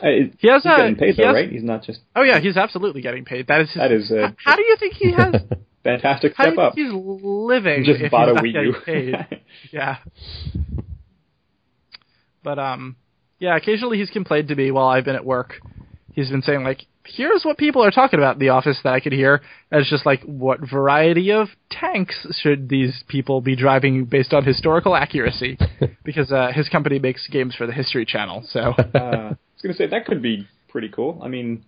He 0.02 0.48
has 0.50 0.64
he's 0.64 0.72
a- 0.72 0.78
getting 0.78 0.96
paid 0.96 1.16
he 1.16 1.22
though, 1.22 1.28
has- 1.28 1.34
right? 1.36 1.50
He's 1.52 1.64
not 1.64 1.84
just 1.84 2.00
Oh 2.16 2.24
yeah, 2.24 2.40
he's 2.40 2.58
absolutely 2.58 3.02
getting 3.02 3.26
paid. 3.26 3.48
That 3.48 3.62
is 3.62 3.68
his, 3.70 3.76
That 3.78 3.92
is, 3.92 4.12
uh, 4.12 4.28
H- 4.30 4.36
how 4.46 4.56
do 4.56 4.62
you 4.64 4.76
think 4.80 4.94
he 4.96 5.12
has? 5.18 5.36
fantastic 5.84 6.34
how 6.36 6.46
do 6.46 6.52
step 6.54 6.58
you 6.58 6.64
up. 6.64 6.74
he's 6.76 6.92
living 7.24 7.84
Just 7.86 8.02
if 8.02 8.12
bought 8.12 8.30
a 8.30 8.34
Wii 8.36 8.52
U. 8.66 8.74
paid? 8.86 9.16
Yeah. 9.72 9.98
But 12.44 12.60
um 12.60 12.96
yeah, 13.40 13.56
occasionally 13.56 13.98
he's 13.98 14.10
complained 14.10 14.50
to 14.50 14.56
me 14.56 14.72
while 14.72 14.88
I've 14.88 15.06
been 15.06 15.16
at 15.16 15.26
work. 15.26 15.54
He's 16.14 16.30
been 16.30 16.42
saying 16.42 16.64
like, 16.64 16.82
"Here's 17.06 17.44
what 17.46 17.58
people 17.58 17.84
are 17.84 17.92
talking 17.92 18.20
about 18.20 18.36
in 18.36 18.40
the 18.40 18.50
office 18.50 18.78
that 18.84 18.94
I 18.94 19.00
could 19.00 19.14
hear." 19.14 19.42
And 19.72 19.80
it's 19.80 19.90
just 19.90 20.06
like, 20.06 20.22
what 20.24 20.60
variety 20.70 21.32
of 21.32 21.48
tanks 21.70 22.28
should 22.42 22.68
these 22.68 23.04
people 23.08 23.40
be 23.40 23.56
driving 23.56 24.04
based 24.06 24.34
on 24.34 24.44
historical 24.44 24.96
accuracy? 24.96 25.58
because 26.04 26.32
uh, 26.34 26.52
his 26.54 26.68
company 26.68 27.00
makes 27.00 27.28
games 27.28 27.56
for 27.56 27.66
the 27.66 27.72
History 27.72 28.04
Channel, 28.06 28.44
so 28.50 28.60
uh, 28.60 29.34
I 29.34 29.36
was 29.62 29.64
going 29.64 29.74
to 29.74 29.78
say 29.78 29.88
that 29.88 30.06
could 30.06 30.22
be 30.22 30.48
pretty 30.70 30.90
cool. 30.90 31.20
I 31.24 31.28
mean, 31.28 31.66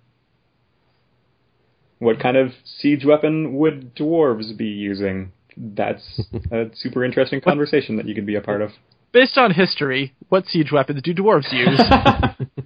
what 2.00 2.20
kind 2.20 2.38
of 2.38 2.52
siege 2.64 3.06
weapon 3.06 3.56
would 3.58 3.96
dwarves 3.96 4.58
be 4.58 4.66
using? 4.66 5.32
That's 5.58 6.22
a 6.52 6.66
super 6.74 7.04
interesting 7.04 7.42
conversation 7.42 7.98
that 7.98 8.08
you 8.08 8.16
could 8.16 8.26
be 8.26 8.36
a 8.36 8.42
part 8.42 8.62
of. 8.62 8.72
based 9.12 9.38
on 9.38 9.52
history, 9.54 10.14
what 10.30 10.46
siege 10.46 10.72
weapons 10.72 11.02
do 11.02 11.14
dwarves 11.14 11.52
use? 11.52 11.80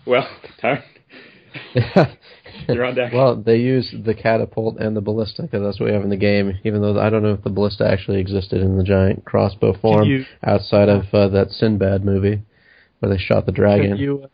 Well, 0.06 0.26
you're 2.68 2.84
on 2.84 2.94
deck. 2.94 3.12
Well, 3.12 3.36
they 3.36 3.56
use 3.56 3.94
the 4.04 4.14
catapult 4.14 4.78
and 4.78 4.96
the 4.96 5.00
ballista 5.00 5.42
because 5.42 5.62
that's 5.62 5.78
what 5.78 5.86
we 5.86 5.92
have 5.92 6.02
in 6.02 6.10
the 6.10 6.16
game. 6.16 6.58
Even 6.64 6.80
though 6.80 6.98
I 6.98 7.10
don't 7.10 7.22
know 7.22 7.34
if 7.34 7.44
the 7.44 7.50
ballista 7.50 7.86
actually 7.88 8.18
existed 8.18 8.62
in 8.62 8.78
the 8.78 8.82
giant 8.82 9.24
crossbow 9.24 9.74
form 9.78 10.08
you- 10.08 10.24
outside 10.42 10.88
of 10.88 11.04
uh, 11.12 11.28
that 11.28 11.50
Sinbad 11.50 12.04
movie 12.04 12.42
where 13.00 13.10
they 13.10 13.18
shot 13.18 13.46
the 13.46 13.52
dragon. 13.52 13.90
Can 13.90 13.98
you 13.98 14.22
uh, 14.24 14.28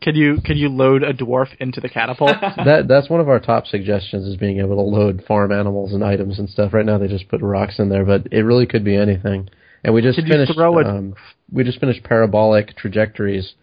can 0.00 0.14
you 0.14 0.38
can 0.44 0.56
you 0.56 0.68
load 0.68 1.02
a 1.02 1.12
dwarf 1.12 1.48
into 1.58 1.80
the 1.80 1.88
catapult? 1.88 2.36
that 2.40 2.86
that's 2.88 3.10
one 3.10 3.20
of 3.20 3.28
our 3.28 3.40
top 3.40 3.66
suggestions 3.66 4.26
is 4.26 4.36
being 4.36 4.58
able 4.58 4.76
to 4.76 4.82
load 4.82 5.24
farm 5.26 5.52
animals 5.52 5.92
and 5.92 6.04
items 6.04 6.38
and 6.38 6.48
stuff. 6.48 6.72
Right 6.72 6.86
now 6.86 6.98
they 6.98 7.08
just 7.08 7.28
put 7.28 7.42
rocks 7.42 7.78
in 7.78 7.88
there, 7.88 8.04
but 8.04 8.28
it 8.30 8.42
really 8.42 8.66
could 8.66 8.84
be 8.84 8.96
anything. 8.96 9.48
And 9.82 9.94
we 9.94 10.02
just 10.02 10.18
Could 10.18 10.28
finished 10.28 10.54
throw 10.54 10.78
a- 10.78 10.84
um, 10.84 11.14
we 11.52 11.64
just 11.64 11.80
finished 11.80 12.04
parabolic 12.04 12.76
trajectories 12.76 13.54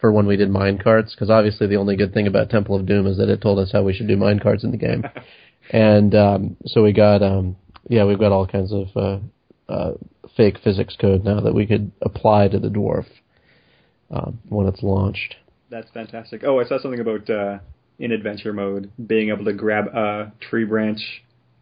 for 0.00 0.12
when 0.12 0.26
we 0.26 0.36
did 0.36 0.50
mine 0.50 0.78
carts 0.78 1.14
because 1.14 1.30
obviously 1.30 1.66
the 1.66 1.76
only 1.76 1.96
good 1.96 2.12
thing 2.12 2.26
about 2.26 2.50
Temple 2.50 2.76
of 2.76 2.86
Doom 2.86 3.06
is 3.06 3.18
that 3.18 3.28
it 3.28 3.40
told 3.40 3.58
us 3.58 3.70
how 3.72 3.82
we 3.82 3.94
should 3.94 4.08
do 4.08 4.16
mine 4.16 4.40
carts 4.40 4.64
in 4.64 4.70
the 4.70 4.76
game. 4.76 5.04
and 5.70 6.14
um, 6.14 6.56
so 6.66 6.82
we 6.82 6.92
got 6.92 7.22
um, 7.22 7.56
yeah 7.88 8.04
we've 8.04 8.18
got 8.18 8.32
all 8.32 8.46
kinds 8.46 8.72
of 8.72 8.88
uh, 8.96 9.18
uh, 9.72 9.92
fake 10.36 10.58
physics 10.62 10.96
code 11.00 11.24
now 11.24 11.40
that 11.40 11.54
we 11.54 11.66
could 11.66 11.92
apply 12.02 12.48
to 12.48 12.58
the 12.58 12.68
dwarf 12.68 13.06
um, 14.10 14.40
when 14.48 14.66
it's 14.66 14.82
launched. 14.82 15.36
That's 15.74 15.90
fantastic. 15.90 16.42
Oh, 16.46 16.60
I 16.60 16.64
saw 16.66 16.78
something 16.80 17.00
about 17.00 17.28
uh, 17.28 17.58
in 17.98 18.12
adventure 18.12 18.52
mode 18.52 18.92
being 19.08 19.30
able 19.30 19.44
to 19.46 19.52
grab 19.52 19.86
a 19.88 20.32
tree 20.40 20.62
branch 20.64 21.00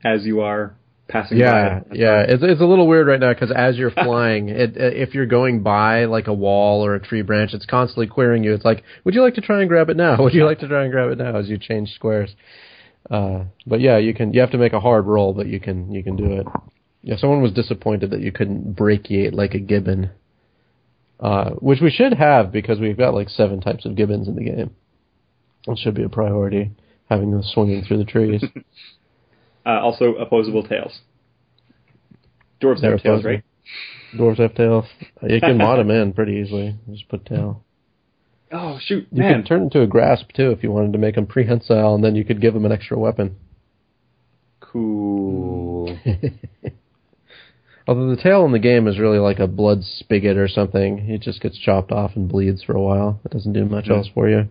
as 0.05 0.27
you 0.27 0.43
are 0.43 0.75
passing 1.09 1.39
Yeah, 1.39 1.81
by. 1.81 1.95
yeah. 1.95 2.21
It's 2.29 2.43
it's 2.43 2.61
a 2.61 2.67
little 2.67 2.87
weird 2.87 3.07
right 3.07 3.19
now 3.19 3.33
because 3.33 3.51
as 3.51 3.79
you're 3.79 3.91
flying, 3.91 4.49
it, 4.51 4.73
if 4.77 5.15
you're 5.15 5.25
going 5.25 5.63
by 5.63 6.05
like 6.05 6.27
a 6.27 6.35
wall 6.35 6.85
or 6.85 6.95
a 6.95 7.01
tree 7.01 7.23
branch, 7.23 7.55
it's 7.55 7.65
constantly 7.65 8.07
querying 8.07 8.45
you. 8.45 8.53
It's 8.53 8.67
like, 8.67 8.85
would 9.05 9.15
you 9.15 9.23
like 9.23 9.37
to 9.37 9.41
try 9.41 9.61
and 9.61 9.69
grab 9.71 9.89
it 9.89 9.97
now? 9.97 10.19
Would 10.23 10.35
you 10.35 10.45
like 10.45 10.59
to 10.59 10.69
try 10.69 10.83
and 10.83 10.93
grab 10.93 11.11
it 11.11 11.17
now? 11.17 11.39
As 11.39 11.49
you 11.49 11.57
change 11.57 11.89
squares. 11.95 12.35
Uh, 13.11 13.45
but 13.67 13.81
yeah, 13.81 13.97
you 13.97 14.13
can. 14.13 14.35
You 14.35 14.43
have 14.43 14.51
to 14.51 14.59
make 14.59 14.75
a 14.75 14.81
hard 14.81 15.07
roll, 15.07 15.33
but 15.33 15.47
you 15.47 15.59
can 15.59 15.91
you 15.91 16.05
can 16.05 16.17
do 16.17 16.33
it. 16.33 16.47
Yeah, 17.01 17.17
someone 17.17 17.41
was 17.41 17.53
disappointed 17.53 18.11
that 18.11 18.21
you 18.21 18.31
couldn't 18.31 18.77
brachiate 18.77 19.33
like 19.33 19.55
a 19.55 19.59
gibbon, 19.59 20.11
uh, 21.23 21.51
which 21.53 21.81
we 21.81 21.91
should 21.91 22.13
have 22.15 22.53
because 22.53 22.79
we've 22.81 22.99
got 22.99 23.15
like 23.15 23.29
seven 23.31 23.61
types 23.61 23.87
of 23.87 23.95
gibbons 23.97 24.29
in 24.29 24.35
the 24.37 24.45
game. 24.45 24.75
It 25.67 25.79
should 25.79 25.95
be 25.95 26.03
a 26.03 26.09
priority 26.09 26.73
having 27.09 27.31
them 27.31 27.43
swinging 27.45 27.85
through 27.85 27.99
the 27.99 28.05
trees. 28.05 28.45
Uh, 29.65 29.79
also, 29.81 30.15
opposable 30.17 30.65
tails. 30.65 31.03
Dwarves 32.61 32.81
They're 32.81 32.91
have 32.91 33.03
tails, 33.05 33.25
right? 33.25 33.45
Dwarves 34.13 34.41
have 34.41 34.57
tails. 34.57 34.87
You 35.23 35.41
can 35.41 35.57
mod 35.59 35.79
them 35.79 35.89
in 35.89 36.13
pretty 36.15 36.33
easily. 36.33 36.75
Just 36.91 37.09
put 37.09 37.25
tail. 37.25 37.63
Oh 38.51 38.81
shoot, 38.83 39.07
You 39.13 39.23
man! 39.23 39.37
could 39.37 39.47
turn 39.47 39.63
into 39.63 39.81
a 39.81 39.87
grasp 39.87 40.33
too 40.35 40.51
if 40.51 40.65
you 40.65 40.73
wanted 40.73 40.95
to 40.95 40.99
make 40.99 41.15
them 41.15 41.27
prehensile, 41.29 41.95
and 41.95 42.03
then 42.03 42.17
you 42.17 42.25
could 42.25 42.41
give 42.41 42.55
them 42.55 42.65
an 42.65 42.73
extra 42.73 42.99
weapon. 42.99 43.37
Cool. 44.59 45.97
Although 47.89 48.15
the 48.15 48.21
tail 48.23 48.45
in 48.47 48.53
the 48.53 48.59
game 48.59 48.87
is 48.87 48.99
really 48.99 49.19
like 49.19 49.39
a 49.41 49.47
blood 49.47 49.83
spigot 49.83 50.37
or 50.37 50.47
something. 50.49 50.99
It 51.11 51.21
just 51.21 51.41
gets 51.41 51.59
chopped 51.59 51.91
off 51.93 52.13
and 52.15 52.29
bleeds 52.29 52.63
for 52.63 52.75
a 52.77 52.81
while. 52.81 53.21
It 53.25 53.33
doesn't 53.33 53.53
do 53.53 53.65
much 53.65 53.87
Hmm. 53.87 53.93
else 53.95 54.09
for 54.15 54.29
you. 54.29 54.49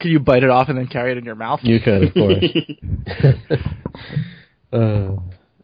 Could 0.00 0.10
you 0.10 0.20
bite 0.20 0.42
it 0.44 0.50
off 0.50 0.68
and 0.68 0.78
then 0.78 0.86
carry 0.86 1.12
it 1.12 1.18
in 1.18 1.24
your 1.24 1.34
mouth? 1.34 1.60
You 1.62 1.80
could, 1.80 2.04
of 2.04 2.14
course. 2.14 2.44
uh, 4.72 5.16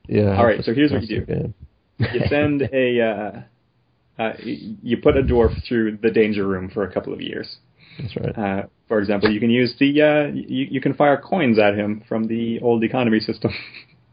yeah. 0.08 0.36
All 0.36 0.46
right, 0.46 0.62
so 0.64 0.74
here's 0.74 0.92
what 0.92 1.02
you 1.02 1.20
do. 1.20 1.26
game. 1.26 1.54
you 1.98 2.20
send 2.28 2.62
a 2.72 3.00
uh, 3.00 4.22
uh, 4.22 4.32
you 4.42 4.96
put 4.98 5.16
a 5.16 5.22
dwarf 5.22 5.52
through 5.68 5.98
the 6.02 6.10
danger 6.10 6.46
room 6.46 6.70
for 6.70 6.84
a 6.84 6.92
couple 6.92 7.12
of 7.12 7.20
years. 7.20 7.56
That's 8.00 8.16
right. 8.16 8.36
Uh, 8.38 8.66
for 8.88 8.98
example, 8.98 9.30
you 9.30 9.40
can 9.40 9.50
use 9.50 9.74
the 9.78 10.02
uh, 10.02 10.26
you, 10.34 10.66
you 10.70 10.80
can 10.80 10.94
fire 10.94 11.16
coins 11.16 11.58
at 11.58 11.74
him 11.74 12.02
from 12.08 12.26
the 12.26 12.60
old 12.60 12.82
economy 12.84 13.20
system. 13.20 13.52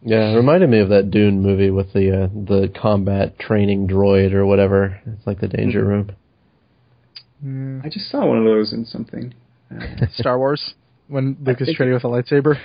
Yeah, 0.04 0.32
it 0.32 0.36
reminded 0.36 0.70
me 0.70 0.80
of 0.80 0.90
that 0.90 1.12
Dune 1.12 1.42
movie 1.42 1.70
with 1.70 1.94
the 1.94 2.24
uh, 2.24 2.28
the 2.28 2.72
combat 2.80 3.38
training 3.38 3.88
droid 3.88 4.34
or 4.34 4.46
whatever. 4.46 5.00
It's 5.06 5.28
like 5.28 5.40
the 5.40 5.48
danger 5.48 5.86
room. 5.86 6.12
Mm, 7.46 7.86
I 7.86 7.90
just 7.90 8.10
saw 8.10 8.26
one 8.26 8.38
of 8.38 8.46
those 8.46 8.74
in 8.74 8.86
something. 8.86 9.34
Uh, 9.70 10.08
Star 10.14 10.40
Wars 10.40 10.74
when 11.08 11.38
Luke 11.44 11.62
is 11.62 11.76
training 11.76 11.94
with 11.94 12.04
a 12.04 12.08
lightsaber. 12.08 12.56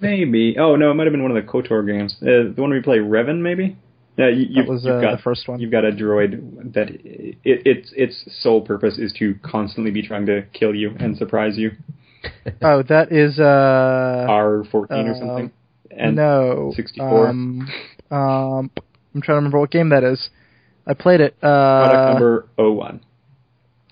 maybe. 0.00 0.56
Oh 0.58 0.76
no, 0.76 0.90
it 0.90 0.94
might 0.94 1.04
have 1.04 1.12
been 1.12 1.22
one 1.22 1.36
of 1.36 1.44
the 1.44 1.50
Kotor 1.50 1.86
games. 1.86 2.16
Uh, 2.22 2.54
the 2.54 2.62
one 2.62 2.70
where 2.70 2.78
you 2.78 2.82
play 2.82 2.98
Revan, 2.98 3.40
maybe. 3.40 3.76
Yeah, 4.16 4.28
you, 4.28 4.46
you've, 4.48 4.66
That 4.66 4.72
was 4.72 4.84
you've 4.84 4.94
uh, 4.94 5.00
got 5.00 5.16
the 5.16 5.22
first 5.22 5.48
one. 5.48 5.60
You've 5.60 5.70
got 5.70 5.84
a 5.84 5.92
droid 5.92 6.72
that 6.72 6.88
it, 6.90 7.36
its 7.44 7.92
its 7.94 8.24
sole 8.40 8.62
purpose 8.62 8.98
is 8.98 9.12
to 9.18 9.34
constantly 9.42 9.90
be 9.90 10.06
trying 10.06 10.26
to 10.26 10.42
kill 10.52 10.74
you 10.74 10.94
and 10.98 11.16
surprise 11.16 11.58
you. 11.58 11.72
Oh, 12.62 12.82
that 12.82 13.12
is 13.12 13.38
uh 13.38 14.26
R 14.28 14.64
fourteen 14.72 15.06
or 15.06 15.12
um, 15.12 15.18
something. 15.18 15.52
And 15.98 16.16
no 16.16 16.72
64. 16.76 17.28
Um, 17.28 17.68
um, 18.10 18.70
I'm 19.14 19.22
trying 19.22 19.34
to 19.34 19.34
remember 19.34 19.58
what 19.58 19.70
game 19.70 19.90
that 19.90 20.04
is. 20.04 20.30
I 20.86 20.94
played 20.94 21.20
it. 21.20 21.34
Uh, 21.42 21.88
product 21.88 22.20
number 22.20 22.48
01. 22.56 23.00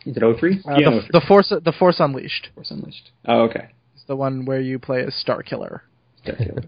Is 0.07 0.17
it 0.17 0.39
03? 0.39 0.63
uh, 0.67 0.77
yeah, 0.79 0.91
the, 0.91 1.01
03. 1.01 1.09
the 1.13 1.21
Force 1.27 1.53
the 1.65 1.73
Force 1.73 1.97
Unleashed. 1.99 2.49
Force 2.55 2.71
Unleashed. 2.71 3.11
Oh, 3.27 3.43
okay. 3.43 3.71
It's 3.95 4.05
the 4.07 4.17
one 4.17 4.45
where 4.45 4.61
you 4.61 4.79
play 4.79 5.03
as 5.03 5.13
Starkiller. 5.27 5.81
Death 6.25 6.39
Killer. 6.39 6.63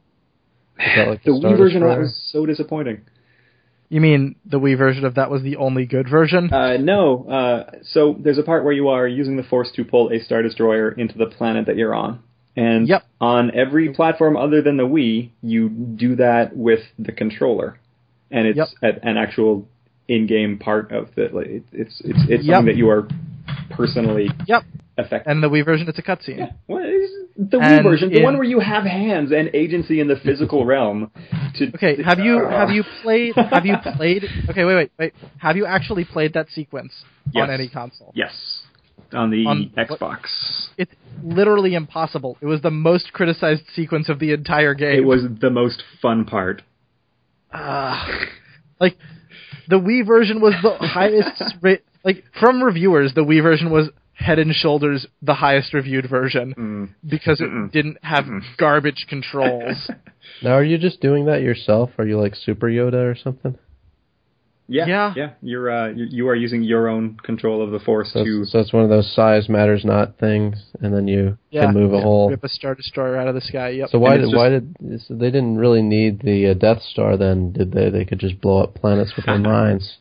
like 0.79 1.23
the 1.23 1.33
the 1.33 1.39
Star 1.39 1.53
Wii 1.53 1.59
version 1.59 1.83
of 1.83 1.89
that 1.89 1.99
was 1.99 2.31
so 2.33 2.47
disappointing. 2.47 3.03
You 3.89 4.01
mean 4.01 4.37
the 4.45 4.61
Wii 4.61 4.77
version 4.77 5.05
of 5.05 5.15
that 5.15 5.31
was 5.31 5.43
the 5.43 5.57
only 5.57 5.87
good 5.87 6.09
version? 6.11 6.53
Uh, 6.53 6.77
no, 6.77 7.25
uh, 7.27 7.71
so 7.83 8.17
there's 8.19 8.39
a 8.39 8.43
part 8.43 8.65
where 8.65 8.73
you 8.73 8.89
are 8.89 9.09
using 9.09 9.37
the 9.37 9.43
Force 9.43 9.71
to 9.77 9.85
pull 9.85 10.11
a 10.13 10.21
Star 10.21 10.43
Destroyer 10.43 10.93
into 10.93 11.17
the 11.17 11.27
planet 11.27 11.67
that 11.67 11.77
you're 11.77 11.95
on. 11.95 12.23
And 12.59 12.89
Yep. 12.89 13.03
on 13.21 13.53
every 13.55 13.91
platform 13.91 14.37
other 14.37 14.61
than 14.63 14.77
the 14.77 14.87
Wii, 14.87 15.31
you 15.43 15.69
do 15.69 16.17
that 16.17 16.57
with 16.57 16.81
the 16.99 17.13
controller. 17.13 17.79
And 18.31 18.47
it's 18.49 18.59
Yep. 18.59 18.69
a- 18.83 19.09
an 19.09 19.17
actual 19.17 19.67
in-game 20.09 20.59
part 20.59 20.91
of 20.91 21.15
the. 21.15 21.29
Like, 21.33 21.47
it- 21.47 21.63
it's 21.73 22.01
it's 22.01 22.23
it's 22.29 22.45
Yep. 22.45 22.57
something 22.57 22.73
that 22.75 22.79
you 22.79 22.89
are 22.91 23.07
personally 23.71 24.31
Yep. 24.47 24.65
affected. 24.97 25.31
And 25.31 25.43
the 25.43 25.49
Wii 25.49 25.65
version, 25.65 25.89
it's 25.89 25.99
a 25.99 26.03
cutscene. 26.03 26.39
Yeah. 26.39 26.51
The 27.37 27.59
Wii 27.59 27.63
And 27.63 27.83
version? 27.85 28.11
The 28.11 28.19
in- 28.19 28.25
one 28.25 28.35
where 28.39 28.47
you 28.55 28.59
have 28.59 28.85
hands 28.85 29.31
and 29.31 29.49
agency 29.55 30.01
in 30.01 30.09
the 30.09 30.17
physical 30.17 30.65
realm. 30.73 31.11
To 31.55 31.69
Okay, 31.77 32.03
have 32.03 32.19
you 32.19 32.45
ah. 32.45 32.51
have 32.51 32.71
you 32.71 32.83
played 33.03 33.35
have 33.37 33.65
you 33.65 33.77
played 33.97 34.29
Okay, 34.51 34.65
wait, 34.65 34.75
wait, 34.75 34.91
wait. 34.99 35.13
Have 35.39 35.57
you 35.57 35.65
actually 35.67 36.05
played 36.05 36.33
that 36.33 36.49
sequence 36.51 37.05
Yes. 37.33 37.43
on 37.45 37.51
any 37.51 37.69
console? 37.69 38.11
Yes, 38.15 38.58
on 39.13 39.31
the 39.31 39.47
On 39.47 39.71
Xbox. 39.77 40.21
It's 40.77 40.93
literally 41.23 41.75
impossible. 41.75 42.37
It 42.41 42.47
was 42.47 42.61
the 42.63 42.71
most 42.71 43.13
criticized 43.13 43.63
sequence 43.75 44.09
of 44.09 44.19
the 44.19 44.33
entire 44.33 44.75
game. 44.75 44.99
It 44.99 45.05
was 45.07 45.23
the 45.41 45.51
most 45.51 45.83
fun 46.03 46.25
part. 46.25 46.63
Ah. 47.53 48.07
like 48.79 48.97
the 49.69 49.77
Wii 49.77 50.07
version 50.07 50.41
was 50.41 50.55
the 50.63 50.77
highest 50.87 51.43
ra- 51.63 51.75
like 52.05 52.25
from 52.39 52.63
reviewers 52.63 53.15
the 53.15 53.23
Wii 53.25 53.43
version 53.43 53.71
was 53.71 53.89
head 54.13 54.39
and 54.39 54.53
shoulders 54.53 55.07
the 55.23 55.35
highest 55.35 55.73
reviewed 55.73 56.09
version 56.11 56.55
Mm. 56.59 56.89
because 57.09 57.41
it 57.41 57.49
Mm-mm. 57.49 57.71
didn't 57.73 57.99
have 58.03 58.27
garbage 58.59 59.07
controls. 59.09 59.91
Now, 60.43 60.53
are 60.53 60.63
you 60.63 60.77
just 60.79 61.01
doing 61.01 61.25
that 61.27 61.41
yourself? 61.41 61.91
Are 61.99 62.07
you 62.07 62.21
like 62.21 62.35
Super 62.37 62.67
Yoda 62.69 63.11
or 63.11 63.17
something? 63.17 63.59
Yeah, 64.71 64.87
Yeah. 64.87 65.15
yeah. 65.17 65.31
You're 65.41 65.71
uh, 65.71 65.89
you, 65.89 66.07
you 66.11 66.29
are 66.29 66.35
using 66.35 66.63
your 66.63 66.89
own 66.89 67.17
control 67.23 67.63
of 67.65 67.71
the 67.71 67.79
force 67.79 68.11
So 68.13 68.23
to. 68.25 68.43
it's, 68.43 68.53
so 68.53 68.59
it's 68.59 68.73
one 68.73 68.83
of 68.85 68.91
those 68.91 69.11
size 69.15 69.49
matters 69.49 69.83
not 69.85 70.19
things, 70.19 70.57
and 70.81 70.93
then 70.95 71.09
you 71.09 71.39
yeah, 71.51 71.65
can 71.67 71.75
move 71.75 71.93
a 71.95 71.97
yeah. 71.97 72.03
whole. 72.03 72.29
Rip 72.31 72.45
a 72.45 72.49
star 72.51 72.75
destroyer 72.75 73.17
out 73.17 73.29
of 73.29 73.35
the 73.35 73.41
sky. 73.41 73.71
Yep. 73.71 73.89
So 73.91 73.99
why 73.99 74.17
did 74.19 74.25
it's 74.27 74.35
why 74.37 74.49
did 74.51 74.77
so 75.07 75.15
they 75.15 75.31
didn't 75.31 75.57
really 75.57 75.81
need 75.83 76.21
the 76.21 76.51
uh, 76.51 76.55
Death 76.55 76.83
Star 76.83 77.17
then? 77.17 77.53
Did 77.53 77.73
they? 77.73 77.89
They 77.89 78.05
could 78.05 78.19
just 78.19 78.41
blow 78.43 78.63
up 78.63 78.75
planets 78.75 79.15
with 79.17 79.25
their 79.27 79.39
minds. 79.57 79.97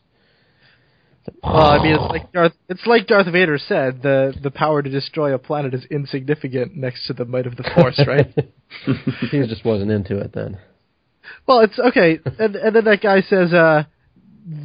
well, 1.42 1.56
I 1.56 1.82
mean, 1.82 1.94
it's 1.94 2.02
like 2.10 2.32
Darth. 2.32 2.52
It's 2.68 2.86
like 2.86 3.06
Darth 3.06 3.30
Vader 3.32 3.58
said: 3.58 4.02
the 4.02 4.34
the 4.42 4.50
power 4.50 4.82
to 4.82 4.90
destroy 4.90 5.34
a 5.34 5.38
planet 5.38 5.74
is 5.74 5.84
insignificant 5.90 6.76
next 6.76 7.06
to 7.06 7.12
the 7.14 7.24
might 7.24 7.46
of 7.46 7.56
the 7.56 7.64
Force, 7.74 8.00
right? 8.06 8.34
he 9.30 9.46
just 9.46 9.64
wasn't 9.64 9.90
into 9.90 10.18
it 10.18 10.32
then. 10.34 10.58
well, 11.46 11.60
it's 11.60 11.78
okay. 11.78 12.18
And 12.38 12.54
and 12.56 12.76
then 12.76 12.84
that 12.84 13.00
guy 13.02 13.20
says, 13.22 13.52
uh, 13.52 13.84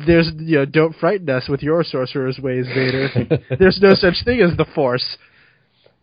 "There's 0.08 0.32
you 0.38 0.58
know, 0.60 0.66
don't 0.66 0.96
frighten 0.96 1.30
us 1.30 1.48
with 1.50 1.62
your 1.62 1.84
sorcerer's 1.84 2.40
ways, 2.40 2.66
Vader. 2.68 3.10
There's 3.60 3.80
no 3.82 3.94
such 3.94 4.24
thing 4.24 4.42
as 4.42 4.56
the 4.56 4.66
Force." 4.74 5.18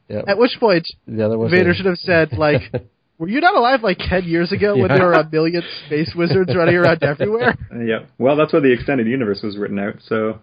Yep. 0.09 0.25
At 0.29 0.39
which 0.39 0.57
point, 0.59 0.87
the 1.07 1.25
other 1.25 1.39
was 1.39 1.51
Vader 1.51 1.71
a- 1.71 1.75
should 1.75 1.87
have 1.87 1.99
said, 1.99 2.33
like, 2.37 2.63
"Were 3.19 3.29
you 3.29 3.41
not 3.41 3.57
alive 3.57 3.83
like 3.83 3.99
ten 3.99 4.25
years 4.25 4.53
ago 4.53 4.77
when 4.77 4.89
there 4.89 5.07
were 5.07 5.13
a 5.15 5.29
million 5.31 5.63
space 5.87 6.13
wizards 6.15 6.55
running 6.55 6.75
around 6.75 7.03
everywhere?" 7.03 7.57
Uh, 7.73 7.79
yeah. 7.85 7.99
Well, 8.19 8.37
that's 8.37 8.53
why 8.53 8.61
the 8.61 8.73
extended 8.73 9.07
universe 9.07 9.41
was 9.43 9.57
written 9.57 9.79
out. 9.79 9.95
So. 10.07 10.41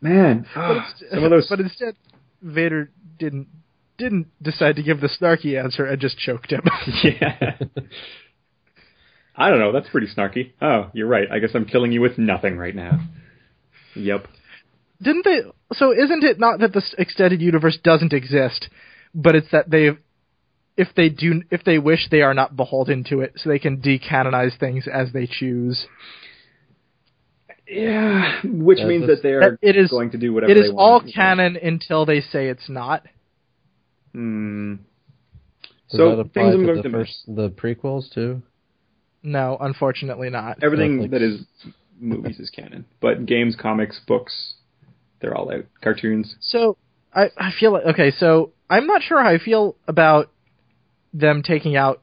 Man, 0.00 0.46
ah, 0.56 0.92
some 1.12 1.22
of 1.22 1.30
those. 1.30 1.46
but 1.48 1.60
instead, 1.60 1.94
Vader 2.40 2.90
didn't 3.18 3.46
didn't 3.98 4.26
decide 4.42 4.76
to 4.76 4.82
give 4.82 5.00
the 5.00 5.08
snarky 5.08 5.62
answer 5.62 5.84
and 5.84 6.00
just 6.00 6.18
choked 6.18 6.50
him. 6.50 6.62
yeah. 7.04 7.58
I 9.34 9.48
don't 9.50 9.58
know. 9.60 9.72
That's 9.72 9.88
pretty 9.88 10.08
snarky. 10.14 10.52
Oh, 10.60 10.90
you're 10.92 11.06
right. 11.08 11.26
I 11.30 11.38
guess 11.38 11.50
I'm 11.54 11.64
killing 11.64 11.92
you 11.92 12.00
with 12.00 12.18
nothing 12.18 12.56
right 12.58 12.74
now. 12.74 13.00
Yep. 13.94 14.26
didn't 15.00 15.24
they? 15.24 15.40
So 15.74 15.92
isn't 15.92 16.22
it 16.24 16.38
not 16.38 16.60
that 16.60 16.72
this 16.72 16.94
extended 16.98 17.40
universe 17.40 17.78
doesn't 17.82 18.12
exist, 18.12 18.68
but 19.14 19.34
it's 19.34 19.50
that 19.52 19.70
they, 19.70 19.90
if 20.76 20.88
they 20.96 21.08
do, 21.08 21.42
if 21.50 21.64
they 21.64 21.78
wish, 21.78 22.08
they 22.10 22.22
are 22.22 22.34
not 22.34 22.56
beholden 22.56 23.04
to 23.04 23.20
it, 23.20 23.32
so 23.36 23.48
they 23.50 23.58
can 23.58 23.78
decanonize 23.82 24.58
things 24.58 24.86
as 24.86 25.12
they 25.12 25.26
choose. 25.26 25.86
Yeah, 27.68 28.40
which 28.44 28.78
That's 28.78 28.88
means 28.88 29.04
a- 29.04 29.06
that 29.08 29.22
they 29.22 29.32
are 29.32 29.40
That 29.40 29.58
it 29.62 29.76
is- 29.76 29.90
going 29.90 30.10
to 30.10 30.18
do 30.18 30.32
whatever 30.34 30.52
It 30.52 30.56
they 30.56 30.60
is 30.68 30.72
all 30.76 31.00
want. 31.00 31.12
canon 31.14 31.56
until 31.56 32.04
they 32.04 32.20
say 32.20 32.48
it's 32.48 32.68
not. 32.68 33.06
Hmm. 34.12 34.74
Does 35.90 35.98
So 35.98 36.16
that 36.16 36.32
things 36.34 36.54
I'm 36.54 36.60
to 36.60 36.66
going 36.66 36.76
the 36.78 36.82
to 36.82 36.88
miss. 36.90 37.08
first 37.08 37.24
the 37.36 37.50
prequels 37.50 38.12
too. 38.12 38.42
No, 39.22 39.56
unfortunately 39.60 40.30
not. 40.30 40.62
Everything 40.62 40.98
Netflix. 40.98 41.10
that 41.10 41.22
is 41.22 41.44
movies 42.00 42.40
is 42.40 42.50
canon, 42.50 42.84
but 43.00 43.26
games, 43.26 43.56
comics, 43.60 44.00
books, 44.06 44.54
they're 45.20 45.34
all 45.36 45.52
out. 45.52 45.64
Cartoons. 45.82 46.36
So 46.40 46.76
I 47.14 47.30
I 47.36 47.50
feel 47.58 47.72
like 47.72 47.84
okay. 47.84 48.10
So 48.10 48.50
I'm 48.68 48.86
not 48.86 49.02
sure 49.02 49.22
how 49.22 49.30
I 49.30 49.38
feel 49.38 49.76
about 49.86 50.30
them 51.12 51.42
taking 51.42 51.76
out 51.76 52.02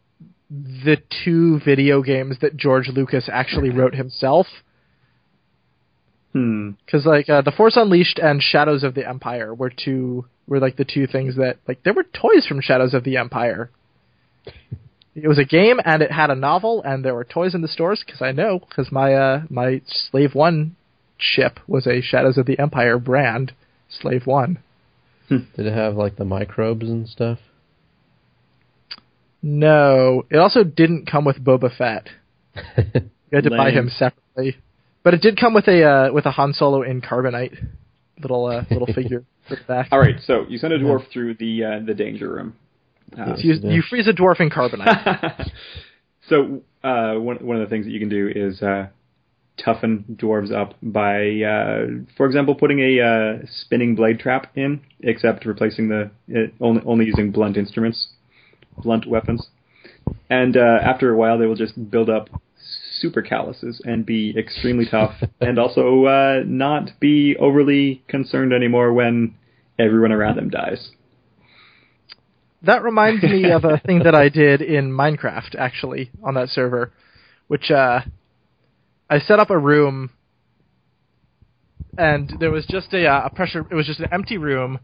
the 0.50 0.98
two 1.24 1.60
video 1.64 2.02
games 2.02 2.38
that 2.42 2.56
George 2.56 2.88
Lucas 2.88 3.30
actually 3.32 3.70
wrote 3.70 3.96
himself. 3.96 4.48
Hmm. 6.32 6.72
because 6.86 7.08
like 7.08 7.28
uh, 7.28 7.42
the 7.42 7.52
Force 7.52 7.76
Unleashed 7.76 8.20
and 8.20 8.40
Shadows 8.40 8.84
of 8.84 8.94
the 8.94 9.08
Empire 9.08 9.52
were 9.52 9.72
two 9.72 10.26
were 10.46 10.60
like 10.60 10.76
the 10.76 10.86
two 10.86 11.08
things 11.08 11.38
that 11.38 11.58
like 11.68 11.82
there 11.82 11.94
were 11.94 12.04
toys 12.04 12.46
from 12.48 12.62
Shadows 12.62 12.94
of 12.94 13.04
the 13.04 13.18
Empire. 13.18 13.72
It 15.16 15.28
was 15.28 15.40
a 15.40 15.46
game 15.46 15.80
and 15.84 16.02
it 16.02 16.12
had 16.12 16.30
a 16.30 16.36
novel 16.36 16.82
and 16.84 17.04
there 17.04 17.16
were 17.16 17.24
toys 17.24 17.56
in 17.56 17.62
the 17.62 17.68
stores 17.68 18.04
because 18.06 18.22
I 18.22 18.32
know 18.32 18.60
because 18.60 18.92
my 18.92 19.14
uh 19.14 19.42
my 19.50 19.82
Slave 19.88 20.36
One 20.36 20.76
ship 21.18 21.60
was 21.68 21.88
a 21.88 22.02
Shadows 22.02 22.38
of 22.38 22.46
the 22.46 22.60
Empire 22.60 22.98
brand 22.98 23.54
Slave 23.90 24.26
One. 24.26 24.60
Did 25.30 25.48
it 25.58 25.74
have 25.74 25.96
like 25.96 26.16
the 26.16 26.26
microbes 26.26 26.90
and 26.90 27.08
stuff? 27.08 27.40
No, 29.42 30.26
it 30.30 30.38
also 30.38 30.64
didn't 30.64 31.10
come 31.10 31.26
with 31.26 31.44
Boba 31.44 31.76
Fett. 31.76 32.10
You 33.32 33.36
had 33.36 33.44
to 33.44 33.52
buy 33.52 33.70
him 33.70 33.90
separately, 33.90 34.58
but 35.04 35.14
it 35.14 35.22
did 35.22 35.40
come 35.40 35.54
with 35.54 35.68
a 35.68 35.84
uh, 35.84 36.12
with 36.12 36.26
a 36.26 36.32
Han 36.32 36.52
Solo 36.52 36.82
in 36.82 37.00
carbonite 37.00 37.56
little 38.20 38.48
uh, 38.48 38.64
little 38.72 38.88
figure 38.88 39.24
for 39.48 39.56
the 39.56 39.62
back. 39.68 39.90
All 39.92 40.00
right, 40.00 40.16
so 40.26 40.46
you 40.50 40.58
send 40.58 40.74
a 40.74 40.80
dwarf 40.80 41.08
through 41.14 41.36
the 41.36 41.64
uh, 41.64 41.86
the 41.86 41.94
danger 41.94 42.28
room. 42.28 42.56
Uh, 43.18 43.36
So 43.36 43.42
you, 43.42 43.54
you 43.64 43.82
freeze 43.82 44.08
a 44.08 44.14
dwarf 44.14 44.40
in 44.40 44.50
carbonite. 44.50 45.50
so 46.30 46.62
uh, 46.84 47.16
one 47.16 47.38
one 47.38 47.58
of 47.58 47.68
the 47.68 47.70
things 47.70 47.86
that 47.86 47.92
you 47.92 48.00
can 48.00 48.10
do 48.10 48.32
is 48.34 48.62
uh, 48.62 48.88
toughen 49.64 50.06
dwarves 50.10 50.52
up 50.54 50.74
by, 50.82 51.42
uh, 51.42 52.04
for 52.16 52.26
example, 52.26 52.56
putting 52.56 52.80
a 52.80 53.02
uh, 53.02 53.46
spinning 53.62 53.96
blade 53.96 54.20
trap 54.20 54.52
in, 54.56 54.82
except 55.02 55.46
replacing 55.46 55.90
the 55.90 56.10
uh, 56.34 56.40
only 56.64 56.82
only 56.86 57.06
using 57.06 57.32
blunt 57.32 57.58
instruments, 57.58 58.10
blunt 58.78 59.06
weapons, 59.08 59.48
and 60.30 60.56
uh, 60.58 60.80
after 60.82 61.14
a 61.14 61.18
while 61.18 61.38
they 61.38 61.46
will 61.46 61.56
just 61.56 61.90
build 61.92 62.10
up 62.10 62.30
super 63.00 63.22
calluses 63.22 63.82
and 63.86 64.06
be 64.06 64.34
extremely 64.38 64.86
tough, 64.90 65.16
and 65.42 65.60
also 65.60 66.06
uh, 66.06 66.44
not 66.46 66.92
be 67.00 67.36
overly 67.38 68.04
concerned 68.08 68.54
anymore 68.54 68.94
when 68.94 69.36
everyone 69.78 70.12
around 70.12 70.38
them 70.38 70.50
dies. 70.50 70.92
That 72.64 72.84
reminds 72.84 73.24
me 73.24 73.52
of 73.52 73.64
a 73.64 73.78
thing 73.86 74.00
that 74.04 74.16
I 74.16 74.30
did 74.44 74.62
in 74.62 74.92
Minecraft 74.92 75.56
actually 75.58 76.12
on 76.24 76.34
that 76.36 76.50
server, 76.50 76.92
which 77.48 77.72
uh, 77.72 78.02
I 79.10 79.20
set 79.20 79.40
up 79.40 79.50
a 79.50 79.58
room, 79.58 80.12
and 81.98 82.32
there 82.40 82.52
was 82.52 82.66
just 82.70 82.94
a, 82.94 83.06
uh, 83.08 83.26
a 83.26 83.30
pressure. 83.30 83.66
It 83.70 83.76
was 83.76 83.86
just 83.88 84.00
an 84.00 84.10
empty 84.12 84.38
room, 84.38 84.80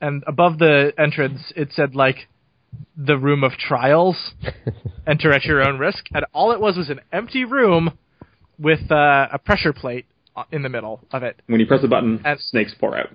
and 0.00 0.22
above 0.26 0.58
the 0.58 0.92
entrance 0.98 1.52
it 1.56 1.70
said 1.72 1.94
like 1.94 2.28
the 2.96 3.16
room 3.16 3.44
of 3.44 3.52
trials. 3.52 4.32
Enter 5.06 5.32
at 5.32 5.44
your 5.44 5.66
own 5.66 5.78
risk, 5.78 6.06
and 6.14 6.24
all 6.32 6.52
it 6.52 6.60
was 6.60 6.76
was 6.76 6.88
an 6.88 7.00
empty 7.12 7.44
room 7.44 7.98
with 8.58 8.90
uh, 8.90 9.28
a 9.32 9.38
pressure 9.38 9.72
plate 9.74 10.06
uh, 10.34 10.44
in 10.50 10.62
the 10.62 10.68
middle 10.70 11.00
of 11.12 11.22
it. 11.22 11.40
When 11.46 11.60
you 11.60 11.66
press 11.66 11.80
a 11.84 11.88
button, 11.88 12.22
And- 12.24 12.40
snakes 12.40 12.74
pour 12.78 12.96
out. 12.96 13.10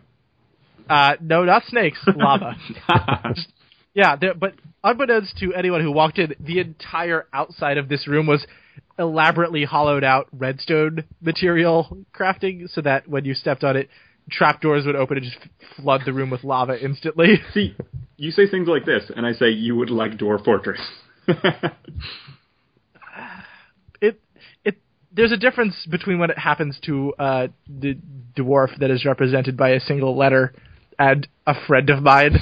Uh, 0.88 1.16
no, 1.22 1.44
not 1.46 1.64
snakes, 1.68 2.00
lava. 2.16 2.56
Yeah, 4.00 4.16
there, 4.16 4.34
but 4.34 4.54
unbeknownst 4.82 5.38
to 5.40 5.54
anyone 5.54 5.82
who 5.82 5.92
walked 5.92 6.20
in, 6.20 6.34
the 6.40 6.60
entire 6.60 7.28
outside 7.34 7.78
of 7.78 7.90
this 7.90 8.08
room 8.08 8.28
was 8.28 8.48
elaborately 8.98 9.66
hollowed 9.66 10.06
out 10.06 10.30
redstone 10.32 11.04
material 11.20 11.98
crafting, 12.18 12.70
so 12.70 12.80
that 12.80 13.10
when 13.10 13.26
you 13.26 13.34
stepped 13.34 13.66
on 13.66 13.76
it, 13.76 13.90
trapdoors 14.32 14.86
would 14.86 14.96
open 14.96 15.18
and 15.18 15.26
just 15.26 15.38
flood 15.76 16.00
the 16.06 16.14
room 16.14 16.30
with 16.30 16.46
lava 16.46 16.82
instantly. 16.82 17.42
See, 17.54 17.76
you 18.16 18.32
say 18.32 18.48
things 18.48 18.70
like 18.70 18.86
this, 18.86 19.12
and 19.14 19.26
I 19.26 19.34
say 19.34 19.50
you 19.50 19.76
would 19.76 19.90
like 19.90 20.12
Dwarf 20.14 20.46
Fortress. 20.46 20.80
it 24.00 24.22
it 24.64 24.78
there's 25.12 25.34
a 25.34 25.38
difference 25.38 25.76
between 25.92 26.20
when 26.20 26.30
it 26.30 26.38
happens 26.38 26.80
to 26.86 27.14
uh, 27.20 27.48
the 27.68 27.98
dwarf 28.34 28.80
that 28.80 28.92
is 28.92 29.04
represented 29.04 29.58
by 29.58 29.72
a 29.72 29.82
single 29.82 30.18
letter 30.18 30.54
and 30.98 31.28
a 31.46 31.54
friend 31.68 31.90
of 31.90 32.02
mine 32.02 32.38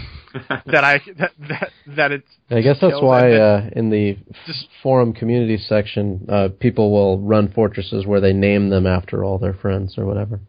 that 0.66 0.84
I 0.84 1.00
that 1.18 1.32
that, 1.50 1.70
that 1.96 2.12
it's 2.12 2.28
I 2.50 2.62
guess 2.62 2.78
that's 2.82 3.02
why 3.02 3.28
it. 3.30 3.40
uh, 3.42 3.62
in 3.74 3.90
the 3.90 4.18
f- 4.30 4.56
forum 4.84 5.14
community 5.14 5.58
section, 5.58 6.26
uh, 6.30 6.50
people 6.60 6.92
will 6.92 7.20
run 7.20 7.52
fortresses 7.52 8.06
where 8.06 8.22
they 8.22 8.34
name 8.34 8.70
them 8.70 8.86
after 8.88 9.24
all 9.24 9.38
their 9.38 9.54
friends 9.54 9.98
or 9.98 10.06
whatever. 10.06 10.40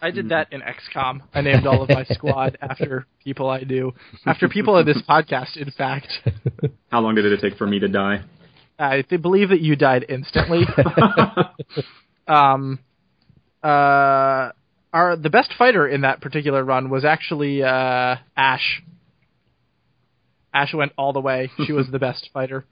I 0.00 0.10
did 0.10 0.30
that 0.30 0.50
in 0.52 0.62
XCOM. 0.62 1.20
I 1.34 1.42
named 1.42 1.66
all 1.66 1.82
of 1.82 1.90
my 1.90 2.04
squad 2.10 2.56
after 2.62 3.06
people 3.22 3.50
I 3.50 3.60
knew, 3.60 3.92
after 4.24 4.48
people 4.48 4.78
in 4.78 4.86
this 4.86 5.02
podcast. 5.08 5.56
In 5.56 5.70
fact, 5.70 6.08
How 6.90 7.00
long 7.00 7.14
did 7.14 7.26
it 7.26 7.40
take 7.40 7.56
for 7.58 7.66
me 7.66 7.78
to 7.80 7.88
die? 7.88 8.22
I 8.78 9.02
th- 9.02 9.20
believe 9.20 9.50
that 9.50 9.60
you 9.60 9.76
died 9.76 10.06
instantly. 10.08 10.62
um, 12.26 12.78
uh, 13.62 14.52
our 14.92 15.16
the 15.16 15.30
best 15.30 15.52
fighter 15.58 15.86
in 15.86 16.02
that 16.02 16.20
particular 16.20 16.64
run 16.64 16.88
was 16.90 17.04
actually 17.04 17.62
uh, 17.62 18.16
Ash. 18.36 18.82
Ash 20.58 20.74
went 20.74 20.92
all 20.98 21.12
the 21.12 21.20
way. 21.20 21.50
She 21.66 21.72
was 21.72 21.86
the 21.92 21.98
best 21.98 22.30
fighter. 22.32 22.64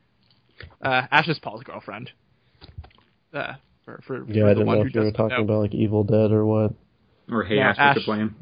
Uh, 0.83 1.03
Ash 1.11 1.29
is 1.29 1.39
Paul's 1.39 1.63
girlfriend. 1.63 2.11
Uh, 3.33 3.55
for, 3.85 4.01
for, 4.07 4.25
Yeah, 4.29 4.43
for 4.43 4.47
I 4.51 4.55
didn't 4.55 4.67
know 4.67 4.83
if 4.83 4.95
you 4.95 5.01
were 5.03 5.11
talking 5.13 5.37
know. 5.39 5.45
about 5.45 5.61
like 5.61 5.75
Evil 5.75 6.03
Dead 6.05 6.33
or 6.33 6.45
what. 6.45 6.73
Or 7.31 7.45
hey, 7.45 7.57
Yeah, 7.57 7.71
Ash, 7.71 7.77
what's 7.79 7.79
Ash. 7.79 7.97
your 7.97 8.05
plan? 8.17 8.35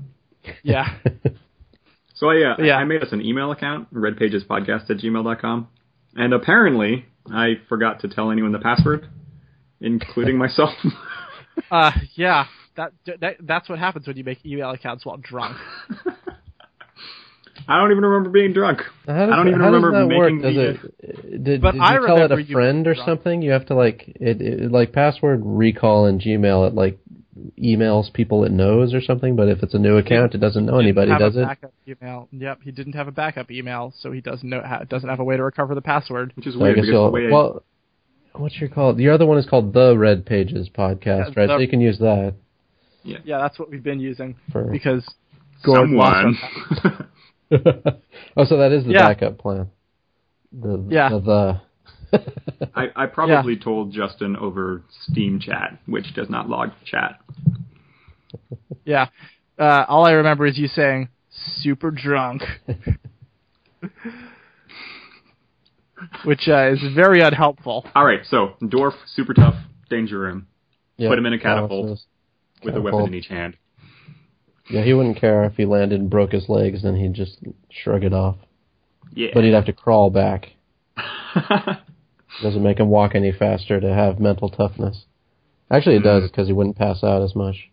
Yeah, 0.62 0.86
So 2.16 2.28
I, 2.30 2.42
uh, 2.42 2.62
Yeah. 2.62 2.76
I 2.76 2.84
made 2.84 3.02
us 3.02 3.08
an 3.12 3.20
email 3.22 3.50
account, 3.50 3.92
redpagespodcast 3.92 4.88
at 4.90 4.98
gmail.com. 4.98 5.68
And 6.16 6.32
apparently, 6.32 7.06
I 7.30 7.54
forgot 7.68 8.00
to 8.02 8.08
tell 8.08 8.30
anyone 8.30 8.52
the 8.52 8.58
password, 8.60 9.08
including 9.80 10.38
myself. 10.38 10.70
uh, 11.70 11.90
yeah. 12.14 12.46
That, 12.76 12.92
that 13.20 13.36
that's 13.40 13.68
what 13.68 13.78
happens 13.78 14.06
when 14.06 14.16
you 14.16 14.24
make 14.24 14.44
email 14.44 14.70
accounts 14.70 15.04
while 15.06 15.16
drunk. 15.16 15.56
I 17.68 17.78
don't 17.81 17.90
even 17.93 18.05
remember 18.05 18.31
being 18.31 18.52
drunk. 18.52 18.81
How 19.06 19.26
does, 19.26 19.32
I 19.32 19.36
don't 19.36 19.48
even 19.48 19.60
how 19.60 19.66
remember 19.70 19.90
does 19.93 20.02
that 20.02 20.09
making 20.09 20.18
work? 20.18 20.43
Does 20.43 20.55
the- 20.55 21.28
it, 21.35 21.44
did, 21.44 21.62
But 21.62 21.72
did 21.72 21.81
I 21.81 21.94
you 21.94 22.06
tell 22.06 22.22
it 22.24 22.32
a 22.32 22.44
friend 22.52 22.86
or 22.86 22.94
drunk. 22.94 23.06
something? 23.09 23.43
You 23.43 23.52
have 23.52 23.66
to 23.66 23.74
like 23.74 24.05
it, 24.20 24.40
it 24.43 24.70
like 24.72 24.93
password 24.93 25.40
recall 25.44 26.06
in 26.06 26.18
Gmail. 26.18 26.68
It 26.68 26.74
like 26.74 26.98
emails 27.60 28.12
people 28.12 28.44
it 28.44 28.52
knows 28.52 28.94
or 28.94 29.01
something. 29.01 29.35
But 29.36 29.48
if 29.48 29.62
it's 29.62 29.74
a 29.74 29.78
new 29.78 29.97
account, 29.97 30.35
it 30.35 30.39
doesn't 30.39 30.66
know 30.66 30.78
anybody, 30.78 31.10
have 31.10 31.20
does 31.20 31.36
a 31.36 31.43
it? 31.43 31.47
Backup 31.47 31.72
email. 31.89 32.28
Yep, 32.32 32.60
he 32.62 32.70
didn't 32.70 32.93
have 32.94 33.09
a 33.09 33.12
backup 33.12 33.51
email, 33.51 33.93
so 33.98 34.12
he 34.12 34.20
doesn't 34.20 34.48
know 34.48 34.60
ha- 34.64 34.85
doesn't 34.89 35.09
have 35.09 35.20
a 35.20 35.24
way 35.24 35.36
to 35.36 35.43
recover 35.44 35.74
the 35.74 35.82
password. 35.82 36.32
Which 36.36 36.47
is 36.47 36.55
So 36.55 36.60
I 36.60 36.62
weird 36.64 36.76
guess 36.76 36.86
because 36.86 37.06
the 37.06 37.10
way 37.10 37.31
well, 37.31 37.62
what's 38.35 38.56
your 38.60 38.68
called? 38.68 38.98
Your 39.01 39.12
other 39.14 39.26
one 39.26 39.39
is 39.39 39.47
called 39.47 39.72
the 39.72 39.97
Red 39.97 40.26
Pages 40.26 40.68
podcast, 40.68 41.05
Yeah, 41.05 41.22
right? 41.36 41.47
the- 41.47 41.55
so 41.56 41.59
you 41.59 41.68
can 41.68 41.81
use 41.81 41.98
that 41.98 42.35
Yeah, 43.05 43.18
yeah, 43.24 43.39
that's 43.39 43.59
what 43.59 43.70
we've 43.70 43.82
been 43.82 44.01
using 44.01 44.36
for. 44.52 44.64
because 44.64 45.05
Gord 45.64 45.90
lost 45.90 46.39
someone. 46.82 47.09
our- 47.52 47.58
oh, 48.36 48.44
so 48.44 48.56
that 48.58 48.72
is 48.72 48.84
the 48.84 48.92
Yeah. 48.92 49.08
backup 49.08 49.38
plan. 49.38 49.70
The 50.52 50.84
Yeah. 50.90 51.08
the, 51.10 51.20
the 51.20 51.60
I, 52.76 52.88
I 52.94 53.06
probably 53.06 53.56
told 53.56 53.92
Justin 53.92 54.36
over 54.36 54.82
Steam 55.10 55.40
chat, 55.40 55.78
which 55.86 56.14
does 56.14 56.30
not 56.30 56.48
log 56.48 56.70
chat. 56.84 57.20
Yeah, 58.84 59.06
uh, 59.58 59.84
all 59.88 60.06
I 60.06 60.12
remember 60.12 60.46
is 60.46 60.56
you 60.58 60.68
saying 60.68 61.08
"super 61.30 61.90
drunk," 61.90 62.42
which 66.24 66.48
uh, 66.48 66.72
is 66.72 66.80
very 66.94 67.20
unhelpful. 67.20 67.86
All 67.94 68.04
right, 68.04 68.20
so 68.28 68.54
dwarf, 68.62 68.92
super 69.14 69.34
tough, 69.34 69.54
danger 69.90 70.18
room, 70.18 70.46
yeah, 70.96 71.08
Put 71.08 71.18
him 71.18 71.26
in 71.26 71.32
a 71.32 71.38
catapult. 71.38 71.70
balances. 71.86 72.06
with 72.62 72.76
a 72.76 72.80
weapon 72.80 73.06
in 73.06 73.14
each 73.14 73.26
hand. 73.28 73.56
Yeah, 74.70 74.82
he 74.82 74.94
wouldn't 74.94 75.18
care 75.20 75.44
if 75.44 75.56
he 75.56 75.66
landed 75.66 76.00
and 76.00 76.08
broke 76.10 76.32
his 76.32 76.48
legs, 76.48 76.82
then 76.82 76.96
he'd 76.96 77.12
just 77.14 77.38
shrug 77.70 78.02
it 78.04 78.14
off. 78.14 78.36
Yeah. 79.12 79.28
But 79.34 79.44
he'd 79.44 79.52
have 79.52 79.66
to 79.66 79.72
crawl 79.72 80.10
back. 80.10 80.52
Doesn't 82.42 82.62
make 82.62 82.80
him 82.80 82.88
walk 82.88 83.14
any 83.14 83.30
faster 83.32 83.78
to 83.80 83.92
have 83.94 84.18
mental 84.18 84.48
toughness. 84.48 85.04
Actually, 85.70 85.96
it 85.96 86.02
Hmm. 86.02 86.04
does 86.08 86.30
because 86.30 86.46
he 86.46 86.52
wouldn't 86.52 86.76
pass 86.78 87.04
out 87.04 87.22
as 87.22 87.34
much. 87.36 87.70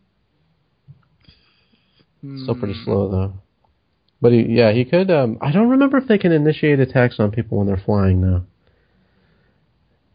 Still 2.43 2.55
pretty 2.55 2.73
Hmm. 2.75 2.83
slow 2.83 3.09
though. 3.09 3.33
But 4.21 4.33
he, 4.33 4.45
yeah, 4.49 4.71
he 4.71 4.85
could. 4.85 5.09
Um, 5.09 5.37
I 5.41 5.51
don't 5.51 5.69
remember 5.69 5.97
if 5.97 6.07
they 6.07 6.19
can 6.19 6.31
initiate 6.31 6.79
attacks 6.79 7.19
on 7.19 7.31
people 7.31 7.57
when 7.57 7.65
they're 7.67 7.77
flying 7.83 8.21
now. 8.21 8.43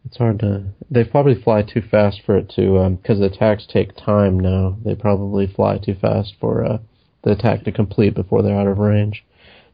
It's 0.07 0.17
hard 0.17 0.39
to. 0.39 0.63
They 0.89 1.03
probably 1.03 1.35
fly 1.41 1.63
too 1.63 1.81
fast 1.81 2.21
for 2.25 2.37
it 2.37 2.49
to, 2.55 2.97
because 3.01 3.19
the 3.19 3.25
attacks 3.25 3.67
take 3.67 3.93
time 3.97 4.39
now. 4.39 4.77
They 4.85 4.95
probably 4.95 5.47
fly 5.47 5.79
too 5.79 5.95
fast 5.99 6.33
for 6.39 6.63
uh, 6.63 6.77
the 7.25 7.31
attack 7.31 7.65
to 7.65 7.73
complete 7.73 8.15
before 8.15 8.41
they're 8.41 8.57
out 8.57 8.67
of 8.67 8.77
range. 8.77 9.25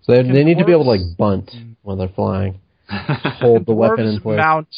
So 0.01 0.11
they, 0.11 0.23
they 0.23 0.43
need 0.43 0.57
to 0.57 0.65
be 0.65 0.71
able 0.71 0.85
to 0.85 0.89
like 0.89 1.17
bunt 1.17 1.51
when 1.83 1.99
they're 1.99 2.07
flying, 2.07 2.59
hold 2.89 3.67
the 3.67 3.75
weapon 3.75 4.07
in 4.07 4.21
place. 4.21 4.37
mount 4.37 4.75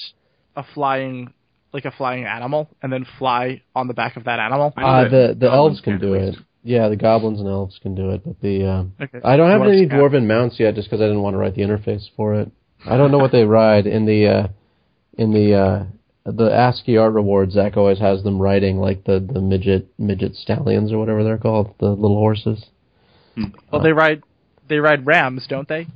a 0.58 0.64
flying, 0.74 1.34
like 1.72 1.86
a 1.86 1.92
flying 1.92 2.26
animal, 2.26 2.70
and 2.84 2.92
then 2.92 3.06
fly 3.18 3.62
on 3.74 3.88
the 3.88 3.94
back 3.94 4.18
of 4.18 4.26
that 4.26 4.40
animal. 4.40 4.74
Uh, 4.76 5.08
the 5.08 5.38
the 5.40 5.50
elves 5.50 5.80
can 5.80 6.00
do 6.00 6.16
it. 6.16 6.36
Yeah, 6.64 6.90
the 6.90 6.98
goblins 6.98 7.40
and 7.40 7.48
elves 7.48 7.80
can 7.82 7.96
do 7.96 8.10
it, 8.10 8.26
but 8.26 8.42
the 8.42 8.70
um, 8.70 8.94
Okay. 9.02 9.20
I 9.24 9.38
don't 9.38 9.52
have 9.52 9.62
Dwarves 9.62 9.78
any 9.78 9.88
dwarven 9.88 10.26
mounts 10.26 10.60
yet, 10.60 10.76
just 10.76 10.90
because 10.90 11.02
I 11.02 11.06
didn't 11.06 11.22
want 11.22 11.36
to 11.36 11.38
write 11.38 11.56
the 11.56 11.62
interface 11.62 12.10
for 12.18 12.34
it. 12.36 12.52
I 12.86 12.98
don't 12.98 13.12
know 13.12 13.20
what 13.20 13.32
they 13.32 13.46
ride 13.46 13.88
in 13.88 14.06
the 14.06 14.28
uh, 14.28 14.48
in 15.18 15.34
the 15.34 15.54
uh, 15.54 15.86
the 16.26 16.52
ASCII 16.54 16.98
art 16.98 17.14
rewards. 17.14 17.54
Zach 17.54 17.78
always 17.78 18.00
has 18.00 18.24
them 18.24 18.42
riding 18.42 18.78
like 18.78 19.04
the 19.06 19.20
the 19.20 19.42
midget 19.42 19.88
midget 19.98 20.36
stallions 20.36 20.92
or 20.92 20.98
whatever 21.00 21.24
they're 21.24 21.38
called, 21.38 21.74
the 21.80 21.90
little 21.90 22.18
horses. 22.18 22.66
Well, 23.72 23.82
they 23.82 23.92
ride 23.94 24.24
they 24.70 24.78
ride 24.78 25.06
rams, 25.06 25.46
don't 25.48 25.68
they? 25.68 25.88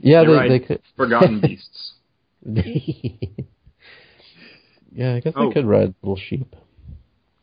Yeah, 0.00 0.20
They 0.22 0.26
they 0.26 0.32
ride 0.32 0.50
they 0.50 0.58
could. 0.60 0.80
Forgotten 0.96 1.40
beasts. 1.42 1.92
yeah, 4.92 5.14
I 5.14 5.20
guess 5.20 5.32
Oh. 5.36 5.48
they 5.48 5.54
could 5.54 5.66
ride 5.66 5.94
little 6.02 6.16
sheep 6.16 6.54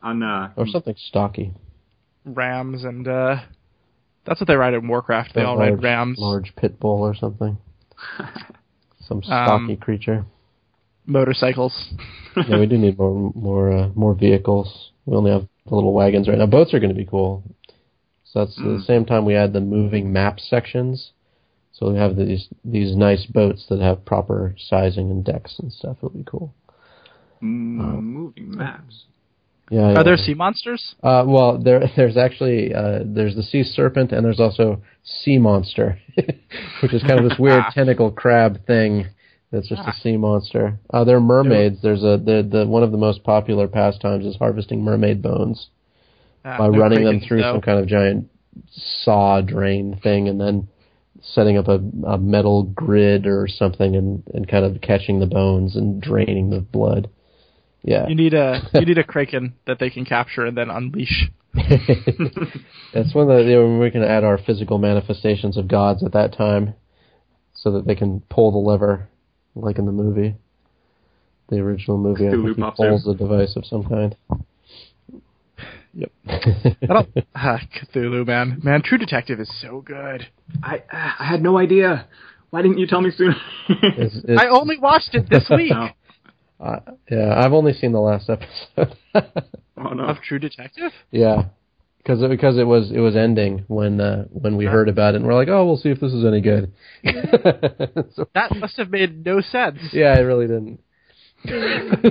On 0.02 0.22
uh, 0.22 0.52
or 0.56 0.66
something 0.66 0.94
stocky. 1.08 1.52
Rams 2.24 2.84
and 2.84 3.06
uh, 3.06 3.36
that's 4.24 4.40
what 4.40 4.48
they 4.48 4.56
ride 4.56 4.74
in 4.74 4.88
Warcraft. 4.88 5.34
They 5.34 5.42
A 5.42 5.46
all 5.46 5.56
large, 5.58 5.74
ride 5.74 5.82
rams, 5.82 6.18
large 6.18 6.54
pit 6.56 6.80
bull 6.80 7.02
or 7.02 7.14
something. 7.14 7.58
Some 9.06 9.22
stocky 9.22 9.72
Um, 9.74 9.76
creature. 9.76 10.24
Motorcycles. 11.06 11.92
yeah, 12.48 12.58
we 12.58 12.66
do 12.66 12.76
need 12.78 12.98
more 12.98 13.32
more 13.34 13.72
uh, 13.72 13.88
more 13.94 14.14
vehicles. 14.14 14.90
We 15.06 15.16
only 15.16 15.30
have 15.30 15.46
the 15.66 15.74
little 15.74 15.92
wagons 15.92 16.28
right 16.28 16.38
now. 16.38 16.46
Boats 16.46 16.74
are 16.74 16.80
going 16.80 16.94
to 16.94 16.96
be 16.96 17.04
cool. 17.06 17.42
So 18.24 18.40
that's 18.44 18.58
at 18.58 18.64
the 18.64 18.70
Mm. 18.70 18.86
same 18.86 19.04
time 19.04 19.24
we 19.24 19.34
add 19.36 19.52
the 19.52 19.60
moving 19.60 20.12
map 20.12 20.40
sections. 20.40 21.12
So 21.72 21.90
we 21.92 21.98
have 21.98 22.16
these 22.16 22.48
these 22.64 22.96
nice 22.96 23.26
boats 23.26 23.66
that 23.68 23.80
have 23.80 24.04
proper 24.04 24.54
sizing 24.58 25.10
and 25.10 25.24
decks 25.24 25.58
and 25.58 25.72
stuff. 25.72 25.96
It'll 25.98 26.10
be 26.10 26.24
cool. 26.24 26.54
mm, 27.42 28.02
moving 28.02 28.56
maps. 28.56 29.04
Yeah. 29.70 29.90
yeah. 29.92 29.98
Are 29.98 30.04
there 30.04 30.16
sea 30.16 30.34
monsters? 30.34 30.94
Uh, 31.02 31.24
well, 31.26 31.58
there 31.58 31.80
there's 31.96 32.16
actually 32.16 32.74
uh, 32.74 33.00
there's 33.04 33.34
the 33.34 33.42
sea 33.42 33.62
serpent 33.62 34.12
and 34.12 34.24
there's 34.24 34.40
also 34.40 34.82
sea 35.02 35.38
monster, 35.38 35.98
which 36.82 36.92
is 36.92 37.02
kind 37.02 37.18
of 37.20 37.28
this 37.28 37.38
weird 37.38 37.64
tentacle 37.72 38.10
crab 38.10 38.64
thing. 38.66 39.06
That's 39.50 39.68
just 39.68 39.82
a 39.82 39.92
sea 40.02 40.16
monster. 40.16 40.78
Uh, 40.92 41.04
there 41.04 41.16
are 41.16 41.20
mermaids. 41.20 41.78
There's 41.80 42.02
a 42.02 42.18
the 42.18 42.48
the 42.50 42.66
one 42.66 42.82
of 42.82 42.90
the 42.90 42.98
most 42.98 43.22
popular 43.22 43.68
pastimes 43.68 44.26
is 44.26 44.36
harvesting 44.36 44.82
mermaid 44.82 45.22
bones 45.22 45.68
Uh, 46.44 46.58
by 46.58 46.68
running 46.68 47.04
them 47.04 47.20
through 47.20 47.42
some 47.42 47.60
kind 47.60 47.78
of 47.78 47.86
giant 47.86 48.28
saw 49.04 49.40
drain 49.40 49.98
thing 50.02 50.28
and 50.28 50.40
then 50.40 50.68
setting 51.22 51.56
up 51.56 51.68
a, 51.68 51.80
a 52.06 52.18
metal 52.18 52.64
grid 52.64 53.26
or 53.26 53.46
something 53.48 53.96
and, 53.96 54.22
and 54.34 54.48
kind 54.48 54.64
of 54.64 54.80
catching 54.80 55.20
the 55.20 55.26
bones 55.26 55.76
and 55.76 56.02
draining 56.02 56.50
the 56.50 56.60
blood. 56.60 57.08
Yeah. 57.82 58.08
You 58.08 58.14
need 58.14 58.34
a 58.34 58.60
you 58.74 58.86
need 58.86 58.98
a 58.98 59.04
kraken 59.04 59.54
that 59.66 59.78
they 59.78 59.90
can 59.90 60.04
capture 60.04 60.44
and 60.44 60.56
then 60.56 60.70
unleash. 60.70 61.30
That's 61.54 63.14
when 63.14 63.28
the 63.28 63.44
you 63.46 63.56
know, 63.56 63.78
we 63.78 63.90
can 63.90 64.02
add 64.02 64.24
our 64.24 64.38
physical 64.38 64.78
manifestations 64.78 65.56
of 65.56 65.68
gods 65.68 66.02
at 66.02 66.12
that 66.12 66.36
time, 66.36 66.74
so 67.54 67.70
that 67.72 67.86
they 67.86 67.94
can 67.94 68.20
pull 68.28 68.50
the 68.50 68.58
lever, 68.58 69.08
like 69.54 69.78
in 69.78 69.86
the 69.86 69.92
movie, 69.92 70.34
the 71.48 71.56
original 71.58 71.98
movie. 71.98 72.26
I 72.26 72.30
Cthulhu 72.30 72.44
think 72.46 72.56
he 72.56 72.62
pops 72.62 72.76
pulls 72.76 73.06
a 73.08 73.14
device 73.14 73.56
of 73.56 73.64
some 73.66 73.84
kind. 73.84 74.16
Yep. 75.94 76.10
I 76.26 76.86
don't 76.86 77.08
ah, 77.36 77.60
Cthulhu 77.94 78.26
man. 78.26 78.60
Man, 78.62 78.82
True 78.82 78.98
Detective 78.98 79.38
is 79.40 79.50
so 79.60 79.80
good. 79.80 80.26
I 80.62 80.82
I 80.90 81.24
had 81.24 81.42
no 81.42 81.56
idea. 81.58 82.06
Why 82.50 82.62
didn't 82.62 82.78
you 82.78 82.86
tell 82.86 83.00
me 83.00 83.10
sooner? 83.10 83.34
It's- 83.68 84.16
it's- 84.24 84.38
I 84.40 84.48
only 84.48 84.78
watched 84.78 85.14
it 85.14 85.28
this 85.28 85.48
week. 85.50 85.70
no. 85.72 85.88
uh, 86.60 86.80
yeah, 87.10 87.34
I've 87.44 87.52
only 87.52 87.72
seen 87.72 87.92
the 87.92 88.00
last 88.00 88.28
episode. 88.30 88.96
Oh 89.76 89.90
no. 89.92 90.04
Of 90.06 90.18
True 90.22 90.38
Detective? 90.38 90.92
yeah, 91.10 91.44
because 92.04 92.22
it, 92.22 92.28
because 92.30 92.58
it 92.58 92.66
was 92.66 92.92
it 92.92 93.00
was 93.00 93.16
ending 93.16 93.64
when 93.66 94.00
uh, 94.00 94.24
when 94.30 94.56
we 94.56 94.66
heard 94.66 94.88
about 94.88 95.14
it, 95.14 95.16
and 95.18 95.26
we're 95.26 95.34
like, 95.34 95.48
oh, 95.48 95.64
we'll 95.64 95.76
see 95.78 95.88
if 95.88 95.98
this 96.00 96.12
is 96.12 96.24
any 96.24 96.40
good. 96.42 96.70
so, 98.14 98.28
That 98.34 98.54
must 98.56 98.76
have 98.76 98.90
made 98.90 99.24
no 99.24 99.40
sense. 99.40 99.78
yeah, 99.92 100.16
it 100.18 100.22
really 100.22 100.46
didn't. 100.46 100.80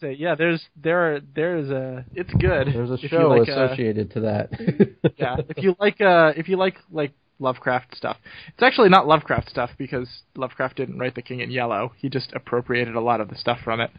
Say, 0.00 0.12
yeah, 0.18 0.34
there's 0.34 0.62
there 0.82 1.16
are 1.16 1.20
there's 1.34 1.70
a 1.70 2.04
it's 2.14 2.32
good. 2.34 2.68
There's 2.68 2.90
a 2.90 2.98
show 3.08 3.28
like, 3.28 3.48
uh, 3.48 3.52
associated 3.66 4.12
to 4.12 4.20
that. 4.20 4.50
yeah, 5.16 5.36
if 5.48 5.62
you 5.62 5.74
like 5.80 6.00
uh 6.00 6.32
if 6.36 6.48
you 6.48 6.56
like 6.56 6.76
like 6.90 7.12
Lovecraft 7.40 7.96
stuff. 7.96 8.16
It's 8.48 8.62
actually 8.62 8.88
not 8.88 9.06
Lovecraft 9.06 9.48
stuff 9.48 9.70
because 9.78 10.08
Lovecraft 10.36 10.76
didn't 10.76 10.98
write 10.98 11.14
The 11.14 11.22
King 11.22 11.38
in 11.40 11.50
Yellow. 11.52 11.92
He 11.96 12.08
just 12.08 12.32
appropriated 12.34 12.96
a 12.96 13.00
lot 13.00 13.20
of 13.20 13.28
the 13.28 13.36
stuff 13.36 13.58
from 13.62 13.80
it. 13.80 13.90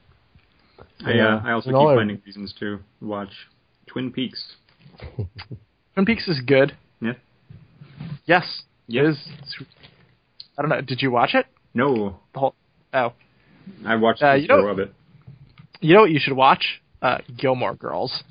I, 1.05 1.11
Yeah. 1.13 1.35
uh, 1.37 1.41
I 1.45 1.51
also 1.53 1.69
And 1.69 1.75
keep 1.75 1.79
all 1.79 1.89
I- 1.89 1.95
finding 1.95 2.21
reasons 2.25 2.53
to 2.59 2.79
watch 3.01 3.31
Twin 3.87 4.11
Peaks. 4.11 4.55
Twin 5.93 6.05
Peaks 6.05 6.27
is 6.27 6.39
good. 6.45 6.75
Yeah. 7.01 7.13
Yes. 8.25 8.63
Yes. 8.87 9.05
It 9.05 9.09
is. 9.09 9.67
I 10.57 10.61
don't 10.61 10.69
know. 10.69 10.81
Did 10.81 11.01
you 11.01 11.11
watch 11.11 11.33
it? 11.33 11.45
No, 11.73 12.19
The 12.33 12.39
whole. 12.39 12.55
Oh, 12.93 13.13
I 13.85 13.95
watched 13.95 14.21
Uh, 14.23 14.33
the 14.33 14.39
you 14.41 14.47
show 14.47 14.67
of 14.67 14.79
it. 14.79 14.93
you 15.79 15.93
know 15.93 16.01
what 16.01 16.11
you 16.11 16.19
should 16.19 16.35
watch? 16.35 16.81
Uh, 17.01 17.19
Gilmore 17.37 17.75
Girls. 17.75 18.23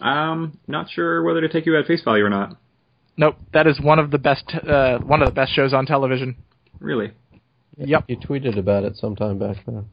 Um, 0.00 0.58
not 0.66 0.90
sure 0.90 1.22
whether 1.22 1.40
to 1.40 1.48
take 1.48 1.64
you 1.66 1.78
at 1.78 1.86
face 1.86 2.02
value 2.02 2.24
or 2.24 2.28
not. 2.30 2.56
Nope, 3.16 3.36
that 3.52 3.66
is 3.68 3.80
one 3.80 3.98
of 4.00 4.10
the 4.10 4.18
best. 4.18 4.44
Uh, 4.54 4.98
one 4.98 5.22
of 5.22 5.28
the 5.28 5.34
best 5.34 5.52
shows 5.54 5.72
on 5.72 5.86
television. 5.86 6.36
Really? 6.80 7.12
Yep. 7.78 8.04
You 8.08 8.16
tweeted 8.16 8.58
about 8.58 8.82
it 8.84 8.96
sometime 8.96 9.38
back 9.38 9.56
then. 9.66 9.86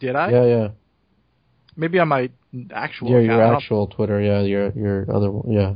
Did 0.00 0.16
I? 0.16 0.30
Yeah, 0.30 0.44
yeah. 0.46 0.68
Maybe 1.76 1.98
on 1.98 2.08
my 2.08 2.30
actual. 2.72 3.10
Yeah, 3.10 3.18
account. 3.18 3.38
your 3.38 3.54
actual 3.56 3.86
Twitter. 3.88 4.20
Yeah, 4.20 4.42
your 4.42 4.72
your 4.72 5.14
other 5.14 5.30
one. 5.30 5.52
Yeah. 5.52 5.74